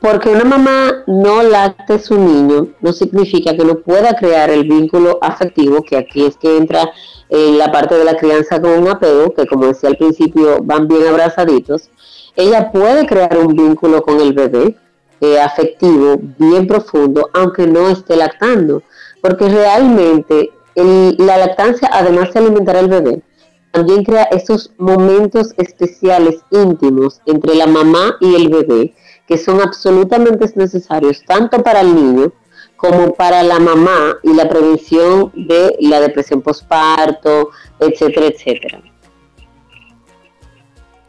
porque 0.00 0.30
una 0.30 0.44
mamá 0.44 1.04
no 1.06 1.42
lacte 1.42 1.98
su 1.98 2.18
niño 2.18 2.68
no 2.80 2.92
significa 2.92 3.54
que 3.54 3.64
no 3.64 3.80
pueda 3.80 4.14
crear 4.14 4.50
el 4.50 4.64
vínculo 4.64 5.18
afectivo, 5.20 5.82
que 5.82 5.96
aquí 5.96 6.24
es 6.24 6.36
que 6.36 6.56
entra 6.56 6.90
en 7.28 7.58
la 7.58 7.70
parte 7.70 7.96
de 7.96 8.04
la 8.04 8.16
crianza 8.16 8.60
con 8.60 8.70
un 8.70 8.88
apego, 8.88 9.34
que 9.34 9.46
como 9.46 9.66
decía 9.66 9.90
al 9.90 9.96
principio 9.96 10.58
van 10.62 10.88
bien 10.88 11.06
abrazaditos. 11.06 11.90
Ella 12.34 12.72
puede 12.72 13.06
crear 13.06 13.36
un 13.38 13.54
vínculo 13.54 14.02
con 14.02 14.20
el 14.20 14.32
bebé 14.32 14.76
eh, 15.20 15.38
afectivo 15.38 16.18
bien 16.38 16.66
profundo, 16.66 17.28
aunque 17.34 17.66
no 17.66 17.90
esté 17.90 18.16
lactando, 18.16 18.82
porque 19.20 19.48
realmente 19.48 20.50
la 20.74 21.36
lactancia, 21.36 21.90
además 21.92 22.32
de 22.32 22.40
alimentar 22.40 22.76
al 22.76 22.88
bebé, 22.88 23.22
también 23.70 24.02
crea 24.02 24.24
esos 24.24 24.72
momentos 24.78 25.52
especiales 25.58 26.40
íntimos 26.50 27.20
entre 27.26 27.54
la 27.54 27.66
mamá 27.66 28.16
y 28.20 28.34
el 28.34 28.48
bebé 28.48 28.94
que 29.30 29.38
son 29.38 29.60
absolutamente 29.60 30.44
necesarios 30.56 31.22
tanto 31.24 31.62
para 31.62 31.82
el 31.82 31.94
niño 31.94 32.32
como 32.74 33.14
para 33.14 33.44
la 33.44 33.60
mamá 33.60 34.16
y 34.24 34.32
la 34.32 34.48
prevención 34.48 35.30
de 35.36 35.76
la 35.78 36.00
depresión 36.00 36.42
postparto, 36.42 37.50
etcétera, 37.78 38.26
etcétera. 38.26 38.82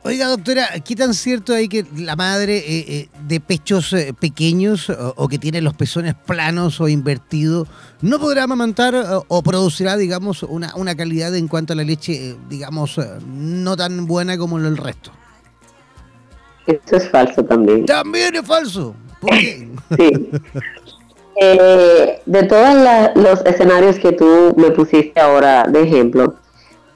Oiga, 0.03 0.27
doctora, 0.27 0.67
¿qué 0.85 0.95
tan 0.95 1.15
cierto 1.15 1.53
hay 1.53 1.67
que 1.67 1.83
la 1.97 2.15
madre 2.15 2.57
eh, 2.57 2.85
eh, 2.87 3.09
de 3.27 3.39
pechos 3.39 3.91
eh, 3.93 4.13
pequeños 4.13 4.91
o, 4.91 5.27
que 5.27 5.39
tiene 5.39 5.59
los 5.59 5.73
pezones 5.73 6.13
planos 6.13 6.79
o 6.79 6.87
invertidos 6.87 7.67
no 8.01 8.19
podrá 8.19 8.43
amamantar 8.43 9.23
o 9.27 9.41
producirá, 9.41 9.97
digamos, 9.97 10.43
una, 10.43 10.75
una, 10.75 10.93
calidad 10.93 11.35
en 11.35 11.47
cuanto 11.47 11.73
a 11.73 11.75
la 11.75 11.83
leche, 11.83 12.35
digamos, 12.49 12.99
no 13.25 13.75
tan 13.75 14.05
buena 14.05 14.37
como 14.37 14.59
el 14.59 14.77
resto? 14.77 15.11
Eso 16.67 16.95
es 16.95 17.09
falso 17.09 17.43
también. 17.43 17.85
También 17.85 18.35
es 18.35 18.45
falso. 18.45 18.95
¿Por 19.19 19.31
qué? 19.31 19.67
sí. 19.97 20.29
de 22.25 22.43
todos 22.43 22.75
los 23.15 23.45
escenarios 23.45 23.97
que 23.99 24.11
tú 24.11 24.53
me 24.57 24.71
pusiste 24.71 25.19
ahora 25.19 25.63
de 25.67 25.83
ejemplo, 25.83 26.35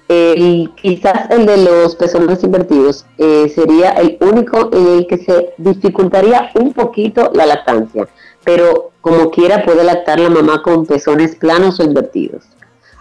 y 0.08 0.70
quizás 0.82 1.30
el 1.32 1.46
de 1.46 1.58
los 1.58 1.96
pezones 1.96 2.44
invertidos 2.44 3.06
eh, 3.18 3.52
sería 3.54 3.92
el 3.92 4.18
único 4.22 4.70
en 4.74 5.00
el 5.00 5.08
que 5.08 5.18
se 5.18 5.54
dificultaría 5.58 6.52
un 6.56 6.74
poquito 6.74 7.32
la 7.34 7.46
lactancia, 7.46 8.08
pero 8.44 8.92
como 9.02 9.32
quiera 9.32 9.64
puede 9.64 9.84
lactar 9.84 10.20
la 10.20 10.30
mamá 10.30 10.62
con 10.62 10.86
pezones 10.86 11.36
planos 11.36 11.80
o 11.80 11.84
invertidos. 11.84 12.44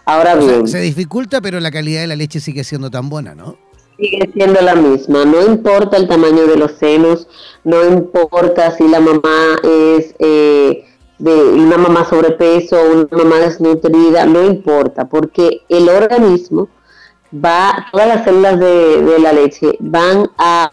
Ahora 0.06 0.34
bien, 0.34 0.68
se 0.68 0.80
dificulta, 0.80 1.40
pero 1.40 1.60
la 1.60 1.70
calidad 1.70 2.02
de 2.02 2.06
la 2.06 2.16
leche 2.16 2.40
sigue 2.40 2.64
siendo 2.64 2.90
tan 2.90 3.08
buena, 3.08 3.34
¿no? 3.34 3.56
Sigue 3.96 4.30
siendo 4.32 4.60
la 4.60 4.74
misma, 4.74 5.24
no 5.24 5.40
importa 5.46 5.96
el 5.96 6.08
tamaño 6.08 6.46
de 6.46 6.56
los 6.56 6.72
senos, 6.72 7.28
no 7.62 7.84
importa 7.84 8.72
si 8.72 8.88
la 8.88 8.98
mamá 8.98 9.56
es 9.62 10.14
eh, 10.18 10.84
de 11.18 11.34
una 11.34 11.78
mamá 11.78 12.04
sobrepeso 12.04 12.76
o 12.76 12.92
una 12.92 13.08
mamá 13.10 13.36
desnutrida, 13.38 14.26
no 14.26 14.44
importa, 14.44 15.04
porque 15.04 15.62
el 15.68 15.88
organismo 15.88 16.68
va, 17.32 17.86
todas 17.92 18.08
las 18.08 18.24
células 18.24 18.58
de, 18.58 19.18
la 19.20 19.32
leche 19.32 19.76
van 19.80 20.28
a, 20.38 20.70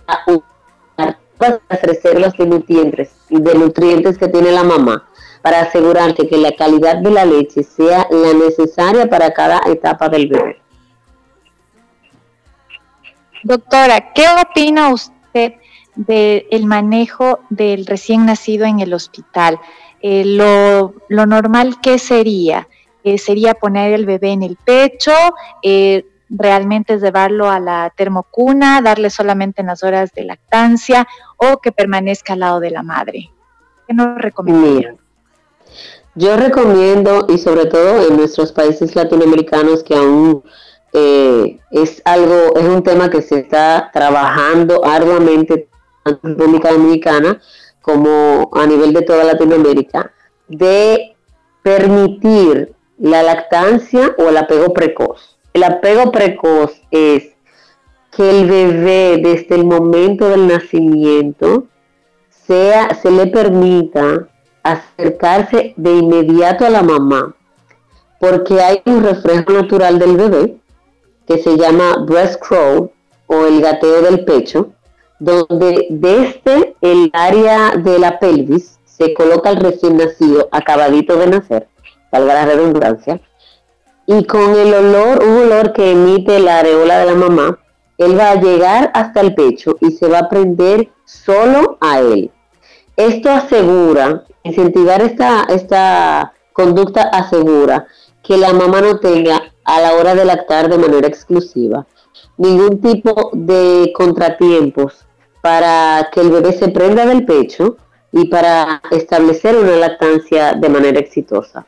ofrecer 1.70 2.20
los 2.20 2.38
nutrientes, 2.40 3.12
de 3.30 3.56
nutrientes 3.56 4.18
que 4.18 4.28
tiene 4.28 4.52
la 4.52 4.64
mamá 4.64 5.08
para 5.42 5.62
asegurarse 5.62 6.28
que 6.28 6.38
la 6.38 6.52
calidad 6.52 6.98
de 6.98 7.12
la 7.12 7.26
leche 7.26 7.64
sea 7.64 8.08
la 8.12 8.34
necesaria 8.34 9.10
para 9.10 9.32
cada 9.34 9.62
etapa 9.66 10.08
del 10.08 10.28
bebé. 10.28 10.62
Doctora, 13.44 14.14
¿qué 14.14 14.26
opina 14.42 14.90
usted 14.90 15.54
del 15.96 16.66
manejo 16.66 17.40
del 17.50 17.86
recién 17.86 18.26
nacido 18.26 18.66
en 18.66 18.80
el 18.80 18.94
hospital? 18.94 19.60
Eh, 20.02 20.24
lo, 20.26 20.94
normal, 21.10 21.78
¿qué 21.82 22.00
sería? 22.00 22.68
Eh, 23.04 23.18
¿Sería 23.18 23.54
poner 23.54 23.94
el 23.94 24.06
bebé 24.06 24.32
en 24.32 24.44
el 24.44 24.58
pecho? 24.58 25.12
Eh, 25.64 26.06
realmente 26.30 26.98
llevarlo 26.98 27.50
a 27.50 27.60
la 27.60 27.92
termocuna, 27.96 28.82
darle 28.82 29.10
solamente 29.10 29.62
en 29.62 29.68
las 29.68 29.84
horas 29.84 30.12
de 30.14 30.24
lactancia 30.24 31.08
o 31.38 31.58
que 31.58 31.72
permanezca 31.72 32.34
al 32.34 32.40
lado 32.40 32.60
de 32.60 32.72
la 32.72 32.84
madre. 32.84 33.30
¿Qué 33.88 33.94
nos 33.94 34.18
recomienda? 34.18 34.96
Yo 36.14 36.36
recomiendo, 36.36 37.26
y 37.30 37.38
sobre 37.38 37.66
todo 37.66 38.08
en 38.08 38.18
nuestros 38.18 38.52
países 38.52 38.96
latinoamericanos, 38.96 39.84
que 39.84 39.96
aún 39.96 40.44
eh, 40.94 41.60
es 41.72 42.02
algo, 42.06 42.56
es 42.56 42.64
un 42.66 42.84
tema 42.84 43.10
que 43.10 43.22
se 43.22 43.40
está 43.40 43.90
trabajando 43.94 44.84
arduamente 44.86 45.68
en 46.06 46.20
República 46.22 46.72
Dominicana 46.72 47.40
como 47.82 48.50
a 48.54 48.66
nivel 48.66 48.94
de 48.94 49.02
toda 49.02 49.24
Latinoamérica, 49.24 50.12
de 50.48 51.16
permitir 51.64 52.74
la 53.00 53.24
lactancia 53.24 54.16
o 54.18 54.30
el 54.30 54.38
apego 54.38 54.74
precoz. 54.74 55.38
El 55.54 55.64
apego 55.64 56.12
precoz 56.12 56.82
es 56.92 57.32
que 58.12 58.30
el 58.30 58.50
bebé 58.50 59.22
desde 59.24 59.56
el 59.56 59.66
momento 59.66 60.30
del 60.30 60.48
nacimiento 60.48 61.68
sea, 62.30 62.94
se 62.96 63.10
le 63.10 63.28
permita 63.28 64.28
acercarse 64.64 65.74
de 65.78 65.92
inmediato 65.92 66.66
a 66.66 66.70
la 66.70 66.84
mamá, 66.84 67.36
porque 68.20 68.62
hay 68.62 68.82
un 68.86 69.04
reflejo 69.04 69.54
natural 69.54 69.98
del 69.98 70.18
bebé 70.18 70.62
que 71.32 71.42
se 71.42 71.58
llama 71.58 71.98
breast 72.06 72.42
crawl 72.42 72.92
o 73.28 73.46
el 73.46 73.62
gateo 73.62 74.02
del 74.02 74.26
pecho, 74.26 74.72
donde 75.20 75.88
desde 75.90 76.76
el 76.82 77.10
área 77.14 77.72
de 77.78 78.00
la 78.00 78.20
pelvis 78.20 78.80
se 78.84 79.14
coloca 79.14 79.50
el 79.50 79.58
recién 79.58 79.98
nacido 79.98 80.50
acabadito 80.52 81.16
de 81.16 81.28
nacer, 81.28 81.68
salga 82.12 82.34
la 82.34 82.46
redundancia, 82.46 83.22
y 84.08 84.26
con 84.26 84.56
el 84.56 84.74
olor, 84.74 85.24
un 85.24 85.38
olor 85.44 85.72
que 85.72 85.92
emite 85.92 86.40
la 86.40 86.60
areola 86.60 87.00
de 87.00 87.06
la 87.06 87.16
mamá, 87.16 87.60
él 87.98 88.20
va 88.20 88.32
a 88.32 88.42
llegar 88.42 88.92
hasta 88.94 89.22
el 89.22 89.34
pecho 89.34 89.78
y 89.80 89.92
se 89.92 90.08
va 90.08 90.20
a 90.20 90.30
prender 90.30 90.90
solo 91.06 91.78
a 91.80 92.00
él. 92.00 92.30
Esto 92.98 93.30
asegura, 93.30 94.26
incentivar 94.44 95.02
esta, 95.02 95.46
esta 95.50 96.34
conducta 96.52 97.04
asegura 97.04 97.88
que 98.22 98.38
la 98.38 98.52
mamá 98.54 98.82
no 98.82 99.00
tenga 99.00 99.51
a 99.64 99.82
la 99.82 99.94
hora 99.94 100.16
de 100.16 100.26
lactar 100.26 100.70
de 100.70 100.78
manera 100.78 101.08
exclusiva 101.08 101.86
ningún 102.38 102.82
tipo 102.82 103.32
de 103.34 103.92
contratiempos 103.96 105.06
para 105.42 106.10
que 106.12 106.22
el 106.22 106.32
bebé 106.32 106.54
se 106.54 106.70
prenda 106.70 107.06
del 107.06 107.26
pecho 107.26 107.78
y 108.12 108.28
para 108.28 108.82
establecer 108.92 109.56
una 109.56 109.76
lactancia 109.76 110.54
de 110.54 110.70
manera 110.70 111.00
exitosa. 111.00 111.66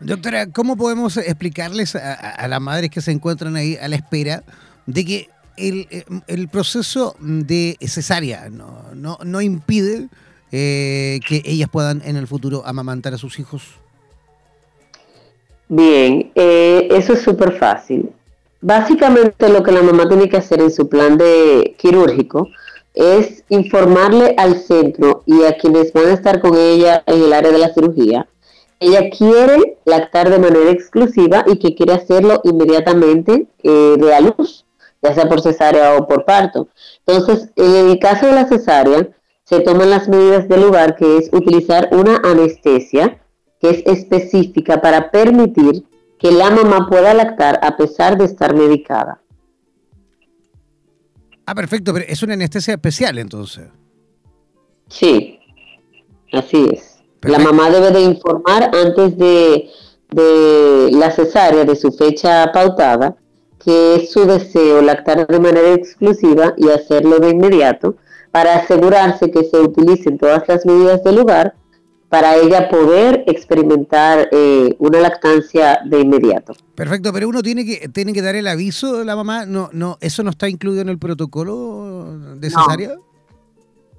Doctora, 0.00 0.46
¿cómo 0.50 0.76
podemos 0.76 1.16
explicarles 1.16 1.96
a, 1.96 2.46
las 2.46 2.60
madres 2.60 2.90
que 2.90 3.00
se 3.00 3.10
encuentran 3.10 3.56
ahí 3.56 3.76
a 3.76 3.88
la 3.88 3.96
espera 3.96 4.44
de 4.86 5.04
que 5.04 5.28
el, 5.56 6.48
proceso 6.48 7.16
de 7.18 7.76
cesárea 7.80 8.48
no, 8.48 9.18
no, 9.24 9.40
impide 9.40 10.08
eh, 10.52 11.18
que 11.26 11.42
ellas 11.44 11.68
puedan 11.68 12.00
en 12.04 12.16
el 12.16 12.28
futuro 12.28 12.62
amamantar 12.64 13.14
a 13.14 13.18
sus 13.18 13.40
hijos? 13.40 13.62
Bien, 15.68 16.30
eh, 16.34 16.88
eso 16.90 17.12
es 17.12 17.20
súper 17.20 17.52
fácil. 17.52 18.10
Básicamente 18.60 19.48
lo 19.48 19.62
que 19.62 19.72
la 19.72 19.82
mamá 19.82 20.08
tiene 20.08 20.28
que 20.28 20.38
hacer 20.38 20.60
en 20.60 20.70
su 20.70 20.88
plan 20.88 21.16
de 21.18 21.76
quirúrgico 21.78 22.48
es 22.94 23.44
informarle 23.50 24.34
al 24.36 24.56
centro 24.56 25.22
y 25.26 25.44
a 25.44 25.56
quienes 25.56 25.92
van 25.92 26.06
a 26.06 26.14
estar 26.14 26.40
con 26.40 26.56
ella 26.56 27.02
en 27.06 27.22
el 27.22 27.32
área 27.32 27.52
de 27.52 27.58
la 27.58 27.72
cirugía. 27.72 28.28
Ella 28.80 29.10
quiere 29.10 29.78
lactar 29.84 30.30
de 30.30 30.38
manera 30.38 30.70
exclusiva 30.70 31.44
y 31.46 31.58
que 31.58 31.74
quiere 31.74 31.92
hacerlo 31.92 32.40
inmediatamente 32.44 33.46
eh, 33.62 33.96
de 33.98 34.14
a 34.14 34.20
luz, 34.20 34.64
ya 35.02 35.14
sea 35.14 35.28
por 35.28 35.42
cesárea 35.42 35.96
o 35.96 36.08
por 36.08 36.24
parto. 36.24 36.68
Entonces, 37.06 37.50
en 37.56 37.90
el 37.90 37.98
caso 37.98 38.26
de 38.26 38.32
la 38.32 38.48
cesárea, 38.48 39.08
se 39.44 39.60
toman 39.60 39.90
las 39.90 40.08
medidas 40.08 40.48
del 40.48 40.62
lugar, 40.62 40.96
que 40.96 41.18
es 41.18 41.30
utilizar 41.32 41.88
una 41.92 42.16
anestesia 42.24 43.18
que 43.60 43.70
es 43.70 43.86
específica 43.86 44.80
para 44.80 45.10
permitir 45.10 45.84
que 46.18 46.30
la 46.32 46.50
mamá 46.50 46.88
pueda 46.88 47.14
lactar 47.14 47.60
a 47.62 47.76
pesar 47.76 48.18
de 48.18 48.24
estar 48.24 48.54
medicada. 48.54 49.20
Ah, 51.46 51.54
perfecto, 51.54 51.92
pero 51.94 52.04
es 52.06 52.22
una 52.22 52.34
anestesia 52.34 52.74
especial 52.74 53.18
entonces. 53.18 53.68
Sí, 54.88 55.38
así 56.32 56.68
es. 56.72 56.98
La 57.22 57.38
mamá 57.38 57.70
debe 57.70 57.90
de 57.90 58.02
informar 58.02 58.70
antes 58.74 59.16
de, 59.16 59.68
de 60.10 60.90
la 60.92 61.10
cesárea, 61.10 61.64
de 61.64 61.74
su 61.74 61.90
fecha 61.92 62.50
pautada, 62.52 63.16
que 63.64 63.96
es 63.96 64.12
su 64.12 64.24
deseo 64.24 64.82
lactar 64.82 65.26
de 65.26 65.40
manera 65.40 65.72
exclusiva 65.72 66.54
y 66.56 66.68
hacerlo 66.68 67.18
de 67.18 67.30
inmediato 67.30 67.96
para 68.30 68.56
asegurarse 68.56 69.30
que 69.30 69.44
se 69.44 69.58
utilicen 69.58 70.18
todas 70.18 70.46
las 70.48 70.64
medidas 70.64 71.02
del 71.02 71.16
lugar 71.16 71.54
para 72.08 72.36
ella 72.36 72.68
poder 72.70 73.24
experimentar 73.26 74.28
eh, 74.32 74.74
una 74.78 75.00
lactancia 75.00 75.80
de 75.84 76.00
inmediato. 76.00 76.54
Perfecto, 76.74 77.12
pero 77.12 77.28
uno 77.28 77.42
tiene 77.42 77.64
que 77.64 77.88
tiene 77.88 78.12
que 78.12 78.22
dar 78.22 78.34
el 78.34 78.46
aviso 78.46 78.98
de 78.98 79.04
la 79.04 79.14
mamá, 79.14 79.44
no 79.44 79.68
no 79.72 79.98
eso 80.00 80.22
no 80.22 80.30
está 80.30 80.48
incluido 80.48 80.80
en 80.80 80.88
el 80.88 80.98
protocolo 80.98 82.36
de 82.36 82.50
cesárea. 82.50 82.96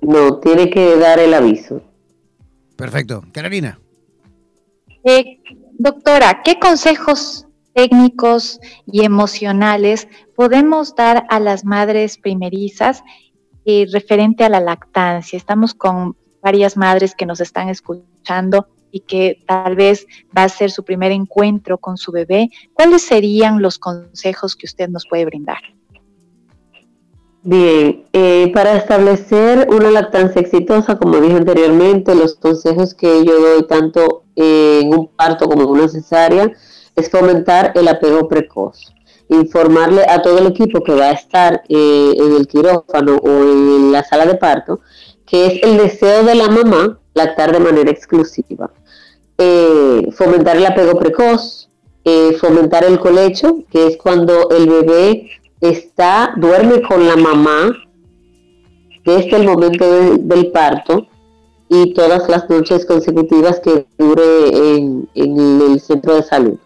No, 0.01 0.39
tiene 0.39 0.69
que 0.69 0.95
dar 0.95 1.19
el 1.19 1.33
aviso. 1.33 1.81
Perfecto, 2.75 3.23
Carolina. 3.33 3.79
Eh, 5.03 5.39
doctora, 5.77 6.41
¿qué 6.43 6.57
consejos 6.59 7.45
técnicos 7.73 8.59
y 8.85 9.03
emocionales 9.03 10.07
podemos 10.35 10.95
dar 10.95 11.25
a 11.29 11.39
las 11.39 11.65
madres 11.65 12.17
primerizas 12.17 13.03
eh, 13.65 13.85
referente 13.91 14.45
a 14.45 14.49
la 14.49 14.61
lactancia? 14.61 15.37
Estamos 15.37 15.73
con 15.73 16.15
varias 16.41 16.77
madres 16.77 17.15
que 17.15 17.25
nos 17.25 17.39
están 17.41 17.69
escuchando 17.69 18.67
y 18.91 19.01
que 19.01 19.43
tal 19.45 19.75
vez 19.75 20.07
va 20.35 20.43
a 20.43 20.49
ser 20.49 20.71
su 20.71 20.83
primer 20.83 21.11
encuentro 21.11 21.77
con 21.77 21.97
su 21.97 22.11
bebé, 22.11 22.49
¿cuáles 22.73 23.03
serían 23.03 23.61
los 23.61 23.77
consejos 23.77 24.55
que 24.55 24.65
usted 24.65 24.89
nos 24.89 25.07
puede 25.07 25.25
brindar? 25.25 25.59
Bien, 27.41 28.03
eh, 28.11 28.51
para 28.53 28.75
establecer 28.75 29.67
una 29.69 29.89
lactancia 29.91 30.41
exitosa, 30.41 30.97
como 30.97 31.21
dije 31.21 31.37
anteriormente, 31.37 32.13
los 32.13 32.35
consejos 32.35 32.93
que 32.93 33.23
yo 33.23 33.39
doy 33.39 33.65
tanto 33.65 34.25
en 34.35 34.93
un 34.93 35.07
parto 35.07 35.47
como 35.47 35.63
en 35.63 35.69
una 35.69 35.87
cesárea 35.87 36.51
es 36.95 37.09
fomentar 37.09 37.71
el 37.75 37.87
apego 37.87 38.27
precoz, 38.27 38.93
informarle 39.29 40.03
a 40.09 40.21
todo 40.21 40.39
el 40.39 40.47
equipo 40.47 40.83
que 40.83 40.93
va 40.93 41.05
a 41.05 41.11
estar 41.13 41.63
eh, 41.69 42.13
en 42.17 42.35
el 42.35 42.45
quirófano 42.45 43.15
o 43.15 43.29
en 43.29 43.91
la 43.93 44.03
sala 44.03 44.25
de 44.25 44.35
parto 44.35 44.81
que 45.29 45.45
es 45.45 45.63
el 45.63 45.77
deseo 45.77 46.23
de 46.23 46.35
la 46.35 46.49
mamá 46.49 46.99
lactar 47.13 47.51
de 47.51 47.59
manera 47.59 47.91
exclusiva. 47.91 48.71
Eh, 49.37 50.09
fomentar 50.13 50.57
el 50.57 50.65
apego 50.65 50.97
precoz, 50.97 51.69
eh, 52.03 52.35
fomentar 52.39 52.83
el 52.83 52.99
colecho, 52.99 53.63
que 53.71 53.87
es 53.87 53.97
cuando 53.97 54.49
el 54.49 54.67
bebé 54.67 55.29
está, 55.61 56.33
duerme 56.37 56.81
con 56.81 57.05
la 57.05 57.15
mamá 57.15 57.71
desde 59.05 59.37
el 59.37 59.45
momento 59.45 59.85
del 60.17 60.51
parto 60.51 61.07
y 61.69 61.93
todas 61.93 62.27
las 62.27 62.49
noches 62.49 62.85
consecutivas 62.85 63.59
que 63.59 63.85
dure 63.97 64.75
en, 64.75 65.07
en 65.13 65.61
el 65.61 65.79
centro 65.79 66.15
de 66.15 66.23
salud. 66.23 66.57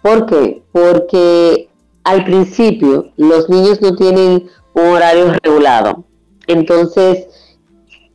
¿Por 0.00 0.26
qué? 0.26 0.62
Porque 0.72 1.68
al 2.04 2.24
principio 2.24 3.12
los 3.16 3.48
niños 3.48 3.80
no 3.80 3.94
tienen 3.96 4.48
un 4.74 4.82
horario 4.82 5.32
regulado. 5.42 6.04
Entonces, 6.46 7.26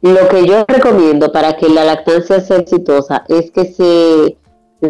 lo 0.02 0.28
que 0.28 0.45
yo 0.45 0.65
recomiendo 0.68 1.32
para 1.32 1.57
que 1.57 1.69
la 1.69 1.84
lactancia 1.84 2.40
sea 2.40 2.57
exitosa 2.57 3.24
es 3.28 3.52
que 3.52 3.65
se 3.65 4.38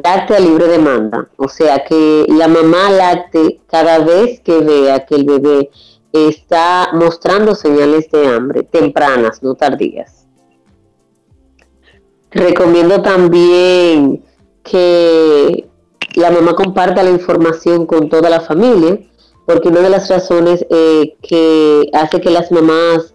lacte 0.03 0.35
a 0.35 0.39
libre 0.39 0.67
demanda, 0.67 1.29
o 1.37 1.47
sea, 1.47 1.83
que 1.85 2.25
la 2.27 2.47
mamá 2.47 2.91
lacte 2.91 3.61
cada 3.67 3.99
vez 3.99 4.41
que 4.41 4.59
vea 4.59 5.05
que 5.05 5.15
el 5.15 5.23
bebé 5.23 5.69
está 6.11 6.89
mostrando 6.93 7.55
señales 7.55 8.09
de 8.11 8.27
hambre, 8.27 8.63
tempranas, 8.63 9.41
no 9.43 9.55
tardías. 9.55 10.27
Recomiendo 12.31 13.01
también 13.01 14.23
que 14.63 15.69
la 16.15 16.31
mamá 16.31 16.55
comparta 16.55 17.03
la 17.03 17.11
información 17.11 17.85
con 17.85 18.09
toda 18.09 18.29
la 18.29 18.41
familia, 18.41 18.99
porque 19.45 19.69
una 19.69 19.79
de 19.79 19.89
las 19.89 20.09
razones 20.09 20.65
eh, 20.69 21.15
que 21.21 21.89
hace 21.93 22.19
que 22.19 22.29
las 22.29 22.51
mamás 22.51 23.13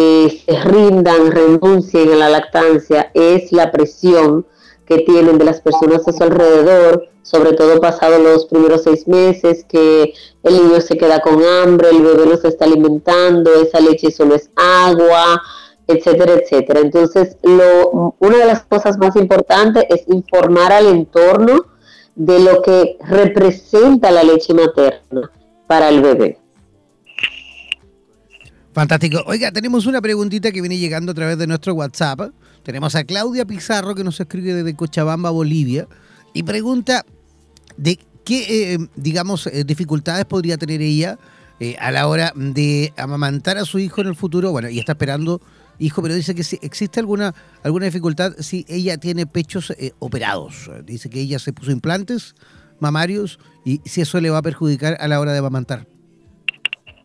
se 0.00 0.60
rindan, 0.64 1.30
renuncien 1.30 2.12
a 2.12 2.16
la 2.16 2.28
lactancia, 2.30 3.10
es 3.12 3.52
la 3.52 3.70
presión 3.70 4.46
que 4.86 4.98
tienen 4.98 5.38
de 5.38 5.44
las 5.44 5.60
personas 5.60 6.08
a 6.08 6.12
su 6.12 6.22
alrededor, 6.22 7.06
sobre 7.22 7.52
todo 7.52 7.80
pasado 7.80 8.18
los 8.18 8.46
primeros 8.46 8.82
seis 8.82 9.06
meses, 9.06 9.64
que 9.68 10.14
el 10.42 10.54
niño 10.54 10.80
se 10.80 10.96
queda 10.96 11.20
con 11.20 11.44
hambre, 11.44 11.90
el 11.90 12.02
bebé 12.02 12.26
no 12.26 12.36
se 12.36 12.48
está 12.48 12.64
alimentando, 12.64 13.52
esa 13.54 13.78
leche 13.78 14.10
solo 14.10 14.34
es 14.34 14.50
agua, 14.56 15.40
etcétera, 15.86 16.32
etcétera. 16.32 16.80
Entonces, 16.80 17.36
una 17.42 18.36
de 18.38 18.46
las 18.46 18.64
cosas 18.64 18.98
más 18.98 19.14
importantes 19.16 19.84
es 19.90 20.08
informar 20.08 20.72
al 20.72 20.86
entorno 20.86 21.66
de 22.16 22.40
lo 22.40 22.62
que 22.62 22.96
representa 23.06 24.10
la 24.10 24.24
leche 24.24 24.54
materna 24.54 25.30
para 25.66 25.88
el 25.90 26.00
bebé. 26.00 26.39
Fantástico. 28.80 29.22
Oiga, 29.26 29.52
tenemos 29.52 29.84
una 29.84 30.00
preguntita 30.00 30.50
que 30.52 30.62
viene 30.62 30.78
llegando 30.78 31.12
a 31.12 31.14
través 31.14 31.36
de 31.36 31.46
nuestro 31.46 31.74
WhatsApp. 31.74 32.30
Tenemos 32.62 32.94
a 32.94 33.04
Claudia 33.04 33.44
Pizarro 33.44 33.94
que 33.94 34.02
nos 34.02 34.18
escribe 34.18 34.54
desde 34.54 34.74
Cochabamba, 34.74 35.28
Bolivia, 35.28 35.86
y 36.32 36.44
pregunta 36.44 37.04
de 37.76 37.98
qué, 38.24 38.72
eh, 38.72 38.78
digamos, 38.96 39.46
eh, 39.48 39.64
dificultades 39.64 40.24
podría 40.24 40.56
tener 40.56 40.80
ella 40.80 41.18
eh, 41.60 41.76
a 41.78 41.90
la 41.90 42.08
hora 42.08 42.32
de 42.34 42.94
amamantar 42.96 43.58
a 43.58 43.66
su 43.66 43.78
hijo 43.78 44.00
en 44.00 44.06
el 44.06 44.16
futuro. 44.16 44.50
Bueno, 44.50 44.70
y 44.70 44.78
está 44.78 44.92
esperando 44.92 45.42
hijo, 45.78 46.00
pero 46.00 46.14
dice 46.14 46.34
que 46.34 46.42
si 46.42 46.58
existe 46.62 47.00
alguna, 47.00 47.34
alguna 47.62 47.84
dificultad 47.84 48.32
si 48.38 48.64
ella 48.66 48.96
tiene 48.96 49.26
pechos 49.26 49.72
eh, 49.72 49.92
operados. 49.98 50.70
Dice 50.86 51.10
que 51.10 51.20
ella 51.20 51.38
se 51.38 51.52
puso 51.52 51.70
implantes 51.70 52.34
mamarios 52.78 53.40
y 53.62 53.82
si 53.84 54.00
eso 54.00 54.18
le 54.22 54.30
va 54.30 54.38
a 54.38 54.42
perjudicar 54.42 54.96
a 55.00 55.06
la 55.06 55.20
hora 55.20 55.32
de 55.32 55.38
amamantar. 55.40 55.86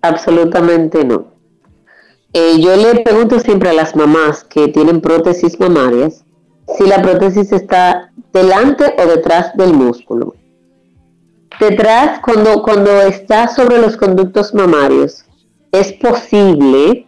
Absolutamente 0.03 1.03
no. 1.03 1.34
Eh, 2.37 2.59
yo 2.59 2.75
le 2.75 2.99
pregunto 2.99 3.39
siempre 3.39 3.69
a 3.69 3.73
las 3.73 3.95
mamás 3.95 4.43
que 4.43 4.67
tienen 4.67 4.99
prótesis 4.99 5.57
mamarias 5.57 6.25
si 6.77 6.85
la 6.85 7.01
prótesis 7.01 7.53
está 7.53 8.11
delante 8.33 8.93
o 8.97 9.07
detrás 9.07 9.55
del 9.55 9.71
músculo. 9.71 10.35
Detrás, 11.61 12.19
cuando, 12.19 12.61
cuando 12.61 12.91
está 13.03 13.47
sobre 13.47 13.77
los 13.77 13.95
conductos 13.95 14.53
mamarios, 14.53 15.23
es 15.71 15.93
posible 15.93 17.07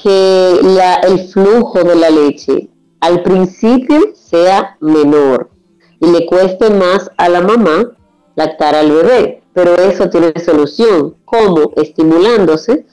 que 0.00 0.60
el 1.02 1.18
flujo 1.30 1.82
de 1.82 1.96
la 1.96 2.10
leche 2.10 2.68
al 3.00 3.24
principio 3.24 4.12
sea 4.14 4.76
menor 4.78 5.50
y 5.98 6.06
le 6.12 6.26
cueste 6.26 6.70
más 6.70 7.10
a 7.16 7.28
la 7.28 7.40
mamá 7.40 7.90
lactar 8.36 8.76
al 8.76 8.92
bebé. 8.92 9.42
Pero 9.52 9.74
eso 9.74 10.08
tiene 10.08 10.32
solución, 10.38 11.16
como 11.24 11.72
estimulándose, 11.74 12.86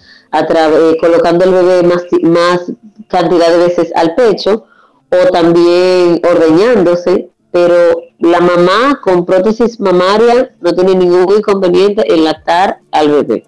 través, 0.48 0.96
colocando 1.00 1.46
al 1.46 1.52
bebé 1.52 1.84
más, 1.84 2.04
más 2.24 2.72
cantidad 3.08 3.50
de 3.50 3.58
veces 3.58 3.92
al 3.96 4.16
pecho 4.16 4.66
o 5.10 5.32
también 5.32 6.22
ordeñándose, 6.24 7.30
pero 7.52 8.02
la 8.20 8.40
mamá 8.40 9.00
con 9.04 9.26
prótesis 9.26 9.80
mamaria 9.80 10.56
no 10.62 10.74
tiene 10.74 10.96
ningún 10.96 11.38
inconveniente 11.38 12.12
en 12.12 12.24
lactar 12.24 12.80
al 12.92 13.10
bebé. 13.10 13.44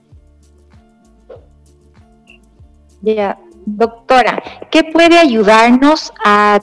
Ya, 3.01 3.37
doctora, 3.65 4.41
¿qué 4.71 4.83
puede 4.83 5.17
ayudarnos 5.17 6.11
a, 6.23 6.59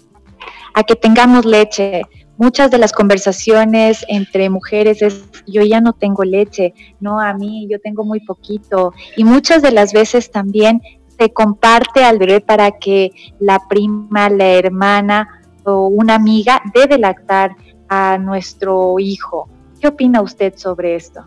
a 0.74 0.82
que 0.82 0.96
tengamos 0.96 1.44
leche? 1.44 2.02
Muchas 2.40 2.70
de 2.70 2.78
las 2.78 2.92
conversaciones 2.92 4.02
entre 4.08 4.48
mujeres 4.48 5.02
es, 5.02 5.22
yo 5.46 5.60
ya 5.60 5.82
no 5.82 5.92
tengo 5.92 6.24
leche, 6.24 6.72
no, 6.98 7.20
a 7.20 7.34
mí 7.34 7.68
yo 7.70 7.78
tengo 7.80 8.02
muy 8.02 8.20
poquito. 8.20 8.94
Y 9.14 9.24
muchas 9.24 9.60
de 9.60 9.72
las 9.72 9.92
veces 9.92 10.30
también 10.30 10.80
se 11.18 11.34
comparte 11.34 12.02
al 12.02 12.18
bebé 12.18 12.40
para 12.40 12.70
que 12.70 13.10
la 13.40 13.60
prima, 13.68 14.30
la 14.30 14.52
hermana 14.52 15.28
o 15.64 15.88
una 15.88 16.14
amiga 16.14 16.62
debe 16.72 16.96
lactar 16.96 17.54
a 17.90 18.16
nuestro 18.16 18.98
hijo. 18.98 19.46
¿Qué 19.78 19.88
opina 19.88 20.22
usted 20.22 20.54
sobre 20.56 20.94
esto? 20.94 21.20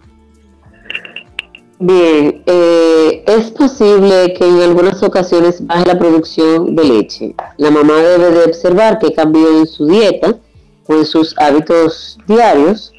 Bien, 1.78 2.42
eh, 2.48 3.24
es 3.28 3.52
posible 3.52 4.34
que 4.34 4.48
en 4.48 4.62
algunas 4.62 5.04
ocasiones 5.04 5.64
baje 5.64 5.86
la 5.86 6.00
producción 6.00 6.76
de 6.76 6.84
leche. 6.86 7.36
La 7.58 7.70
mamá 7.70 7.98
debe 7.98 8.32
de 8.32 8.46
observar 8.46 8.98
que 8.98 9.14
cambió 9.14 9.60
en 9.60 9.68
su 9.68 9.86
dieta 9.86 10.40
en 10.88 11.06
sus 11.06 11.36
hábitos 11.38 12.18
diarios, 12.28 12.94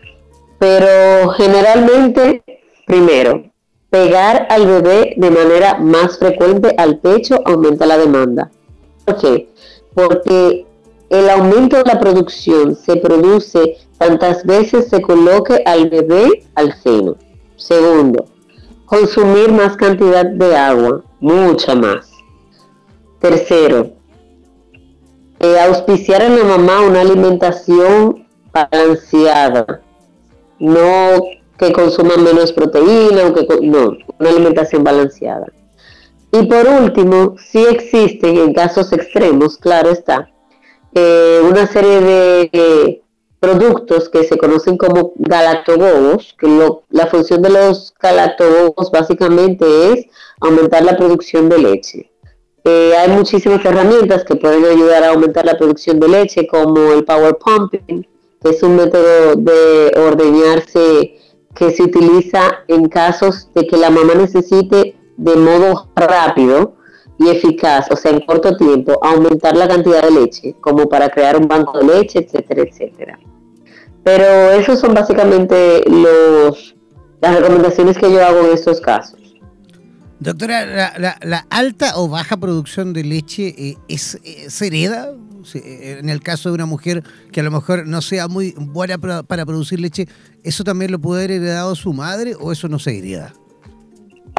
pero 0.59 1.31
generalmente, 1.31 2.43
primero, 2.87 3.45
pegar 3.91 4.47
al 4.51 4.67
bebé 4.67 5.15
de 5.17 5.31
manera 5.31 5.79
más 5.79 6.19
frecuente 6.19 6.75
al 6.79 6.99
pecho 6.99 7.41
aumenta 7.45 7.87
la 7.87 7.99
demanda. 7.99 8.51
¿Por 9.05 9.17
qué? 9.19 9.49
Porque 9.95 10.67
el 11.11 11.31
aumento 11.31 11.77
de 11.77 11.85
la 11.85 12.01
producción 12.01 12.75
se 12.75 12.97
produce 12.97 13.77
tantas 13.99 14.45
veces 14.45 14.89
se 14.89 15.01
coloque 15.01 15.63
al 15.65 15.89
bebé 15.89 16.45
al 16.55 16.75
seno. 16.83 17.17
Segundo, 17.57 18.27
consumir 18.85 19.53
más 19.53 19.77
cantidad 19.77 20.27
de 20.27 20.57
agua, 20.57 21.05
mucha 21.21 21.75
más. 21.75 22.11
Tercero, 23.21 23.93
eh, 25.45 25.61
auspiciar 25.61 26.23
a 26.23 26.29
la 26.31 26.43
mamá 26.43 26.81
una 26.81 27.03
alimentación 27.03 28.27
balanceada, 28.51 29.83
no 30.59 31.23
que 31.59 31.71
consuma 31.71 32.17
menos 32.17 32.51
proteína, 32.53 33.31
no, 33.61 33.97
una 34.19 34.29
alimentación 34.31 34.83
balanceada. 34.83 35.47
Y 36.33 36.47
por 36.47 36.67
último, 36.67 37.37
si 37.39 37.63
existen 37.63 38.39
en 38.39 38.55
casos 38.55 38.91
extremos, 38.93 39.59
claro 39.59 39.91
está, 39.91 40.31
eh, 40.95 41.43
una 41.45 41.67
serie 41.67 42.01
de 42.01 43.03
productos 43.39 44.09
que 44.09 44.25
se 44.25 44.39
conocen 44.39 44.79
como 44.79 45.13
galactobobos, 45.17 46.35
que 46.39 46.49
la 46.89 47.07
función 47.09 47.43
de 47.43 47.51
los 47.51 47.93
galactobobos 48.01 48.91
básicamente 48.91 49.93
es 49.93 50.07
aumentar 50.41 50.83
la 50.83 50.97
producción 50.97 51.51
de 51.51 51.59
leche. 51.59 52.14
Eh, 52.67 52.95
hay 52.97 53.11
muchísimas 53.11 53.63
herramientas 53.63 54.25
que 54.25 54.37
pueden 54.37 54.65
ayudar 54.65 55.05
a 55.05 55.11
aumentar 55.11 55.45
la 55.45 55.59
producción 55.59 56.01
de 56.01 56.09
leche, 56.09 56.47
como 56.47 56.93
el 56.93 57.05
power 57.05 57.37
pumping, 57.37 58.07
que 58.41 58.49
es 58.49 58.63
un 58.63 58.77
método 58.77 59.37
de 59.37 59.93
ordeñarse 60.01 61.19
que 61.55 61.71
se 61.71 61.83
utiliza 61.83 62.65
en 62.69 62.89
casos 62.89 63.51
de 63.55 63.67
que 63.67 63.77
la 63.77 63.91
mamá 63.91 64.15
necesite 64.15 64.97
de 65.17 65.37
modo 65.37 65.89
rápido 65.95 66.75
y 67.19 67.29
eficaz, 67.29 67.91
o 67.91 67.97
sea, 67.97 68.11
en 68.13 68.21
corto 68.21 68.57
tiempo, 68.57 68.99
aumentar 69.03 69.57
la 69.57 69.69
cantidad 69.69 70.03
de 70.03 70.11
leche, 70.11 70.57
como 70.61 70.89
para 70.89 71.11
crear 71.11 71.37
un 71.37 71.47
banco 71.47 71.79
de 71.79 71.85
leche, 71.85 72.21
etcétera, 72.21 72.63
etcétera. 72.63 73.19
Pero 74.03 74.53
esos 74.53 74.81
son 74.81 74.95
básicamente 74.95 75.83
los, 75.89 76.75
las 77.21 77.37
recomendaciones 77.37 77.99
que 77.99 78.11
yo 78.11 78.25
hago 78.25 78.41
en 78.41 78.53
estos 78.55 78.81
casos. 78.81 79.24
Doctora, 80.21 80.95
¿la, 80.99 81.47
alta 81.51 81.93
o 81.97 82.09
baja 82.09 82.37
producción 82.37 82.93
de 82.93 83.05
leche 83.05 83.55
eh, 83.59 83.77
es, 83.89 84.19
eh, 84.25 84.49
se 84.49 84.69
hereda? 84.69 85.13
Eh, 85.55 85.99
en 86.01 86.09
el 86.09 86.21
caso 86.21 86.49
de 86.49 86.55
una 86.55 86.65
mujer 86.65 87.03
que 87.31 87.41
a 87.41 87.43
lo 87.43 87.51
mejor 87.51 87.87
no 87.87 88.01
sea 88.01 88.29
muy 88.29 88.55
buena 88.57 88.97
para, 88.97 89.45
producir 89.45 89.81
leche, 89.81 90.09
¿eso 90.43 90.65
también 90.65 90.91
lo 90.91 90.99
puede 90.99 91.25
haber 91.25 91.43
heredado 91.43 91.75
su 91.75 91.93
madre 91.93 92.35
o 92.41 92.53
eso 92.53 92.69
no 92.69 92.79
se 92.79 92.99
hereda? 92.99 93.35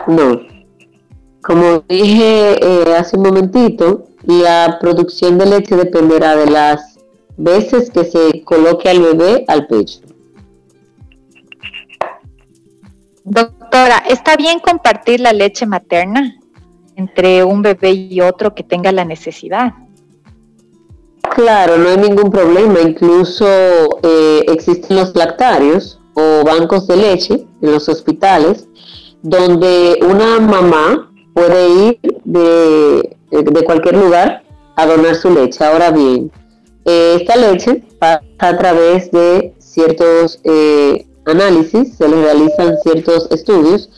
No. 0.07 0.39
Como 1.43 1.83
dije 1.87 2.57
hace 2.97 3.17
un 3.17 3.23
momentito, 3.23 4.07
la 4.23 4.79
producción 4.81 5.37
de 5.37 5.45
leche 5.45 5.75
dependerá 5.75 6.35
de 6.35 6.49
las 6.49 6.97
veces 7.37 7.91
que 7.91 8.05
se 8.05 8.43
coloque 8.43 8.89
al 8.89 9.01
bebé 9.01 9.45
al 9.47 9.67
pecho. 9.67 9.99
Doctora, 13.75 14.03
¿está 14.07 14.37
bien 14.37 14.59
compartir 14.61 15.19
la 15.19 15.33
leche 15.33 15.65
materna 15.65 16.39
entre 16.95 17.43
un 17.43 17.61
bebé 17.61 17.91
y 17.91 18.21
otro 18.21 18.55
que 18.55 18.63
tenga 18.63 18.89
la 18.93 19.03
necesidad? 19.03 19.73
Claro, 21.35 21.77
no 21.77 21.89
hay 21.89 21.97
ningún 21.97 22.31
problema. 22.31 22.79
Incluso 22.79 23.45
eh, 24.01 24.45
existen 24.47 24.95
los 24.95 25.13
lactarios 25.13 25.99
o 26.13 26.45
bancos 26.45 26.87
de 26.87 26.95
leche 26.95 27.45
en 27.61 27.71
los 27.73 27.89
hospitales 27.89 28.65
donde 29.21 29.99
una 30.09 30.39
mamá 30.39 31.11
puede 31.33 31.69
ir 31.69 31.99
de, 32.23 33.17
de 33.29 33.63
cualquier 33.65 33.97
lugar 33.97 34.41
a 34.77 34.85
donar 34.85 35.15
su 35.15 35.31
leche. 35.31 35.65
Ahora 35.65 35.91
bien, 35.91 36.31
eh, 36.85 37.17
esta 37.19 37.35
leche 37.35 37.83
pasa 37.99 38.23
a 38.39 38.57
través 38.57 39.11
de 39.11 39.53
ciertos 39.59 40.39
eh, 40.45 41.05
análisis, 41.25 41.95
se 41.95 42.07
le 42.07 42.21
realizan 42.21 42.77
ciertos 42.83 43.27
estudios 43.31 43.89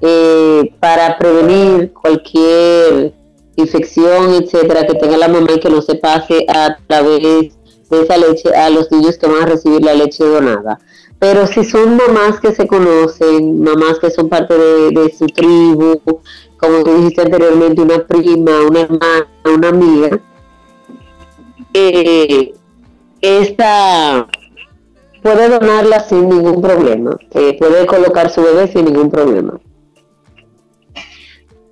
eh, 0.00 0.74
para 0.80 1.16
prevenir 1.18 1.92
cualquier 1.92 3.14
infección, 3.56 4.34
etcétera, 4.34 4.86
que 4.86 4.94
tenga 4.94 5.16
la 5.16 5.28
mamá 5.28 5.52
y 5.54 5.60
que 5.60 5.70
no 5.70 5.80
se 5.80 5.94
pase 5.94 6.44
a 6.48 6.76
través 6.86 7.54
de 7.90 8.02
esa 8.02 8.16
leche 8.16 8.54
a 8.54 8.70
los 8.70 8.90
niños 8.90 9.16
que 9.18 9.26
van 9.26 9.42
a 9.42 9.46
recibir 9.46 9.82
la 9.82 9.94
leche 9.94 10.24
donada. 10.24 10.78
Pero 11.18 11.46
si 11.46 11.64
son 11.64 11.96
mamás 11.96 12.40
que 12.40 12.52
se 12.52 12.66
conocen, 12.66 13.62
mamás 13.62 13.98
que 13.98 14.10
son 14.10 14.28
parte 14.28 14.54
de, 14.54 15.14
su 15.16 15.26
tribu, 15.26 16.00
como 16.58 16.82
tú 16.82 16.96
dijiste 16.96 17.22
anteriormente, 17.22 17.80
una 17.80 18.04
prima, 18.06 18.60
una 18.68 18.80
hermana, 18.80 19.28
una 19.44 19.68
amiga, 19.68 20.20
eh, 21.72 22.52
esta 23.20 24.26
puede 25.24 25.48
donarla 25.48 26.00
sin 26.00 26.28
ningún 26.28 26.60
problema, 26.60 27.16
puede 27.58 27.86
colocar 27.86 28.28
su 28.28 28.42
bebé 28.42 28.68
sin 28.68 28.84
ningún 28.84 29.10
problema. 29.10 29.58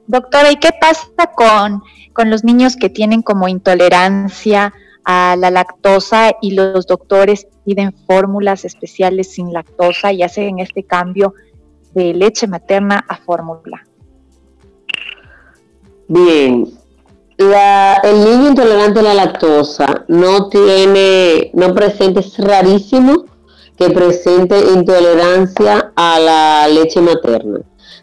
Doctora, 0.07 0.51
¿y 0.51 0.57
qué 0.57 0.71
pasa 0.81 1.07
con, 1.37 1.83
con 2.15 2.31
los 2.31 2.45
niños 2.45 2.77
que 2.77 2.89
tienen 2.89 3.21
como 3.21 3.49
intolerancia 3.49 4.73
a 5.05 5.37
la 5.37 5.51
lactosa 5.51 6.33
y 6.41 6.53
los 6.53 6.87
doctores 6.87 7.47
piden 7.67 7.93
fórmulas 8.07 8.65
especiales 8.65 9.35
sin 9.35 9.53
lactosa 9.53 10.15
y 10.15 10.23
hacen 10.23 10.59
este 10.59 10.85
cambio 10.85 11.35
de 11.93 12.15
leche 12.15 12.47
materna 12.47 13.05
a 13.07 13.17
fórmula? 13.17 13.87
Bien, 16.09 16.73
el 17.37 18.25
niño 18.25 18.49
intolerante 18.49 19.01
a 19.01 19.03
la 19.03 19.13
lactosa 19.15 20.07
no 20.09 20.49
tiene, 20.49 21.51
no 21.53 21.75
presenta, 21.75 22.21
es 22.21 22.39
rarísimo 22.39 23.27
que 23.83 23.91
presente 23.91 24.57
intolerancia 24.75 25.93
a 25.97 26.21
la 26.21 26.69
leche 26.69 27.01
materna. 27.01 27.61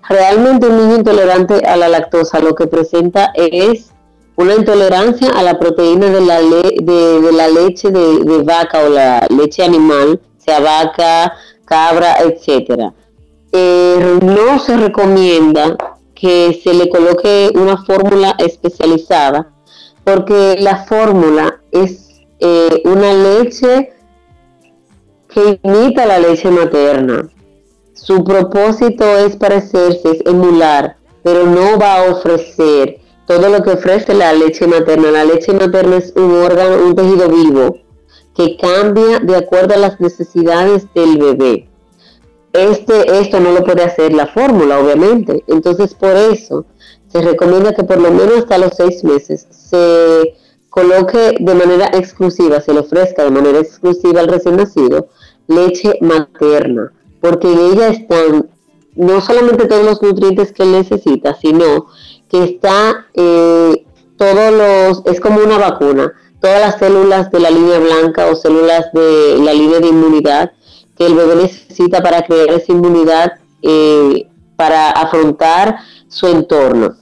Realmente 0.10 0.68
un 0.68 0.78
niño 0.78 0.96
intolerante 0.98 1.66
a 1.66 1.78
la 1.78 1.88
lactosa 1.88 2.40
lo 2.40 2.54
que 2.54 2.68
presenta 2.68 3.32
es 3.34 3.92
una 4.36 4.56
intolerancia 4.56 5.30
a 5.30 5.42
la 5.44 5.58
proteína 5.58 6.08
de 6.08 6.22
la, 6.22 6.42
de, 6.42 7.32
la 7.32 7.48
leche 7.48 7.92
de, 7.92 8.44
vaca 8.44 8.84
o 8.84 8.90
la 8.90 9.26
leche 9.30 9.64
animal, 9.64 10.20
sea 10.38 10.60
vaca, 10.60 11.34
cabra, 11.64 12.18
etcétera. 12.26 12.94
Eh, 13.54 14.20
no 14.22 14.60
se 14.60 14.76
recomienda 14.76 15.78
que 16.14 16.60
se 16.62 16.74
le 16.74 16.90
coloque 16.90 17.52
una 17.56 17.78
fórmula 17.86 18.36
especializada 18.38 19.54
porque 20.04 20.58
la 20.60 20.84
fórmula 20.84 21.62
es 21.72 22.22
eh, 22.40 22.82
una 22.84 23.14
leche 23.14 23.94
que 25.30 25.60
imita 25.64 26.06
la 26.06 26.20
leche 26.20 26.50
materna. 26.50 27.30
Su 27.94 28.24
propósito 28.24 29.06
es 29.18 29.36
parecerse, 29.36 30.12
es 30.12 30.26
emular, 30.26 30.98
pero 31.24 31.46
no 31.46 31.78
va 31.78 31.96
a 31.98 32.12
ofrecer 32.12 33.00
todo 33.28 33.50
lo 33.50 33.62
que 33.62 33.72
ofrece 33.72 34.14
la 34.14 34.34
leche 34.34 34.66
materna. 34.66 35.12
La 35.12 35.26
leche 35.26 35.54
materna 35.54 35.98
es 35.98 36.14
un 36.16 36.32
órgano, 36.32 36.84
un 36.84 36.96
tejido 36.96 37.30
vivo 37.30 37.78
que 38.36 38.58
cambia 38.58 39.20
de 39.20 39.36
acuerdo 39.36 39.76
a 39.76 39.78
las 39.78 40.00
necesidades 40.00 40.88
del 40.96 41.18
bebé. 41.18 41.70
Este, 42.54 43.20
esto 43.20 43.40
no 43.40 43.52
lo 43.52 43.64
puede 43.64 43.84
hacer 43.84 44.14
la 44.14 44.26
fórmula, 44.26 44.80
obviamente. 44.80 45.44
Entonces, 45.48 45.94
por 45.94 46.16
eso 46.16 46.66
se 47.08 47.22
recomienda 47.22 47.76
que 47.76 47.84
por 47.84 48.00
lo 48.00 48.10
menos 48.10 48.40
hasta 48.40 48.58
los 48.58 48.72
seis 48.76 49.04
meses 49.04 49.46
se 49.50 50.36
coloque 50.70 51.36
de 51.40 51.56
manera 51.56 51.90
exclusiva, 51.94 52.62
se 52.62 52.74
le 52.74 52.80
ofrezca 52.80 53.24
de 53.24 53.32
manera 53.32 53.60
exclusiva 53.60 54.22
al 54.22 54.28
recién 54.28 54.58
nacido 54.58 55.08
leche 55.48 55.98
materna, 56.02 56.94
porque 57.22 57.52
en 57.52 57.60
ella 57.60 57.88
están 57.90 58.50
no 58.96 59.22
solamente 59.22 59.66
todos 59.66 59.86
los 59.86 60.02
nutrientes 60.02 60.52
que 60.52 60.64
él 60.64 60.74
necesita, 60.74 61.36
sino 61.36 61.88
que 62.30 62.44
está 62.44 63.08
eh, 63.14 63.86
todos 64.18 64.54
los, 64.54 65.06
es 65.06 65.20
como 65.20 65.42
una 65.42 65.58
vacuna, 65.58 66.14
todas 66.42 66.62
las 66.62 66.78
células 66.78 67.32
de 67.32 67.40
la 67.40 67.50
línea 67.50 67.80
blanca 67.80 68.28
o 68.28 68.36
células 68.36 68.92
de 68.94 69.40
la 69.44 69.54
línea 69.54 69.80
de 69.80 69.88
inmunidad 69.88 70.52
que 70.98 71.06
el 71.06 71.16
bebé 71.16 71.36
necesita 71.36 72.04
para 72.04 72.22
crear 72.24 72.50
esa 72.50 72.72
inmunidad 72.72 73.34
eh, 73.62 74.28
para 74.56 74.92
afrontar 74.92 75.78
su 76.10 76.28
entorno. 76.28 76.96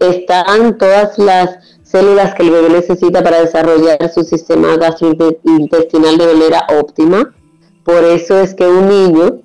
Están 0.00 0.76
todas 0.76 1.16
las 1.18 1.58
células 1.86 2.34
que 2.34 2.42
el 2.42 2.50
bebé 2.50 2.68
necesita 2.68 3.22
para 3.22 3.40
desarrollar 3.40 4.12
su 4.12 4.24
sistema 4.24 4.76
gastrointestinal 4.76 6.18
de 6.18 6.26
manera 6.26 6.66
óptima. 6.78 7.34
Por 7.84 8.04
eso 8.04 8.40
es 8.40 8.54
que 8.54 8.66
un 8.66 8.88
niño 8.88 9.40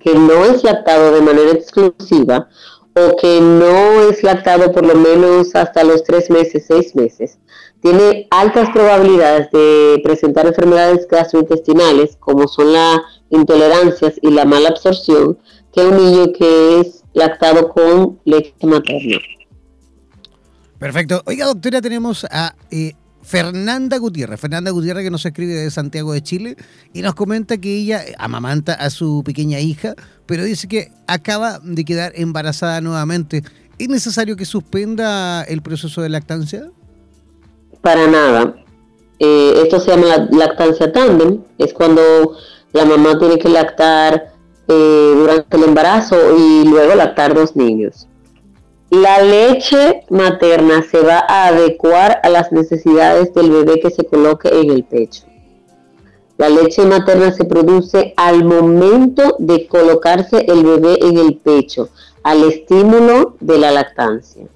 que 0.00 0.14
no 0.14 0.44
es 0.44 0.64
lactado 0.64 1.12
de 1.12 1.20
manera 1.20 1.50
exclusiva 1.50 2.48
o 2.94 3.16
que 3.16 3.40
no 3.40 4.08
es 4.08 4.22
lactado 4.22 4.72
por 4.72 4.86
lo 4.86 4.94
menos 4.94 5.54
hasta 5.54 5.84
los 5.84 6.02
tres 6.02 6.30
meses, 6.30 6.64
seis 6.66 6.94
meses, 6.94 7.38
tiene 7.82 8.26
altas 8.30 8.70
probabilidades 8.70 9.50
de 9.50 10.00
presentar 10.02 10.46
enfermedades 10.46 11.06
gastrointestinales 11.06 12.16
como 12.16 12.48
son 12.48 12.72
las 12.72 13.00
intolerancias 13.28 14.14
y 14.22 14.30
la 14.30 14.46
mala 14.46 14.70
absorción 14.70 15.38
que 15.74 15.82
un 15.82 15.96
niño 15.96 16.32
que 16.32 16.80
es 16.80 17.04
lactado 17.12 17.68
con 17.68 18.18
leche 18.24 18.54
materna. 18.62 19.18
Perfecto. 20.78 21.22
Oiga, 21.26 21.46
doctora, 21.46 21.80
tenemos 21.80 22.26
a 22.30 22.54
eh, 22.70 22.92
Fernanda 23.22 23.98
Gutiérrez. 23.98 24.38
Fernanda 24.38 24.70
Gutiérrez 24.70 25.04
que 25.04 25.10
nos 25.10 25.24
escribe 25.24 25.54
de 25.54 25.70
Santiago 25.70 26.12
de 26.12 26.22
Chile 26.22 26.56
y 26.92 27.02
nos 27.02 27.14
comenta 27.14 27.56
que 27.58 27.74
ella 27.76 28.02
amamanta 28.18 28.74
a 28.74 28.90
su 28.90 29.22
pequeña 29.24 29.58
hija, 29.58 29.94
pero 30.26 30.44
dice 30.44 30.68
que 30.68 30.92
acaba 31.06 31.58
de 31.58 31.84
quedar 31.84 32.12
embarazada 32.14 32.80
nuevamente. 32.80 33.42
¿Es 33.78 33.88
necesario 33.88 34.36
que 34.36 34.44
suspenda 34.44 35.42
el 35.42 35.60
proceso 35.62 36.02
de 36.02 36.08
lactancia? 36.08 36.70
Para 37.82 38.06
nada. 38.06 38.54
Eh, 39.18 39.60
esto 39.62 39.80
se 39.80 39.90
llama 39.90 40.28
lactancia 40.30 40.92
tándem. 40.92 41.42
Es 41.58 41.72
cuando 41.72 42.36
la 42.72 42.84
mamá 42.84 43.18
tiene 43.18 43.38
que 43.38 43.48
lactar 43.48 44.34
eh, 44.68 45.12
durante 45.16 45.56
el 45.56 45.64
embarazo 45.64 46.16
y 46.36 46.64
luego 46.68 46.94
lactar 46.94 47.34
dos 47.34 47.56
niños. 47.56 48.06
La 49.02 49.22
leche 49.22 50.04
materna 50.08 50.82
se 50.82 51.02
va 51.02 51.18
a 51.28 51.48
adecuar 51.48 52.18
a 52.22 52.30
las 52.30 52.50
necesidades 52.50 53.34
del 53.34 53.50
bebé 53.50 53.78
que 53.78 53.90
se 53.90 54.06
coloque 54.06 54.48
en 54.48 54.70
el 54.70 54.84
pecho. 54.84 55.24
La 56.38 56.48
leche 56.48 56.82
materna 56.86 57.30
se 57.30 57.44
produce 57.44 58.14
al 58.16 58.42
momento 58.46 59.36
de 59.38 59.66
colocarse 59.66 60.46
el 60.48 60.64
bebé 60.64 60.98
en 61.02 61.18
el 61.18 61.36
pecho, 61.36 61.90
al 62.22 62.44
estímulo 62.44 63.36
de 63.40 63.58
la 63.58 63.70
lactancia. 63.70 64.48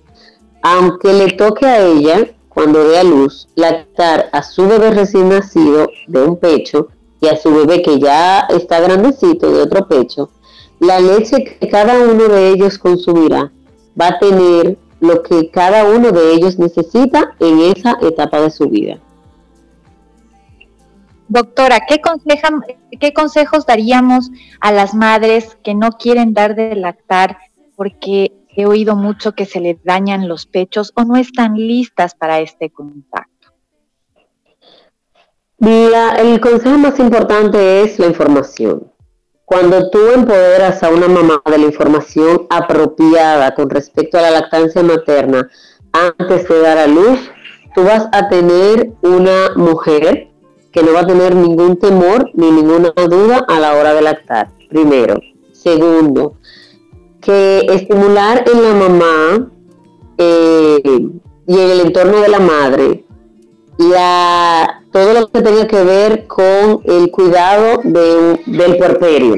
Aunque 0.62 1.12
le 1.12 1.32
toque 1.32 1.66
a 1.66 1.86
ella, 1.86 2.30
cuando 2.48 2.88
dé 2.88 2.98
a 2.98 3.04
luz, 3.04 3.46
lactar 3.56 4.30
a 4.32 4.42
su 4.42 4.66
bebé 4.66 4.92
recién 4.92 5.28
nacido 5.28 5.90
de 6.06 6.22
un 6.22 6.38
pecho 6.38 6.88
y 7.20 7.28
a 7.28 7.36
su 7.36 7.54
bebé 7.54 7.82
que 7.82 7.98
ya 7.98 8.46
está 8.48 8.80
grandecito 8.80 9.52
de 9.52 9.60
otro 9.60 9.86
pecho, 9.86 10.30
la 10.78 10.98
leche 10.98 11.44
que 11.44 11.68
cada 11.68 11.98
uno 11.98 12.28
de 12.28 12.48
ellos 12.48 12.78
consumirá 12.78 13.52
va 14.00 14.08
a 14.08 14.18
tener 14.18 14.78
lo 15.00 15.22
que 15.22 15.50
cada 15.50 15.84
uno 15.84 16.12
de 16.12 16.32
ellos 16.32 16.58
necesita 16.58 17.34
en 17.40 17.60
esa 17.60 17.98
etapa 18.02 18.40
de 18.40 18.50
su 18.50 18.68
vida. 18.68 18.98
Doctora, 21.28 21.86
¿qué, 21.86 22.00
¿qué 22.98 23.12
consejos 23.12 23.64
daríamos 23.64 24.30
a 24.60 24.72
las 24.72 24.94
madres 24.94 25.56
que 25.62 25.74
no 25.74 25.90
quieren 25.92 26.34
dar 26.34 26.56
de 26.56 26.74
lactar 26.74 27.38
porque 27.76 28.32
he 28.56 28.66
oído 28.66 28.96
mucho 28.96 29.32
que 29.32 29.46
se 29.46 29.60
les 29.60 29.82
dañan 29.84 30.28
los 30.28 30.46
pechos 30.46 30.92
o 30.96 31.04
no 31.04 31.16
están 31.16 31.54
listas 31.54 32.14
para 32.14 32.40
este 32.40 32.70
contacto? 32.70 33.30
el 35.60 36.40
consejo 36.40 36.78
más 36.78 36.98
importante 36.98 37.82
es 37.82 37.98
la 37.98 38.06
información. 38.06 38.89
Cuando 39.50 39.90
tú 39.90 39.98
empoderas 40.14 40.80
a 40.84 40.90
una 40.90 41.08
mamá 41.08 41.42
de 41.44 41.58
la 41.58 41.66
información 41.66 42.46
apropiada 42.50 43.52
con 43.52 43.68
respecto 43.68 44.16
a 44.16 44.22
la 44.22 44.30
lactancia 44.30 44.80
materna 44.80 45.50
antes 45.90 46.48
de 46.48 46.60
dar 46.60 46.78
a 46.78 46.86
luz, 46.86 47.18
tú 47.74 47.82
vas 47.82 48.06
a 48.12 48.28
tener 48.28 48.92
una 49.02 49.50
mujer 49.56 50.28
que 50.70 50.84
no 50.84 50.92
va 50.92 51.00
a 51.00 51.06
tener 51.08 51.34
ningún 51.34 51.76
temor 51.76 52.30
ni 52.34 52.48
ninguna 52.48 52.92
duda 53.08 53.44
a 53.48 53.58
la 53.58 53.74
hora 53.74 53.92
de 53.92 54.02
lactar. 54.02 54.50
Primero. 54.68 55.18
Segundo, 55.50 56.36
que 57.20 57.66
estimular 57.70 58.44
en 58.48 58.62
la 58.62 58.72
mamá 58.72 59.50
eh, 60.16 60.80
y 61.48 61.58
en 61.58 61.70
el 61.70 61.80
entorno 61.80 62.20
de 62.20 62.28
la 62.28 62.38
madre 62.38 62.99
la, 63.88 64.82
todo 64.92 65.14
lo 65.14 65.28
que 65.28 65.42
tenga 65.42 65.66
que 65.66 65.82
ver 65.82 66.26
con 66.26 66.80
el 66.84 67.10
cuidado 67.10 67.80
del 67.84 68.76
puerperio, 68.76 69.36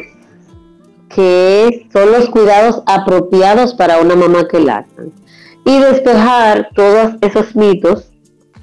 que 1.09 1.89
son 1.93 2.13
los 2.13 2.29
cuidados 2.29 2.83
apropiados 2.87 3.75
para 3.75 4.01
una 4.01 4.17
mamá 4.17 4.49
que 4.49 4.61
lacta. 4.61 5.03
Y 5.65 5.79
despejar 5.79 6.71
todos 6.75 7.15
esos 7.21 7.55
mitos 7.55 8.11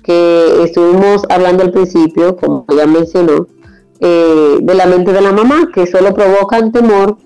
que 0.03 0.63
estuvimos 0.63 1.23
hablando 1.29 1.63
al 1.63 1.71
principio, 1.71 2.35
como 2.35 2.65
ya 2.75 2.85
mencionó, 2.85 3.47
eh, 4.01 4.57
de 4.61 4.75
la 4.75 4.85
mente 4.85 5.13
de 5.13 5.21
la 5.21 5.31
mamá, 5.31 5.69
que 5.73 5.87
solo 5.87 6.13
provocan 6.13 6.71
temor 6.71 7.17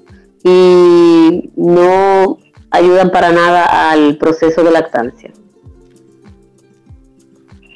y 0.43 1.49
no 1.55 2.37
ayudan 2.69 3.11
para 3.11 3.31
nada 3.31 3.91
al 3.91 4.17
proceso 4.17 4.63
de 4.63 4.71
lactancia. 4.71 5.31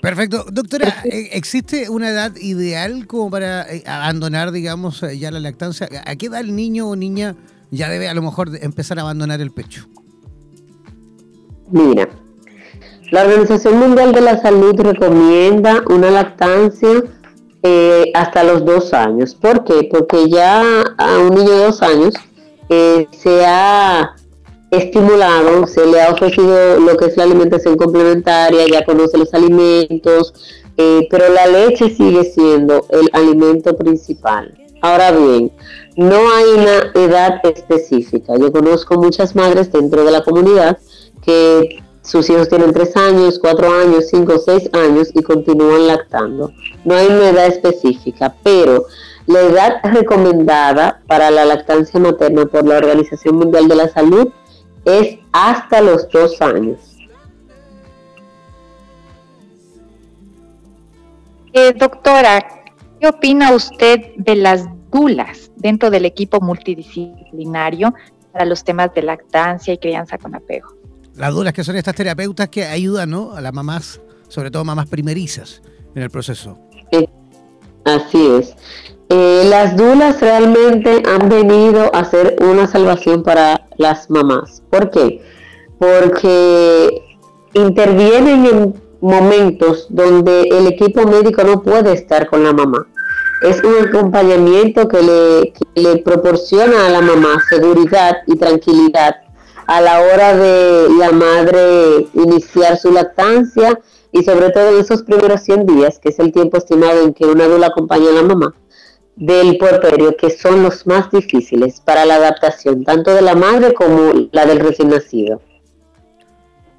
Perfecto. 0.07 0.45
Doctora, 0.49 1.03
eh, 1.03 1.31
¿existe 1.33 1.89
una 1.89 2.07
edad 2.07 2.33
ideal 2.37 3.07
como 3.07 3.29
para 3.29 3.63
eh, 3.63 3.83
abandonar, 3.85 4.53
digamos, 4.53 5.03
eh, 5.03 5.19
ya 5.19 5.31
la 5.31 5.41
lactancia? 5.41 5.89
¿A 6.05 6.15
qué 6.15 6.27
edad 6.27 6.39
el 6.39 6.55
niño 6.55 6.87
o 6.87 6.95
niña 6.95 7.35
ya 7.71 7.89
debe 7.89 8.07
a 8.07 8.13
lo 8.13 8.21
mejor 8.21 8.51
empezar 8.61 8.99
a 8.99 9.01
abandonar 9.01 9.41
el 9.41 9.51
pecho? 9.51 9.85
Mira, 11.71 12.07
la 13.11 13.23
Organización 13.23 13.79
Mundial 13.79 14.13
de 14.13 14.21
la 14.21 14.41
Salud 14.41 14.79
recomienda 14.79 15.83
una 15.89 16.09
lactancia 16.09 17.03
hasta 18.13 18.45
los 18.45 18.63
dos 18.63 18.93
años. 18.93 19.35
¿Por 19.35 19.65
qué? 19.65 19.89
Porque 19.91 20.29
ya 20.29 20.61
a 20.97 21.17
un 21.17 21.35
niño 21.35 21.49
de 21.49 21.65
dos 21.65 21.81
años 21.81 22.13
se 22.69 23.45
ha 23.45 24.15
estimulado, 24.71 25.65
se 25.67 25.85
le 25.85 26.01
ha 26.01 26.11
ofrecido 26.11 26.79
lo 26.79 26.97
que 26.97 27.05
es 27.05 27.17
la 27.17 27.23
alimentación 27.23 27.77
complementaria, 27.77 28.65
ya 28.67 28.83
conoce 28.85 29.17
los 29.17 29.33
alimentos, 29.33 30.33
eh, 30.77 31.07
pero 31.09 31.29
la 31.29 31.47
leche 31.47 31.89
sigue 31.95 32.23
siendo 32.25 32.85
el 32.89 33.09
alimento 33.13 33.75
principal. 33.75 34.53
Ahora 34.81 35.11
bien, 35.11 35.51
no 35.95 36.15
hay 36.31 36.45
una 36.55 36.91
edad 36.93 37.39
específica. 37.43 38.33
Yo 38.37 38.51
conozco 38.51 38.95
muchas 38.95 39.35
madres 39.35 39.71
dentro 39.71 40.03
de 40.03 40.11
la 40.11 40.23
comunidad 40.23 40.77
que 41.23 41.81
sus 42.03 42.29
hijos 42.29 42.47
tienen 42.47 42.73
3 42.73 42.95
años, 42.97 43.39
4 43.39 43.73
años, 43.81 44.07
5, 44.09 44.37
6 44.45 44.69
años 44.73 45.09
y 45.13 45.23
continúan 45.23 45.87
lactando. 45.87 46.51
No 46.85 46.95
hay 46.95 47.07
una 47.07 47.29
edad 47.29 47.47
específica, 47.47 48.35
pero 48.43 48.85
la 49.25 49.41
edad 49.41 49.79
recomendada 49.83 51.01
para 51.07 51.31
la 51.31 51.43
lactancia 51.43 51.99
materna 51.99 52.45
por 52.45 52.65
la 52.65 52.77
Organización 52.77 53.35
Mundial 53.35 53.67
de 53.67 53.75
la 53.75 53.89
Salud 53.89 54.29
es 54.87 55.19
hasta 55.33 55.81
los 55.81 56.09
dos 56.09 56.41
años. 56.41 56.79
Eh, 61.53 61.73
doctora, 61.73 62.63
¿qué 62.99 63.07
opina 63.07 63.53
usted 63.53 64.15
de 64.15 64.35
las 64.35 64.65
dulas 64.91 65.51
dentro 65.55 65.89
del 65.89 66.05
equipo 66.05 66.39
multidisciplinario 66.39 67.93
para 68.31 68.45
los 68.45 68.63
temas 68.63 68.93
de 68.93 69.01
lactancia 69.01 69.73
y 69.73 69.77
crianza 69.77 70.17
con 70.17 70.35
apego? 70.35 70.69
Las 71.15 71.33
dulas 71.33 71.53
que 71.53 71.63
son 71.63 71.75
estas 71.75 71.95
terapeutas 71.95 72.47
que 72.49 72.63
ayudan 72.63 73.09
¿no? 73.09 73.33
a 73.33 73.41
las 73.41 73.53
mamás, 73.53 73.99
sobre 74.29 74.51
todo 74.51 74.63
mamás 74.63 74.87
primerizas, 74.87 75.61
en 75.95 76.03
el 76.03 76.09
proceso. 76.11 76.59
Así 77.83 78.27
es. 78.27 78.55
Eh, 79.09 79.45
las 79.49 79.77
dulas 79.77 80.19
realmente 80.19 81.01
han 81.05 81.29
venido 81.29 81.89
a 81.95 82.03
ser 82.03 82.35
una 82.41 82.67
salvación 82.67 83.23
para 83.23 83.65
las 83.77 84.09
mamás. 84.09 84.61
¿Por 84.69 84.89
qué? 84.89 85.21
Porque 85.79 87.01
intervienen 87.53 88.45
en 88.45 88.73
momentos 88.99 89.87
donde 89.89 90.49
el 90.49 90.67
equipo 90.67 91.07
médico 91.07 91.43
no 91.43 91.63
puede 91.63 91.93
estar 91.93 92.27
con 92.27 92.43
la 92.43 92.51
mamá. 92.51 92.85
Es 93.43 93.63
un 93.63 93.87
acompañamiento 93.87 94.89
que 94.89 95.01
le, 95.01 95.53
que 95.53 95.81
le 95.81 95.97
proporciona 95.99 96.87
a 96.87 96.89
la 96.89 97.01
mamá 97.01 97.41
seguridad 97.47 98.17
y 98.25 98.35
tranquilidad 98.35 99.15
a 99.67 99.79
la 99.79 100.01
hora 100.01 100.35
de 100.35 100.87
la 100.97 101.11
madre 101.11 102.07
iniciar 102.13 102.77
su 102.77 102.91
lactancia 102.91 103.79
y 104.11 104.23
sobre 104.23 104.49
todo 104.49 104.69
en 104.69 104.81
esos 104.81 105.03
primeros 105.03 105.41
100 105.41 105.65
días, 105.65 105.99
que 105.99 106.09
es 106.09 106.19
el 106.19 106.31
tiempo 106.31 106.57
estimado 106.57 107.03
en 107.03 107.13
que 107.13 107.25
una 107.25 107.47
dula 107.47 107.67
acompaña 107.67 108.09
a 108.09 108.13
la 108.13 108.23
mamá 108.23 108.53
del 109.17 109.57
puerperio, 109.57 110.15
que 110.15 110.29
son 110.29 110.63
los 110.63 110.85
más 110.87 111.11
difíciles 111.11 111.81
para 111.81 112.05
la 112.05 112.15
adaptación, 112.15 112.83
tanto 112.83 113.13
de 113.13 113.21
la 113.21 113.35
madre 113.35 113.73
como 113.73 114.29
la 114.31 114.45
del 114.45 114.59
recién 114.59 114.89
nacido. 114.89 115.41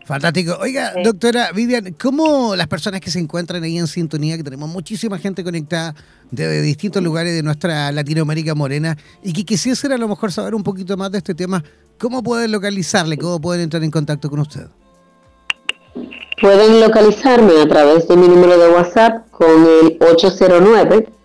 Fantástico. 0.08 0.56
Oiga, 0.58 0.94
doctora 1.04 1.52
Vivian, 1.52 1.94
¿cómo 2.00 2.56
las 2.56 2.66
personas 2.66 3.02
que 3.02 3.10
se 3.10 3.18
encuentran 3.18 3.62
ahí 3.62 3.76
en 3.76 3.86
sintonía, 3.86 4.38
que 4.38 4.42
tenemos 4.42 4.70
muchísima 4.70 5.18
gente 5.18 5.44
conectada 5.44 5.94
de 6.30 6.62
distintos 6.62 7.02
lugares 7.02 7.34
de 7.34 7.42
nuestra 7.42 7.92
Latinoamérica 7.92 8.54
morena 8.54 8.96
y 9.22 9.34
que 9.34 9.44
quisiesen 9.44 9.92
a 9.92 9.98
lo 9.98 10.08
mejor 10.08 10.32
saber 10.32 10.54
un 10.54 10.62
poquito 10.62 10.96
más 10.96 11.12
de 11.12 11.18
este 11.18 11.34
tema, 11.34 11.62
¿cómo 11.98 12.22
pueden 12.22 12.52
localizarle? 12.52 13.18
¿Cómo 13.18 13.38
pueden 13.38 13.64
entrar 13.64 13.82
en 13.84 13.90
contacto 13.90 14.30
con 14.30 14.38
usted? 14.38 14.68
Pueden 16.40 16.80
localizarme 16.80 17.60
a 17.60 17.68
través 17.68 18.08
de 18.08 18.16
mi 18.16 18.28
número 18.28 18.56
de 18.58 18.68
WhatsApp 18.70 19.28
con 19.30 19.66
el 19.66 19.98
809, 20.00 20.96
eh, 20.96 21.17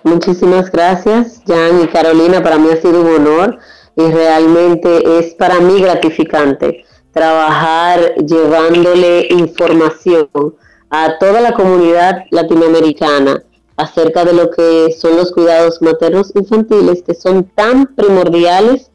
Muchísimas 0.03 0.71
gracias, 0.71 1.43
Jan 1.47 1.83
y 1.83 1.89
Carolina. 1.89 2.43
Para 2.43 2.59
mí 2.59 2.69
ha 2.73 2.81
sido 2.81 3.03
un 3.03 3.09
honor 3.09 3.59
y 4.01 4.11
realmente 4.11 5.19
es 5.19 5.35
para 5.35 5.61
mí 5.61 5.81
gratificante 5.81 6.85
trabajar 7.13 8.15
llevándole 8.17 9.27
información 9.31 10.29
a 10.91 11.19
toda 11.19 11.41
la 11.41 11.53
comunidad 11.53 12.25
latinoamericana 12.31 13.43
acerca 13.77 14.25
de 14.25 14.33
lo 14.33 14.51
que 14.51 14.93
son 14.99 15.17
los 15.17 15.33
cuidados 15.33 15.83
maternos 15.83 16.33
infantiles 16.35 17.03
que 17.03 17.15
son 17.15 17.45
tan 17.55 17.95
primordiales, 17.95 18.91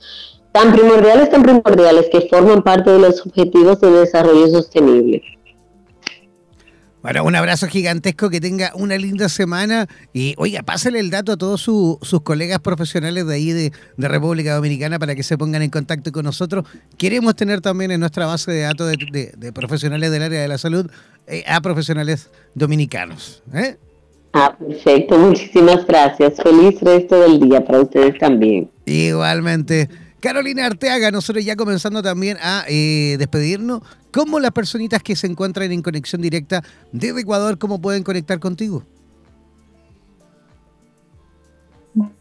tan 0.52 0.72
primordiales, 0.72 1.30
tan 1.30 1.44
primordiales 1.44 2.08
que 2.12 2.28
forman 2.30 2.64
parte 2.64 2.92
de 2.92 3.00
los 3.00 3.26
objetivos 3.26 3.82
de 3.82 3.92
desarrollo 3.92 4.48
sostenible. 4.48 5.22
Bueno, 7.06 7.24
un 7.24 7.36
abrazo 7.36 7.68
gigantesco, 7.68 8.32
que 8.32 8.42
tenga 8.42 8.72
una 8.74 8.98
linda 8.98 9.30
semana 9.30 9.88
y 10.12 10.34
oiga, 10.40 10.64
pásale 10.64 11.00
el 11.00 11.12
dato 11.12 11.34
a 11.34 11.38
todos 11.38 11.62
sus 11.62 12.22
colegas 12.24 12.58
profesionales 12.58 13.28
de 13.28 13.36
ahí 13.36 13.52
de, 13.52 13.72
República 13.96 14.56
Dominicana 14.56 14.98
para 14.98 15.14
que 15.14 15.22
se 15.22 15.38
pongan 15.38 15.62
en 15.62 15.70
contacto 15.70 16.12
con 16.12 16.26
nosotros. 16.26 16.66
Queremos 16.98 17.36
tener 17.36 17.62
también 17.62 17.92
en 17.92 18.00
nuestra 18.00 18.26
base 18.26 18.52
de 18.52 18.62
datos 18.62 18.92
de, 18.92 19.52
profesionales 19.54 20.10
del 20.10 20.24
área 20.24 20.42
de 20.42 20.48
la 20.48 20.58
salud 20.58 20.90
eh, 21.28 21.44
a 21.46 21.62
profesionales 21.62 22.32
dominicanos. 22.56 23.44
¿eh? 23.54 23.78
Ah, 24.34 24.58
perfecto, 24.58 25.16
muchísimas 25.20 25.86
gracias. 25.86 26.42
Feliz 26.42 26.82
resto 26.82 27.22
del 27.22 27.40
día 27.40 27.64
para 27.64 27.82
ustedes 27.82 28.18
también. 28.18 28.68
Igualmente. 28.88 29.90
Carolina 30.26 30.66
Arteaga, 30.66 31.12
nosotros 31.12 31.46
ya 31.46 31.56
comenzando 31.56 32.02
también 32.02 32.38
a 32.42 32.66
eh, 32.68 33.16
despedirnos. 33.20 33.82
¿Cómo 34.12 34.40
las 34.40 34.50
personitas 34.50 35.04
que 35.04 35.16
se 35.16 35.28
encuentran 35.28 35.72
en 35.72 35.84
conexión 35.84 36.20
directa 36.20 36.64
desde 36.92 37.22
Ecuador, 37.22 37.60
cómo 37.60 37.80
pueden 37.80 38.02
conectar 38.02 38.40
contigo? 38.40 38.82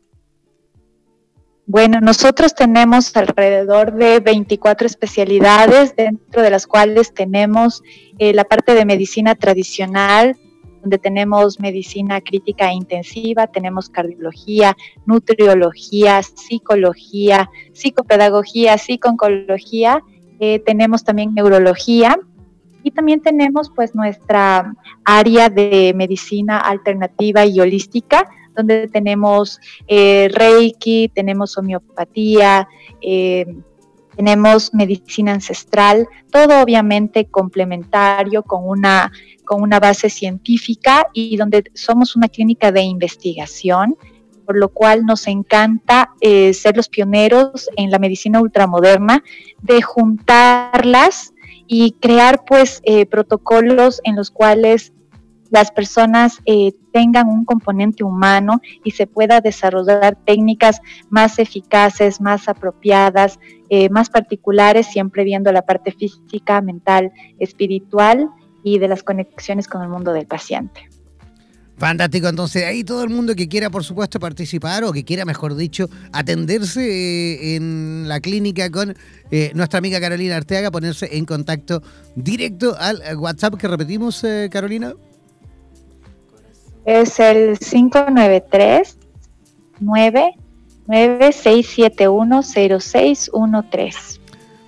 Bueno, 1.68 2.00
nosotros 2.00 2.54
tenemos 2.54 3.18
alrededor 3.18 3.94
de 3.94 4.20
24 4.20 4.86
especialidades, 4.86 5.96
dentro 5.96 6.44
de 6.44 6.50
las 6.50 6.68
cuales 6.68 7.14
tenemos 7.14 7.82
eh, 8.20 8.34
la 8.34 8.46
parte 8.46 8.76
de 8.76 8.86
medicina 8.86 9.36
tradicional, 9.36 10.38
donde 10.86 11.00
tenemos 11.00 11.60
medicina 11.60 12.22
crítica 12.22 12.70
e 12.70 12.76
intensiva, 12.76 13.48
tenemos 13.48 13.90
cardiología, 13.90 14.78
nutriología, 15.08 16.22
psicología, 16.22 17.50
psicopedagogía, 17.74 18.78
psicooncología, 18.78 20.04
eh, 20.40 20.60
tenemos 20.60 21.04
también 21.04 21.34
neurología 21.34 22.20
y 22.84 22.92
también 22.92 23.20
tenemos 23.20 23.72
pues 23.76 23.96
nuestra 23.96 24.76
área 25.04 25.50
de 25.50 25.92
medicina 25.96 26.60
alternativa 26.60 27.44
y 27.48 27.60
holística, 27.60 28.30
donde 28.56 28.88
tenemos 28.88 29.60
eh, 29.88 30.30
Reiki, 30.32 31.10
tenemos 31.16 31.58
homeopatía, 31.58 32.68
eh, 33.02 33.48
tenemos 34.16 34.74
medicina 34.74 35.34
ancestral, 35.34 36.08
todo 36.32 36.62
obviamente 36.62 37.26
complementario 37.26 38.44
con 38.44 38.68
una, 38.68 39.12
con 39.44 39.62
una 39.62 39.80
base 39.80 40.10
científica 40.10 41.08
y 41.14 41.38
donde 41.38 41.64
somos 41.74 42.16
una 42.16 42.28
clínica 42.28 42.72
de 42.72 42.82
investigación, 42.82 43.96
por 44.46 44.58
lo 44.58 44.70
cual 44.70 45.06
nos 45.06 45.28
encanta 45.28 46.12
eh, 46.22 46.54
ser 46.54 46.78
los 46.78 46.88
pioneros 46.88 47.70
en 47.76 47.92
la 47.92 48.00
medicina 48.00 48.42
ultramoderna 48.42 49.24
de 49.62 49.82
juntarlas 49.82 51.34
y 51.68 51.94
crear 52.00 52.44
pues 52.46 52.82
eh, 52.86 53.06
protocolos 53.06 54.02
en 54.04 54.16
los 54.16 54.30
cuales 54.30 54.94
las 55.50 55.72
personas 55.72 56.40
eh, 56.46 56.74
tengan 56.92 57.28
un 57.28 57.46
componente 57.46 58.04
humano 58.04 58.62
y 58.84 58.92
se 58.92 59.08
pueda 59.08 59.42
desarrollar 59.42 60.18
técnicas 60.26 60.82
más 61.10 61.40
eficaces, 61.40 62.22
más 62.22 62.48
apropiadas, 62.48 63.40
eh, 63.70 63.90
más 63.90 64.10
particulares, 64.10 64.88
siempre 64.88 65.24
viendo 65.24 65.52
la 65.52 65.64
parte 65.64 65.92
física, 65.92 66.62
mental, 66.62 67.12
espiritual 67.40 68.30
y 68.64 68.80
de 68.80 68.88
las 68.88 69.04
conexiones 69.04 69.68
con 69.68 69.82
el 69.82 69.90
mundo 69.90 70.14
del 70.14 70.26
paciente. 70.26 70.90
Fantástico, 71.78 72.30
entonces 72.30 72.64
ahí 72.64 72.86
todo 72.86 73.04
el 73.04 73.10
mundo 73.10 73.36
que 73.36 73.50
quiera, 73.50 73.70
por 73.70 73.84
supuesto, 73.84 74.18
participar 74.18 74.86
o 74.86 74.94
que 74.94 75.04
quiera, 75.04 75.26
mejor 75.26 75.56
dicho, 75.56 75.90
atenderse 76.14 76.82
eh, 76.82 77.56
en 77.56 78.08
la 78.08 78.22
clínica 78.22 78.70
con 78.70 78.96
eh, 79.30 79.52
nuestra 79.56 79.80
amiga 79.80 80.00
Carolina 80.00 80.38
Arteaga, 80.38 80.72
ponerse 80.72 81.18
en 81.18 81.26
contacto 81.26 81.84
directo 82.16 82.78
al 82.80 83.02
WhatsApp 83.18 83.56
que 83.56 83.68
repetimos, 83.68 84.24
eh, 84.24 84.48
Carolina. 84.50 84.94
Es 86.86 87.20
el 87.20 87.60
593 87.60 88.98
99671 89.80 92.44
0613. 92.44 94.20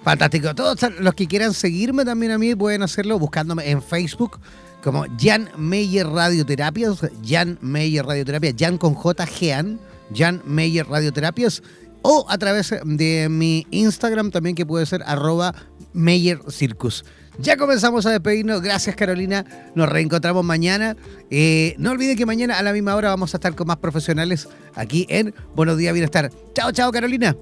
Fantástico. 0.04 0.56
Todos 0.56 0.80
los 1.00 1.14
que 1.14 1.28
quieran 1.28 1.54
seguirme 1.54 2.06
también 2.06 2.32
a 2.32 2.38
mí 2.38 2.56
pueden 2.56 2.82
hacerlo 2.82 3.20
buscándome 3.20 3.70
en 3.70 3.82
Facebook 3.82 4.40
como 4.84 5.06
Jan 5.20 5.50
Meyer 5.58 6.08
Radioterapias, 6.08 7.00
Jan 7.26 7.58
Meyer 7.62 8.06
Radioterapias, 8.06 8.56
Jan 8.58 8.78
con 8.78 8.94
J, 8.94 9.26
Jean, 9.26 9.80
Jan 10.16 10.42
Meyer 10.46 10.88
Radioterapias, 10.88 11.62
o 12.04 12.26
a 12.30 12.38
través 12.38 12.74
de 12.86 13.28
mi 13.30 13.68
Instagram 13.72 14.32
también 14.32 14.56
que 14.56 14.66
puede 14.66 14.86
ser 14.86 15.04
arroba 15.06 15.54
Meyer 15.94 16.40
Circus. 16.50 17.04
Ya 17.40 17.58
comenzamos 17.58 18.06
a 18.06 18.12
despedirnos. 18.12 18.62
Gracias, 18.62 18.96
Carolina. 18.96 19.46
Nos 19.76 19.90
reencontramos 19.90 20.44
mañana. 20.44 20.96
Eh, 21.30 21.76
no 21.78 21.92
olviden 21.92 22.18
que 22.18 22.26
mañana 22.26 22.58
a 22.58 22.64
la 22.64 22.74
misma 22.74 22.96
hora 22.96 23.10
vamos 23.10 23.34
a 23.34 23.38
estar 23.38 23.54
con 23.56 23.68
más 23.68 23.78
profesionales 23.78 24.48
aquí 24.76 25.06
en 25.10 25.34
Buenos 25.56 25.78
Días 25.78 25.94
Bienestar. 25.94 26.32
Chao, 26.54 26.72
chao, 26.72 26.92
Carolina. 26.92 27.36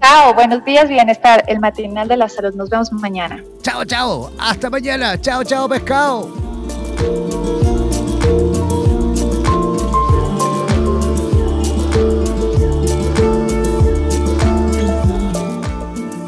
Chao, 0.00 0.32
buenos 0.32 0.64
días, 0.64 0.88
bienestar, 0.88 1.44
el 1.48 1.58
matinal 1.58 2.06
de 2.06 2.16
la 2.16 2.28
salud. 2.28 2.54
Nos 2.54 2.70
vemos 2.70 2.92
mañana. 2.92 3.42
Chao, 3.62 3.84
chao. 3.84 4.30
Hasta 4.38 4.70
mañana. 4.70 5.20
Chao, 5.20 5.42
chao, 5.44 5.68
pescado. 5.68 7.27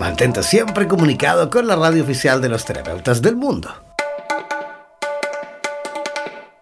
Mantente 0.00 0.42
siempre 0.42 0.88
comunicado 0.88 1.50
con 1.50 1.66
la 1.66 1.76
radio 1.76 2.02
oficial 2.02 2.40
de 2.40 2.48
los 2.48 2.64
terapeutas 2.64 3.22
del 3.22 3.36
mundo. 3.36 3.70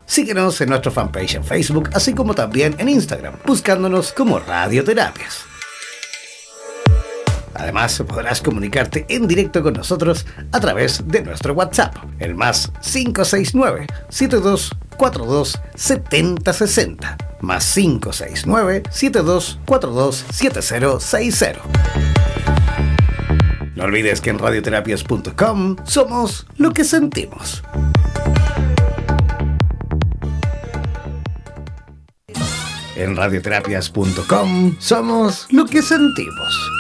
Síguenos 0.05 0.61
en 0.61 0.71
nuestro 0.71 0.91
fanpage 0.91 1.35
en 1.35 1.45
Facebook, 1.45 1.91
así 1.93 2.15
como 2.15 2.35
también 2.35 2.75
en 2.79 2.89
Instagram, 2.89 3.35
buscándonos 3.45 4.13
como 4.13 4.39
Radioterapias. 4.39 5.45
Además, 7.55 8.03
podrás 8.07 8.43
comunicarte 8.43 9.07
en 9.09 9.27
directo 9.27 9.63
con 9.63 9.75
nosotros 9.75 10.27
a 10.53 10.61
través 10.61 11.07
de 11.07 11.23
nuestro 11.23 11.55
WhatsApp, 11.55 11.97
el 12.19 12.35
más 12.35 12.71
569 12.83 13.87
7242 14.97 15.61
7060 15.75 17.17
más 17.41 17.75
569 17.75 18.83
7242 18.91 20.25
7060. 20.31 21.63
No 23.75 23.85
olvides 23.85 24.21
que 24.21 24.31
en 24.31 24.39
radioterapias.com 24.39 25.77
somos 25.85 26.47
lo 26.57 26.73
que 26.73 26.85
sentimos. 26.85 27.63
En 32.97 33.15
radioterapias.com 33.15 34.77
somos 34.79 35.47
lo 35.51 35.67
que 35.67 35.83
sentimos. 35.83 36.71